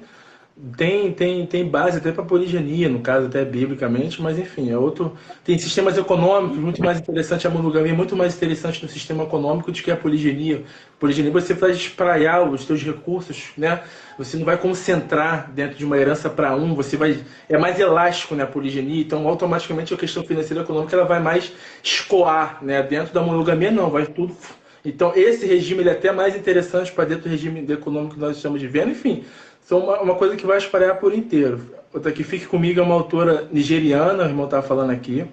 tem, 0.75 1.13
tem, 1.13 1.45
tem 1.45 1.69
base 1.69 1.99
até 1.99 2.11
para 2.11 2.25
poligenia, 2.25 2.89
no 2.89 3.01
caso 3.01 3.27
até 3.27 3.45
biblicamente, 3.45 4.23
mas 4.23 4.39
enfim, 4.39 4.71
é 4.71 4.79
outro. 4.79 5.15
Tem 5.45 5.59
sistemas 5.59 5.99
econômicos 5.99 6.57
muito 6.57 6.83
mais 6.83 6.99
interessante, 6.99 7.47
a 7.47 7.51
monogamia 7.51 7.93
é 7.93 7.95
muito 7.95 8.17
mais 8.17 8.35
interessante 8.35 8.83
no 8.83 8.89
sistema 8.89 9.25
econômico 9.25 9.71
do 9.71 9.79
que 9.79 9.91
a 9.91 9.97
poligenia. 9.97 10.65
Poligenia 10.99 11.31
você 11.31 11.55
faz 11.55 11.77
espraiar 11.77 12.49
os 12.49 12.65
seus 12.65 12.83
recursos, 12.83 13.51
né? 13.55 13.83
Você 14.17 14.39
não 14.39 14.47
vai 14.47 14.57
concentrar 14.57 15.53
dentro 15.53 15.77
de 15.77 15.85
uma 15.85 15.99
herança 15.99 16.31
para 16.31 16.57
um, 16.57 16.75
você 16.75 16.97
vai. 16.97 17.23
É 17.51 17.59
mais 17.59 17.79
elástico 17.79 18.35
né, 18.35 18.45
a 18.45 18.47
poligenia, 18.47 19.03
então 19.03 19.29
automaticamente 19.29 19.93
a 19.93 19.97
questão 19.99 20.25
financeira 20.25 20.63
e 20.63 20.65
econômica 20.65 20.97
ela 20.97 21.05
vai 21.05 21.21
mais 21.21 21.53
escoar, 21.85 22.65
né? 22.65 22.83
Dentro 22.83 23.13
da 23.13 23.21
monogamia 23.21 23.71
não, 23.71 23.91
vai 23.91 24.07
tudo. 24.07 24.35
Então 24.83 25.13
esse 25.15 25.45
regime 25.45 25.83
ele 25.83 25.91
é 25.91 25.93
até 25.93 26.11
mais 26.13 26.35
interessante 26.35 26.91
para 26.93 27.05
dentro 27.05 27.25
do 27.25 27.29
regime 27.29 27.61
econômico 27.71 28.15
que 28.15 28.21
nós 28.21 28.37
estamos 28.37 28.63
vivendo, 28.63 28.93
enfim 28.93 29.23
são 29.67 29.81
uma, 29.81 30.01
uma, 30.01 30.15
coisa 30.15 30.37
que 30.37 30.47
vai 30.47 30.59
espalhar 30.59 30.97
por 31.01 31.13
inteiro. 31.13 31.61
Outra 31.93 32.13
que 32.13 32.23
Fique 32.23 32.47
Comigo 32.47 32.79
é 32.79 32.83
uma 32.85 32.95
autora 32.95 33.49
nigeriana, 33.51 34.23
o 34.23 34.27
irmão 34.27 34.45
estava 34.45 34.65
falando 34.65 34.93
aqui. 34.93 35.27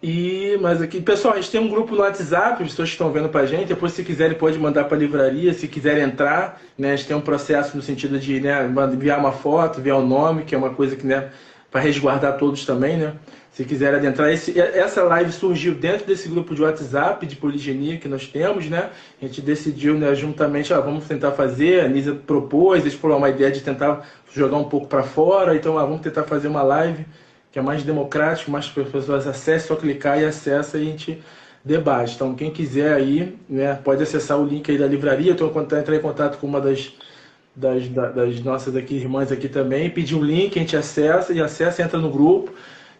E, 0.00 0.56
mas 0.60 0.80
aqui, 0.80 1.00
pessoal, 1.00 1.34
a 1.34 1.40
gente 1.40 1.50
tem 1.50 1.60
um 1.60 1.68
grupo 1.68 1.96
no 1.96 2.02
WhatsApp, 2.02 2.62
as 2.62 2.70
pessoas 2.70 2.88
que 2.88 2.94
estão 2.94 3.10
vendo 3.10 3.28
para 3.28 3.40
a 3.40 3.46
gente. 3.46 3.66
Depois, 3.66 3.94
se 3.94 4.04
quiserem, 4.04 4.38
pode 4.38 4.56
mandar 4.60 4.84
para 4.84 4.96
a 4.96 5.00
livraria. 5.00 5.52
Se 5.52 5.66
quiserem 5.66 6.04
entrar, 6.04 6.62
né, 6.78 6.92
a 6.92 6.96
gente 6.96 7.08
tem 7.08 7.16
um 7.16 7.20
processo 7.20 7.76
no 7.76 7.82
sentido 7.82 8.16
de 8.16 8.38
né, 8.38 8.64
enviar 8.92 9.18
uma 9.18 9.32
foto, 9.32 9.80
enviar 9.80 9.98
o 9.98 10.06
nome, 10.06 10.44
que 10.44 10.54
é 10.54 10.58
uma 10.58 10.70
coisa 10.70 10.94
que, 10.94 11.04
né, 11.04 11.32
para 11.70 11.80
resguardar 11.80 12.38
todos 12.38 12.64
também, 12.64 12.96
né? 12.96 13.14
Se 13.52 13.64
quiser 13.64 13.92
adentrar, 13.92 14.30
esse, 14.30 14.58
essa 14.60 15.02
live 15.02 15.32
surgiu 15.32 15.74
dentro 15.74 16.06
desse 16.06 16.28
grupo 16.28 16.54
de 16.54 16.62
WhatsApp 16.62 17.26
de 17.26 17.34
poligenia 17.34 17.96
que 17.96 18.06
nós 18.06 18.26
temos, 18.26 18.70
né? 18.70 18.90
A 19.20 19.26
gente 19.26 19.40
decidiu, 19.42 19.94
né, 19.94 20.14
juntamente, 20.14 20.72
ah, 20.72 20.80
vamos 20.80 21.06
tentar 21.06 21.32
fazer. 21.32 21.80
A 21.80 21.88
Nisa 21.88 22.14
propôs, 22.14 22.86
explorou 22.86 23.18
uma 23.18 23.28
ideia 23.28 23.50
de 23.50 23.60
tentar 23.60 24.06
jogar 24.32 24.58
um 24.58 24.68
pouco 24.68 24.86
para 24.86 25.02
fora. 25.02 25.56
Então, 25.56 25.76
ah, 25.76 25.84
vamos 25.84 26.02
tentar 26.02 26.22
fazer 26.22 26.46
uma 26.46 26.62
live 26.62 27.04
que 27.50 27.58
é 27.58 27.62
mais 27.62 27.82
democrática, 27.82 28.50
mais 28.50 28.68
para 28.68 28.84
as 28.84 28.90
pessoas 28.90 29.26
acessem, 29.26 29.68
só 29.68 29.74
clicar 29.74 30.20
e 30.20 30.24
acessa 30.24 30.78
e 30.78 30.82
a 30.82 30.84
gente 30.84 31.22
debate. 31.64 32.14
Então, 32.14 32.34
quem 32.34 32.50
quiser 32.50 32.94
aí, 32.94 33.36
né, 33.48 33.74
pode 33.82 34.02
acessar 34.02 34.38
o 34.38 34.44
link 34.44 34.70
aí 34.70 34.78
da 34.78 34.86
livraria. 34.86 35.32
Estou 35.32 35.50
entrar 35.50 35.96
em 35.96 36.00
contato 36.00 36.38
com 36.38 36.46
uma 36.46 36.60
das 36.60 36.92
das, 37.58 37.88
das 37.88 38.40
nossas 38.40 38.76
aqui 38.76 38.94
irmãs 38.94 39.32
aqui 39.32 39.48
também, 39.48 39.90
pedir 39.90 40.14
um 40.14 40.22
link, 40.22 40.56
a 40.56 40.60
gente 40.60 40.76
acessa 40.76 41.32
e 41.32 41.42
acessa, 41.42 41.82
entra 41.82 41.98
no 41.98 42.10
grupo 42.10 42.52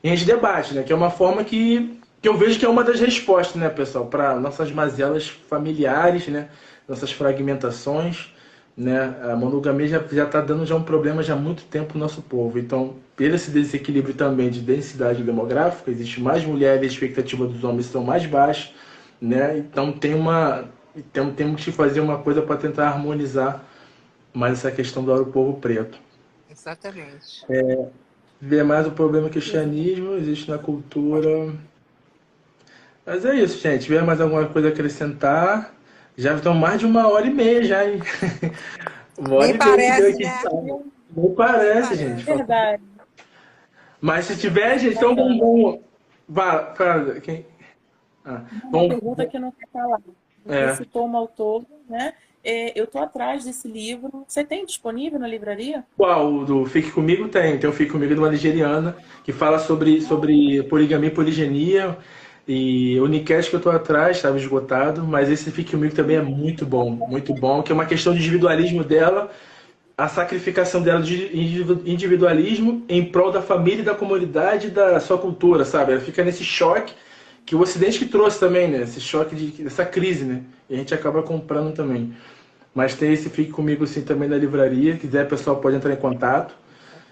e 0.03 0.09
a 0.09 0.15
gente 0.15 0.27
debate, 0.27 0.75
né? 0.75 0.83
Que 0.83 0.93
é 0.93 0.97
uma 0.97 1.11
forma 1.11 1.45
que, 1.45 1.99
que 2.21 2.29
eu 2.29 2.37
vejo 2.37 2.59
que 2.59 2.65
é 2.65 2.69
uma 2.69 2.83
das 2.83 2.99
respostas, 3.01 3.57
né, 3.57 3.69
pessoal, 3.69 4.07
para 4.07 4.39
nossas 4.39 4.73
mazelas 4.73 5.29
familiares, 5.29 6.27
né? 6.27 6.49
Nossas 6.89 7.13
fragmentações, 7.13 8.33
né? 8.77 9.15
A 9.31 9.37
monogamia 9.37 9.87
já 9.87 10.03
já 10.11 10.25
está 10.25 10.41
dando 10.41 10.67
já 10.67 10.75
um 10.75 10.83
problema 10.83 11.23
já 11.23 11.35
há 11.35 11.37
muito 11.37 11.63
tempo 11.65 11.95
no 11.95 12.01
nosso 12.01 12.21
povo. 12.23 12.59
Então, 12.59 12.97
pelo 13.17 13.35
esse 13.37 13.51
desequilíbrio 13.51 14.15
também 14.15 14.51
de 14.51 14.61
densidade 14.61 15.23
demográfica, 15.23 15.91
existe 15.91 16.21
mais 16.21 16.45
mulheres, 16.45 16.83
a 16.83 16.87
expectativa 16.87 17.47
dos 17.47 17.63
homens 17.63 17.87
são 17.87 18.03
mais 18.03 18.27
baixas, 18.27 18.73
né? 19.21 19.57
Então 19.59 19.93
tem 19.93 20.15
uma 20.15 20.65
então, 20.97 21.33
temos 21.33 21.65
que 21.65 21.71
fazer 21.71 22.01
uma 22.01 22.19
coisa 22.19 22.43
para 22.43 22.57
tentar 22.57 22.89
harmonizar 22.89 23.65
mais 24.33 24.55
essa 24.55 24.71
questão 24.71 25.05
do 25.05 25.27
povo 25.27 25.59
preto. 25.61 25.99
Exatamente. 26.51 27.45
É, 27.49 27.89
ver 28.41 28.65
mais 28.65 28.87
o 28.87 28.91
problema 28.91 29.29
cristianismo 29.29 30.15
existe 30.15 30.51
na 30.51 30.59
cultura. 30.59 31.53
Mas 33.05 33.25
é 33.25 33.35
isso, 33.35 33.59
gente. 33.59 33.81
Se 33.81 33.87
tiver 33.87 34.03
mais 34.03 34.21
alguma 34.21 34.47
coisa 34.47 34.69
a 34.69 34.71
acrescentar, 34.71 35.75
já 36.17 36.35
estão 36.35 36.55
mais 36.55 36.81
de 36.81 36.87
uma 36.87 37.09
hora 37.09 37.27
e 37.27 37.33
meia 37.33 37.63
já, 37.65 37.87
hein? 37.87 38.01
Uma 39.19 39.35
hora 39.35 39.47
Nem 39.47 39.55
e 39.57 39.59
parece, 39.59 40.23
né? 40.23 40.81
Não 41.17 41.35
parece, 41.35 41.97
gente. 41.97 42.31
É 42.31 42.37
verdade. 42.37 42.83
Mas 44.01 44.27
se 44.27 44.37
tiver, 44.37 44.79
gente, 44.79 44.97
então 44.97 45.15
vamos. 45.15 45.39
vamos... 45.39 45.81
Vá, 46.29 46.73
fala, 46.77 47.21
quem? 47.21 47.45
Ah, 48.25 48.43
uma 48.65 48.89
pergunta 48.89 49.27
que 49.27 49.39
não 49.39 49.51
quer 49.51 49.67
falar. 49.73 50.01
Você 50.45 50.55
é. 50.55 50.77
citou 50.77 51.09
um 51.09 51.17
autor, 51.17 51.65
né? 51.89 52.15
É, 52.51 52.73
eu 52.75 52.85
estou 52.85 53.03
atrás 53.03 53.45
desse 53.45 53.69
livro. 53.69 54.25
Você 54.27 54.43
tem 54.43 54.65
disponível 54.65 55.19
na 55.19 55.29
livraria? 55.29 55.85
Qual? 55.99 56.33
O 56.33 56.45
do 56.47 56.65
Fique 56.65 56.91
Comigo 56.91 57.29
tem. 57.29 57.59
Tem 57.59 57.69
o 57.69 57.73
Fique 57.75 57.93
Comigo 57.93 58.15
de 58.15 58.19
uma 58.19 58.31
nigeriana 58.31 58.97
que 59.23 59.33
fala 59.33 59.59
sobre, 59.59 60.01
sobre 60.01 60.63
poligamia 60.63 61.11
e 61.11 61.13
poligenia. 61.13 61.99
E 62.49 62.99
o 62.99 63.05
Unicast 63.05 63.51
que 63.51 63.57
eu 63.57 63.59
estou 63.59 63.71
atrás 63.71 64.17
estava 64.17 64.39
esgotado, 64.39 65.03
mas 65.07 65.29
esse 65.29 65.51
Fique 65.51 65.73
Comigo 65.73 65.95
também 65.95 66.17
é 66.17 66.23
muito 66.23 66.65
bom, 66.65 66.89
muito 66.91 67.35
bom, 67.35 67.63
que 67.63 67.71
é 67.71 67.75
uma 67.75 67.85
questão 67.85 68.15
de 68.15 68.21
individualismo 68.21 68.83
dela 68.83 69.31
a 69.99 70.07
sacrificação 70.07 70.81
dela 70.81 71.03
de 71.03 71.29
individualismo 71.85 72.85
em 72.89 73.05
prol 73.05 73.33
da 73.33 73.43
família, 73.43 73.83
da 73.83 73.97
comunidade, 73.97 74.71
da 74.71 75.01
sua 75.01 75.19
cultura, 75.19 75.65
sabe? 75.65 75.91
Ela 75.91 76.01
fica 76.01 76.23
nesse 76.23 76.45
choque 76.45 76.95
que 77.45 77.57
o 77.57 77.61
Ocidente 77.61 77.99
que 77.99 78.07
trouxe 78.07 78.39
também, 78.39 78.69
né? 78.69 78.83
Esse 78.83 79.01
choque 79.01 79.35
de 79.35 79.67
essa 79.67 79.85
crise, 79.85 80.25
né? 80.25 80.43
E 80.71 80.75
a 80.75 80.79
gente 80.79 80.95
acaba 80.95 81.23
comprando 81.23 81.75
também. 81.75 82.15
Mas 82.75 82.95
tem 82.95 83.13
esse 83.13 83.29
Fique 83.29 83.51
Comigo 83.51 83.87
sim 83.87 84.03
também 84.03 84.29
na 84.29 84.37
livraria. 84.37 84.95
Se 84.95 85.01
quiser, 85.01 85.25
o 85.27 85.29
pessoal 85.29 85.57
pode 85.57 85.77
entrar 85.77 85.93
em 85.93 85.97
contato. 85.97 86.55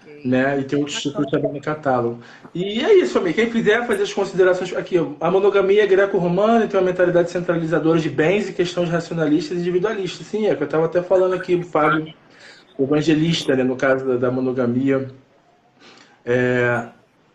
Okay. 0.03 0.21
Né? 0.29 0.59
E 0.59 0.63
tem 0.63 0.79
outros 0.79 1.01
títulos 1.01 1.29
também 1.29 1.51
no 1.51 1.61
catálogo. 1.61 2.19
E 2.53 2.83
é 2.83 2.93
isso, 2.95 3.17
amigo. 3.17 3.35
Quem 3.35 3.49
quiser 3.49 3.85
fazer 3.85 4.03
as 4.03 4.13
considerações 4.13 4.73
aqui, 4.75 4.97
a 5.19 5.31
monogamia 5.31 5.85
greco-romana 5.85 6.67
tem 6.67 6.79
uma 6.79 6.85
mentalidade 6.85 7.29
centralizadora 7.31 7.99
de 7.99 8.09
bens 8.09 8.49
e 8.49 8.53
questões 8.53 8.89
racionalistas 8.89 9.57
e 9.57 9.61
individualistas. 9.61 10.25
Sim, 10.27 10.47
é 10.47 10.55
que 10.55 10.63
eu 10.63 10.65
estava 10.65 10.85
até 10.85 11.01
falando 11.01 11.33
aqui, 11.33 11.55
o 11.55 11.63
Fábio, 11.63 12.13
evangelista, 12.79 13.55
né, 13.55 13.63
no 13.63 13.75
caso 13.75 14.05
da, 14.05 14.15
da 14.17 14.31
monogamia. 14.31 15.07
É, 16.25 16.87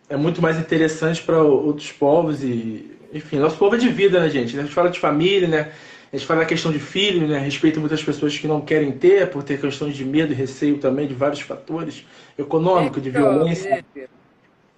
é 0.09 0.15
muito 0.15 0.41
mais 0.41 0.59
interessante 0.59 1.21
para 1.21 1.41
outros 1.41 1.91
povos 1.91 2.43
e, 2.43 2.91
enfim, 3.13 3.37
nosso 3.37 3.57
povo 3.57 3.75
é 3.75 3.79
de 3.79 3.89
vida, 3.89 4.19
né, 4.19 4.29
gente? 4.29 4.57
A 4.57 4.61
gente 4.61 4.73
fala 4.73 4.89
de 4.89 4.99
família, 4.99 5.47
né? 5.47 5.71
A 6.13 6.15
gente 6.15 6.27
fala 6.27 6.41
da 6.41 6.45
questão 6.45 6.71
de 6.71 6.77
filho, 6.77 7.27
né? 7.27 7.39
Respeito 7.39 7.79
muitas 7.79 8.03
pessoas 8.03 8.37
que 8.37 8.47
não 8.47 8.61
querem 8.61 8.95
ter, 8.95 9.31
por 9.31 9.41
ter 9.41 9.59
questões 9.59 9.95
de 9.95 10.05
medo 10.05 10.31
e 10.31 10.35
receio 10.35 10.79
também 10.79 11.07
de 11.07 11.15
vários 11.15 11.41
fatores, 11.41 12.05
econômico, 12.37 13.01
de 13.01 13.09
violência. 13.09 13.83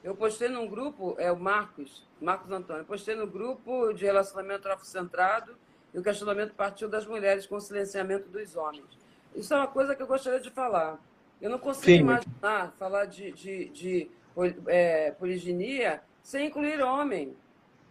Eu 0.01 0.15
postei 0.15 0.47
num 0.47 0.65
grupo, 0.65 1.13
é 1.19 1.29
o 1.29 1.37
Marcos, 1.37 2.07
Marcos 2.21 2.49
Antônio, 2.49 2.83
eu 2.83 2.85
postei 2.85 3.15
no 3.15 3.27
grupo 3.27 3.91
de 3.91 4.05
relacionamento 4.05 4.69
afrocentrado 4.69 5.57
e 5.93 5.99
o 5.99 6.03
questionamento 6.03 6.53
partiu 6.53 6.87
das 6.87 7.05
mulheres 7.05 7.45
com 7.45 7.55
o 7.57 7.59
silenciamento 7.59 8.29
dos 8.29 8.55
homens. 8.55 8.85
Isso 9.35 9.53
é 9.53 9.57
uma 9.57 9.67
coisa 9.67 9.93
que 9.93 10.01
eu 10.01 10.07
gostaria 10.07 10.39
de 10.39 10.49
falar. 10.49 10.97
Eu 11.41 11.49
não 11.49 11.59
consigo 11.59 11.85
Sim. 11.85 11.99
imaginar 11.99 12.73
falar 12.79 13.05
de, 13.05 13.33
de, 13.33 13.69
de 13.69 14.11
é, 14.67 15.11
poliginia 15.11 16.01
sem 16.23 16.47
incluir 16.47 16.81
homem. 16.81 17.35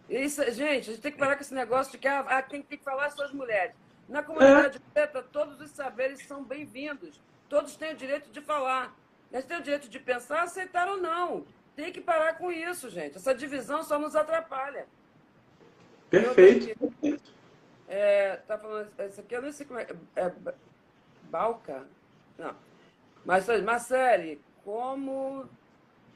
Isso, 0.08 0.42
gente, 0.52 0.90
a 0.90 0.92
gente 0.92 1.00
tem 1.00 1.12
que 1.12 1.18
parar 1.18 1.36
com 1.36 1.42
esse 1.42 1.54
negócio 1.54 1.92
de 1.92 1.98
que 1.98 2.06
ah, 2.06 2.20
ah 2.28 2.42
quem 2.42 2.62
tem 2.62 2.78
que 2.78 2.84
falar 2.84 3.10
são 3.10 3.24
as 3.24 3.32
mulheres. 3.32 3.74
Na 4.08 4.22
comunidade 4.22 4.76
é. 4.76 4.80
preta, 4.92 5.22
todos 5.22 5.60
os 5.60 5.70
saberes 5.70 6.26
são 6.26 6.44
bem-vindos. 6.44 7.20
Todos 7.48 7.76
têm 7.76 7.92
o 7.92 7.96
direito 7.96 8.30
de 8.30 8.40
falar. 8.40 8.94
Eles 9.32 9.46
têm 9.46 9.58
o 9.58 9.62
direito 9.62 9.88
de 9.88 9.98
pensar, 9.98 10.42
aceitar 10.42 10.88
ou 10.88 10.98
não. 10.98 11.46
Tem 11.74 11.90
que 11.90 12.00
parar 12.00 12.36
com 12.36 12.52
isso, 12.52 12.90
gente. 12.90 13.16
Essa 13.16 13.34
divisão 13.34 13.82
só 13.82 13.98
nos 13.98 14.14
atrapalha. 14.14 14.86
Perfeito. 16.10 16.92
É, 17.88 18.36
tá 18.46 18.58
falando, 18.58 18.90
isso 19.08 19.20
aqui 19.20 19.34
eu 19.34 19.42
não 19.42 19.52
sei 19.52 19.66
como 19.66 19.78
é. 19.78 19.86
é 20.16 20.32
Balca? 21.24 21.86
Não. 22.38 22.54
Mas, 23.24 23.46
Marcele, 23.62 24.40
como 24.64 25.48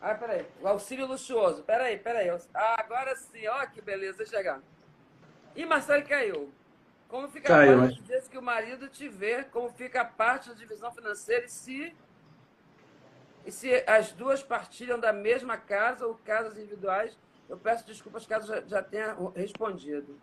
ah, 0.00 0.14
peraí. 0.14 0.46
O 0.62 0.68
auxílio 0.68 1.06
luxuoso. 1.06 1.62
Peraí, 1.62 1.98
peraí. 1.98 2.30
Ah, 2.54 2.76
agora 2.78 3.16
sim. 3.16 3.46
Ó, 3.48 3.66
que 3.66 3.80
beleza 3.80 4.24
chegando. 4.24 4.62
E 5.56 5.66
Marcelo 5.66 6.04
caiu. 6.04 6.50
Como 7.08 7.26
fica 7.28 7.48
caiu, 7.48 7.74
a 7.74 7.78
parte 7.82 8.02
mas... 8.08 8.28
que 8.28 8.38
o 8.38 8.42
marido 8.42 8.88
te 8.88 9.08
vê? 9.08 9.42
Como 9.44 9.70
fica 9.70 10.02
a 10.02 10.04
parte 10.04 10.50
da 10.50 10.54
divisão 10.54 10.92
financeira 10.92 11.46
e 11.46 11.48
se, 11.48 11.96
e 13.46 13.50
se 13.50 13.82
as 13.86 14.12
duas 14.12 14.42
partilham 14.42 15.00
da 15.00 15.12
mesma 15.12 15.56
casa 15.56 16.06
ou 16.06 16.14
casas 16.24 16.56
individuais? 16.56 17.18
Eu 17.48 17.56
peço 17.56 17.86
desculpas 17.86 18.26
caso 18.26 18.46
já, 18.46 18.62
já 18.66 18.82
tenha 18.82 19.16
respondido. 19.34 20.16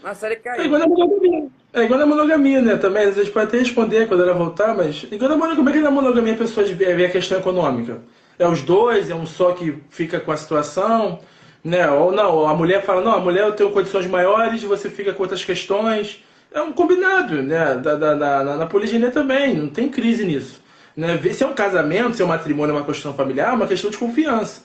Marcelo 0.00 0.40
caiu. 0.40 0.62
É 0.62 0.64
igual 0.64 0.82
a 0.82 0.86
monogamia. 0.86 1.50
É 1.72 1.82
igual 1.82 2.00
a 2.00 2.06
monogamia, 2.06 2.62
né? 2.62 2.76
Também, 2.78 3.08
às 3.08 3.16
vezes 3.16 3.30
pode 3.30 3.48
até 3.48 3.58
responder 3.58 4.08
quando 4.08 4.22
ela 4.22 4.32
voltar, 4.32 4.74
mas 4.74 5.02
igual 5.02 5.32
a 5.32 5.36
monogamia, 5.36 5.56
como 5.56 5.68
é 5.68 5.72
que 5.72 5.80
na 5.80 5.90
monogamia 5.90 6.34
a 6.34 6.38
pessoa 6.38 6.64
vê 6.66 7.04
a 7.04 7.10
questão 7.10 7.40
econômica? 7.40 8.00
É 8.40 8.48
os 8.48 8.62
dois, 8.62 9.10
é 9.10 9.14
um 9.14 9.26
só 9.26 9.52
que 9.52 9.76
fica 9.90 10.18
com 10.18 10.32
a 10.32 10.36
situação, 10.36 11.20
né? 11.62 11.88
Ou 11.90 12.10
não, 12.10 12.48
a 12.48 12.54
mulher 12.54 12.82
fala, 12.82 13.02
não, 13.02 13.12
a 13.12 13.20
mulher 13.20 13.44
eu 13.44 13.52
tenho 13.52 13.70
condições 13.70 14.06
maiores, 14.06 14.62
você 14.62 14.88
fica 14.88 15.12
com 15.12 15.22
outras 15.22 15.44
questões. 15.44 16.24
É 16.50 16.60
um 16.62 16.72
combinado, 16.72 17.42
né? 17.42 17.74
Da, 17.74 17.94
da, 17.94 18.14
da, 18.14 18.56
na 18.56 18.66
poliginia 18.66 19.10
também, 19.10 19.54
não 19.54 19.68
tem 19.68 19.90
crise 19.90 20.24
nisso. 20.24 20.60
Né? 20.96 21.18
Se 21.34 21.44
é 21.44 21.46
um 21.46 21.52
casamento, 21.52 22.16
se 22.16 22.22
é 22.22 22.24
um 22.24 22.28
matrimônio, 22.28 22.74
é 22.74 22.78
uma 22.78 22.84
questão 22.84 23.12
familiar, 23.12 23.52
é 23.52 23.56
uma 23.56 23.66
questão 23.66 23.90
de 23.90 23.98
confiança. 23.98 24.62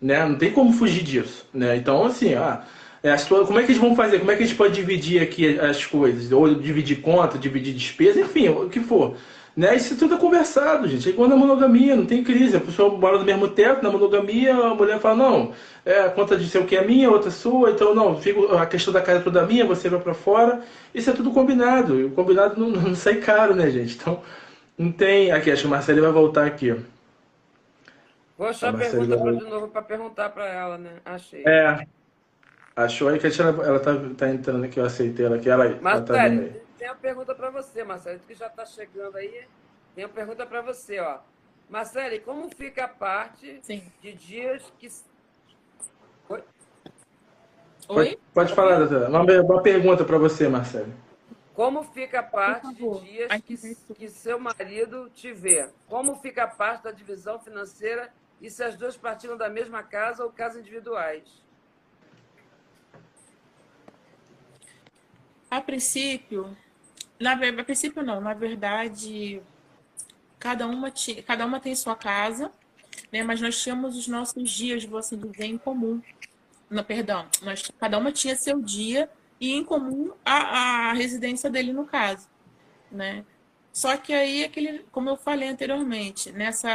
Né? 0.00 0.22
Não 0.26 0.36
tem 0.36 0.52
como 0.52 0.70
fugir 0.74 1.02
disso. 1.02 1.48
Né? 1.52 1.76
Então, 1.76 2.04
assim, 2.04 2.34
ah, 2.34 2.62
é, 3.02 3.16
como 3.16 3.58
é 3.58 3.62
que 3.62 3.72
eles 3.72 3.80
vão 3.80 3.96
fazer? 3.96 4.18
Como 4.18 4.30
é 4.30 4.36
que 4.36 4.42
a 4.42 4.46
gente 4.46 4.56
pode 4.56 4.74
dividir 4.74 5.22
aqui 5.22 5.58
as 5.58 5.84
coisas? 5.86 6.30
Ou 6.30 6.54
dividir 6.54 7.00
conta, 7.00 7.38
dividir 7.38 7.72
despesa, 7.72 8.20
enfim, 8.20 8.50
o 8.50 8.68
que 8.68 8.80
for. 8.80 9.16
Né? 9.56 9.76
Isso 9.76 9.96
tudo 9.96 10.14
é 10.14 10.18
conversado, 10.18 10.88
gente. 10.88 11.08
É 11.08 11.12
igual 11.12 11.28
na 11.28 11.36
monogamia, 11.36 11.94
não 11.94 12.06
tem 12.06 12.24
crise. 12.24 12.56
A 12.56 12.60
pessoa 12.60 12.96
mora 12.98 13.18
no 13.18 13.24
mesmo 13.24 13.46
teto, 13.46 13.82
na 13.82 13.90
monogamia, 13.90 14.52
a 14.52 14.74
mulher 14.74 14.98
fala, 14.98 15.14
não, 15.16 15.52
é, 15.84 16.00
a 16.00 16.10
conta 16.10 16.36
de 16.36 16.48
seu 16.48 16.64
que 16.66 16.76
é 16.76 16.84
minha, 16.84 17.08
outra 17.08 17.28
é 17.28 17.32
sua, 17.32 17.70
então 17.70 17.94
não, 17.94 18.20
fico, 18.20 18.52
a 18.56 18.66
questão 18.66 18.92
da 18.92 19.00
casa 19.00 19.20
é 19.20 19.22
toda 19.22 19.46
minha, 19.46 19.64
você 19.64 19.88
vai 19.88 20.00
para 20.00 20.14
fora. 20.14 20.62
Isso 20.92 21.08
é 21.08 21.12
tudo 21.12 21.30
combinado. 21.30 22.00
E 22.00 22.04
o 22.04 22.10
combinado 22.10 22.58
não, 22.58 22.70
não, 22.82 22.94
sai 22.96 23.16
caro, 23.16 23.54
né, 23.54 23.70
gente? 23.70 23.94
Então, 23.94 24.20
não 24.76 24.90
tem. 24.90 25.30
Aqui, 25.30 25.52
acho 25.52 25.62
que 25.62 25.68
a 25.68 25.70
Marcela 25.70 26.00
vai 26.00 26.12
voltar 26.12 26.46
aqui. 26.46 26.74
Vou 28.36 28.48
achar 28.48 28.68
a, 28.68 28.70
a 28.70 28.78
pergunta 28.78 29.16
vai... 29.16 29.36
de 29.36 29.44
novo 29.44 29.68
para 29.68 29.82
perguntar 29.82 30.30
para 30.30 30.46
ela, 30.48 30.76
né? 30.76 30.90
Achei. 31.04 31.44
É. 31.46 31.86
Achou 32.74 33.06
aí 33.06 33.20
que 33.20 33.40
ela, 33.40 33.64
ela 33.64 33.78
tá, 33.78 33.94
tá 34.16 34.28
entrando 34.28 34.64
aqui, 34.64 34.80
eu 34.80 34.84
aceitei 34.84 35.24
ela 35.24 35.36
aqui. 35.36 35.48
Ela, 35.48 35.78
Mas, 35.80 35.94
ela 35.94 36.02
tá 36.02 36.22
aí 36.22 36.63
tem 36.84 36.90
uma 36.90 36.98
pergunta 36.98 37.34
para 37.34 37.48
você, 37.48 37.82
Marcelo, 37.82 38.18
que 38.18 38.34
já 38.34 38.46
está 38.46 38.66
chegando 38.66 39.16
aí. 39.16 39.46
Tem 39.94 40.04
uma 40.04 40.12
pergunta 40.12 40.44
para 40.44 40.60
você, 40.60 41.00
ó. 41.00 41.20
Marcele, 41.66 42.20
como 42.20 42.50
fica 42.50 42.84
a 42.84 42.88
parte 42.88 43.58
Sim. 43.62 43.90
de 44.02 44.12
dias 44.12 44.70
que. 44.78 44.92
Oi? 46.28 46.44
Oi? 47.88 48.18
Pode, 48.34 48.54
falar, 48.54 48.80
doutora. 48.80 49.08
Uma, 49.08 49.22
uma 49.22 49.62
pergunta 49.62 50.04
para 50.04 50.18
você, 50.18 50.46
Marcelo. 50.46 50.92
Como 51.54 51.84
fica 51.84 52.20
a 52.20 52.22
parte 52.22 52.74
de 52.74 53.00
dias 53.00 53.32
que, 53.40 53.94
que 53.94 54.08
seu 54.10 54.38
marido 54.38 55.08
te 55.08 55.32
vê? 55.32 55.70
Como 55.88 56.16
fica 56.16 56.44
a 56.44 56.48
parte 56.48 56.84
da 56.84 56.90
divisão 56.90 57.38
financeira 57.40 58.12
e 58.42 58.50
se 58.50 58.62
as 58.62 58.76
duas 58.76 58.94
partilham 58.94 59.38
da 59.38 59.48
mesma 59.48 59.82
casa 59.82 60.22
ou 60.22 60.30
casas 60.30 60.60
individuais? 60.60 61.42
A 65.50 65.62
princípio, 65.62 66.54
na, 67.18 67.32
a 67.32 67.64
princípio 67.64 68.02
não, 68.02 68.20
na 68.20 68.34
verdade, 68.34 69.42
cada 70.38 70.66
uma, 70.66 70.90
tinha, 70.90 71.22
cada 71.22 71.46
uma 71.46 71.60
tem 71.60 71.74
sua 71.74 71.96
casa, 71.96 72.50
né? 73.12 73.22
mas 73.22 73.40
nós 73.40 73.60
tínhamos 73.62 73.96
os 73.96 74.08
nossos 74.08 74.50
dias, 74.50 74.84
vou 74.84 74.98
assim 74.98 75.16
dizer, 75.16 75.44
em 75.44 75.58
comum. 75.58 76.02
Não, 76.68 76.82
perdão, 76.82 77.26
nós, 77.42 77.70
cada 77.78 77.98
uma 77.98 78.10
tinha 78.10 78.34
seu 78.36 78.60
dia 78.60 79.08
e 79.40 79.52
em 79.52 79.64
comum 79.64 80.12
a, 80.24 80.90
a 80.90 80.92
residência 80.92 81.50
dele 81.50 81.72
no 81.72 81.84
caso, 81.84 82.28
né? 82.90 83.24
Só 83.72 83.96
que 83.96 84.12
aí, 84.12 84.44
aquele, 84.44 84.84
como 84.92 85.10
eu 85.10 85.16
falei 85.16 85.48
anteriormente, 85.48 86.30
nessa 86.30 86.68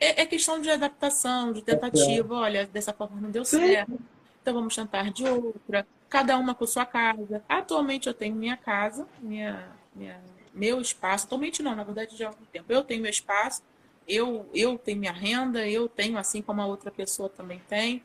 é, 0.00 0.22
é 0.22 0.26
questão 0.26 0.60
de 0.60 0.70
adaptação, 0.70 1.52
de 1.52 1.62
tentativa. 1.62 2.34
Olha, 2.34 2.66
dessa 2.66 2.92
forma 2.92 3.20
não 3.20 3.30
deu 3.30 3.44
certo, 3.44 3.98
então 4.40 4.54
vamos 4.54 4.74
tentar 4.74 5.12
de 5.12 5.24
outra 5.24 5.86
cada 6.08 6.38
uma 6.38 6.54
com 6.54 6.66
sua 6.66 6.86
casa. 6.86 7.42
Atualmente 7.48 8.06
eu 8.06 8.14
tenho 8.14 8.34
minha 8.34 8.56
casa, 8.56 9.06
minha, 9.20 9.68
minha, 9.94 10.20
meu 10.54 10.80
espaço. 10.80 11.26
Atualmente 11.26 11.62
não, 11.62 11.74
na 11.74 11.84
verdade 11.84 12.16
já 12.16 12.26
há 12.26 12.28
algum 12.28 12.44
tempo. 12.46 12.72
Eu 12.72 12.82
tenho 12.84 13.02
meu 13.02 13.10
espaço, 13.10 13.62
eu, 14.06 14.48
eu 14.54 14.78
tenho 14.78 14.98
minha 14.98 15.12
renda, 15.12 15.68
eu 15.68 15.88
tenho, 15.88 16.16
assim 16.18 16.40
como 16.42 16.60
a 16.60 16.66
outra 16.66 16.90
pessoa 16.90 17.28
também 17.28 17.60
tem. 17.68 18.02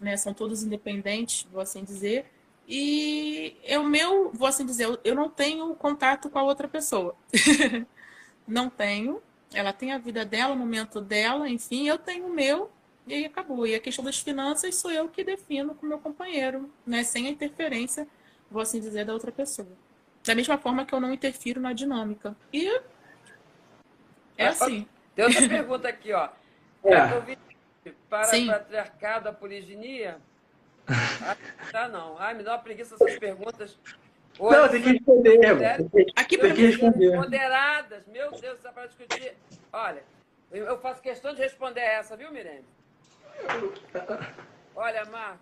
Né? 0.00 0.16
São 0.16 0.34
todos 0.34 0.62
independentes, 0.62 1.46
vou 1.50 1.60
assim 1.60 1.84
dizer. 1.84 2.26
E 2.66 3.56
o 3.78 3.84
meu, 3.84 4.30
vou 4.32 4.48
assim 4.48 4.64
dizer, 4.64 4.98
eu 5.04 5.14
não 5.14 5.28
tenho 5.28 5.74
contato 5.74 6.30
com 6.30 6.38
a 6.38 6.42
outra 6.42 6.66
pessoa. 6.66 7.14
não 8.48 8.70
tenho. 8.70 9.22
Ela 9.52 9.72
tem 9.72 9.92
a 9.92 9.98
vida 9.98 10.24
dela, 10.24 10.54
o 10.54 10.58
momento 10.58 11.00
dela, 11.00 11.48
enfim, 11.48 11.86
eu 11.86 11.98
tenho 11.98 12.26
o 12.26 12.30
meu 12.30 12.70
e 13.06 13.14
aí 13.14 13.24
acabou. 13.24 13.66
E 13.66 13.74
a 13.74 13.80
questão 13.80 14.04
das 14.04 14.18
finanças 14.18 14.76
sou 14.76 14.90
eu 14.90 15.08
que 15.08 15.22
defino 15.22 15.74
com 15.74 15.86
meu 15.86 15.98
companheiro, 15.98 16.70
né? 16.86 17.02
Sem 17.04 17.26
a 17.26 17.30
interferência, 17.30 18.06
vou 18.50 18.62
assim 18.62 18.80
dizer, 18.80 19.04
da 19.04 19.12
outra 19.12 19.30
pessoa. 19.30 19.68
Da 20.24 20.34
mesma 20.34 20.56
forma 20.56 20.86
que 20.86 20.94
eu 20.94 21.00
não 21.00 21.12
interfiro 21.12 21.60
na 21.60 21.72
dinâmica. 21.72 22.34
E 22.52 22.68
é 24.36 24.46
assim. 24.46 24.86
Tem 25.14 25.24
outra 25.24 25.48
pergunta 25.48 25.88
aqui, 25.88 26.12
ó. 26.12 26.28
É. 26.86 27.90
Para 28.10 28.24
Sim. 28.24 28.46
o 28.46 28.52
patriarcado, 28.52 29.28
a 29.30 29.32
poliginia? 29.32 30.18
Ah, 30.86 31.34
tá, 31.72 31.88
não. 31.88 32.18
Ai, 32.18 32.34
me 32.34 32.42
dá 32.42 32.52
uma 32.52 32.58
preguiça 32.58 32.94
essas 32.94 33.18
perguntas. 33.18 33.78
Hoje, 34.38 34.58
não, 34.58 34.68
tem 34.68 34.82
que 34.82 34.92
responder. 34.92 35.38
Aqui 36.14 36.36
tem 36.36 36.54
que 36.54 36.66
responder. 36.66 37.16
Ponderadas. 37.16 38.06
Meu 38.06 38.30
Deus, 38.32 38.60
só 38.60 38.70
para 38.70 38.86
discutir. 38.86 39.34
Olha, 39.72 40.02
eu 40.52 40.78
faço 40.78 41.00
questão 41.00 41.34
de 41.34 41.40
responder 41.40 41.80
essa, 41.80 42.16
viu, 42.18 42.30
Mirene? 42.30 42.64
Olha, 44.76 45.04
Marco. 45.06 45.38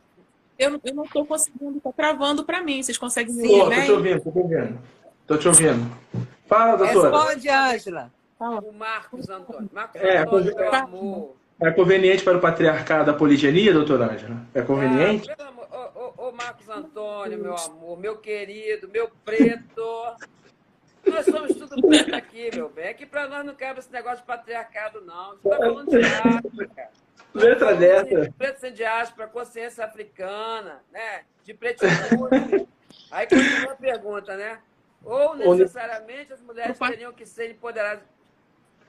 Eu, 0.59 0.81
eu 0.85 0.95
não 0.95 1.05
estou 1.05 1.27
conseguindo, 1.27 1.79
está 1.79 1.93
travando 1.93 2.45
para 2.45 2.63
mim. 2.63 2.83
Vocês 2.83 2.99
conseguem 2.99 3.35
me 3.35 3.49
ouvir? 3.49 3.79
Estou 3.79 3.85
te 3.85 3.93
ouvindo, 3.93 4.17
estou 4.17 4.33
te 4.33 4.39
ouvindo. 4.39 4.79
Estou 5.21 5.39
te 5.39 5.49
ouvindo. 5.49 5.97
Fala, 6.47 6.77
doutora. 6.77 7.11
Responde, 7.11 7.49
Ângela. 7.49 8.13
O 8.39 8.73
Marcos 8.73 9.29
Antônio. 9.31 9.71
Marcos 9.73 10.01
é, 10.01 10.19
Antônio, 10.19 10.55
meu 10.55 10.75
amor. 10.75 11.37
É 11.61 11.71
conveniente 11.71 12.25
para 12.25 12.39
o 12.39 12.41
patriarcado 12.41 13.11
a 13.11 13.15
poligenia, 13.15 13.73
doutora 13.73 14.13
Ângela? 14.13 14.37
É 14.53 14.63
conveniente? 14.63 15.31
Ah, 15.31 15.91
ô, 15.95 16.29
ô, 16.29 16.33
Marcos 16.33 16.69
Antônio, 16.69 17.39
meu 17.39 17.57
amor, 17.57 17.99
meu 17.99 18.19
querido, 18.19 18.89
meu 18.89 19.11
preto. 19.25 20.17
Nós 21.07 21.25
somos 21.25 21.57
tudo 21.57 21.81
preto 21.87 22.15
aqui, 22.15 22.51
meu 22.55 22.69
bem. 22.69 22.89
Aqui 22.89 23.07
para 23.07 23.29
nós 23.29 23.45
não 23.45 23.55
cabe 23.55 23.79
esse 23.79 23.93
negócio 23.93 24.19
de 24.19 24.25
patriarcado, 24.25 25.01
não. 25.03 25.37
Você 25.37 25.49
está 25.49 25.57
falando 25.57 25.91
de 25.91 26.05
África. 26.05 26.91
Letra 27.35 27.75
dessa. 27.75 28.21
De 28.23 28.31
preto 28.31 28.61
sem 28.61 28.73
diáspora, 28.73 29.27
consciência 29.29 29.85
africana, 29.85 30.83
né? 30.91 31.25
De 31.45 31.55
pretitude. 31.55 32.69
Aí 33.11 33.27
continua 33.27 33.73
a 33.73 33.77
pergunta, 33.77 34.37
né? 34.37 34.61
Ou 35.05 35.35
necessariamente 35.35 36.33
as 36.33 36.41
mulheres 36.41 36.79
teriam 36.79 37.13
que 37.13 37.27
ser 37.27 37.51
empoderadas. 37.51 38.05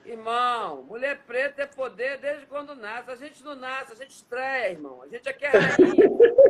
Irmão, 0.04 0.82
mulher 0.82 1.20
preta 1.26 1.62
é 1.62 1.66
poder 1.66 2.18
desde 2.18 2.44
quando 2.44 2.74
nasce. 2.74 3.10
A 3.10 3.16
gente 3.16 3.42
não 3.42 3.54
nasce, 3.54 3.92
a 3.92 3.96
gente 3.96 4.10
estreia, 4.10 4.72
irmão. 4.72 5.00
A 5.02 5.08
gente 5.08 5.26
aqui 5.26 5.46
é 5.46 5.48
rainha. 5.48 6.08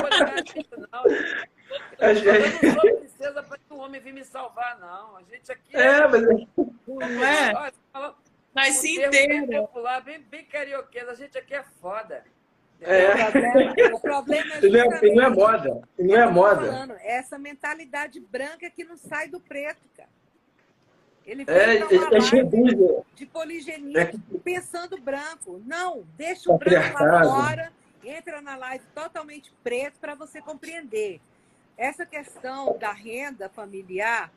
não 0.00 0.28
é 0.28 0.36
gente, 0.36 0.70
não. 0.92 1.04
Eu, 1.98 2.14
gente... 2.14 2.66
não 2.66 2.80
sou 2.80 2.96
princesa 2.96 3.42
para 3.42 3.58
que 3.58 3.74
um 3.74 3.80
homem 3.80 4.00
vir 4.00 4.12
me 4.12 4.24
salvar, 4.24 4.78
não. 4.78 5.16
A 5.16 5.22
gente 5.22 5.50
aqui 5.50 5.76
é. 5.76 5.82
é 5.82 6.06
mas... 6.06 6.22
Não 6.86 7.24
é? 7.24 7.72
Olha, 7.94 8.14
Mas 8.54 8.76
se 8.76 8.92
inteira. 8.92 9.46
Bem 9.46 9.60
popular, 9.60 10.00
bem, 10.02 10.20
bem 10.20 10.44
carioquesa. 10.44 11.12
A 11.12 11.14
gente 11.14 11.38
aqui 11.38 11.54
é 11.54 11.62
foda. 11.80 12.24
É. 12.80 13.92
O 13.94 14.00
problema, 14.00 14.54
é, 14.54 14.60
não 14.60 14.80
é, 14.80 15.14
não 15.14 15.22
é 15.22 15.28
moda. 15.28 15.82
Não 15.98 16.16
é 16.16 16.26
moda. 16.26 16.66
Falando, 16.66 16.94
é 16.94 17.18
essa 17.18 17.38
mentalidade 17.38 18.18
branca 18.20 18.70
que 18.70 18.84
não 18.84 18.96
sai 18.96 19.28
do 19.28 19.38
preto, 19.38 19.86
cara. 19.96 20.08
Ele 21.26 21.44
é, 21.46 21.52
é, 21.52 21.76
é 21.76 21.84
de 23.14 23.26
poligenia, 23.26 24.00
é. 24.00 24.12
pensando 24.42 24.98
branco. 25.00 25.62
Não, 25.64 26.04
deixa 26.16 26.50
o 26.50 26.58
branco 26.58 27.04
lá 27.04 27.24
fora, 27.24 27.72
entra 28.02 28.40
na 28.40 28.56
live 28.56 28.84
totalmente 28.94 29.52
preto 29.62 29.98
para 30.00 30.14
você 30.14 30.40
compreender. 30.40 31.20
Essa 31.76 32.04
questão 32.04 32.76
da 32.78 32.92
renda 32.92 33.48
familiar, 33.48 34.32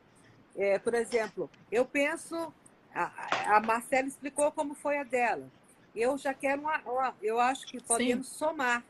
é, 0.55 0.77
por 0.77 0.93
exemplo, 0.93 1.49
eu 1.71 1.85
penso, 1.85 2.53
a, 2.93 3.57
a 3.57 3.59
Marcela 3.59 4.07
explicou 4.07 4.51
como 4.51 4.75
foi 4.75 4.97
a 4.97 5.03
dela. 5.03 5.49
Eu 5.95 6.17
já 6.17 6.33
quero 6.33 6.61
uma, 6.61 6.77
uma 6.79 7.15
eu 7.21 7.39
acho 7.39 7.65
que 7.67 7.81
podemos 7.81 8.27
Sim. 8.27 8.35
somar. 8.35 8.83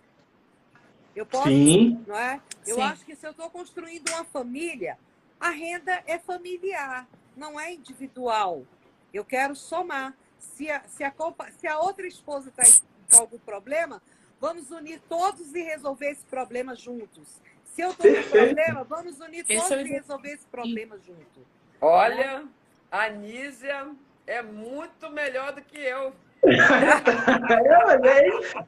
Eu 1.16 1.26
posso, 1.26 1.50
Sim. 1.50 2.04
não 2.08 2.16
é? 2.16 2.42
Eu 2.66 2.76
Sim. 2.76 2.82
acho 2.82 3.06
que 3.06 3.16
se 3.16 3.26
eu 3.26 3.32
estou 3.32 3.50
construindo 3.50 4.10
uma 4.10 4.24
família, 4.26 4.98
a 5.40 5.50
renda 5.50 6.04
é 6.08 6.18
familiar 6.18 7.08
não 7.36 7.60
é 7.60 7.74
individual. 7.74 8.66
Eu 9.14 9.26
quero 9.26 9.56
somar. 9.56 10.16
Se 10.40 10.70
a, 10.70 10.84
se 10.88 11.04
a, 11.04 11.14
se 11.58 11.68
a 11.68 11.80
outra 11.80 12.06
esposa 12.06 12.50
está 12.50 12.64
com 13.10 13.22
algum 13.22 13.40
problema, 13.40 14.02
vamos 14.40 14.72
unir 14.72 15.02
todos 15.08 15.54
e 15.54 15.62
resolver 15.62 16.12
esse 16.12 16.26
problema 16.26 16.76
juntos. 16.76 17.42
Se 17.66 17.82
eu 17.82 17.92
estou 17.92 18.06
com 18.14 18.30
problema, 18.30 18.84
vamos 18.84 19.20
unir 19.20 19.46
todos 19.46 19.72
e 19.72 19.84
resolver 19.84 20.34
esse 20.34 20.46
problema 20.48 21.00
juntos. 21.00 21.44
Olha, 21.82 22.48
a 22.94 23.10
Nízia 23.10 23.88
é 24.28 24.44
muito 24.44 25.10
melhor 25.10 25.52
do 25.52 25.64
que 25.64 25.80
eu. 25.80 26.14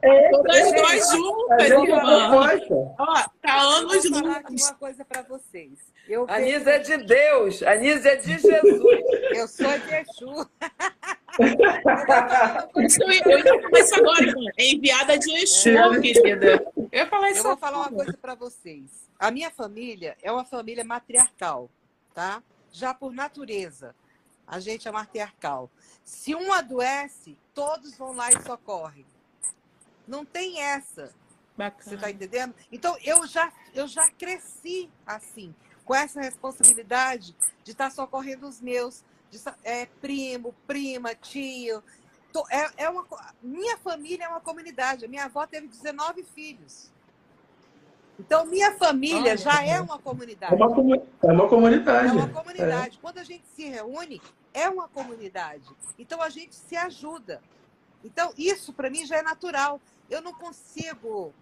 é, 0.02 0.30
Todas 0.30 0.72
nós 0.72 1.10
juntas, 1.12 1.70
irmã. 1.70 2.40
Ó, 2.98 3.28
tá 3.40 3.60
anos 3.60 4.02
juntos. 4.02 4.62
uma 4.64 4.74
coisa 4.74 5.04
para 5.04 5.22
vocês. 5.22 5.78
Eu 6.08 6.26
a 6.28 6.40
Nisa 6.40 6.70
é 6.72 6.78
de 6.80 6.96
Deus, 7.04 7.62
a 7.62 7.76
Nisa 7.76 8.08
é 8.08 8.16
de 8.16 8.36
Jesus. 8.38 9.04
Eu 9.30 9.46
sou 9.46 9.78
de 9.78 9.94
Exu. 9.94 10.50
eu 13.26 13.38
ia 13.38 13.62
começar 13.62 13.98
agora, 13.98 14.34
é 14.58 14.70
enviada 14.72 15.16
de 15.18 15.32
Exu, 15.34 15.68
é. 15.68 16.00
querida. 16.00 16.66
Eu 16.76 16.88
ia 16.92 17.06
falar 17.06 17.30
isso. 17.30 17.40
Eu 17.40 17.44
vou 17.44 17.56
falar 17.56 17.78
uma 17.78 17.92
coisa 17.92 18.14
para 18.14 18.34
vocês. 18.34 19.08
A 19.20 19.30
minha 19.30 19.50
família 19.52 20.16
é 20.20 20.32
uma 20.32 20.44
família 20.44 20.82
matriarcal, 20.82 21.70
tá? 22.12 22.42
Já 22.72 22.92
por 22.92 23.12
natureza. 23.12 23.94
A 24.46 24.60
gente 24.60 24.86
é 24.86 24.90
matriarcal. 24.90 25.70
Se 26.04 26.34
um 26.34 26.52
adoece, 26.52 27.36
todos 27.52 27.96
vão 27.96 28.12
lá 28.12 28.30
e 28.30 28.42
socorrem. 28.42 29.04
Não 30.06 30.24
tem 30.24 30.60
essa. 30.60 31.12
Bacana. 31.56 31.82
Você 31.82 31.94
está 31.94 32.10
entendendo? 32.10 32.54
Então, 32.70 32.96
eu 33.02 33.26
já, 33.26 33.52
eu 33.74 33.88
já 33.88 34.10
cresci 34.10 34.90
assim, 35.06 35.54
com 35.84 35.94
essa 35.94 36.20
responsabilidade 36.20 37.34
de 37.64 37.72
estar 37.72 37.88
tá 37.88 37.94
socorrendo 37.94 38.46
os 38.46 38.60
meus, 38.60 39.02
de, 39.30 39.40
é, 39.64 39.86
primo, 39.86 40.54
prima, 40.66 41.14
tio. 41.14 41.82
É, 42.50 42.84
é 42.84 42.90
uma, 42.90 43.06
minha 43.42 43.78
família 43.78 44.24
é 44.24 44.28
uma 44.28 44.40
comunidade. 44.40 45.06
A 45.06 45.08
minha 45.08 45.24
avó 45.24 45.46
teve 45.46 45.66
19 45.66 46.22
filhos. 46.22 46.92
Então, 48.18 48.46
minha 48.46 48.72
família 48.76 49.18
Olha, 49.20 49.36
já 49.36 49.64
é 49.64 49.80
uma 49.80 49.98
comunidade. 49.98 50.52
É 50.52 50.56
uma, 50.56 50.66
é 51.22 51.32
uma 51.32 51.48
comunidade. 51.48 52.08
É 52.08 52.12
uma 52.12 52.28
comunidade. 52.28 52.96
É. 52.96 53.00
Quando 53.00 53.18
a 53.18 53.24
gente 53.24 53.46
se 53.48 53.68
reúne, 53.68 54.22
é 54.54 54.68
uma 54.68 54.88
comunidade. 54.88 55.68
Então, 55.98 56.22
a 56.22 56.30
gente 56.30 56.54
se 56.54 56.76
ajuda. 56.76 57.42
Então, 58.02 58.32
isso 58.36 58.72
para 58.72 58.88
mim 58.88 59.04
já 59.04 59.16
é 59.16 59.22
natural. 59.22 59.80
Eu 60.08 60.22
não 60.22 60.32
consigo 60.32 61.34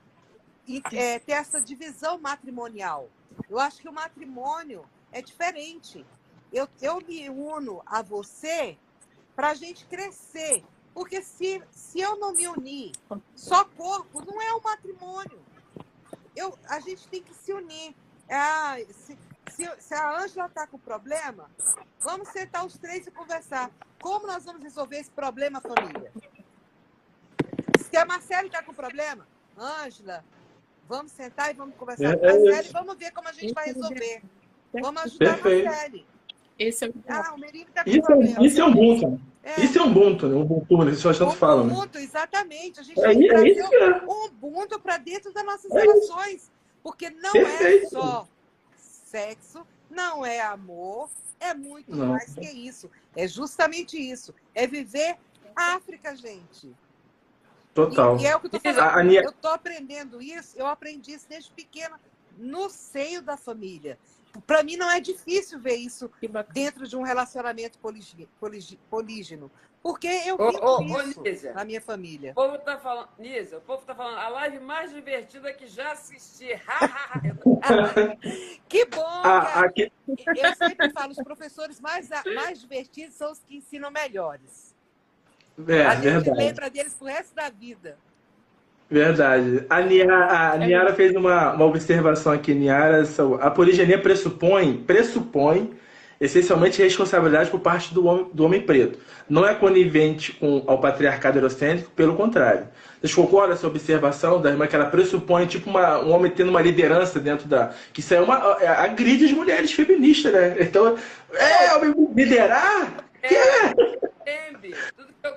é, 0.92 1.18
ter 1.20 1.32
essa 1.32 1.60
divisão 1.60 2.18
matrimonial. 2.18 3.08
Eu 3.48 3.58
acho 3.58 3.80
que 3.80 3.88
o 3.88 3.92
matrimônio 3.92 4.84
é 5.12 5.22
diferente. 5.22 6.04
Eu, 6.52 6.68
eu 6.82 7.00
me 7.06 7.28
uno 7.30 7.82
a 7.86 8.02
você 8.02 8.76
para 9.36 9.50
a 9.50 9.54
gente 9.54 9.86
crescer. 9.86 10.64
Porque 10.92 11.22
se, 11.22 11.62
se 11.70 12.00
eu 12.00 12.16
não 12.16 12.32
me 12.32 12.46
unir, 12.48 12.92
só 13.34 13.64
corpo, 13.64 14.24
não 14.24 14.40
é 14.40 14.54
um 14.54 14.60
matrimônio 14.60 15.53
eu, 16.36 16.58
a 16.68 16.80
gente 16.80 17.06
tem 17.08 17.22
que 17.22 17.34
se 17.34 17.52
unir. 17.52 17.94
Ah, 18.28 18.76
se, 18.90 19.18
se, 19.52 19.70
se 19.78 19.94
a 19.94 20.18
Ângela 20.18 20.46
está 20.46 20.66
com 20.66 20.78
problema, 20.78 21.50
vamos 22.00 22.28
sentar 22.28 22.64
os 22.64 22.76
três 22.78 23.06
e 23.06 23.10
conversar. 23.10 23.70
Como 24.00 24.26
nós 24.26 24.44
vamos 24.44 24.62
resolver 24.62 24.98
esse 24.98 25.10
problema, 25.10 25.60
família? 25.60 26.12
Se 27.90 27.96
a 27.96 28.04
Marcela 28.04 28.46
está 28.46 28.62
com 28.62 28.74
problema, 28.74 29.26
Ângela, 29.56 30.24
vamos 30.88 31.12
sentar 31.12 31.50
e 31.50 31.54
vamos 31.54 31.76
conversar 31.76 32.14
é, 32.14 32.16
com 32.16 32.26
a 32.26 32.28
é 32.28 32.32
Marcela 32.32 32.68
e 32.68 32.72
vamos 32.72 32.96
ver 32.96 33.10
como 33.12 33.28
a 33.28 33.32
gente 33.32 33.54
vai 33.54 33.66
resolver. 33.66 34.22
Vamos 34.72 35.02
ajudar 35.02 35.34
Perfeito. 35.34 35.68
a 35.68 35.70
Marcele. 35.70 36.06
Esse 36.58 36.84
é 36.84 36.88
o... 36.88 36.94
Ah, 37.08 37.34
o 37.34 37.38
Merigo 37.38 37.70
tá 37.72 37.84
com 37.84 37.90
isso, 37.90 37.98
é 37.98 38.02
problema. 38.02 38.46
Isso 38.46 38.60
é 38.60 38.64
um 38.64 38.70
Ubuntu. 38.70 39.20
É. 39.42 39.60
Isso 39.60 39.78
é 39.78 39.82
um 39.82 39.90
Ubuntu, 39.90 40.28
né? 40.28 40.36
Ubuntu, 40.36 40.84
né? 40.84 40.92
Isso 40.92 41.14
tanto 41.18 41.36
falam. 41.36 41.66
Ubuntu, 41.66 41.98
né? 41.98 42.04
exatamente. 42.04 42.80
A 42.80 42.82
gente 42.82 43.00
é, 43.00 43.08
tem 43.08 43.18
que 43.20 43.28
trazer 43.28 43.74
é 43.74 44.04
um 44.06 44.26
Ubuntu 44.26 44.80
para 44.80 44.98
dentro 44.98 45.32
das 45.32 45.44
nossas 45.44 45.70
é 45.70 45.80
relações. 45.80 46.34
Isso. 46.42 46.52
Porque 46.82 47.10
não 47.10 47.32
Perfeito. 47.32 47.86
é 47.86 47.88
só 47.88 48.28
sexo, 48.76 49.66
não 49.90 50.24
é 50.24 50.40
amor, 50.40 51.08
é 51.40 51.54
muito 51.54 51.94
não. 51.94 52.08
mais 52.08 52.34
que 52.34 52.46
isso. 52.46 52.90
É 53.16 53.26
justamente 53.26 53.96
isso. 53.96 54.34
É 54.54 54.66
viver 54.66 55.16
África, 55.54 56.14
gente. 56.16 56.74
Total. 57.72 58.16
E, 58.18 58.22
e 58.22 58.26
é 58.26 58.36
o 58.36 58.40
que 58.40 58.46
eu 58.46 58.50
tô 58.50 58.60
falando. 58.60 59.12
Eu 59.12 59.32
tô 59.32 59.48
aprendendo 59.48 60.22
isso, 60.22 60.56
eu 60.56 60.66
aprendi 60.66 61.12
isso 61.12 61.26
desde 61.28 61.50
pequena 61.50 61.98
no 62.36 62.68
seio 62.68 63.22
da 63.22 63.36
família 63.36 63.98
para 64.46 64.62
mim 64.62 64.76
não 64.76 64.90
é 64.90 65.00
difícil 65.00 65.60
ver 65.60 65.76
isso 65.76 66.10
dentro 66.52 66.86
de 66.86 66.96
um 66.96 67.02
relacionamento 67.02 67.78
polígeno. 67.78 69.50
Porque 69.82 70.06
eu 70.06 70.38
vi 70.38 70.56
oh, 70.62 70.78
oh, 70.78 71.02
isso 71.02 71.48
oh, 71.50 71.54
na 71.54 71.62
minha 71.62 71.80
família. 71.80 72.32
O 72.32 72.34
povo 72.34 72.56
está 72.56 72.78
falando, 72.78 73.08
Nisa, 73.18 73.58
o 73.58 73.60
povo 73.60 73.82
está 73.82 73.94
falando, 73.94 74.16
a 74.16 74.28
live 74.28 74.60
mais 74.60 74.90
divertida 74.90 75.52
que 75.52 75.66
já 75.66 75.92
assisti. 75.92 76.48
que 78.66 78.86
bom! 78.86 79.04
Ah, 79.04 79.60
aqui... 79.60 79.92
Eu 80.08 80.56
sempre 80.56 80.90
falo, 80.90 81.12
os 81.12 81.22
professores 81.22 81.78
mais, 81.80 82.08
mais 82.34 82.62
divertidos 82.62 83.14
são 83.14 83.30
os 83.30 83.40
que 83.40 83.58
ensinam 83.58 83.90
melhores. 83.90 84.74
É, 85.68 85.84
a 85.84 85.94
gente 85.96 86.04
verdade. 86.04 86.30
lembra 86.30 86.70
deles 86.70 86.94
pro 86.94 87.06
resto 87.06 87.34
da 87.34 87.50
vida. 87.50 87.98
Verdade. 88.94 89.66
A 89.68 89.80
Niara, 89.80 90.52
a 90.52 90.56
Niara 90.56 90.94
fez 90.94 91.16
uma, 91.16 91.52
uma 91.52 91.64
observação 91.64 92.32
aqui, 92.32 92.54
Niara. 92.54 93.02
A 93.40 93.50
poligenia 93.50 93.98
pressupõe, 93.98 94.74
pressupõe 94.86 95.72
essencialmente 96.20 96.80
responsabilidade 96.80 97.50
por 97.50 97.58
parte 97.58 97.92
do 97.92 98.06
homem, 98.06 98.30
do 98.32 98.44
homem 98.44 98.60
preto. 98.60 99.00
Não 99.28 99.44
é 99.44 99.52
conivente 99.52 100.32
com 100.34 100.62
ao 100.68 100.78
patriarcado 100.78 101.38
eurocêntrico, 101.38 101.90
pelo 101.90 102.14
contrário. 102.14 102.68
Vocês 103.00 103.12
concordam 103.12 103.54
essa 103.54 103.66
observação 103.66 104.40
da 104.40 104.50
irmã 104.50 104.68
que 104.68 104.76
ela 104.76 104.86
pressupõe 104.86 105.46
tipo 105.46 105.68
uma, 105.68 105.98
um 105.98 106.12
homem 106.12 106.30
tendo 106.30 106.50
uma 106.50 106.62
liderança 106.62 107.18
dentro 107.18 107.48
da. 107.48 107.72
Que 107.92 107.98
isso 107.98 108.14
é 108.14 108.20
uma. 108.20 108.56
É, 108.60 108.68
agride 108.68 109.24
as 109.24 109.32
mulheres 109.32 109.72
feministas, 109.72 110.32
né? 110.32 110.54
Então, 110.60 110.94
é, 111.32 111.74
homem 111.74 111.92
liderar? 112.14 113.04
Que 113.28 113.34
é? 113.34 113.94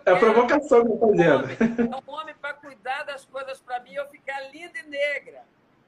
É 0.05 0.11
a 0.11 0.15
provocação 0.15 0.83
que 0.83 0.91
eu 0.91 0.93
estou 0.93 1.09
fazendo. 1.09 1.47
É 1.51 2.11
um 2.11 2.13
homem 2.13 2.35
para 2.35 2.53
cuidar 2.53 3.03
das 3.03 3.25
coisas 3.25 3.59
para 3.61 3.79
mim 3.81 3.93
eu 3.93 4.07
ficar 4.07 4.39
linda 4.51 4.79
e 4.79 4.87
negra. 4.87 5.43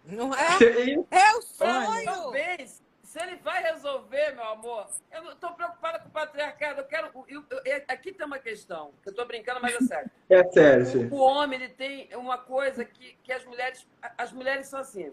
Não 0.06 0.34
é? 0.34 0.58
É 1.12 1.36
o 1.38 1.42
sonho. 1.42 2.06
Talvez, 2.06 2.82
se 3.04 3.22
ele 3.22 3.38
vai 3.38 3.62
resolver, 3.64 4.36
meu 4.36 4.46
amor, 4.46 4.88
eu 5.12 5.24
não 5.24 5.32
estou 5.32 5.52
preocupada 5.54 6.00
com 6.00 6.10
o 6.10 6.12
patriarcado. 6.12 6.82
Eu 6.82 6.86
quero. 6.86 7.10
Eu, 7.28 7.44
eu, 7.66 7.84
aqui 7.88 8.12
tem 8.14 8.26
uma 8.26 8.40
questão, 8.40 8.92
que 9.02 9.10
eu 9.10 9.12
estou 9.12 9.26
brincando, 9.26 9.60
mas 9.62 9.76
é 9.76 9.80
sério. 9.80 10.12
É 10.30 10.44
sério. 10.52 11.10
O, 11.12 11.16
o 11.16 11.20
homem 11.20 11.60
ele 11.60 11.74
tem 11.74 12.10
uma 12.16 12.38
coisa 12.38 12.86
que, 12.86 13.18
que 13.24 13.32
as 13.32 13.44
mulheres. 13.46 13.88
As 14.18 14.32
mulheres 14.32 14.68
são 14.68 14.80
assim. 14.80 15.12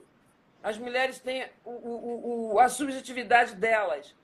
As 0.62 0.78
mulheres 0.78 1.18
têm 1.20 1.48
o, 1.64 1.70
o, 1.70 2.54
o 2.54 2.60
a 2.60 2.68
subjetividade 2.68 3.54
delas. 3.54 4.14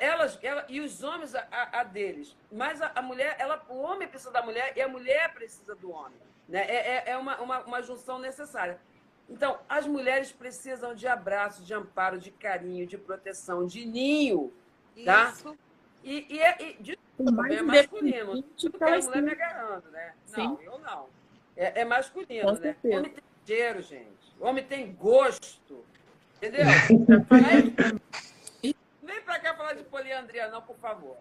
Elas, 0.00 0.38
ela, 0.42 0.64
e 0.68 0.80
os 0.80 1.02
homens 1.02 1.34
a, 1.34 1.46
a 1.80 1.84
deles. 1.84 2.36
Mas 2.50 2.82
a, 2.82 2.90
a, 2.94 3.02
mulher, 3.02 3.36
ela, 3.38 3.64
o 3.68 3.78
homem 3.78 4.08
precisa 4.08 4.32
da 4.32 4.42
mulher 4.42 4.72
e 4.76 4.80
a 4.80 4.88
mulher 4.88 5.32
precisa 5.32 5.74
do 5.74 5.92
homem. 5.92 6.18
Né? 6.48 6.64
É, 6.68 6.74
é, 6.74 7.10
é 7.10 7.16
uma, 7.16 7.40
uma, 7.40 7.60
uma 7.60 7.82
junção 7.82 8.18
necessária. 8.18 8.80
Então, 9.28 9.58
as 9.68 9.86
mulheres 9.86 10.32
precisam 10.32 10.94
de 10.94 11.06
abraço, 11.06 11.62
de 11.62 11.74
amparo, 11.74 12.18
de 12.18 12.30
carinho, 12.30 12.86
de 12.86 12.96
proteção, 12.96 13.66
de 13.66 13.84
ninho. 13.84 14.52
Tá? 15.04 15.30
Isso. 15.30 15.56
E, 16.02 16.26
e, 16.28 16.40
é, 16.40 16.56
e 16.60 16.82
de 16.82 16.98
é 17.50 17.62
masculino. 17.62 18.42
Tudo 18.42 18.78
que 18.78 18.84
a 18.84 18.98
mulher 18.98 19.22
me 19.22 19.30
agarrando, 19.32 19.90
né? 19.90 20.14
Sim. 20.24 20.44
Não, 20.44 20.62
eu 20.62 20.78
não. 20.78 21.06
É, 21.56 21.80
é 21.80 21.84
masculino, 21.84 22.54
Com 22.54 22.60
né? 22.60 22.76
O 22.82 22.96
homem 22.96 23.10
tem 23.10 23.24
cheiro, 23.46 23.82
gente. 23.82 24.34
O 24.40 24.46
homem 24.46 24.64
tem 24.64 24.92
gosto. 24.92 25.84
Entendeu? 26.36 26.64
Aí, 27.30 27.97
falar 29.58 29.74
de 29.74 29.82
poliandria, 29.82 30.48
não, 30.48 30.62
por 30.62 30.76
favor. 30.76 31.16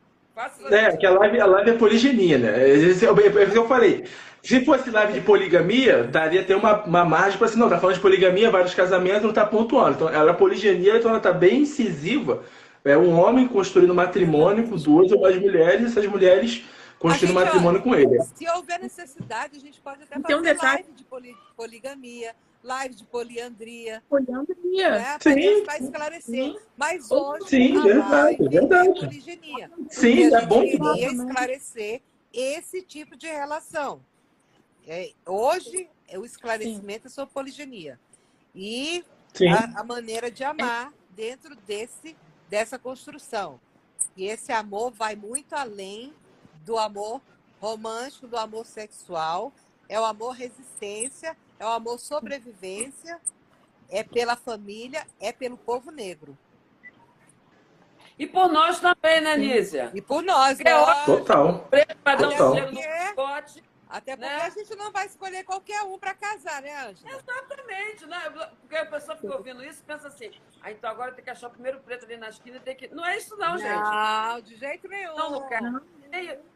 É, 0.69 0.95
que 0.95 1.05
a 1.05 1.09
live, 1.09 1.41
a 1.41 1.45
live 1.47 1.72
é 1.72 1.73
poligenia, 1.73 2.38
né? 2.38 2.69
É 2.69 2.76
isso 2.76 2.99
que 2.99 3.57
eu 3.57 3.68
falei. 3.68 4.05
Se 4.43 4.64
fosse 4.64 4.91
live 4.91 5.14
de 5.14 5.22
poligamia, 5.22 6.03
daria 6.03 6.41
até 6.41 6.55
uma, 6.55 6.84
uma 6.84 7.03
margem 7.03 7.39
para 7.39 7.47
assim, 7.47 7.57
não, 7.57 7.68
tá 7.68 7.80
falando 7.80 7.95
de 7.95 8.01
poligamia, 8.01 8.51
vários 8.51 8.76
casamentos, 8.76 9.23
não 9.23 9.34
tá 9.34 9.47
pontuando. 9.47 9.95
Então, 9.95 10.09
ela 10.09 10.30
é 10.30 10.34
poligenia, 10.34 10.97
então 10.97 11.09
ela 11.09 11.19
tá 11.19 11.34
bem 11.34 11.61
incisiva. 11.61 12.43
É 12.85 12.95
um 12.95 13.19
homem 13.19 13.47
construindo 13.47 13.95
matrimônio 13.95 14.68
com 14.69 14.77
duas 14.77 15.11
ou 15.11 15.22
mais 15.22 15.41
mulheres, 15.41 15.81
e 15.81 15.85
essas 15.85 16.05
mulheres 16.05 16.64
construindo 16.99 17.34
matrimônio 17.34 17.81
com 17.81 17.95
ele. 17.95 18.22
Se 18.35 18.47
houver 18.51 18.80
necessidade, 18.80 19.57
a 19.57 19.59
gente 19.59 19.81
pode 19.81 20.03
até 20.03 20.19
fazer 20.19 20.35
um 20.35 20.64
live 20.64 20.91
de 20.93 21.05
poligamia 21.55 22.35
live 22.68 22.95
de 22.95 23.06
poliandria. 23.06 24.03
Poliandria. 24.10 24.91
Né? 24.91 25.18
Sim. 25.22 25.64
Para 25.64 25.80
esclarecer. 25.80 26.22
Sim. 26.22 26.57
Mas 26.76 27.10
hoje 27.10 27.49
Sim, 27.49 27.81
verdade, 27.81 28.45
é 28.45 28.49
verdade. 28.49 28.89
é 28.89 28.94
poligenia. 28.94 29.72
Sim, 29.89 30.34
é 30.34 30.45
bom. 30.45 30.61
queria 30.61 31.11
esclarecer 31.11 32.02
esse 32.34 32.81
tipo 32.81 33.15
de 33.15 33.27
relação. 33.27 34.02
É, 34.85 35.11
hoje, 35.26 35.89
o 36.15 36.26
esclarecimento 36.26 37.03
Sim. 37.03 37.07
é 37.07 37.10
sobre 37.10 37.34
poligenia. 37.34 37.99
E 38.53 39.03
a, 39.52 39.81
a, 39.81 39.84
maneira 39.84 40.30
de 40.30 40.44
amar 40.44 40.94
dentro 41.11 41.56
desse, 41.56 42.15
dessa 42.49 42.77
construção. 42.77 43.60
E 44.15 44.26
esse 44.26 44.52
amor 44.52 44.91
vai 44.91 45.15
muito 45.15 45.53
além 45.53 46.14
do 46.65 46.77
amor 46.77 47.22
romântico, 47.60 48.27
do 48.27 48.38
amor 48.38 48.65
sexual. 48.65 49.52
É 49.89 49.99
o 49.99 50.06
amor 50.06 50.31
resistência, 50.31 51.35
é 51.60 51.66
o 51.66 51.70
amor 51.70 52.00
sobrevivência, 52.00 53.20
é 53.90 54.04
pela 54.04 54.36
família, 54.36 55.06
é 55.20 55.32
pelo 55.32 55.58
povo 55.58 55.92
negro. 55.92 56.38
E 58.20 58.26
por 58.26 58.52
nós 58.52 58.80
também, 58.80 59.22
né, 59.22 59.38
Nízia? 59.38 59.92
E 59.94 60.02
por 60.02 60.24
nós, 60.24 60.58
né? 60.58 60.72
Total. 61.06 61.48
Um 61.48 61.52
no 61.54 62.82
Até 63.90 64.18
porque 64.18 64.30
né? 64.30 64.42
a 64.42 64.50
gente 64.50 64.76
não 64.76 64.92
vai 64.92 65.06
escolher 65.06 65.44
qualquer 65.44 65.82
um 65.84 65.98
para 66.00 66.14
casar, 66.16 66.62
né, 66.62 66.88
Ângela? 66.88 67.12
Exatamente. 67.12 68.06
Né? 68.08 68.20
Porque 68.60 68.76
a 68.76 68.86
pessoa 68.88 69.16
fica 69.16 69.36
ouvindo 69.36 69.64
isso 69.64 69.82
e 69.82 69.86
pensa 69.86 70.08
assim, 70.08 70.32
ah, 70.62 70.72
então 70.72 70.90
agora 70.90 71.14
tem 71.14 71.24
que 71.24 71.30
achar 71.30 71.48
o 71.48 71.52
primeiro 71.52 71.80
preto 71.80 72.06
ali 72.06 72.18
na 72.18 72.30
esquina 72.30 72.58
e 72.58 72.60
tem 72.60 72.76
que... 72.76 72.88
Não 72.90 73.06
é 73.06 73.18
isso 73.18 73.38
não, 73.38 73.58
gente. 73.58 73.70
Não, 73.70 74.42
de 74.42 74.56
jeito 74.56 74.88
nenhum. 74.88 75.16
Não, 75.16 75.32
não 75.32 75.48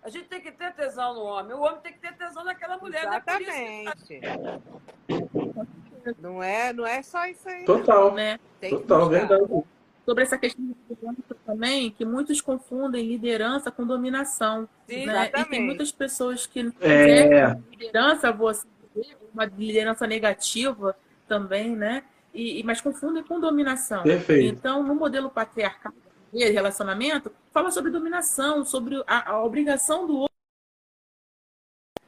a 0.03 0.09
gente 0.09 0.27
tem 0.27 0.41
que 0.41 0.51
ter 0.51 0.73
tesão 0.73 1.13
no 1.13 1.21
homem, 1.21 1.53
o 1.53 1.61
homem 1.61 1.79
tem 1.81 1.93
que 1.93 1.99
ter 1.99 2.13
tesão 2.15 2.43
naquela 2.43 2.77
mulher. 2.77 3.05
Né? 3.05 3.17
Exatamente. 3.17 4.21
Não 6.19 6.41
é, 6.41 6.73
não 6.73 6.85
é 6.85 7.01
só 7.03 7.25
isso 7.27 7.47
aí. 7.47 7.63
Total, 7.65 8.13
né? 8.13 8.39
Tem 8.59 8.71
Total, 8.71 9.09
verdade. 9.09 9.63
Sobre 10.03 10.23
essa 10.23 10.37
questão 10.37 10.65
de 10.65 10.75
liderança 10.89 11.35
também, 11.45 11.91
que 11.91 12.03
muitos 12.03 12.41
confundem 12.41 13.05
liderança 13.05 13.69
com 13.69 13.85
dominação. 13.85 14.67
Sim, 14.87 15.05
né? 15.05 15.31
E 15.35 15.45
tem 15.45 15.63
muitas 15.63 15.91
pessoas 15.91 16.47
que 16.47 16.73
é. 16.81 17.55
liderança, 17.69 18.31
você 18.31 18.65
uma 19.33 19.45
liderança 19.45 20.05
negativa 20.05 20.95
também, 21.27 21.75
né? 21.75 22.03
E, 22.33 22.63
mas 22.63 22.81
confundem 22.81 23.23
com 23.23 23.39
dominação. 23.39 24.03
Perfeito. 24.03 24.53
Então, 24.53 24.83
no 24.83 24.95
modelo 24.95 25.29
patriarcal 25.29 25.93
de 26.31 26.49
relacionamento, 26.49 27.31
fala 27.51 27.71
sobre 27.71 27.91
dominação, 27.91 28.63
sobre 28.63 29.03
a, 29.05 29.31
a 29.31 29.43
obrigação 29.43 30.07
do 30.07 30.17
outro 30.17 30.31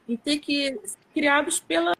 e 0.07 0.17
ter 0.17 0.39
que 0.39 0.79
criados 1.13 1.59
pela 1.59 1.93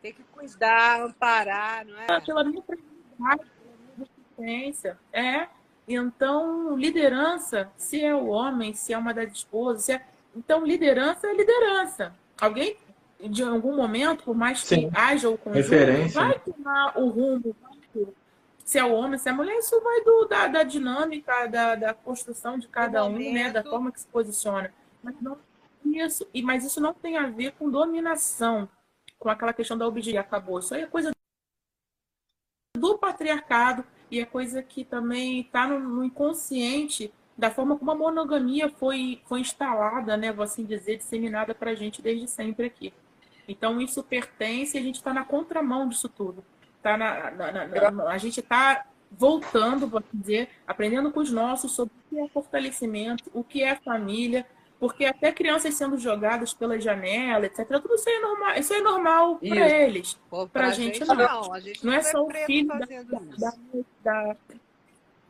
tem 0.00 0.12
que 0.12 0.22
cuidar, 0.32 1.02
amparar, 1.02 1.86
não 1.86 1.96
é? 1.96 2.20
Pela 2.20 2.42
minha 2.42 2.60
fragilidade, 2.62 3.50
pela 3.96 4.08
minha. 4.36 4.98
É. 5.12 5.48
Então, 5.86 6.76
liderança, 6.76 7.70
se 7.76 8.04
é 8.04 8.14
o 8.14 8.26
homem, 8.26 8.74
se 8.74 8.92
é 8.92 8.98
uma 8.98 9.14
das 9.14 9.32
esposas, 9.32 9.88
é... 9.88 10.04
então 10.34 10.64
liderança 10.64 11.28
é 11.28 11.34
liderança. 11.34 12.12
Alguém, 12.40 12.76
de 13.20 13.42
algum 13.42 13.76
momento, 13.76 14.24
por 14.24 14.34
mais 14.34 14.62
que 14.62 14.74
Sim. 14.74 14.90
haja 14.92 15.28
o 15.28 15.38
conjunto, 15.38 16.12
vai 16.12 16.38
tomar 16.40 16.98
o 16.98 17.08
rumo, 17.08 17.54
se 18.72 18.78
é 18.78 18.84
o 18.84 18.94
homem, 18.94 19.18
se 19.18 19.28
é 19.28 19.32
a 19.32 19.34
mulher, 19.34 19.58
isso 19.58 19.78
vai 19.82 20.02
do, 20.02 20.24
da, 20.24 20.48
da 20.48 20.62
dinâmica, 20.62 21.46
da, 21.46 21.74
da 21.74 21.92
construção 21.92 22.58
de 22.58 22.66
cada 22.68 23.04
um, 23.04 23.18
né? 23.18 23.50
Da 23.50 23.62
forma 23.62 23.92
que 23.92 24.00
se 24.00 24.06
posiciona. 24.06 24.72
Mas 25.02 25.14
não 25.20 25.38
isso, 25.84 26.26
e, 26.32 26.42
mas 26.42 26.64
isso 26.64 26.80
não 26.80 26.94
tem 26.94 27.18
a 27.18 27.28
ver 27.28 27.52
com 27.52 27.70
dominação, 27.70 28.66
com 29.18 29.28
aquela 29.28 29.52
questão 29.52 29.76
da 29.76 29.86
obediência. 29.86 30.22
Acabou. 30.22 30.58
Isso 30.58 30.74
aí 30.74 30.82
é 30.82 30.86
coisa 30.86 31.10
do 32.74 32.96
patriarcado 32.96 33.84
e 34.10 34.18
é 34.20 34.24
coisa 34.24 34.62
que 34.62 34.86
também 34.86 35.40
está 35.40 35.66
no, 35.66 35.78
no, 35.78 36.02
inconsciente 36.02 37.12
da 37.36 37.50
forma 37.50 37.76
como 37.78 37.90
a 37.90 37.94
monogamia 37.94 38.70
foi, 38.70 39.20
foi 39.26 39.40
instalada, 39.40 40.16
né? 40.16 40.32
Vou 40.32 40.44
assim 40.44 40.64
dizer, 40.64 40.96
disseminada 40.96 41.54
para 41.54 41.72
a 41.72 41.74
gente 41.74 42.00
desde 42.00 42.26
sempre 42.26 42.64
aqui. 42.64 42.94
Então 43.46 43.82
isso 43.82 44.02
pertence 44.02 44.78
e 44.78 44.80
a 44.80 44.82
gente 44.82 44.96
está 44.96 45.12
na 45.12 45.26
contramão 45.26 45.86
disso 45.86 46.08
tudo. 46.08 46.42
Tá 46.82 46.96
na, 46.96 47.30
na, 47.30 47.66
na, 47.66 48.08
a 48.08 48.18
gente 48.18 48.40
está 48.40 48.84
voltando, 49.10 49.86
vou 49.86 50.02
dizer, 50.12 50.48
aprendendo 50.66 51.12
com 51.12 51.20
os 51.20 51.30
nossos 51.30 51.72
sobre 51.72 51.92
o 51.94 52.08
que 52.08 52.20
é 52.20 52.28
fortalecimento, 52.28 53.30
o 53.32 53.44
que 53.44 53.62
é 53.62 53.76
família, 53.76 54.46
porque 54.80 55.04
até 55.04 55.30
crianças 55.30 55.74
sendo 55.74 55.96
jogadas 55.96 56.52
pela 56.52 56.80
janela, 56.80 57.46
etc. 57.46 57.68
Tudo 57.80 57.94
isso 57.94 58.08
é 58.08 58.18
normal, 58.18 58.54
isso 58.56 58.74
é 58.74 58.80
normal 58.80 59.36
para 59.36 59.68
eles. 59.68 60.18
Para 60.52 60.66
a 60.66 60.70
gente, 60.72 60.98
gente, 60.98 61.08
não. 61.08 61.16
Não, 61.16 61.60
gente 61.60 61.86
não 61.86 61.92
é 61.92 62.02
só 62.02 62.26
o 62.26 62.30
filho 62.30 62.68
da, 62.68 62.86
da, 63.38 63.54
da, 64.02 64.36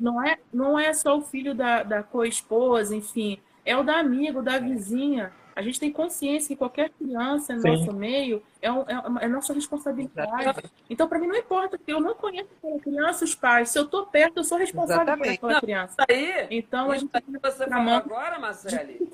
não 0.00 0.24
é 0.24 0.38
não 0.52 0.78
é 0.78 0.94
só 0.94 1.18
o 1.18 1.22
filho 1.22 1.54
da, 1.54 1.82
da 1.82 2.02
co-esposa, 2.02 2.96
enfim, 2.96 3.38
é 3.64 3.76
o 3.76 3.82
da 3.82 3.98
amigo, 3.98 4.40
da 4.40 4.58
vizinha. 4.58 5.32
A 5.54 5.62
gente 5.62 5.78
tem 5.78 5.92
consciência 5.92 6.48
que 6.48 6.56
qualquer 6.56 6.90
criança 6.90 7.54
no 7.54 7.60
Sim. 7.60 7.68
nosso 7.68 7.92
meio 7.92 8.42
é, 8.60 8.72
um, 8.72 8.82
é, 8.82 9.24
é 9.24 9.28
nossa 9.28 9.52
responsabilidade. 9.52 10.70
Então, 10.88 11.06
para 11.06 11.18
mim, 11.18 11.26
não 11.26 11.36
importa 11.36 11.76
que 11.76 11.92
eu 11.92 12.00
não 12.00 12.14
conheço 12.14 12.48
aquela 12.58 12.80
criança, 12.80 13.24
os 13.24 13.34
pais. 13.34 13.70
Se 13.70 13.78
eu 13.78 13.84
estou 13.84 14.06
perto, 14.06 14.38
eu 14.38 14.44
sou 14.44 14.56
responsável 14.58 15.02
Exatamente. 15.02 15.40
por 15.40 15.46
aquela 15.46 15.60
criança. 15.60 15.96
Isso 15.98 16.06
aí, 16.08 16.46
então, 16.50 16.90
a 16.90 16.96
gente 16.96 17.10
que 17.10 17.38
você 17.38 17.66
falou 17.66 17.94
agora, 17.94 18.38
Marcele, 18.38 19.08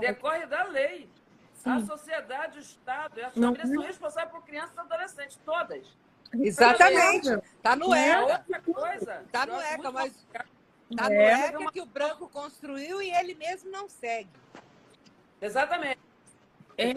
decorre 0.00 0.46
da 0.46 0.64
lei. 0.64 1.08
Sim. 1.54 1.70
A 1.70 1.80
sociedade, 1.80 2.58
o 2.58 2.60
Estado 2.60 3.18
e 3.18 3.22
a 3.22 3.30
família 3.30 3.66
são 3.66 3.82
responsáveis 3.82 4.32
por 4.32 4.44
crianças 4.44 4.76
e 4.76 4.80
adolescentes, 4.80 5.40
todas. 5.46 5.96
Exatamente. 6.34 7.28
Está 7.56 7.76
no 7.76 7.94
ECA. 7.94 8.20
outra 8.20 8.60
coisa. 8.60 9.22
Está 9.24 9.46
no 9.46 9.60
ECA, 9.60 9.92
mas... 9.92 10.26
Está 10.90 11.08
no 11.08 11.14
é. 11.14 11.46
ECA 11.46 11.72
que 11.72 11.80
o 11.80 11.86
branco 11.86 12.28
construiu 12.28 13.00
e 13.00 13.10
ele 13.10 13.34
mesmo 13.34 13.70
não 13.70 13.88
segue. 13.88 14.28
Exatamente. 15.44 15.98
É, 16.76 16.92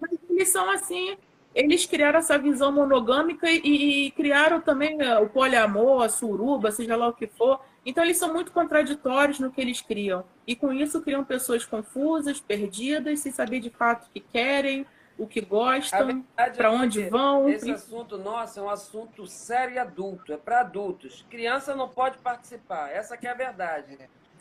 mas 0.00 0.18
eles 0.28 0.48
são 0.48 0.68
assim, 0.70 1.16
eles 1.54 1.86
criaram 1.86 2.18
essa 2.18 2.38
visão 2.38 2.72
monogâmica 2.72 3.50
e, 3.50 4.06
e, 4.06 4.10
criaram 4.10 4.60
também 4.60 4.96
né, 4.96 5.18
o 5.18 5.28
poliamor, 5.28 6.02
a 6.02 6.08
suruba, 6.08 6.70
seja 6.70 6.96
lá 6.96 7.08
o 7.08 7.12
que 7.12 7.26
for. 7.26 7.60
Então 7.84 8.04
eles 8.04 8.16
são 8.16 8.32
muito 8.32 8.52
contraditórios 8.52 9.38
no 9.38 9.50
que 9.50 9.60
eles 9.60 9.80
criam. 9.80 10.24
E 10.46 10.54
com 10.54 10.72
isso 10.72 11.00
criam 11.00 11.24
pessoas 11.24 11.64
confusas, 11.64 12.40
perdidas, 12.40 13.20
sem 13.20 13.32
saber 13.32 13.60
de 13.60 13.70
fato 13.70 14.06
o 14.06 14.10
que 14.10 14.20
querem, 14.20 14.86
o 15.18 15.26
que 15.26 15.40
gostam, 15.40 16.24
para 16.34 16.68
é 16.68 16.70
onde 16.70 17.08
vão. 17.08 17.48
Esse 17.48 17.70
assunto 17.70 18.18
nosso 18.18 18.58
é 18.58 18.62
um 18.62 18.70
assunto 18.70 19.26
sério 19.26 19.74
e 19.74 19.78
adulto, 19.78 20.32
é 20.32 20.36
para 20.36 20.60
adultos. 20.60 21.24
Criança 21.30 21.74
não 21.74 21.88
pode 21.88 22.18
participar, 22.18 22.90
essa 22.90 23.16
que 23.16 23.26
é 23.26 23.30
a 23.30 23.34
verdade. 23.34 23.98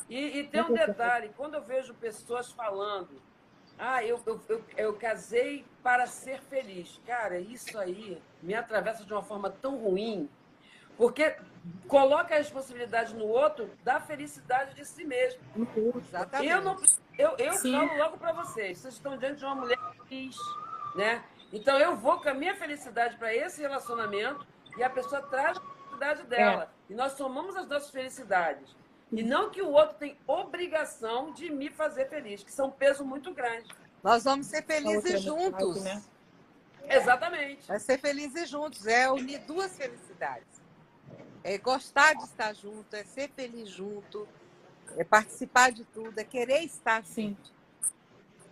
E, 0.09 0.39
e 0.39 0.43
tem 0.43 0.61
um 0.61 0.73
detalhe, 0.73 1.31
quando 1.37 1.55
eu 1.55 1.61
vejo 1.61 1.93
pessoas 1.95 2.51
falando 2.51 3.21
ah, 3.83 4.05
eu, 4.05 4.21
eu, 4.27 4.39
eu, 4.47 4.63
eu, 4.77 4.93
casei 4.93 5.65
para 5.81 6.05
ser 6.05 6.39
feliz. 6.41 7.01
Cara, 7.03 7.39
isso 7.39 7.79
aí 7.79 8.21
me 8.39 8.53
atravessa 8.53 9.03
de 9.03 9.11
uma 9.11 9.23
forma 9.23 9.49
tão 9.49 9.75
ruim, 9.75 10.29
porque 10.95 11.35
coloca 11.87 12.35
a 12.35 12.37
responsabilidade 12.37 13.15
no 13.15 13.25
outro 13.25 13.71
da 13.83 13.99
felicidade 13.99 14.75
de 14.75 14.85
si 14.85 15.03
mesmo. 15.03 15.41
Exatamente. 15.95 16.51
Eu, 16.51 16.61
não, 16.61 16.77
eu, 17.17 17.35
eu 17.39 17.53
falo 17.53 17.97
logo 17.97 18.17
para 18.17 18.33
vocês, 18.33 18.77
vocês 18.77 18.93
estão 18.93 19.17
diante 19.17 19.39
de 19.39 19.45
uma 19.45 19.55
mulher 19.55 19.79
feliz, 20.07 20.35
né? 20.95 21.23
Então 21.51 21.79
eu 21.79 21.95
vou 21.95 22.21
com 22.21 22.29
a 22.29 22.35
minha 22.35 22.55
felicidade 22.55 23.17
para 23.17 23.35
esse 23.35 23.61
relacionamento 23.61 24.45
e 24.77 24.83
a 24.83 24.91
pessoa 24.91 25.23
traz 25.23 25.57
a 25.57 25.61
felicidade 25.61 26.23
dela. 26.25 26.71
É. 26.89 26.93
E 26.93 26.95
nós 26.95 27.13
somamos 27.13 27.55
as 27.55 27.67
nossas 27.67 27.89
felicidades. 27.89 28.75
E 29.11 29.23
não 29.23 29.49
que 29.49 29.61
o 29.61 29.71
outro 29.71 29.97
tem 29.97 30.17
obrigação 30.25 31.33
de 31.33 31.51
me 31.51 31.69
fazer 31.69 32.07
feliz, 32.07 32.43
que 32.43 32.61
é 32.61 32.63
um 32.63 32.71
peso 32.71 33.03
muito 33.03 33.33
grande. 33.33 33.69
Nós 34.01 34.23
vamos 34.23 34.47
ser 34.47 34.63
felizes 34.63 35.21
juntos. 35.21 35.83
Né? 35.83 36.01
Exatamente. 36.87 37.67
Vai 37.67 37.79
ser 37.79 37.99
felizes 37.99 38.49
juntos. 38.49 38.87
É 38.87 39.11
unir 39.11 39.39
duas 39.39 39.75
felicidades. 39.75 40.61
É 41.43 41.57
gostar 41.57 42.13
de 42.13 42.23
estar 42.23 42.53
junto, 42.53 42.95
é 42.95 43.03
ser 43.03 43.29
feliz 43.35 43.67
junto, 43.67 44.27
é 44.95 45.03
participar 45.03 45.71
de 45.71 45.83
tudo, 45.85 46.17
é 46.17 46.23
querer 46.23 46.63
estar 46.63 47.03
Sim. 47.03 47.35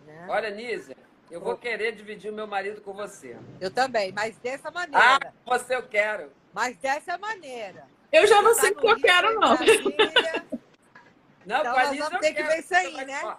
Né? 0.04 0.26
Olha, 0.28 0.50
Nízia, 0.50 0.96
eu 1.30 1.40
vou 1.40 1.56
querer 1.56 1.92
dividir 1.92 2.32
o 2.32 2.34
meu 2.34 2.48
marido 2.48 2.80
com 2.80 2.92
você. 2.92 3.36
Eu 3.60 3.70
também, 3.70 4.12
mas 4.12 4.36
dessa 4.38 4.70
maneira. 4.70 5.20
Ah, 5.22 5.32
você 5.46 5.76
eu 5.76 5.86
quero. 5.86 6.32
Mas 6.52 6.76
dessa 6.78 7.16
maneira. 7.16 7.86
Eu 8.12 8.26
já 8.26 8.42
não 8.42 8.54
sei 8.54 8.70
o 8.70 8.76
que 8.76 8.86
eu 8.86 8.96
quero, 9.00 9.38
não. 9.38 9.56
Não, 11.46 11.60
então, 11.60 11.72
nós 11.72 11.98
vamos 11.98 12.20
ter 12.20 12.34
que 12.34 12.42
ver 12.42 12.58
isso 12.58 12.74
aí, 12.74 13.04
né? 13.04 13.20
Ó, 13.24 13.36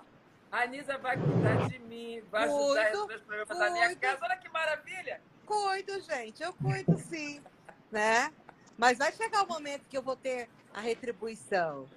a 0.52 0.64
Anísia 0.64 0.98
vai 0.98 1.18
cuidar 1.18 1.70
de 1.70 1.80
mim, 1.80 2.22
vai 2.30 2.48
cuido, 2.48 2.80
ajudar 2.80 3.02
os 3.02 3.08
meus 3.08 3.22
problemas 3.22 3.58
da 3.58 3.70
minha 3.70 3.96
casa. 3.96 4.20
Olha 4.22 4.38
que 4.38 4.50
maravilha! 4.50 5.22
Cuido, 5.46 6.02
gente, 6.02 6.44
eu 6.44 6.54
cuido 6.54 6.98
sim, 6.98 7.42
né? 7.92 8.32
Mas 8.78 8.98
vai 8.98 9.12
chegar 9.12 9.44
o 9.44 9.48
momento 9.48 9.88
que 9.88 9.98
eu 9.98 10.02
vou 10.02 10.16
ter 10.16 10.50
a 10.74 10.82
retribuição. 10.82 11.88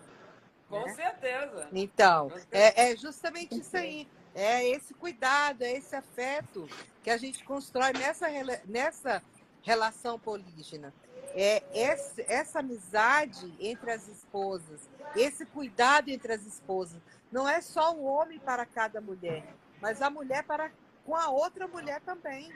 Com 0.68 0.84
né? 0.84 0.94
certeza. 0.94 1.68
Então, 1.72 2.30
Com 2.30 2.36
certeza. 2.36 2.64
É, 2.76 2.92
é 2.92 2.96
justamente 2.96 3.59
isso 3.59 3.76
aí. 3.76 4.09
É 4.34 4.68
esse 4.68 4.92
cuidado, 4.94 5.62
é 5.62 5.72
esse 5.72 5.94
afeto 5.94 6.68
que 7.02 7.10
a 7.10 7.16
gente 7.16 7.44
constrói 7.44 7.92
nessa, 7.92 8.26
nessa 8.64 9.22
relação 9.62 10.18
polígena. 10.18 10.92
É 11.36 11.62
essa, 11.74 12.23
essa 12.28 12.59
amizade 12.61 13.53
entre 13.59 13.91
as 13.91 14.07
esposas, 14.07 14.89
esse 15.16 15.45
cuidado 15.47 16.09
entre 16.09 16.32
as 16.32 16.47
esposas. 16.47 17.01
Não 17.32 17.49
é 17.49 17.61
só 17.61 17.93
o 17.93 18.05
homem 18.05 18.39
para 18.39 18.65
cada 18.65 19.01
mulher, 19.01 19.45
mas 19.81 20.01
a 20.01 20.09
mulher 20.09 20.45
para 20.45 20.70
com 21.05 21.15
a 21.15 21.28
outra 21.28 21.66
mulher 21.66 22.01
também. 22.01 22.53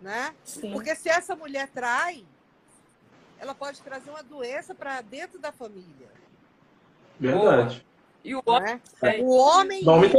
Né? 0.00 0.34
Sim. 0.44 0.72
Porque 0.72 0.94
se 0.94 1.08
essa 1.08 1.36
mulher 1.36 1.68
trai, 1.68 2.24
ela 3.38 3.54
pode 3.54 3.80
trazer 3.82 4.10
uma 4.10 4.22
doença 4.22 4.74
para 4.74 5.00
dentro 5.00 5.38
da 5.38 5.52
família. 5.52 6.08
Verdade. 7.18 7.86
E 8.24 8.34
o 8.34 8.42
homem? 8.44 8.80
É. 9.02 9.22
O 9.22 9.30
homem. 9.30 9.84
O 9.84 9.90
homem, 9.90 10.10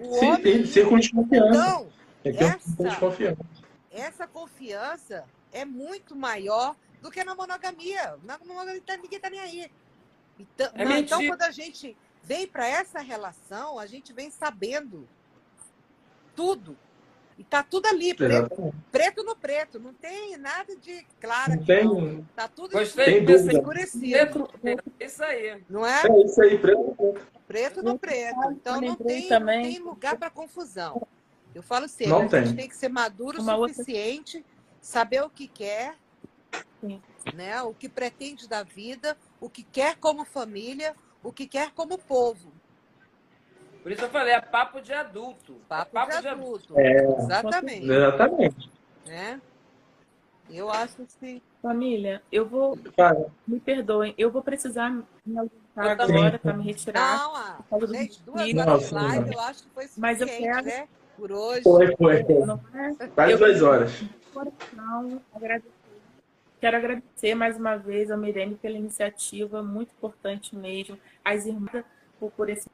o 0.00 0.24
homem 0.24 0.42
tem 0.42 0.64
círculo 0.66 1.00
de 1.00 1.12
confiança. 1.12 1.48
Então, 1.50 1.88
essa, 2.24 3.36
essa 3.90 4.26
confiança 4.26 5.24
é 5.52 5.64
muito 5.64 6.14
maior 6.16 6.76
do 7.00 7.10
que 7.10 7.24
na 7.24 7.34
monogamia. 7.34 8.16
Na 8.22 8.38
monogamia 8.38 8.82
ninguém 8.96 9.16
está 9.16 9.30
nem 9.30 9.40
aí. 9.40 9.70
Então, 10.38 10.70
é 10.74 10.84
não, 10.84 10.96
então, 10.96 11.26
quando 11.26 11.42
a 11.42 11.50
gente 11.50 11.96
vem 12.22 12.46
para 12.46 12.66
essa 12.66 13.00
relação, 13.00 13.78
a 13.78 13.86
gente 13.86 14.12
vem 14.12 14.30
sabendo 14.30 15.06
tudo. 16.34 16.76
E 17.36 17.44
tá 17.44 17.62
tudo 17.62 17.86
ali, 17.86 18.12
preto, 18.12 18.74
preto, 18.92 19.24
no 19.24 19.34
preto. 19.34 19.80
Não 19.80 19.94
tem 19.94 20.36
nada 20.36 20.76
de 20.76 21.06
claro. 21.18 21.56
Não 21.56 21.64
tem. 21.64 22.28
Tá 22.36 22.46
tudo 22.46 22.72
Gostei 22.72 23.24
escurecido. 23.24 24.50
É 24.62 25.04
isso 25.04 25.24
aí. 25.24 25.64
Não 25.68 25.86
é? 25.86 26.02
É 26.02 26.24
isso 26.24 26.42
aí, 26.42 26.58
preto 26.58 26.82
no 26.82 26.94
preto. 26.94 27.26
Preto 27.46 27.82
no 27.82 27.98
preto. 27.98 28.52
Então 28.52 28.80
não 28.80 28.94
tem, 28.94 29.30
não 29.30 29.46
tem 29.46 29.78
lugar 29.78 30.18
para 30.18 30.28
confusão. 30.28 31.06
Eu 31.54 31.62
falo 31.62 31.88
sempre, 31.88 32.12
não 32.12 32.22
a 32.22 32.28
tem. 32.28 32.46
gente 32.46 32.56
tem 32.56 32.68
que 32.68 32.76
ser 32.76 32.88
maduro 32.88 33.40
o 33.40 33.68
suficiente, 33.68 34.36
outra... 34.36 34.49
saber 34.80 35.22
o 35.22 35.30
que 35.30 35.46
quer, 35.46 35.94
Sim. 36.80 37.00
né? 37.34 37.62
o 37.62 37.74
que 37.74 37.88
pretende 37.88 38.48
da 38.48 38.62
vida, 38.62 39.16
o 39.40 39.48
que 39.48 39.62
quer 39.62 39.96
como 39.96 40.24
família, 40.24 40.94
o 41.22 41.32
que 41.32 41.46
quer 41.46 41.70
como 41.72 41.98
povo. 41.98 42.52
Por 43.82 43.90
isso 43.92 44.02
eu 44.02 44.10
falei, 44.10 44.34
é 44.34 44.40
papo 44.40 44.80
de 44.80 44.92
adulto. 44.92 45.56
Papo, 45.68 45.90
é 45.90 46.00
papo 46.00 46.12
de, 46.16 46.20
de, 46.20 46.28
adulto. 46.28 46.78
É, 46.78 47.04
exatamente. 47.04 47.90
Exatamente. 47.90 48.70
Né? 49.06 49.40
Eu 50.50 50.70
acho 50.70 51.06
que. 51.18 51.42
Família, 51.62 52.22
eu 52.32 52.46
vou. 52.46 52.78
Me 53.46 53.60
perdoem, 53.60 54.14
eu 54.18 54.30
vou 54.30 54.42
precisar 54.42 54.90
me 54.90 55.38
ausentar 55.38 56.00
agora 56.00 56.38
para 56.38 56.52
me 56.54 56.64
retirar. 56.64 57.18
Não, 57.18 57.36
ah, 57.36 57.58
gente, 57.92 58.22
duas 58.22 58.54
horas 58.54 58.88
de 58.88 58.94
live, 58.94 59.32
eu 59.32 59.40
acho 59.40 59.62
que 59.62 59.70
foi 59.70 59.82
suficiente, 59.84 60.00
Mas 60.00 60.20
eu 60.20 60.26
quero... 60.26 60.66
né? 60.66 60.88
Por 61.16 61.32
hoje. 61.32 61.62
Foi, 61.62 61.96
foi. 61.96 62.24
Quase 63.14 63.36
duas 63.36 63.62
horas. 63.62 64.04
Agradecer 65.34 65.80
Quero 66.60 66.76
agradecer 66.76 67.34
mais 67.34 67.56
uma 67.56 67.76
vez 67.76 68.10
ao 68.10 68.18
Mirene 68.18 68.54
pela 68.54 68.76
iniciativa, 68.76 69.62
muito 69.62 69.92
importante 69.96 70.54
mesmo, 70.54 70.98
as 71.24 71.46
irmãs 71.46 71.82
por, 72.18 72.30
por 72.32 72.50
esse 72.50 72.68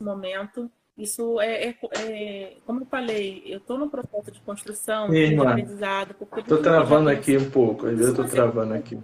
momento. 0.00 0.68
Isso 0.98 1.40
é, 1.40 1.68
é, 1.68 1.78
é, 2.00 2.56
como 2.66 2.80
eu 2.80 2.86
falei, 2.86 3.44
eu 3.46 3.58
estou 3.58 3.78
no 3.78 3.88
processo 3.88 4.32
de 4.32 4.40
construção, 4.40 5.08
de 5.08 5.36
aprendizado. 5.36 6.16
Estou 6.38 6.60
travando 6.60 7.10
aqui 7.10 7.36
um 7.36 7.48
pouco, 7.48 7.86
eu 7.86 8.08
estou 8.08 8.24
travando 8.24 8.74
aqui. 8.74 8.98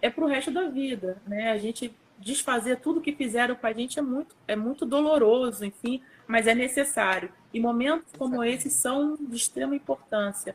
É 0.00 0.08
para 0.08 0.24
o 0.24 0.28
resto 0.28 0.52
da 0.52 0.68
vida, 0.68 1.20
né? 1.26 1.50
A 1.50 1.58
gente 1.58 1.92
desfazer 2.18 2.76
tudo 2.80 3.00
que 3.00 3.12
fizeram 3.12 3.56
com 3.56 3.66
a 3.66 3.72
gente 3.72 3.98
é 3.98 4.02
muito, 4.02 4.36
é 4.46 4.54
muito 4.54 4.86
doloroso, 4.86 5.64
enfim, 5.64 6.00
mas 6.28 6.46
é 6.46 6.54
necessário. 6.54 7.30
E 7.56 7.60
momentos 7.60 8.12
como 8.18 8.44
esses 8.44 8.74
são 8.74 9.16
de 9.18 9.34
extrema 9.34 9.74
importância. 9.74 10.54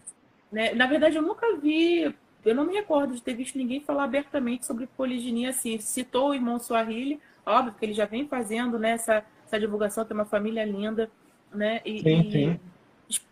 Né? 0.52 0.72
Na 0.76 0.86
verdade, 0.86 1.16
eu 1.16 1.24
nunca 1.24 1.58
vi, 1.58 2.14
eu 2.46 2.54
não 2.54 2.64
me 2.64 2.74
recordo 2.74 3.16
de 3.16 3.24
ter 3.24 3.34
visto 3.34 3.58
ninguém 3.58 3.82
falar 3.82 4.04
abertamente 4.04 4.68
sobre 4.68 4.86
poliginia 4.86 5.50
assim. 5.50 5.80
Citou 5.80 6.30
o 6.30 6.36
irmão 6.36 6.60
Suahili, 6.60 7.20
óbvio 7.44 7.74
que 7.74 7.84
ele 7.84 7.94
já 7.94 8.06
vem 8.06 8.28
fazendo 8.28 8.78
né, 8.78 8.92
essa, 8.92 9.26
essa 9.48 9.60
divulgação, 9.60 10.06
tem 10.06 10.16
uma 10.16 10.26
família 10.26 10.64
linda, 10.64 11.10
né? 11.52 11.82
E, 11.84 12.04
sim, 12.04 12.32
sim. 12.32 12.60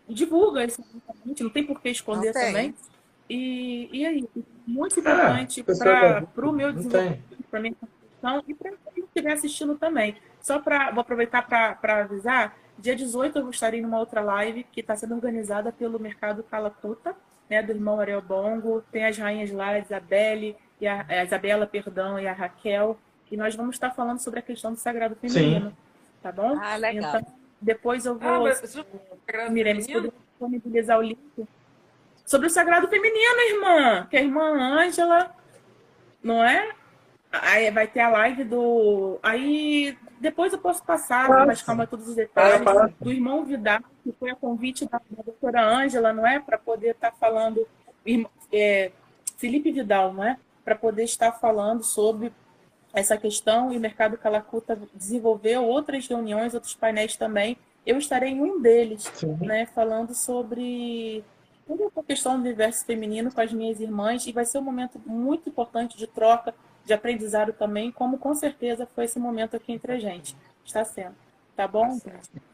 e 0.08 0.14
divulga 0.14 0.64
isso, 0.64 0.84
não 1.24 1.48
tem 1.48 1.64
por 1.64 1.80
que 1.80 1.90
esconder 1.90 2.32
também. 2.32 2.74
E, 3.28 3.88
e 3.92 4.04
aí, 4.04 4.28
muito 4.66 4.98
ah, 4.98 5.00
importante 5.00 5.64
ah, 5.64 6.26
para 6.34 6.48
o 6.48 6.52
meu 6.52 6.72
desenvolvimento, 6.72 7.22
para 7.48 7.60
minha 7.60 7.74
construção 7.76 8.42
e 8.48 8.52
para 8.52 8.72
quem 8.92 9.04
estiver 9.04 9.32
assistindo 9.32 9.76
também. 9.76 10.16
Só 10.40 10.58
para, 10.58 10.90
vou 10.90 11.02
aproveitar 11.02 11.46
para 11.46 12.00
avisar, 12.00 12.56
Dia 12.80 12.96
18 12.96 13.38
eu 13.38 13.50
estarei 13.50 13.82
numa 13.82 13.98
outra 13.98 14.20
live 14.20 14.64
que 14.64 14.80
está 14.80 14.96
sendo 14.96 15.14
organizada 15.14 15.70
pelo 15.70 16.00
Mercado 16.00 16.42
Calacuta, 16.42 17.14
né, 17.48 17.62
do 17.62 17.72
irmão 17.72 18.00
Ariel 18.00 18.22
Bongo. 18.22 18.82
Tem 18.90 19.04
as 19.04 19.18
rainhas 19.18 19.50
lá, 19.50 19.68
a 19.68 19.78
Isabelle, 19.78 20.56
e 20.80 20.86
a, 20.86 21.04
a, 21.06 21.24
Isabela, 21.24 21.66
perdão, 21.66 22.18
e 22.18 22.26
a 22.26 22.32
Raquel. 22.32 22.98
E 23.30 23.36
nós 23.36 23.54
vamos 23.54 23.76
estar 23.76 23.90
falando 23.90 24.18
sobre 24.18 24.40
a 24.40 24.42
questão 24.42 24.72
do 24.72 24.78
sagrado 24.78 25.14
feminino. 25.16 25.70
Sim. 25.70 25.76
Tá 26.22 26.32
bom? 26.32 26.58
Ah, 26.58 26.76
legal. 26.76 27.18
Então, 27.18 27.34
depois 27.60 28.06
eu 28.06 28.18
vou. 28.18 28.46
Ah, 28.46 29.50
Mirene, 29.50 29.82
se 29.82 29.92
puder 29.92 30.10
disponibilizar 30.10 30.98
o 30.98 31.02
link. 31.02 31.46
Sobre 32.24 32.46
o 32.46 32.50
sagrado 32.50 32.88
feminino, 32.88 33.40
irmã. 33.50 34.06
Que 34.08 34.16
a 34.16 34.22
irmã 34.22 34.80
Ângela, 34.80 35.34
não 36.22 36.42
é? 36.42 36.70
Aí 37.30 37.70
vai 37.70 37.86
ter 37.86 38.00
a 38.00 38.08
live 38.08 38.44
do. 38.44 39.18
Aí 39.22 39.96
depois 40.20 40.52
eu 40.52 40.58
posso 40.58 40.84
passar 40.84 41.26
com 41.26 41.46
mais 41.46 41.62
calma 41.62 41.86
todos 41.86 42.06
os 42.06 42.14
detalhes 42.14 42.60
do 43.00 43.10
irmão 43.10 43.42
Vidal, 43.42 43.80
que 44.04 44.12
foi 44.12 44.30
a 44.30 44.36
convite 44.36 44.86
da, 44.86 45.00
da 45.10 45.22
doutora 45.22 45.66
Ângela, 45.66 46.12
não 46.12 46.26
é? 46.26 46.38
Para 46.38 46.58
poder 46.58 46.90
estar 46.90 47.10
tá 47.10 47.16
falando. 47.18 47.66
É, 48.52 48.92
Felipe 49.38 49.72
Vidal, 49.72 50.12
não 50.12 50.22
é? 50.22 50.36
Para 50.62 50.76
poder 50.76 51.04
estar 51.04 51.32
falando 51.32 51.82
sobre 51.82 52.30
essa 52.92 53.16
questão 53.16 53.72
e 53.72 53.78
o 53.78 53.80
Mercado 53.80 54.18
Calacuta 54.18 54.78
desenvolveu 54.92 55.64
outras 55.64 56.06
reuniões, 56.06 56.52
outros 56.52 56.74
painéis 56.74 57.16
também. 57.16 57.56
Eu 57.86 57.96
estarei 57.96 58.32
em 58.32 58.42
um 58.42 58.60
deles, 58.60 59.10
Sim. 59.14 59.38
né? 59.40 59.64
Falando 59.74 60.14
sobre 60.14 61.24
toda 61.66 61.90
a 61.96 62.02
questão 62.02 62.34
do 62.34 62.40
universo 62.40 62.84
feminino 62.84 63.32
com 63.32 63.40
as 63.40 63.54
minhas 63.54 63.80
irmãs 63.80 64.26
e 64.26 64.32
vai 64.32 64.44
ser 64.44 64.58
um 64.58 64.62
momento 64.62 65.00
muito 65.06 65.48
importante 65.48 65.96
de 65.96 66.06
troca 66.06 66.54
de 66.90 66.94
aprendizado 66.94 67.52
também, 67.52 67.92
como 67.92 68.18
com 68.18 68.34
certeza 68.34 68.86
foi 68.94 69.04
esse 69.04 69.18
momento 69.18 69.56
aqui 69.56 69.72
entre 69.72 69.92
a 69.92 69.98
gente. 69.98 70.36
Está 70.64 70.84
sendo. 70.84 71.14
Tá 71.56 71.68
bom? 71.68 71.98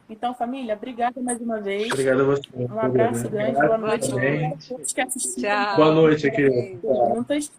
Então, 0.07 0.35
família, 0.35 0.75
obrigada 0.75 1.19
mais 1.21 1.41
uma 1.41 1.59
vez. 1.59 1.91
Obrigado 1.91 2.21
a 2.21 2.23
você. 2.23 2.47
Um 2.55 2.79
abraço 2.79 3.29
grande, 3.29 3.53
boa 3.53 3.77
noite. 3.77 4.11
Todos 4.67 4.93
que 4.93 5.01
assistiram. 5.01 5.75
Boa 5.75 5.91
noite, 5.91 6.29
querido. 6.29 6.79
Perguntas. 6.81 7.51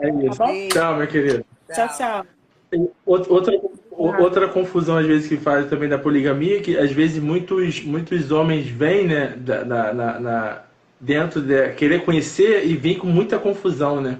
É 0.00 0.08
isso. 0.08 0.38
Tá 0.38 0.68
tchau, 0.72 0.96
meu 0.96 1.06
querido. 1.06 1.44
Tchau, 1.72 1.88
tchau. 1.96 2.26
Outra, 3.06 3.60
outra 3.90 4.48
confusão, 4.48 4.96
às 4.96 5.06
vezes, 5.06 5.28
que 5.28 5.36
faz 5.36 5.68
também 5.68 5.88
da 5.88 5.98
poligamia, 5.98 6.60
que 6.60 6.76
às 6.76 6.90
vezes 6.90 7.22
muitos, 7.22 7.84
muitos 7.84 8.32
homens 8.32 8.66
vêm, 8.66 9.06
né, 9.06 9.36
na, 9.66 9.94
na, 9.94 10.20
na 10.20 10.62
dentro 10.98 11.40
de 11.40 11.68
querer 11.74 12.04
conhecer 12.04 12.66
e 12.66 12.76
vem 12.76 12.98
com 12.98 13.06
muita 13.06 13.38
confusão, 13.38 14.00
né? 14.00 14.18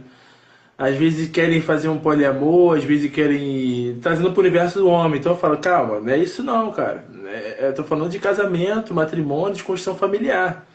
Às 0.77 0.97
vezes 0.97 1.29
querem 1.29 1.61
fazer 1.61 1.89
um 1.89 1.99
poliamor, 1.99 2.77
às 2.77 2.85
vezes 2.85 3.11
querem 3.11 3.99
trazendo 4.01 4.33
para 4.33 4.39
o 4.39 4.43
universo 4.43 4.81
do 4.81 4.89
homem. 4.89 5.21
Então 5.21 5.33
eu 5.33 5.39
falo, 5.39 5.59
calma, 5.59 6.01
não 6.01 6.13
é 6.13 6.19
isso 6.19 6.43
não, 6.43 6.73
cara. 6.73 7.05
É, 7.27 7.69
eu 7.69 7.75
tô 7.75 7.85
falando 7.85 8.11
de 8.11 8.19
casamento, 8.19 8.95
matrimônio, 8.95 9.57
de 9.57 9.63
construção 9.63 9.95
familiar. 9.95 10.67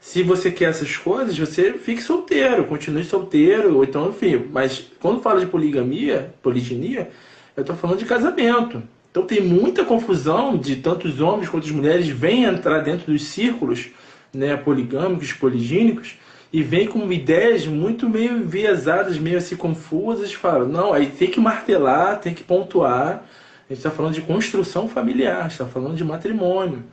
Se 0.00 0.22
você 0.22 0.50
quer 0.50 0.70
essas 0.70 0.96
coisas, 0.96 1.38
você 1.38 1.74
fique 1.74 2.02
solteiro, 2.02 2.64
continue 2.64 3.04
solteiro, 3.04 3.76
ou 3.76 3.84
então, 3.84 4.08
enfim. 4.08 4.48
Mas 4.50 4.90
quando 5.00 5.22
fala 5.22 5.38
de 5.38 5.46
poligamia, 5.46 6.34
poliginia, 6.42 7.10
eu 7.56 7.60
estou 7.60 7.76
falando 7.76 7.98
de 7.98 8.04
casamento. 8.04 8.82
Então 9.12 9.24
tem 9.24 9.40
muita 9.40 9.84
confusão 9.84 10.56
de 10.56 10.76
tantos 10.76 11.20
homens 11.20 11.48
quanto 11.48 11.66
as 11.66 11.70
mulheres 11.70 12.08
vêm 12.08 12.44
entrar 12.44 12.80
dentro 12.80 13.12
dos 13.12 13.24
círculos 13.24 13.90
né, 14.34 14.56
poligâmicos, 14.56 15.32
poligínicos, 15.34 16.18
e 16.52 16.62
vem 16.62 16.86
com 16.86 17.10
ideias 17.10 17.66
muito 17.66 18.08
meio 18.08 18.36
enviesadas, 18.36 19.18
meio 19.18 19.38
assim 19.38 19.56
confusas, 19.56 20.32
fala, 20.34 20.66
não, 20.66 20.92
aí 20.92 21.06
tem 21.06 21.30
que 21.30 21.40
martelar, 21.40 22.20
tem 22.20 22.34
que 22.34 22.44
pontuar. 22.44 23.24
A 23.68 23.72
gente 23.72 23.78
está 23.78 23.90
falando 23.90 24.12
de 24.12 24.20
construção 24.20 24.86
familiar, 24.86 25.46
está 25.46 25.64
falando 25.64 25.96
de 25.96 26.04
matrimônio. 26.04 26.84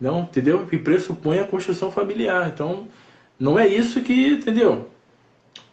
Não, 0.00 0.20
entendeu? 0.20 0.66
Que 0.66 0.78
pressupõe 0.78 1.40
a 1.40 1.44
construção 1.44 1.90
familiar. 1.90 2.50
Então, 2.54 2.86
não 3.38 3.58
é 3.58 3.66
isso 3.66 4.00
que, 4.02 4.28
entendeu? 4.28 4.88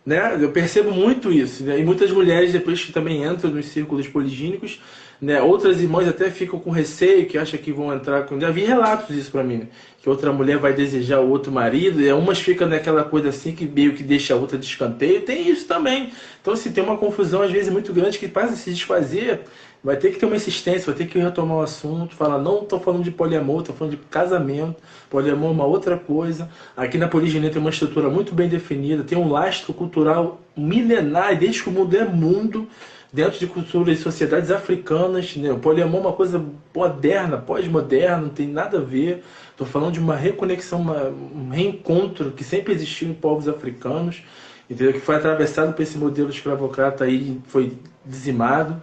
Né? 0.04 0.38
Eu 0.40 0.52
percebo 0.52 0.92
muito 0.92 1.32
isso. 1.32 1.64
Né? 1.64 1.80
E 1.80 1.84
muitas 1.84 2.12
mulheres, 2.12 2.52
depois 2.52 2.84
que 2.84 2.92
também 2.92 3.24
entram 3.24 3.52
nos 3.52 3.68
círculos 3.68 4.08
poligínicos, 4.08 4.82
né? 5.22 5.41
Outras 5.41 5.82
irmãs 5.82 6.08
até 6.08 6.30
ficam 6.30 6.60
com 6.60 6.72
receio, 6.72 7.26
que 7.28 7.38
acham 7.38 7.60
que 7.60 7.72
vão 7.72 7.94
entrar 7.94 8.24
com. 8.24 8.40
Já 8.40 8.50
vi 8.50 8.64
relatos 8.64 9.16
disso 9.16 9.32
para 9.32 9.44
mim, 9.44 9.58
né? 9.58 9.68
que 10.02 10.10
outra 10.10 10.32
mulher 10.32 10.58
vai 10.58 10.74
desejar 10.74 11.20
o 11.20 11.30
outro 11.30 11.52
marido, 11.52 12.02
e 12.02 12.12
umas 12.14 12.40
ficam 12.40 12.68
naquela 12.68 13.04
coisa 13.04 13.30
assim 13.30 13.54
que 13.54 13.66
meio 13.66 13.94
que 13.94 14.04
deixa 14.04 14.34
a 14.34 14.38
outra 14.38 14.58
de 14.58 14.66
escanteio. 14.66 15.22
Tem 15.22 15.50
isso 15.50 15.68
também. 15.68 16.12
Então, 16.41 16.56
se 16.56 16.64
assim, 16.64 16.72
tem 16.72 16.84
uma 16.84 16.98
confusão 16.98 17.41
às 17.41 17.52
vezes 17.52 17.72
muito 17.72 17.91
grande 17.91 18.18
que 18.18 18.28
passa 18.28 18.54
a 18.54 18.56
se 18.56 18.72
desfazer, 18.72 19.41
vai 19.84 19.98
ter 19.98 20.12
que 20.12 20.18
ter 20.18 20.26
uma 20.26 20.38
insistência, 20.38 20.86
vai 20.86 20.96
ter 20.96 21.06
que 21.06 21.20
retomar 21.20 21.58
o 21.58 21.62
assunto, 21.62 22.16
falar, 22.16 22.38
não 22.38 22.62
estou 22.62 22.80
falando 22.80 23.04
de 23.04 23.12
poliamor, 23.12 23.60
estou 23.60 23.76
falando 23.76 23.98
de 23.98 24.02
casamento. 24.10 24.78
Poliamor 25.10 25.50
é 25.50 25.54
uma 25.54 25.66
outra 25.66 25.98
coisa. 25.98 26.50
Aqui 26.78 26.98
na 26.98 27.10
poliginia 27.10 27.50
tem 27.50 27.60
uma 27.60 27.70
estrutura 27.70 28.10
muito 28.10 28.34
bem 28.34 28.48
definida, 28.48 29.04
tem 29.04 29.18
um 29.18 29.30
lastro 29.30 29.74
cultural 29.74 30.40
milenar, 30.56 31.38
desde 31.38 31.62
que 31.62 31.70
o 31.70 31.74
mundo 31.74 31.96
é 31.96 32.06
mundo 32.06 32.70
dentro 33.11 33.40
de 33.40 33.48
culturas 33.48 33.99
e 33.99 34.02
sociedades 34.02 34.52
africanas. 34.52 35.36
Né? 35.36 35.52
O 35.52 35.60
poliamor 35.60 35.98
é 35.98 36.07
uma 36.07 36.14
coisa 36.14 36.44
moderna, 36.76 37.38
pós-moderna, 37.38 38.18
não 38.18 38.30
tem 38.30 38.48
nada 38.48 38.77
a 38.77 38.81
ver. 38.81 39.23
Estou 39.52 39.68
falando 39.68 39.94
de 39.94 39.99
uma 39.99 40.15
reconexão, 40.15 40.81
uma, 40.81 41.10
um 41.10 41.49
reencontro 41.49 42.31
que 42.31 42.44
sempre 42.44 42.73
existiu 42.73 43.10
em 43.10 43.14
povos 43.14 43.48
africanos, 43.48 44.23
entendeu? 44.69 44.94
que 44.94 44.99
foi 44.99 45.15
atravessado 45.15 45.73
por 45.73 45.81
esse 45.81 45.98
modelo 45.98 46.30
escravocrata 46.30 47.03
aí, 47.03 47.40
foi 47.48 47.73
dizimado. 48.06 48.81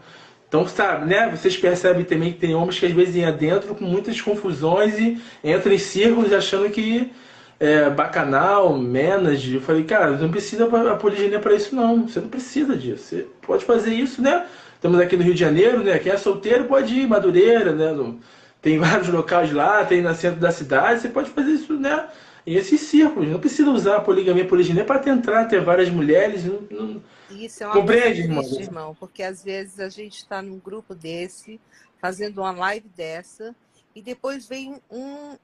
Então, 0.49 0.67
sabe, 0.69 1.07
né? 1.07 1.29
Vocês 1.29 1.57
percebem 1.57 2.05
também 2.05 2.33
que 2.33 2.39
tem 2.39 2.55
homens 2.55 2.79
que 2.79 2.87
às 2.87 2.93
vezes 2.93 3.23
adentram 3.25 3.75
com 3.75 3.85
muitas 3.85 4.21
confusões 4.21 4.97
e 4.99 5.21
entram 5.43 5.73
em 5.73 5.79
círculos 5.79 6.33
achando 6.33 6.71
que 6.71 7.11
é, 7.59 7.89
bacanal, 7.91 8.77
menas. 8.77 9.43
Eu 9.47 9.61
falei, 9.61 9.85
cara, 9.85 10.13
não 10.13 10.31
precisa 10.31 10.67
a 10.67 10.97
poliginia 10.97 11.41
para 11.41 11.55
isso, 11.55 11.75
não. 11.75 12.07
Você 12.07 12.21
não 12.21 12.29
precisa 12.29 12.77
disso. 12.77 13.05
Você 13.05 13.27
pode 13.43 13.65
fazer 13.65 13.95
isso, 13.95 14.21
né? 14.21 14.47
Estamos 14.75 15.01
aqui 15.01 15.17
no 15.17 15.23
Rio 15.23 15.35
de 15.35 15.41
Janeiro, 15.41 15.83
né? 15.83 15.99
Quem 15.99 16.13
é 16.13 16.17
solteiro 16.17 16.65
pode 16.65 16.95
ir, 16.95 17.09
Madureira, 17.09 17.73
né? 17.73 18.15
Tem 18.61 18.79
vários 18.79 19.09
locais 19.09 19.53
lá, 19.53 19.85
tem 19.85 20.03
no 20.03 20.15
centro 20.15 20.41
da 20.41 20.51
cidade. 20.51 21.01
Você 21.01 21.09
pode 21.09 21.31
fazer 21.31 21.51
isso, 21.51 21.75
né? 21.75 22.09
Em 22.47 22.55
esses 22.55 22.81
círculos. 22.83 23.29
Não 23.29 23.41
precisa 23.41 23.71
usar 23.71 23.97
a 23.97 24.01
poligamia 24.01 24.45
e 24.45 24.49
poliginia 24.49 24.85
para 24.85 24.99
tentar 24.99 25.47
ter 25.47 25.61
várias 25.61 25.89
mulheres. 25.89 26.45
Não, 26.45 26.61
não... 26.71 27.03
Isso 27.31 27.65
é 27.65 27.67
uma 27.67 27.75
Compreende, 27.75 28.21
irmão? 28.21 28.45
Irmão? 28.61 28.97
Porque 28.99 29.23
às 29.23 29.43
vezes 29.43 29.81
a 29.81 29.89
gente 29.89 30.19
está 30.19 30.41
num 30.41 30.59
grupo 30.59 30.95
desse, 30.95 31.59
fazendo 32.01 32.39
uma 32.39 32.53
live 32.53 32.89
dessa, 32.97 33.55
e 33.95 34.03
depois 34.03 34.47
vem 34.47 34.81
um, 34.91 35.37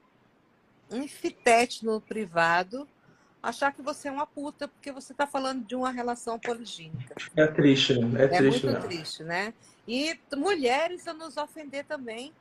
um 0.91 1.07
fitete 1.07 1.85
no 1.85 1.99
privado 1.99 2.87
achar 3.43 3.73
que 3.73 3.81
você 3.81 4.07
é 4.07 4.11
uma 4.11 4.25
puta 4.25 4.69
porque 4.69 4.89
você 4.91 5.11
está 5.11 5.27
falando 5.27 5.65
de 5.65 5.75
uma 5.75 5.91
relação 5.91 6.39
poligínica. 6.39 7.13
É 7.35 7.45
triste, 7.45 7.99
né? 7.99 8.21
É, 8.21 8.25
é 8.25 8.27
triste, 8.29 8.65
muito 8.65 8.87
triste, 8.87 9.23
né? 9.23 9.53
E 9.85 10.17
mulheres 10.37 11.05
a 11.09 11.13
nos 11.13 11.35
ofender 11.35 11.83
também, 11.83 12.31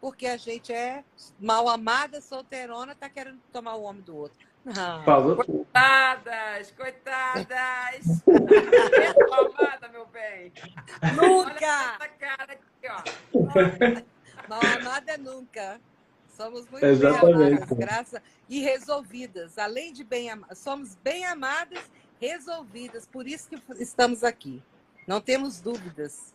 porque 0.00 0.26
a 0.26 0.36
gente 0.36 0.72
é 0.72 1.02
mal 1.40 1.68
amada, 1.68 2.20
solteirona, 2.20 2.94
tá 2.94 3.08
querendo 3.08 3.40
tomar 3.52 3.74
o 3.74 3.82
homem 3.82 4.02
do 4.02 4.16
outro. 4.16 4.46
Não. 4.64 5.02
Falou 5.02 5.44
coitadas, 5.44 6.70
coitadas. 6.70 8.22
mal 9.28 9.46
amada, 9.46 9.88
meu 9.88 10.06
bem. 10.06 10.52
Nunca! 11.16 11.50
Olha 11.50 11.96
essa 11.96 12.08
cara 12.08 12.52
aqui, 12.52 12.88
ó. 12.88 14.48
Mal 14.48 14.60
amada 14.78 15.18
nunca. 15.18 15.80
Somos 16.36 16.66
muito 16.70 16.84
Exatamente. 16.84 17.36
bem 17.36 17.46
amadas, 17.46 17.78
graças 17.78 18.20
e 18.48 18.60
resolvidas. 18.60 19.58
Além 19.58 19.92
de 19.92 20.02
bem 20.02 20.30
amadas, 20.30 20.58
somos 20.58 20.96
bem 21.04 21.26
amadas, 21.26 21.78
resolvidas. 22.20 23.06
Por 23.06 23.26
isso 23.26 23.48
que 23.50 23.60
estamos 23.80 24.24
aqui. 24.24 24.62
Não 25.06 25.20
temos 25.20 25.60
dúvidas. 25.60 26.32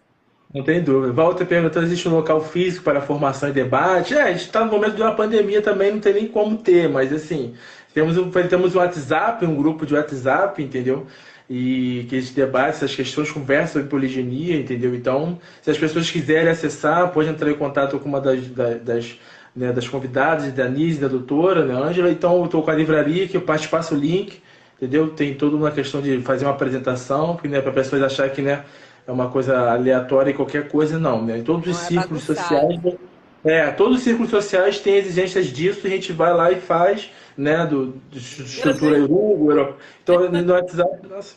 Não 0.54 0.64
tem 0.64 0.84
dúvida. 0.84 1.12
Walter 1.12 1.46
perguntando: 1.46 1.88
existe 1.88 2.08
um 2.08 2.14
local 2.14 2.42
físico 2.44 2.84
para 2.84 3.02
formação 3.02 3.50
e 3.50 3.52
debate? 3.52 4.14
É, 4.14 4.22
a 4.22 4.32
gente 4.32 4.46
está 4.46 4.64
no 4.64 4.72
momento 4.72 4.96
de 4.96 5.02
uma 5.02 5.16
pandemia 5.16 5.62
também, 5.62 5.92
não 5.92 6.00
tem 6.00 6.14
nem 6.14 6.28
como 6.28 6.58
ter, 6.58 6.88
mas 6.88 7.12
assim, 7.12 7.56
temos 7.94 8.18
um, 8.18 8.30
temos 8.30 8.76
um 8.76 8.80
WhatsApp, 8.80 9.46
um 9.46 9.56
grupo 9.56 9.86
de 9.86 9.96
WhatsApp, 9.96 10.62
entendeu? 10.62 11.08
E 11.50 12.06
que 12.10 12.18
a 12.18 12.20
gente 12.22 12.34
debate 12.34 12.78
essas 12.78 12.96
questões, 12.96 13.32
conversa 13.32 13.74
sobre 13.74 13.88
poligenia, 13.88 14.58
entendeu? 14.58 14.94
Então, 14.94 15.40
se 15.62 15.72
as 15.72 15.78
pessoas 15.78 16.10
quiserem 16.12 16.50
acessar, 16.50 17.12
pode 17.12 17.30
entrar 17.30 17.50
em 17.50 17.58
contato 17.58 17.98
com 18.00 18.08
uma 18.08 18.22
das, 18.22 18.46
das 18.84 19.18
né, 19.58 19.74
das 19.74 19.88
convidadas, 19.88 20.54
da 20.54 20.70
Nise, 20.70 21.00
da 21.00 21.08
doutora, 21.08 21.66
né, 21.66 21.74
Ângela. 21.74 22.12
Então, 22.12 22.38
eu 22.38 22.46
estou 22.46 22.62
com 22.62 22.70
a 22.70 22.76
livraria, 22.76 23.28
que 23.28 23.36
eu 23.36 23.42
passo 23.42 23.96
o 23.96 23.98
link, 23.98 24.40
entendeu? 24.76 25.10
Tem 25.10 25.34
toda 25.34 25.56
uma 25.56 25.72
questão 25.72 26.00
de 26.00 26.22
fazer 26.22 26.46
uma 26.46 26.52
apresentação, 26.52 27.40
né, 27.44 27.60
para 27.60 27.72
pessoas 27.72 28.04
acharem 28.04 28.34
que 28.34 28.42
né, 28.44 28.64
é 29.08 29.12
uma 29.12 29.30
coisa 29.30 29.72
aleatória 29.72 30.30
e 30.30 30.34
qualquer 30.36 30.68
coisa, 30.68 31.00
não. 31.00 31.26
Né? 31.26 31.42
Todos 31.44 31.76
os 31.76 31.84
é 31.84 31.88
círculos 31.88 32.24
sociais. 32.24 32.80
É, 33.44 33.72
todos 33.72 33.98
os 33.98 34.04
círculos 34.04 34.30
sociais 34.30 34.80
têm 34.80 34.96
exigências 34.96 35.48
disso, 35.48 35.88
a 35.88 35.90
gente 35.90 36.12
vai 36.12 36.34
lá 36.34 36.52
e 36.52 36.60
faz, 36.60 37.10
né, 37.36 37.66
do, 37.66 37.94
do 38.12 38.18
estrutura 38.18 39.00
Urugu, 39.00 39.76
então 40.04 40.30
no 40.30 40.54
WhatsApp, 40.54 41.08
nossa. 41.08 41.36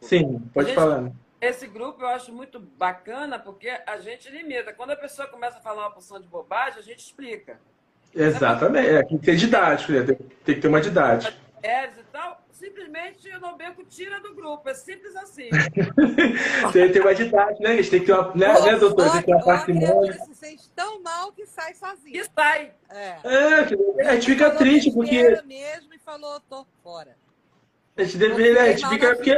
Sim, 0.00 0.40
pode 0.54 0.74
falar. 0.74 1.10
Né? 1.40 1.48
Esse 1.48 1.66
grupo 1.66 2.02
eu 2.02 2.08
acho 2.08 2.32
muito 2.32 2.60
bacana 2.60 3.38
porque 3.38 3.68
a 3.86 3.98
gente 3.98 4.28
limita. 4.30 4.72
Quando 4.72 4.90
a 4.90 4.96
pessoa 4.96 5.26
começa 5.28 5.58
a 5.58 5.60
falar 5.60 5.82
uma 5.82 5.90
porção 5.90 6.20
de 6.20 6.28
bobagem, 6.28 6.78
a 6.78 6.82
gente 6.82 7.00
explica. 7.00 7.58
Exatamente. 8.14 8.88
É, 8.88 9.02
tem 9.02 9.18
que 9.18 9.24
ter 9.24 9.36
didático, 9.36 9.92
né? 9.92 10.02
tem, 10.02 10.16
tem 10.16 10.54
que 10.54 10.60
ter 10.60 10.68
uma 10.68 10.80
didática. 10.80 11.36
É, 11.62 11.84
e 11.86 12.02
tal, 12.10 12.40
simplesmente 12.50 13.28
o 13.28 13.40
Nobeco 13.40 13.84
tira 13.84 14.20
do 14.20 14.34
grupo. 14.34 14.68
É 14.68 14.74
simples 14.74 15.14
assim. 15.16 15.48
tem 16.72 16.86
que 16.86 16.92
ter 16.92 17.00
uma 17.00 17.14
didática, 17.14 17.62
né? 17.62 17.70
A 17.70 17.76
gente 17.76 17.90
tem 17.90 18.00
que 18.00 18.06
ter 18.06 18.12
uma. 18.12 18.34
Né, 18.34 18.60
né 18.60 18.76
doutor? 18.76 19.10
Tem 19.10 19.20
que 19.20 19.26
ter 19.26 19.34
uma 19.34 19.44
parcimônia. 19.44 20.12
se 20.12 20.34
sente 20.34 20.70
tão 20.70 21.02
mal 21.02 21.32
que 21.32 21.46
sai 21.46 21.74
sozinho. 21.74 22.12
Que 22.12 22.24
sai. 22.24 22.72
É. 22.90 23.16
é 23.24 24.08
a 24.08 24.14
gente 24.14 24.26
fica 24.26 24.50
triste 24.50 24.90
porque. 24.90 25.22
mesmo 25.44 25.94
e 25.94 25.98
falou, 25.98 26.40
tô 26.40 26.66
fora. 26.82 27.16
A 27.96 28.02
gente 28.02 28.16
deveria. 28.16 28.62
A 28.62 28.68
gente 28.68 28.88
fica. 28.88 29.14
Porque, 29.14 29.32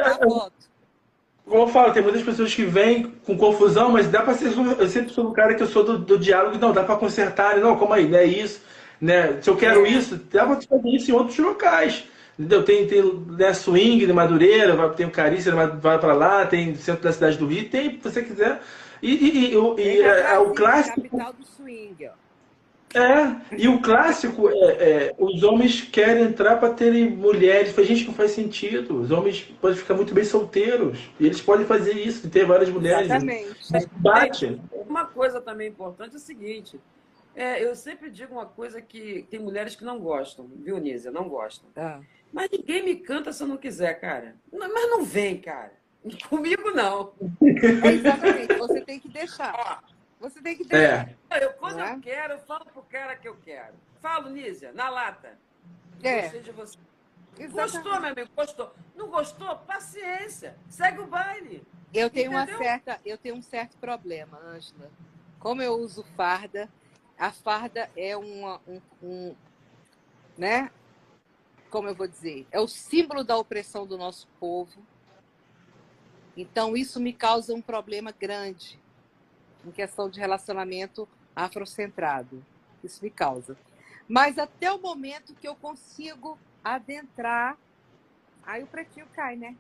como 1.53 1.65
eu 1.65 1.69
falo, 1.69 1.93
tem 1.93 2.03
muitas 2.03 2.23
pessoas 2.23 2.55
que 2.55 2.65
vêm 2.65 3.13
com 3.27 3.37
confusão, 3.37 3.93
mas 3.93 4.09
dá 4.09 4.23
para 4.23 4.33
ser. 4.33 4.57
Eu 4.79 4.89
sempre 4.89 5.13
sou 5.13 5.29
um 5.29 5.35
cara 5.35 5.55
que 5.55 5.63
eu 5.63 5.67
sou 5.67 5.85
do, 5.85 5.99
do 5.99 6.19
diálogo, 6.19 6.57
não, 6.59 6.73
dá 6.73 6.83
para 6.83 6.97
consertar, 6.97 7.59
não, 7.59 7.77
como 7.77 7.93
aí, 7.93 8.09
não 8.09 8.19
é 8.19 8.25
isso. 8.25 8.63
Né? 8.99 9.37
Se 9.43 9.51
eu 9.51 9.57
quero 9.57 9.87
isso, 9.87 10.19
dá 10.33 10.47
para 10.47 10.63
fazer 10.63 10.89
isso 10.89 11.11
em 11.11 11.15
outros 11.15 11.39
locais. 11.39 12.05
Entendeu? 12.39 12.65
Tem, 12.65 12.87
tem 12.87 13.03
né, 13.29 13.53
swing 13.53 14.07
de 14.07 14.13
Madureira, 14.15 14.89
tem 14.91 15.05
o 15.05 15.11
Carícia, 15.11 15.55
vai 15.55 15.99
para 15.99 16.15
lá, 16.15 16.47
tem 16.47 16.75
centro 16.75 17.03
da 17.03 17.13
cidade 17.13 17.37
do 17.37 17.47
Rio, 17.47 17.69
tem, 17.69 17.91
se 17.91 17.99
você 18.03 18.23
quiser. 18.23 18.63
E, 19.03 19.11
e, 19.13 19.55
e, 19.55 19.83
e 19.83 20.03
é, 20.03 20.33
é, 20.33 20.39
o 20.39 20.55
clássico. 20.55 21.03
Capital 21.03 21.35
do 21.35 21.45
swing, 21.45 22.07
ó. 22.07 22.13
É, 22.95 23.57
e 23.57 23.69
o 23.69 23.81
clássico 23.81 24.49
é, 24.49 24.55
é 24.55 25.15
os 25.19 25.43
homens 25.43 25.81
querem 25.81 26.25
entrar 26.25 26.57
para 26.57 26.75
terem 26.75 27.11
mulheres. 27.11 27.73
Faz 27.73 27.89
gente 27.89 28.03
que 28.03 28.09
não 28.09 28.15
faz 28.15 28.33
sentido. 28.33 29.01
Os 29.01 29.11
homens 29.11 29.43
podem 29.61 29.77
ficar 29.77 29.95
muito 29.95 30.15
bem 30.15 30.25
solteiros. 30.25 31.11
E 31.19 31.27
eles 31.27 31.41
podem 31.41 31.67
fazer 31.67 31.95
isso, 31.95 32.29
ter 32.29 32.45
várias 32.45 32.69
mulheres. 32.69 33.07
Exatamente. 33.07 33.89
Bate. 33.97 34.61
Uma 34.73 35.07
coisa 35.07 35.41
também 35.41 35.69
importante 35.69 36.15
é 36.15 36.19
o 36.19 36.21
seguinte. 36.21 36.79
É, 37.35 37.65
eu 37.65 37.75
sempre 37.75 38.11
digo 38.11 38.35
uma 38.35 38.47
coisa 38.47 38.81
que 38.83 39.27
tem 39.31 39.41
mulheres 39.41 39.75
que 39.75 39.85
não 39.85 39.99
gostam, 39.99 40.51
viu, 40.57 40.79
Nízia? 40.79 41.11
Não 41.11 41.29
gostam. 41.29 41.69
Ah. 41.77 42.01
Mas 42.31 42.51
ninguém 42.51 42.85
me 42.85 42.97
canta 42.97 43.33
se 43.33 43.43
eu 43.43 43.47
não 43.47 43.57
quiser, 43.57 43.95
cara. 44.01 44.37
Não, 44.53 44.73
mas 44.73 44.91
não 44.91 45.03
vem, 45.03 45.41
cara. 45.41 45.73
Comigo 46.29 46.71
não. 46.73 47.13
É 47.41 47.89
exatamente, 47.89 48.55
você 48.55 48.81
tem 48.81 48.99
que 48.99 49.09
deixar. 49.09 49.55
Ó, 49.55 49.92
você 50.23 50.41
tem 50.41 50.57
que 50.57 50.65
ter. 50.65 50.77
É. 51.31 51.45
Eu, 51.45 51.53
quando 51.55 51.81
é? 51.81 51.93
eu 51.93 52.01
quero, 52.01 52.35
eu 52.35 52.39
falo 52.39 52.65
pro 52.67 52.83
cara 52.83 53.17
que 53.17 53.27
eu 53.27 53.37
quero. 53.37 53.75
Falo, 54.01 54.31
Nízia, 54.31 54.73
na 54.73 54.89
lata. 54.89 55.37
É. 56.01 56.23
Gostei 56.23 56.41
de 56.43 56.53
você. 56.53 56.79
Exatamente. 57.37 57.73
Gostou, 57.73 58.01
meu 58.01 58.11
amigo? 58.13 58.31
Gostou. 58.37 58.75
Não 58.95 59.09
gostou? 59.09 59.57
Paciência. 59.59 60.57
Segue 60.69 61.01
o 61.01 61.07
baile. 61.07 61.67
Eu 61.93 62.09
tenho, 62.09 62.31
uma 62.31 62.47
certa, 62.47 63.01
eu 63.05 63.19
tenho 63.19 63.35
um 63.35 63.43
certo 63.43 63.77
problema, 63.79 64.39
Ângela. 64.39 64.91
Como 65.41 65.61
eu 65.61 65.75
uso 65.75 66.05
farda, 66.17 66.71
a 67.19 67.33
farda 67.33 67.91
é 67.97 68.17
uma, 68.17 68.61
um, 68.67 68.81
um, 69.03 69.37
né? 70.39 70.71
Como 71.69 71.89
eu 71.89 71.95
vou 71.97 72.07
dizer? 72.07 72.47
É 72.53 72.61
o 72.61 72.69
símbolo 72.69 73.25
da 73.25 73.37
opressão 73.37 73.87
do 73.87 73.99
nosso 73.99 74.29
povo. 74.39 74.87
Então, 76.37 76.77
isso 76.77 77.01
me 77.01 77.13
causa 77.13 77.53
um 77.53 77.61
problema 77.61 78.13
grande 78.13 78.82
em 79.65 79.71
questão 79.71 80.09
de 80.09 80.19
relacionamento 80.19 81.09
afrocentrado. 81.35 82.45
Isso 82.83 83.03
me 83.03 83.11
causa. 83.11 83.57
Mas 84.09 84.39
até 84.39 84.71
o 84.73 84.81
momento 84.81 85.35
que 85.35 85.47
eu 85.47 85.55
consigo 85.55 86.39
adentrar, 86.63 87.57
aí 88.45 88.63
o 88.63 88.67
pretinho 88.67 89.07
cai, 89.15 89.37
né? 89.37 89.57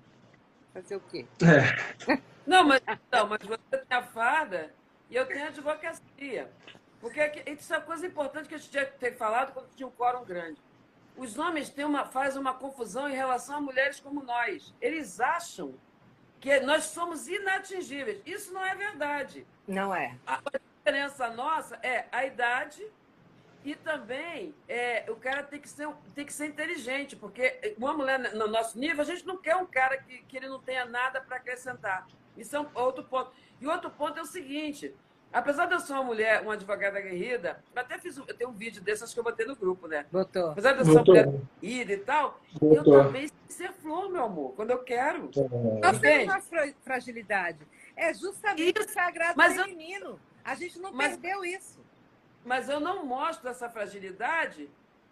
Fazer 0.72 0.96
o 0.96 1.00
quê? 1.00 1.26
É. 1.42 2.22
Não, 2.44 2.66
mas, 2.66 2.80
não, 3.12 3.28
mas 3.28 3.40
você 3.42 3.78
tem 3.78 3.96
a 3.96 4.02
farda 4.02 4.74
e 5.08 5.14
eu 5.14 5.24
tenho 5.24 5.44
a 5.44 5.48
advocacia. 5.48 6.50
Porque 7.00 7.20
isso 7.46 7.72
é 7.72 7.78
uma 7.78 7.84
coisa 7.84 8.04
importante 8.04 8.48
que 8.48 8.54
a 8.56 8.58
gente 8.58 8.70
tinha 8.70 8.84
que 8.84 8.98
ter 8.98 9.16
falado 9.16 9.52
quando 9.52 9.68
tinha 9.76 9.86
um 9.86 9.92
quórum 9.92 10.24
grande. 10.24 10.60
Os 11.16 11.38
homens 11.38 11.68
têm 11.70 11.84
uma, 11.84 12.04
fazem 12.04 12.40
uma 12.40 12.54
confusão 12.54 13.08
em 13.08 13.14
relação 13.14 13.58
a 13.58 13.60
mulheres 13.60 14.00
como 14.00 14.24
nós. 14.24 14.74
Eles 14.80 15.20
acham 15.20 15.74
que 16.42 16.58
nós 16.58 16.86
somos 16.86 17.28
inatingíveis. 17.28 18.20
Isso 18.26 18.52
não 18.52 18.66
é 18.66 18.74
verdade. 18.74 19.46
Não 19.66 19.94
é. 19.94 20.18
A 20.26 20.42
diferença 20.76 21.30
nossa 21.30 21.76
é 21.84 22.06
a 22.10 22.26
idade 22.26 22.84
e 23.64 23.76
também 23.76 24.52
é, 24.68 25.04
o 25.08 25.14
cara 25.14 25.44
tem 25.44 25.60
que, 25.60 25.68
ser, 25.68 25.88
tem 26.16 26.26
que 26.26 26.32
ser 26.32 26.46
inteligente, 26.46 27.14
porque 27.14 27.76
uma 27.78 27.94
mulher 27.94 28.34
no 28.34 28.48
nosso 28.48 28.76
nível, 28.76 29.02
a 29.02 29.04
gente 29.04 29.24
não 29.24 29.36
quer 29.36 29.54
um 29.54 29.64
cara 29.64 29.96
que, 29.98 30.20
que 30.24 30.36
ele 30.36 30.48
não 30.48 30.60
tenha 30.60 30.84
nada 30.84 31.20
para 31.20 31.36
acrescentar. 31.36 32.08
Isso 32.36 32.56
é 32.56 32.60
um 32.60 32.66
outro 32.74 33.04
ponto. 33.04 33.30
E 33.60 33.66
outro 33.68 33.88
ponto 33.88 34.18
é 34.18 34.22
o 34.22 34.26
seguinte: 34.26 34.92
apesar 35.32 35.66
de 35.66 35.74
eu 35.74 35.80
ser 35.80 35.92
uma 35.92 36.04
mulher, 36.04 36.42
uma 36.42 36.54
advogada 36.54 36.98
aguerrida, 36.98 37.62
eu 37.74 37.80
até 37.80 37.98
fiz 37.98 38.16
eu 38.16 38.24
tenho 38.26 38.50
um 38.50 38.54
vídeo 38.54 38.82
desse, 38.82 39.04
acho 39.04 39.14
que 39.14 39.20
eu 39.20 39.24
botei 39.24 39.46
no 39.46 39.56
grupo, 39.56 39.86
né? 39.86 40.06
Botou. 40.10 40.50
Apesar 40.50 40.72
de 40.72 40.80
eu 40.80 40.84
ser 40.84 40.90
uma 40.92 41.04
mulher 41.04 41.28
aguerrida 41.28 41.92
e 41.92 41.98
tal, 41.98 42.40
Botou. 42.52 42.94
eu 42.94 43.04
também 43.04 43.28
sei 43.48 43.66
ser 43.68 43.72
flor, 43.72 44.10
meu 44.10 44.24
amor, 44.24 44.54
quando 44.54 44.70
eu 44.70 44.78
quero. 44.78 45.30
Nós 45.82 45.98
temos 45.98 46.34
uma 46.34 46.72
fragilidade. 46.82 47.60
É 47.96 48.14
justamente 48.14 48.78
isso. 48.78 48.88
o 48.88 48.92
sagrado 48.92 49.34
mas 49.36 49.54
feminino. 49.54 50.10
Eu... 50.10 50.20
A 50.44 50.54
gente 50.54 50.78
não 50.78 50.92
mas... 50.92 51.16
perdeu 51.16 51.44
isso 51.44 51.82
mas 52.44 52.68
eu 52.68 52.80
não 52.80 53.04
mostro 53.04 53.48
essa 53.48 53.68
fragilidade 53.68 54.68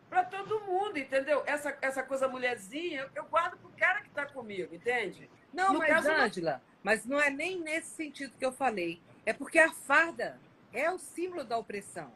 para 0.09 0.25
todo 0.25 0.61
mundo, 0.61 0.99
entendeu? 0.99 1.43
Essa, 1.47 1.77
essa 1.81 2.03
coisa 2.03 2.27
mulherzinha, 2.27 3.03
eu, 3.03 3.11
eu 3.23 3.25
guardo 3.27 3.57
para 3.57 3.69
o 3.69 3.73
cara 3.73 4.01
que 4.01 4.09
está 4.09 4.27
comigo, 4.27 4.75
entende? 4.75 5.31
Não, 5.53 5.73
no 5.73 5.79
mas, 5.79 6.07
Ângela, 6.07 6.53
não... 6.55 6.61
mas 6.83 7.05
não 7.05 7.21
é 7.21 7.31
nem 7.31 7.61
nesse 7.61 7.91
sentido 7.91 8.33
que 8.37 8.45
eu 8.45 8.53
falei. 8.53 9.01
É 9.25 9.33
porque 9.33 9.59
a 9.59 9.73
farda 9.73 10.39
é 10.73 10.91
o 10.91 10.99
símbolo 10.99 11.45
da 11.45 11.57
opressão. 11.57 12.13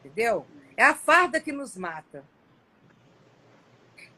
Entendeu? 0.00 0.46
É 0.76 0.84
a 0.84 0.94
farda 0.94 1.40
que 1.40 1.52
nos 1.52 1.76
mata. 1.76 2.24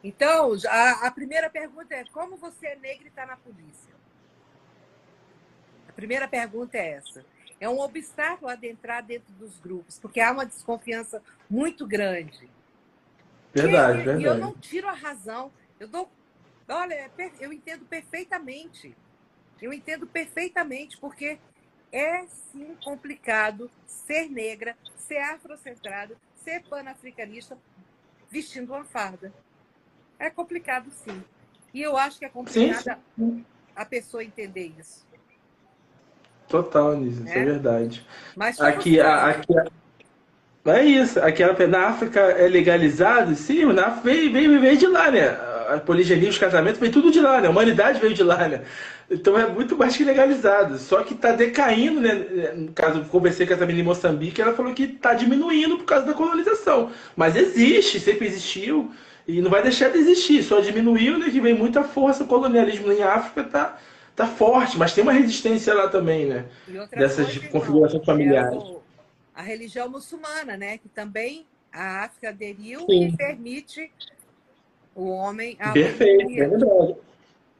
Então, 0.02 0.52
a, 0.69 1.06
a 1.06 1.10
primeira 1.10 1.48
pergunta 1.48 1.94
é: 1.94 2.05
como 2.06 2.36
você 2.36 2.69
é 2.69 2.77
negra 2.77 3.05
e 3.05 3.09
está 3.09 3.27
na 3.27 3.36
polícia? 3.36 3.94
A 5.89 5.93
primeira 5.93 6.28
pergunta 6.28 6.77
é 6.77 6.93
essa 6.93 7.24
é 7.60 7.69
um 7.69 7.81
obstáculo 7.81 8.51
adentrar 8.51 9.05
dentro 9.05 9.32
dos 9.35 9.59
grupos, 9.59 9.98
porque 9.98 10.20
há 10.20 10.31
uma 10.31 10.47
desconfiança 10.47 11.23
muito 11.51 11.86
grande. 11.86 12.48
Verdade, 13.52 14.01
e, 14.01 14.02
verdade. 14.05 14.23
E 14.23 14.24
eu 14.24 14.36
não 14.36 14.55
tiro 14.55 14.89
a 14.89 14.93
razão. 14.93 15.51
Eu 15.78 15.89
dou. 15.89 16.10
Olha, 16.69 16.94
é 16.94 17.10
eu 17.40 17.52
entendo 17.52 17.85
perfeitamente. 17.86 18.94
Eu 19.60 19.73
entendo 19.73 20.06
perfeitamente, 20.06 20.97
porque 20.98 21.39
é 21.93 22.24
sim 22.52 22.77
complicado 22.82 23.70
ser 23.86 24.28
negra, 24.28 24.77
ser 24.97 25.19
afrocentrada, 25.19 26.16
ser 26.36 26.62
panafricanista 26.69 27.56
vestindo 28.31 28.73
uma 28.73 28.85
farda. 28.85 29.32
É 30.19 30.31
complicado, 30.31 30.90
sim. 30.90 31.23
E 31.73 31.82
eu 31.82 31.97
acho 31.97 32.19
que 32.19 32.24
é 32.24 32.28
complicado 32.28 33.01
a 33.74 33.85
pessoa 33.85 34.24
entender 34.24 34.73
isso. 34.78 35.06
Total, 36.48 36.93
Anísio, 36.93 37.24
isso 37.24 37.32
é, 37.32 37.39
é 37.39 37.44
verdade. 37.44 38.06
Mas 38.35 38.60
aqui, 38.60 38.98
a, 38.98 39.28
aqui 39.28 39.52
é 40.65 40.85
isso. 40.85 41.20
Aqui 41.20 41.43
na 41.66 41.89
África 41.89 42.20
é 42.20 42.48
legalizado, 42.48 43.35
sim, 43.35 43.66
na 43.66 43.86
África 43.86 44.05
veio, 44.05 44.32
veio, 44.32 44.60
veio 44.60 44.77
de 44.77 44.86
lá, 44.86 45.10
né? 45.10 45.58
A 45.69 45.78
poligeria, 45.78 46.28
os 46.28 46.39
casamentos, 46.39 46.81
veio 46.81 46.93
tudo 46.93 47.11
de 47.11 47.20
lá, 47.20 47.40
né? 47.40 47.49
A 47.49 47.51
humanidade 47.51 48.01
veio 48.01 48.15
de 48.15 48.23
lá, 48.23 48.49
né? 48.49 48.62
Então 49.11 49.39
é 49.39 49.47
muito 49.47 49.77
mais 49.77 49.97
que 49.97 50.05
legalizado. 50.05 50.78
Só 50.78 51.03
que 51.03 51.15
está 51.15 51.32
decaindo, 51.32 52.01
né? 52.01 52.15
No 52.55 52.73
caso, 52.73 53.01
eu 53.01 53.05
conversei 53.05 53.47
com 53.47 53.55
essa 53.55 53.66
menina 53.66 53.85
em 53.85 53.86
Moçambique, 53.86 54.40
ela 54.40 54.55
falou 54.55 54.74
que 54.74 54.85
está 54.85 55.15
diminuindo 55.15 55.78
por 55.78 55.85
causa 55.85 56.07
da 56.07 56.15
colonização. 56.15 56.90
Mas 57.16 57.36
existe, 57.36 58.01
sempre 58.01 58.27
existiu. 58.27 58.90
E 59.27 59.43
não 59.43 59.51
vai 59.51 59.62
deixar 59.62 59.90
de 59.90 59.99
existir, 59.99 60.43
só 60.43 60.61
diminuiu, 60.61 61.19
né? 61.19 61.31
Que 61.31 61.40
vem 61.40 61.55
muita 61.55 61.85
força, 61.85 62.24
o 62.24 62.27
colonialismo 62.27 62.90
em 62.90 63.03
África 63.03 63.43
está 63.43 63.78
tá 64.16 64.27
forte, 64.27 64.77
mas 64.77 64.93
tem 64.93 65.03
uma 65.03 65.12
resistência 65.12 65.73
lá 65.74 65.89
também, 65.89 66.27
né? 66.27 66.47
Dessas 66.90 67.36
configurações 67.49 68.05
familiares. 68.05 68.59
É 68.62 68.78
a 69.39 69.43
religião 69.43 69.89
muçulmana, 69.89 70.57
né? 70.57 70.78
Que 70.78 70.89
também 70.89 71.47
a 71.73 72.05
África 72.05 72.31
aderiu 72.31 72.81
Sim. 72.81 73.09
e 73.09 73.16
permite 73.16 73.93
o 74.99 75.11
homem 75.11 75.57
a 75.61 75.70
Perfeito, 75.70 76.31
é 76.33 76.49
verdade. 76.49 76.95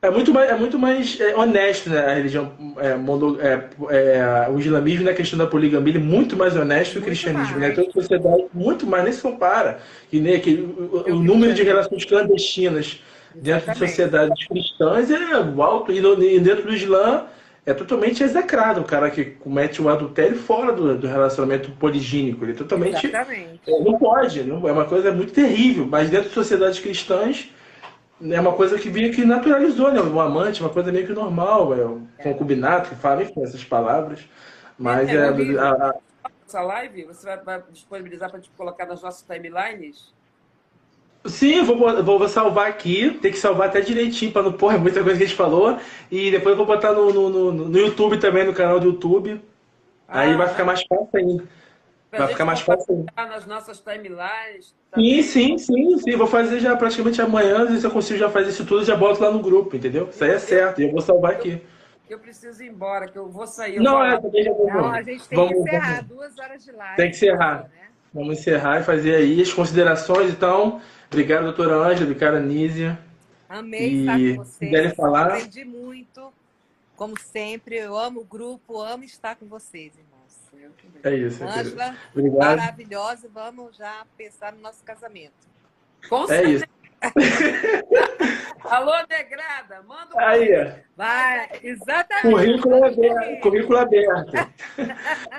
É 0.01 0.11
muito 0.11 0.33
mais, 0.33 0.51
é 0.51 0.55
muito 0.55 0.79
mais 0.79 1.21
é, 1.21 1.37
honesto, 1.37 1.91
né? 1.91 1.99
A 1.99 2.15
religião, 2.15 2.53
é, 2.79 2.95
mono, 2.95 3.37
é, 3.41 3.65
é, 3.91 4.49
o 4.49 4.59
islamismo 4.59 5.05
na 5.05 5.13
questão 5.13 5.39
da 5.39 5.47
poligamia 5.47 5.97
é 5.97 5.99
muito 5.99 6.37
mais 6.37 6.57
honesto 6.57 6.93
que 6.95 6.99
o 6.99 7.03
cristianismo, 7.03 7.59
mais. 7.59 7.71
né? 7.71 7.75
Toda 7.75 7.91
sociedade 7.93 8.45
muito 8.55 8.87
mais, 8.87 9.05
nem 9.05 9.13
se 9.13 9.23
compara. 9.23 9.79
E 10.13 10.21
nem 10.21 10.37
aquele, 10.37 10.63
o, 10.63 11.15
o 11.15 11.19
número 11.21 11.53
de 11.53 11.63
relações 11.65 12.05
clandestinas 12.05 13.01
dentro 13.35 13.73
de 13.73 13.79
sociedades 13.79 14.47
cristãs 14.47 15.11
é 15.11 15.17
alto. 15.61 15.91
E, 15.91 16.01
no, 16.01 16.23
e 16.23 16.39
dentro 16.39 16.63
do 16.65 16.75
Islã 16.75 17.27
é 17.69 17.75
totalmente 17.75 18.23
execrado 18.25 18.81
o 18.81 18.85
cara 18.85 19.11
que 19.11 19.27
comete 19.27 19.83
um 19.83 19.91
adultério 19.91 20.39
fora 20.39 20.73
do, 20.73 20.97
do 20.97 21.07
relacionamento 21.07 21.71
poligínico. 21.73 22.43
Ele 22.43 22.53
é 22.53 22.55
totalmente. 22.55 23.07
Exatamente. 23.07 23.61
Não 23.67 23.99
pode, 23.99 24.43
não, 24.43 24.67
é 24.67 24.73
uma 24.73 24.87
coisa 24.87 25.13
muito 25.13 25.35
terrível. 25.35 25.87
Mas 25.87 26.09
dentro 26.09 26.31
de 26.31 26.35
sociedades 26.35 26.81
cristãs 26.81 27.53
é 28.23 28.41
uma 28.41 28.55
coisa 28.55 28.79
que 28.79 28.89
via 28.89 29.13
que 29.13 29.23
naturalizou, 29.23 29.93
né? 29.93 30.01
O 30.01 30.19
amante, 30.19 30.63
uma 30.63 30.71
coisa 30.71 30.91
meio 30.91 31.07
que 31.07 31.13
normal, 31.13 31.75
é 31.75 31.85
o 31.85 32.09
é. 32.17 32.23
concubinato, 32.23 32.89
que 32.89 32.97
fala, 32.97 33.23
enfim, 33.23 33.43
essas 33.43 33.63
palavras. 33.63 34.27
Mas 34.79 35.07
é. 35.11 35.17
é 35.17 35.59
a, 35.59 35.71
a... 35.73 35.95
Essa 36.47 36.63
live 36.63 37.05
você 37.05 37.27
vai, 37.27 37.37
vai 37.37 37.63
disponibilizar 37.71 38.31
para 38.31 38.41
colocar 38.57 38.87
nas 38.87 39.03
nossas 39.03 39.23
timelines? 39.23 40.15
Sim, 41.29 41.63
vou, 41.63 41.77
vou, 41.77 42.19
vou, 42.19 42.29
salvar 42.29 42.69
aqui. 42.69 43.11
Tem 43.21 43.31
que 43.31 43.39
salvar 43.39 43.69
até 43.69 43.81
direitinho 43.81 44.33
para 44.33 44.43
não 44.43 44.53
pôr 44.53 44.75
é 44.75 44.79
muita 44.79 45.03
coisa 45.03 45.19
que 45.19 45.25
a 45.25 45.27
gente 45.27 45.37
falou. 45.37 45.79
E 46.11 46.31
depois 46.31 46.53
eu 46.53 46.57
vou 46.57 46.67
botar 46.67 46.93
no, 46.93 47.13
no, 47.13 47.31
no, 47.31 47.53
no 47.53 47.79
YouTube 47.79 48.19
também, 48.19 48.45
no 48.45 48.55
canal 48.55 48.81
do 48.81 48.87
YouTube. 48.87 49.41
Ah, 50.07 50.21
Aí 50.21 50.37
vai 50.37 50.49
ficar 50.49 50.65
mais 50.65 50.83
fácil 50.83 51.09
ainda. 51.15 51.45
Vai 52.11 52.29
ficar 52.29 52.45
mais 52.45 52.61
fácil 52.61 53.07
ainda. 53.17 53.35
nas 53.35 53.47
nossas 53.47 53.81
timelines. 53.81 54.75
Tá 54.91 54.99
sim, 54.99 55.23
sim, 55.23 55.59
sim, 55.59 55.99
sim. 55.99 56.17
Vou 56.17 56.27
fazer 56.27 56.61
já 56.61 56.75
praticamente 56.77 57.21
amanhã. 57.21 57.79
Se 57.79 57.87
eu 57.87 57.91
consigo 57.91 58.19
já 58.19 58.31
fazer 58.31 58.51
isso 58.51 58.65
tudo, 58.65 58.85
já 58.85 58.97
boto 58.97 59.23
lá 59.23 59.31
no 59.31 59.41
grupo, 59.41 59.77
entendeu? 59.77 60.09
Isso 60.11 60.25
aí 60.25 60.31
é 60.31 60.39
certo. 60.39 60.81
E 60.81 60.85
eu 60.85 60.91
vou 60.91 61.01
salvar 61.03 61.33
aqui. 61.33 61.61
Eu 62.09 62.19
preciso 62.19 62.63
ir 62.63 62.69
embora, 62.69 63.07
que 63.07 63.19
eu 63.19 63.29
vou 63.29 63.47
sair. 63.47 63.79
Não, 63.79 64.03
é, 64.03 64.19
também 64.19 64.43
já 64.43 64.53
vou. 64.53 64.67
Não, 64.67 64.91
a 64.91 65.03
gente 65.03 65.29
tem 65.29 65.37
vamos, 65.37 65.53
que 65.53 65.61
encerrar. 65.61 65.95
Vamos. 65.97 66.07
Duas 66.07 66.39
horas 66.39 66.65
de 66.65 66.73
live. 66.73 66.97
Tem 66.97 67.11
que 67.11 67.17
encerrar. 67.17 67.63
Né? 67.65 67.89
Vamos 68.15 68.39
encerrar 68.39 68.81
e 68.81 68.83
fazer 68.83 69.15
aí 69.15 69.43
as 69.43 69.53
considerações, 69.53 70.31
então. 70.31 70.81
Obrigado, 71.11 71.45
doutora 71.45 71.77
Ângela, 71.77 72.05
obrigada, 72.05 72.39
Nízia. 72.41 72.99
Amei 73.49 73.89
e, 73.89 74.01
estar 74.01 74.19
com 74.19 74.45
vocês. 74.45 74.95
Falar. 74.95 75.27
Aprendi 75.29 75.65
muito. 75.65 76.33
Como 76.95 77.19
sempre, 77.19 77.77
eu 77.77 77.97
amo 77.97 78.21
o 78.21 78.25
grupo, 78.25 78.81
amo 78.81 79.05
estar 79.05 79.37
com 79.37 79.47
vocês, 79.47 79.93
irmãos. 79.97 80.69
É 81.03 81.15
isso. 81.15 81.43
Ângela, 81.45 81.97
maravilhosa. 82.37 83.29
Vamos 83.33 83.77
já 83.77 84.05
pensar 84.17 84.53
no 84.53 84.61
nosso 84.61 84.83
casamento. 84.85 85.33
Com 86.09 86.27
certeza. 86.27 86.49
É 86.49 86.55
isso. 86.57 86.78
Alô, 88.65 88.93
Negrada, 89.09 89.83
manda 89.87 90.15
um 90.15 90.19
Aí, 90.19 90.73
Vai, 90.97 91.49
exatamente. 91.63 92.61
Currículo 92.61 92.85
aberto. 92.85 93.41
Currículo 93.41 93.79
aberto. 93.79 94.33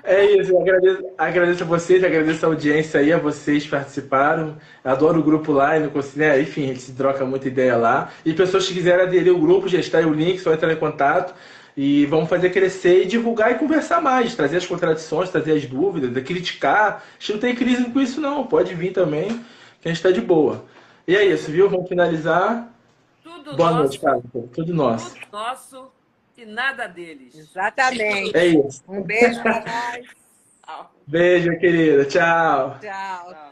É 0.03 0.25
isso, 0.25 0.51
eu 0.51 0.61
agradeço, 0.61 1.05
agradeço 1.17 1.63
a 1.63 1.67
vocês, 1.67 2.03
agradeço 2.03 2.45
a 2.45 2.49
audiência 2.49 2.99
aí, 2.99 3.11
a 3.11 3.17
vocês 3.17 3.63
que 3.63 3.69
participaram. 3.69 4.57
Adoro 4.83 5.19
o 5.19 5.23
grupo 5.23 5.51
lá, 5.51 5.77
né? 6.15 6.41
enfim, 6.41 6.65
a 6.65 6.67
gente 6.67 6.81
se 6.81 6.93
troca 6.93 7.25
muita 7.25 7.47
ideia 7.47 7.75
lá. 7.75 8.09
E 8.25 8.33
pessoas 8.33 8.67
que 8.67 8.73
quiserem 8.73 9.05
aderir 9.05 9.31
ao 9.31 9.39
grupo, 9.39 9.67
já 9.67 9.79
está 9.79 9.97
aí 9.97 10.05
o 10.05 10.13
link, 10.13 10.39
só 10.39 10.53
entrar 10.53 10.71
em 10.71 10.77
contato. 10.77 11.33
E 11.75 12.05
vamos 12.07 12.29
fazer 12.29 12.49
crescer 12.49 13.03
e 13.03 13.05
divulgar 13.05 13.51
e 13.51 13.55
conversar 13.55 14.01
mais, 14.01 14.35
trazer 14.35 14.57
as 14.57 14.65
contradições, 14.65 15.29
trazer 15.29 15.53
as 15.53 15.65
dúvidas, 15.65 16.23
criticar. 16.23 17.03
A 17.03 17.19
gente 17.19 17.33
não 17.33 17.39
tem 17.39 17.55
crise 17.55 17.85
com 17.85 18.01
isso, 18.01 18.19
não. 18.19 18.47
Pode 18.47 18.73
vir 18.73 18.91
também, 18.91 19.27
que 19.81 19.87
a 19.87 19.89
gente 19.89 19.97
está 19.97 20.11
de 20.11 20.21
boa. 20.21 20.65
E 21.09 21.15
é 21.15 21.25
isso, 21.25 21.51
viu? 21.51 21.67
Vamos 21.67 21.89
finalizar. 21.89 22.71
Tudo 23.23 23.55
Boa 23.55 23.71
nosso, 23.71 23.79
noite, 23.81 23.99
cara. 23.99 24.21
Tudo 24.53 24.75
nosso. 24.75 25.15
Tudo 25.15 25.27
nosso 25.31 25.91
e 26.37 26.45
nada 26.45 26.85
deles. 26.85 27.33
Exatamente. 27.33 28.37
É 28.37 28.45
isso. 28.45 28.83
Um 28.87 29.01
beijo 29.01 29.41
para 29.41 29.65
nós. 29.65 30.85
Beijo, 31.07 31.49
querida. 31.57 32.05
Tchau. 32.05 32.77
Tchau. 32.79 33.48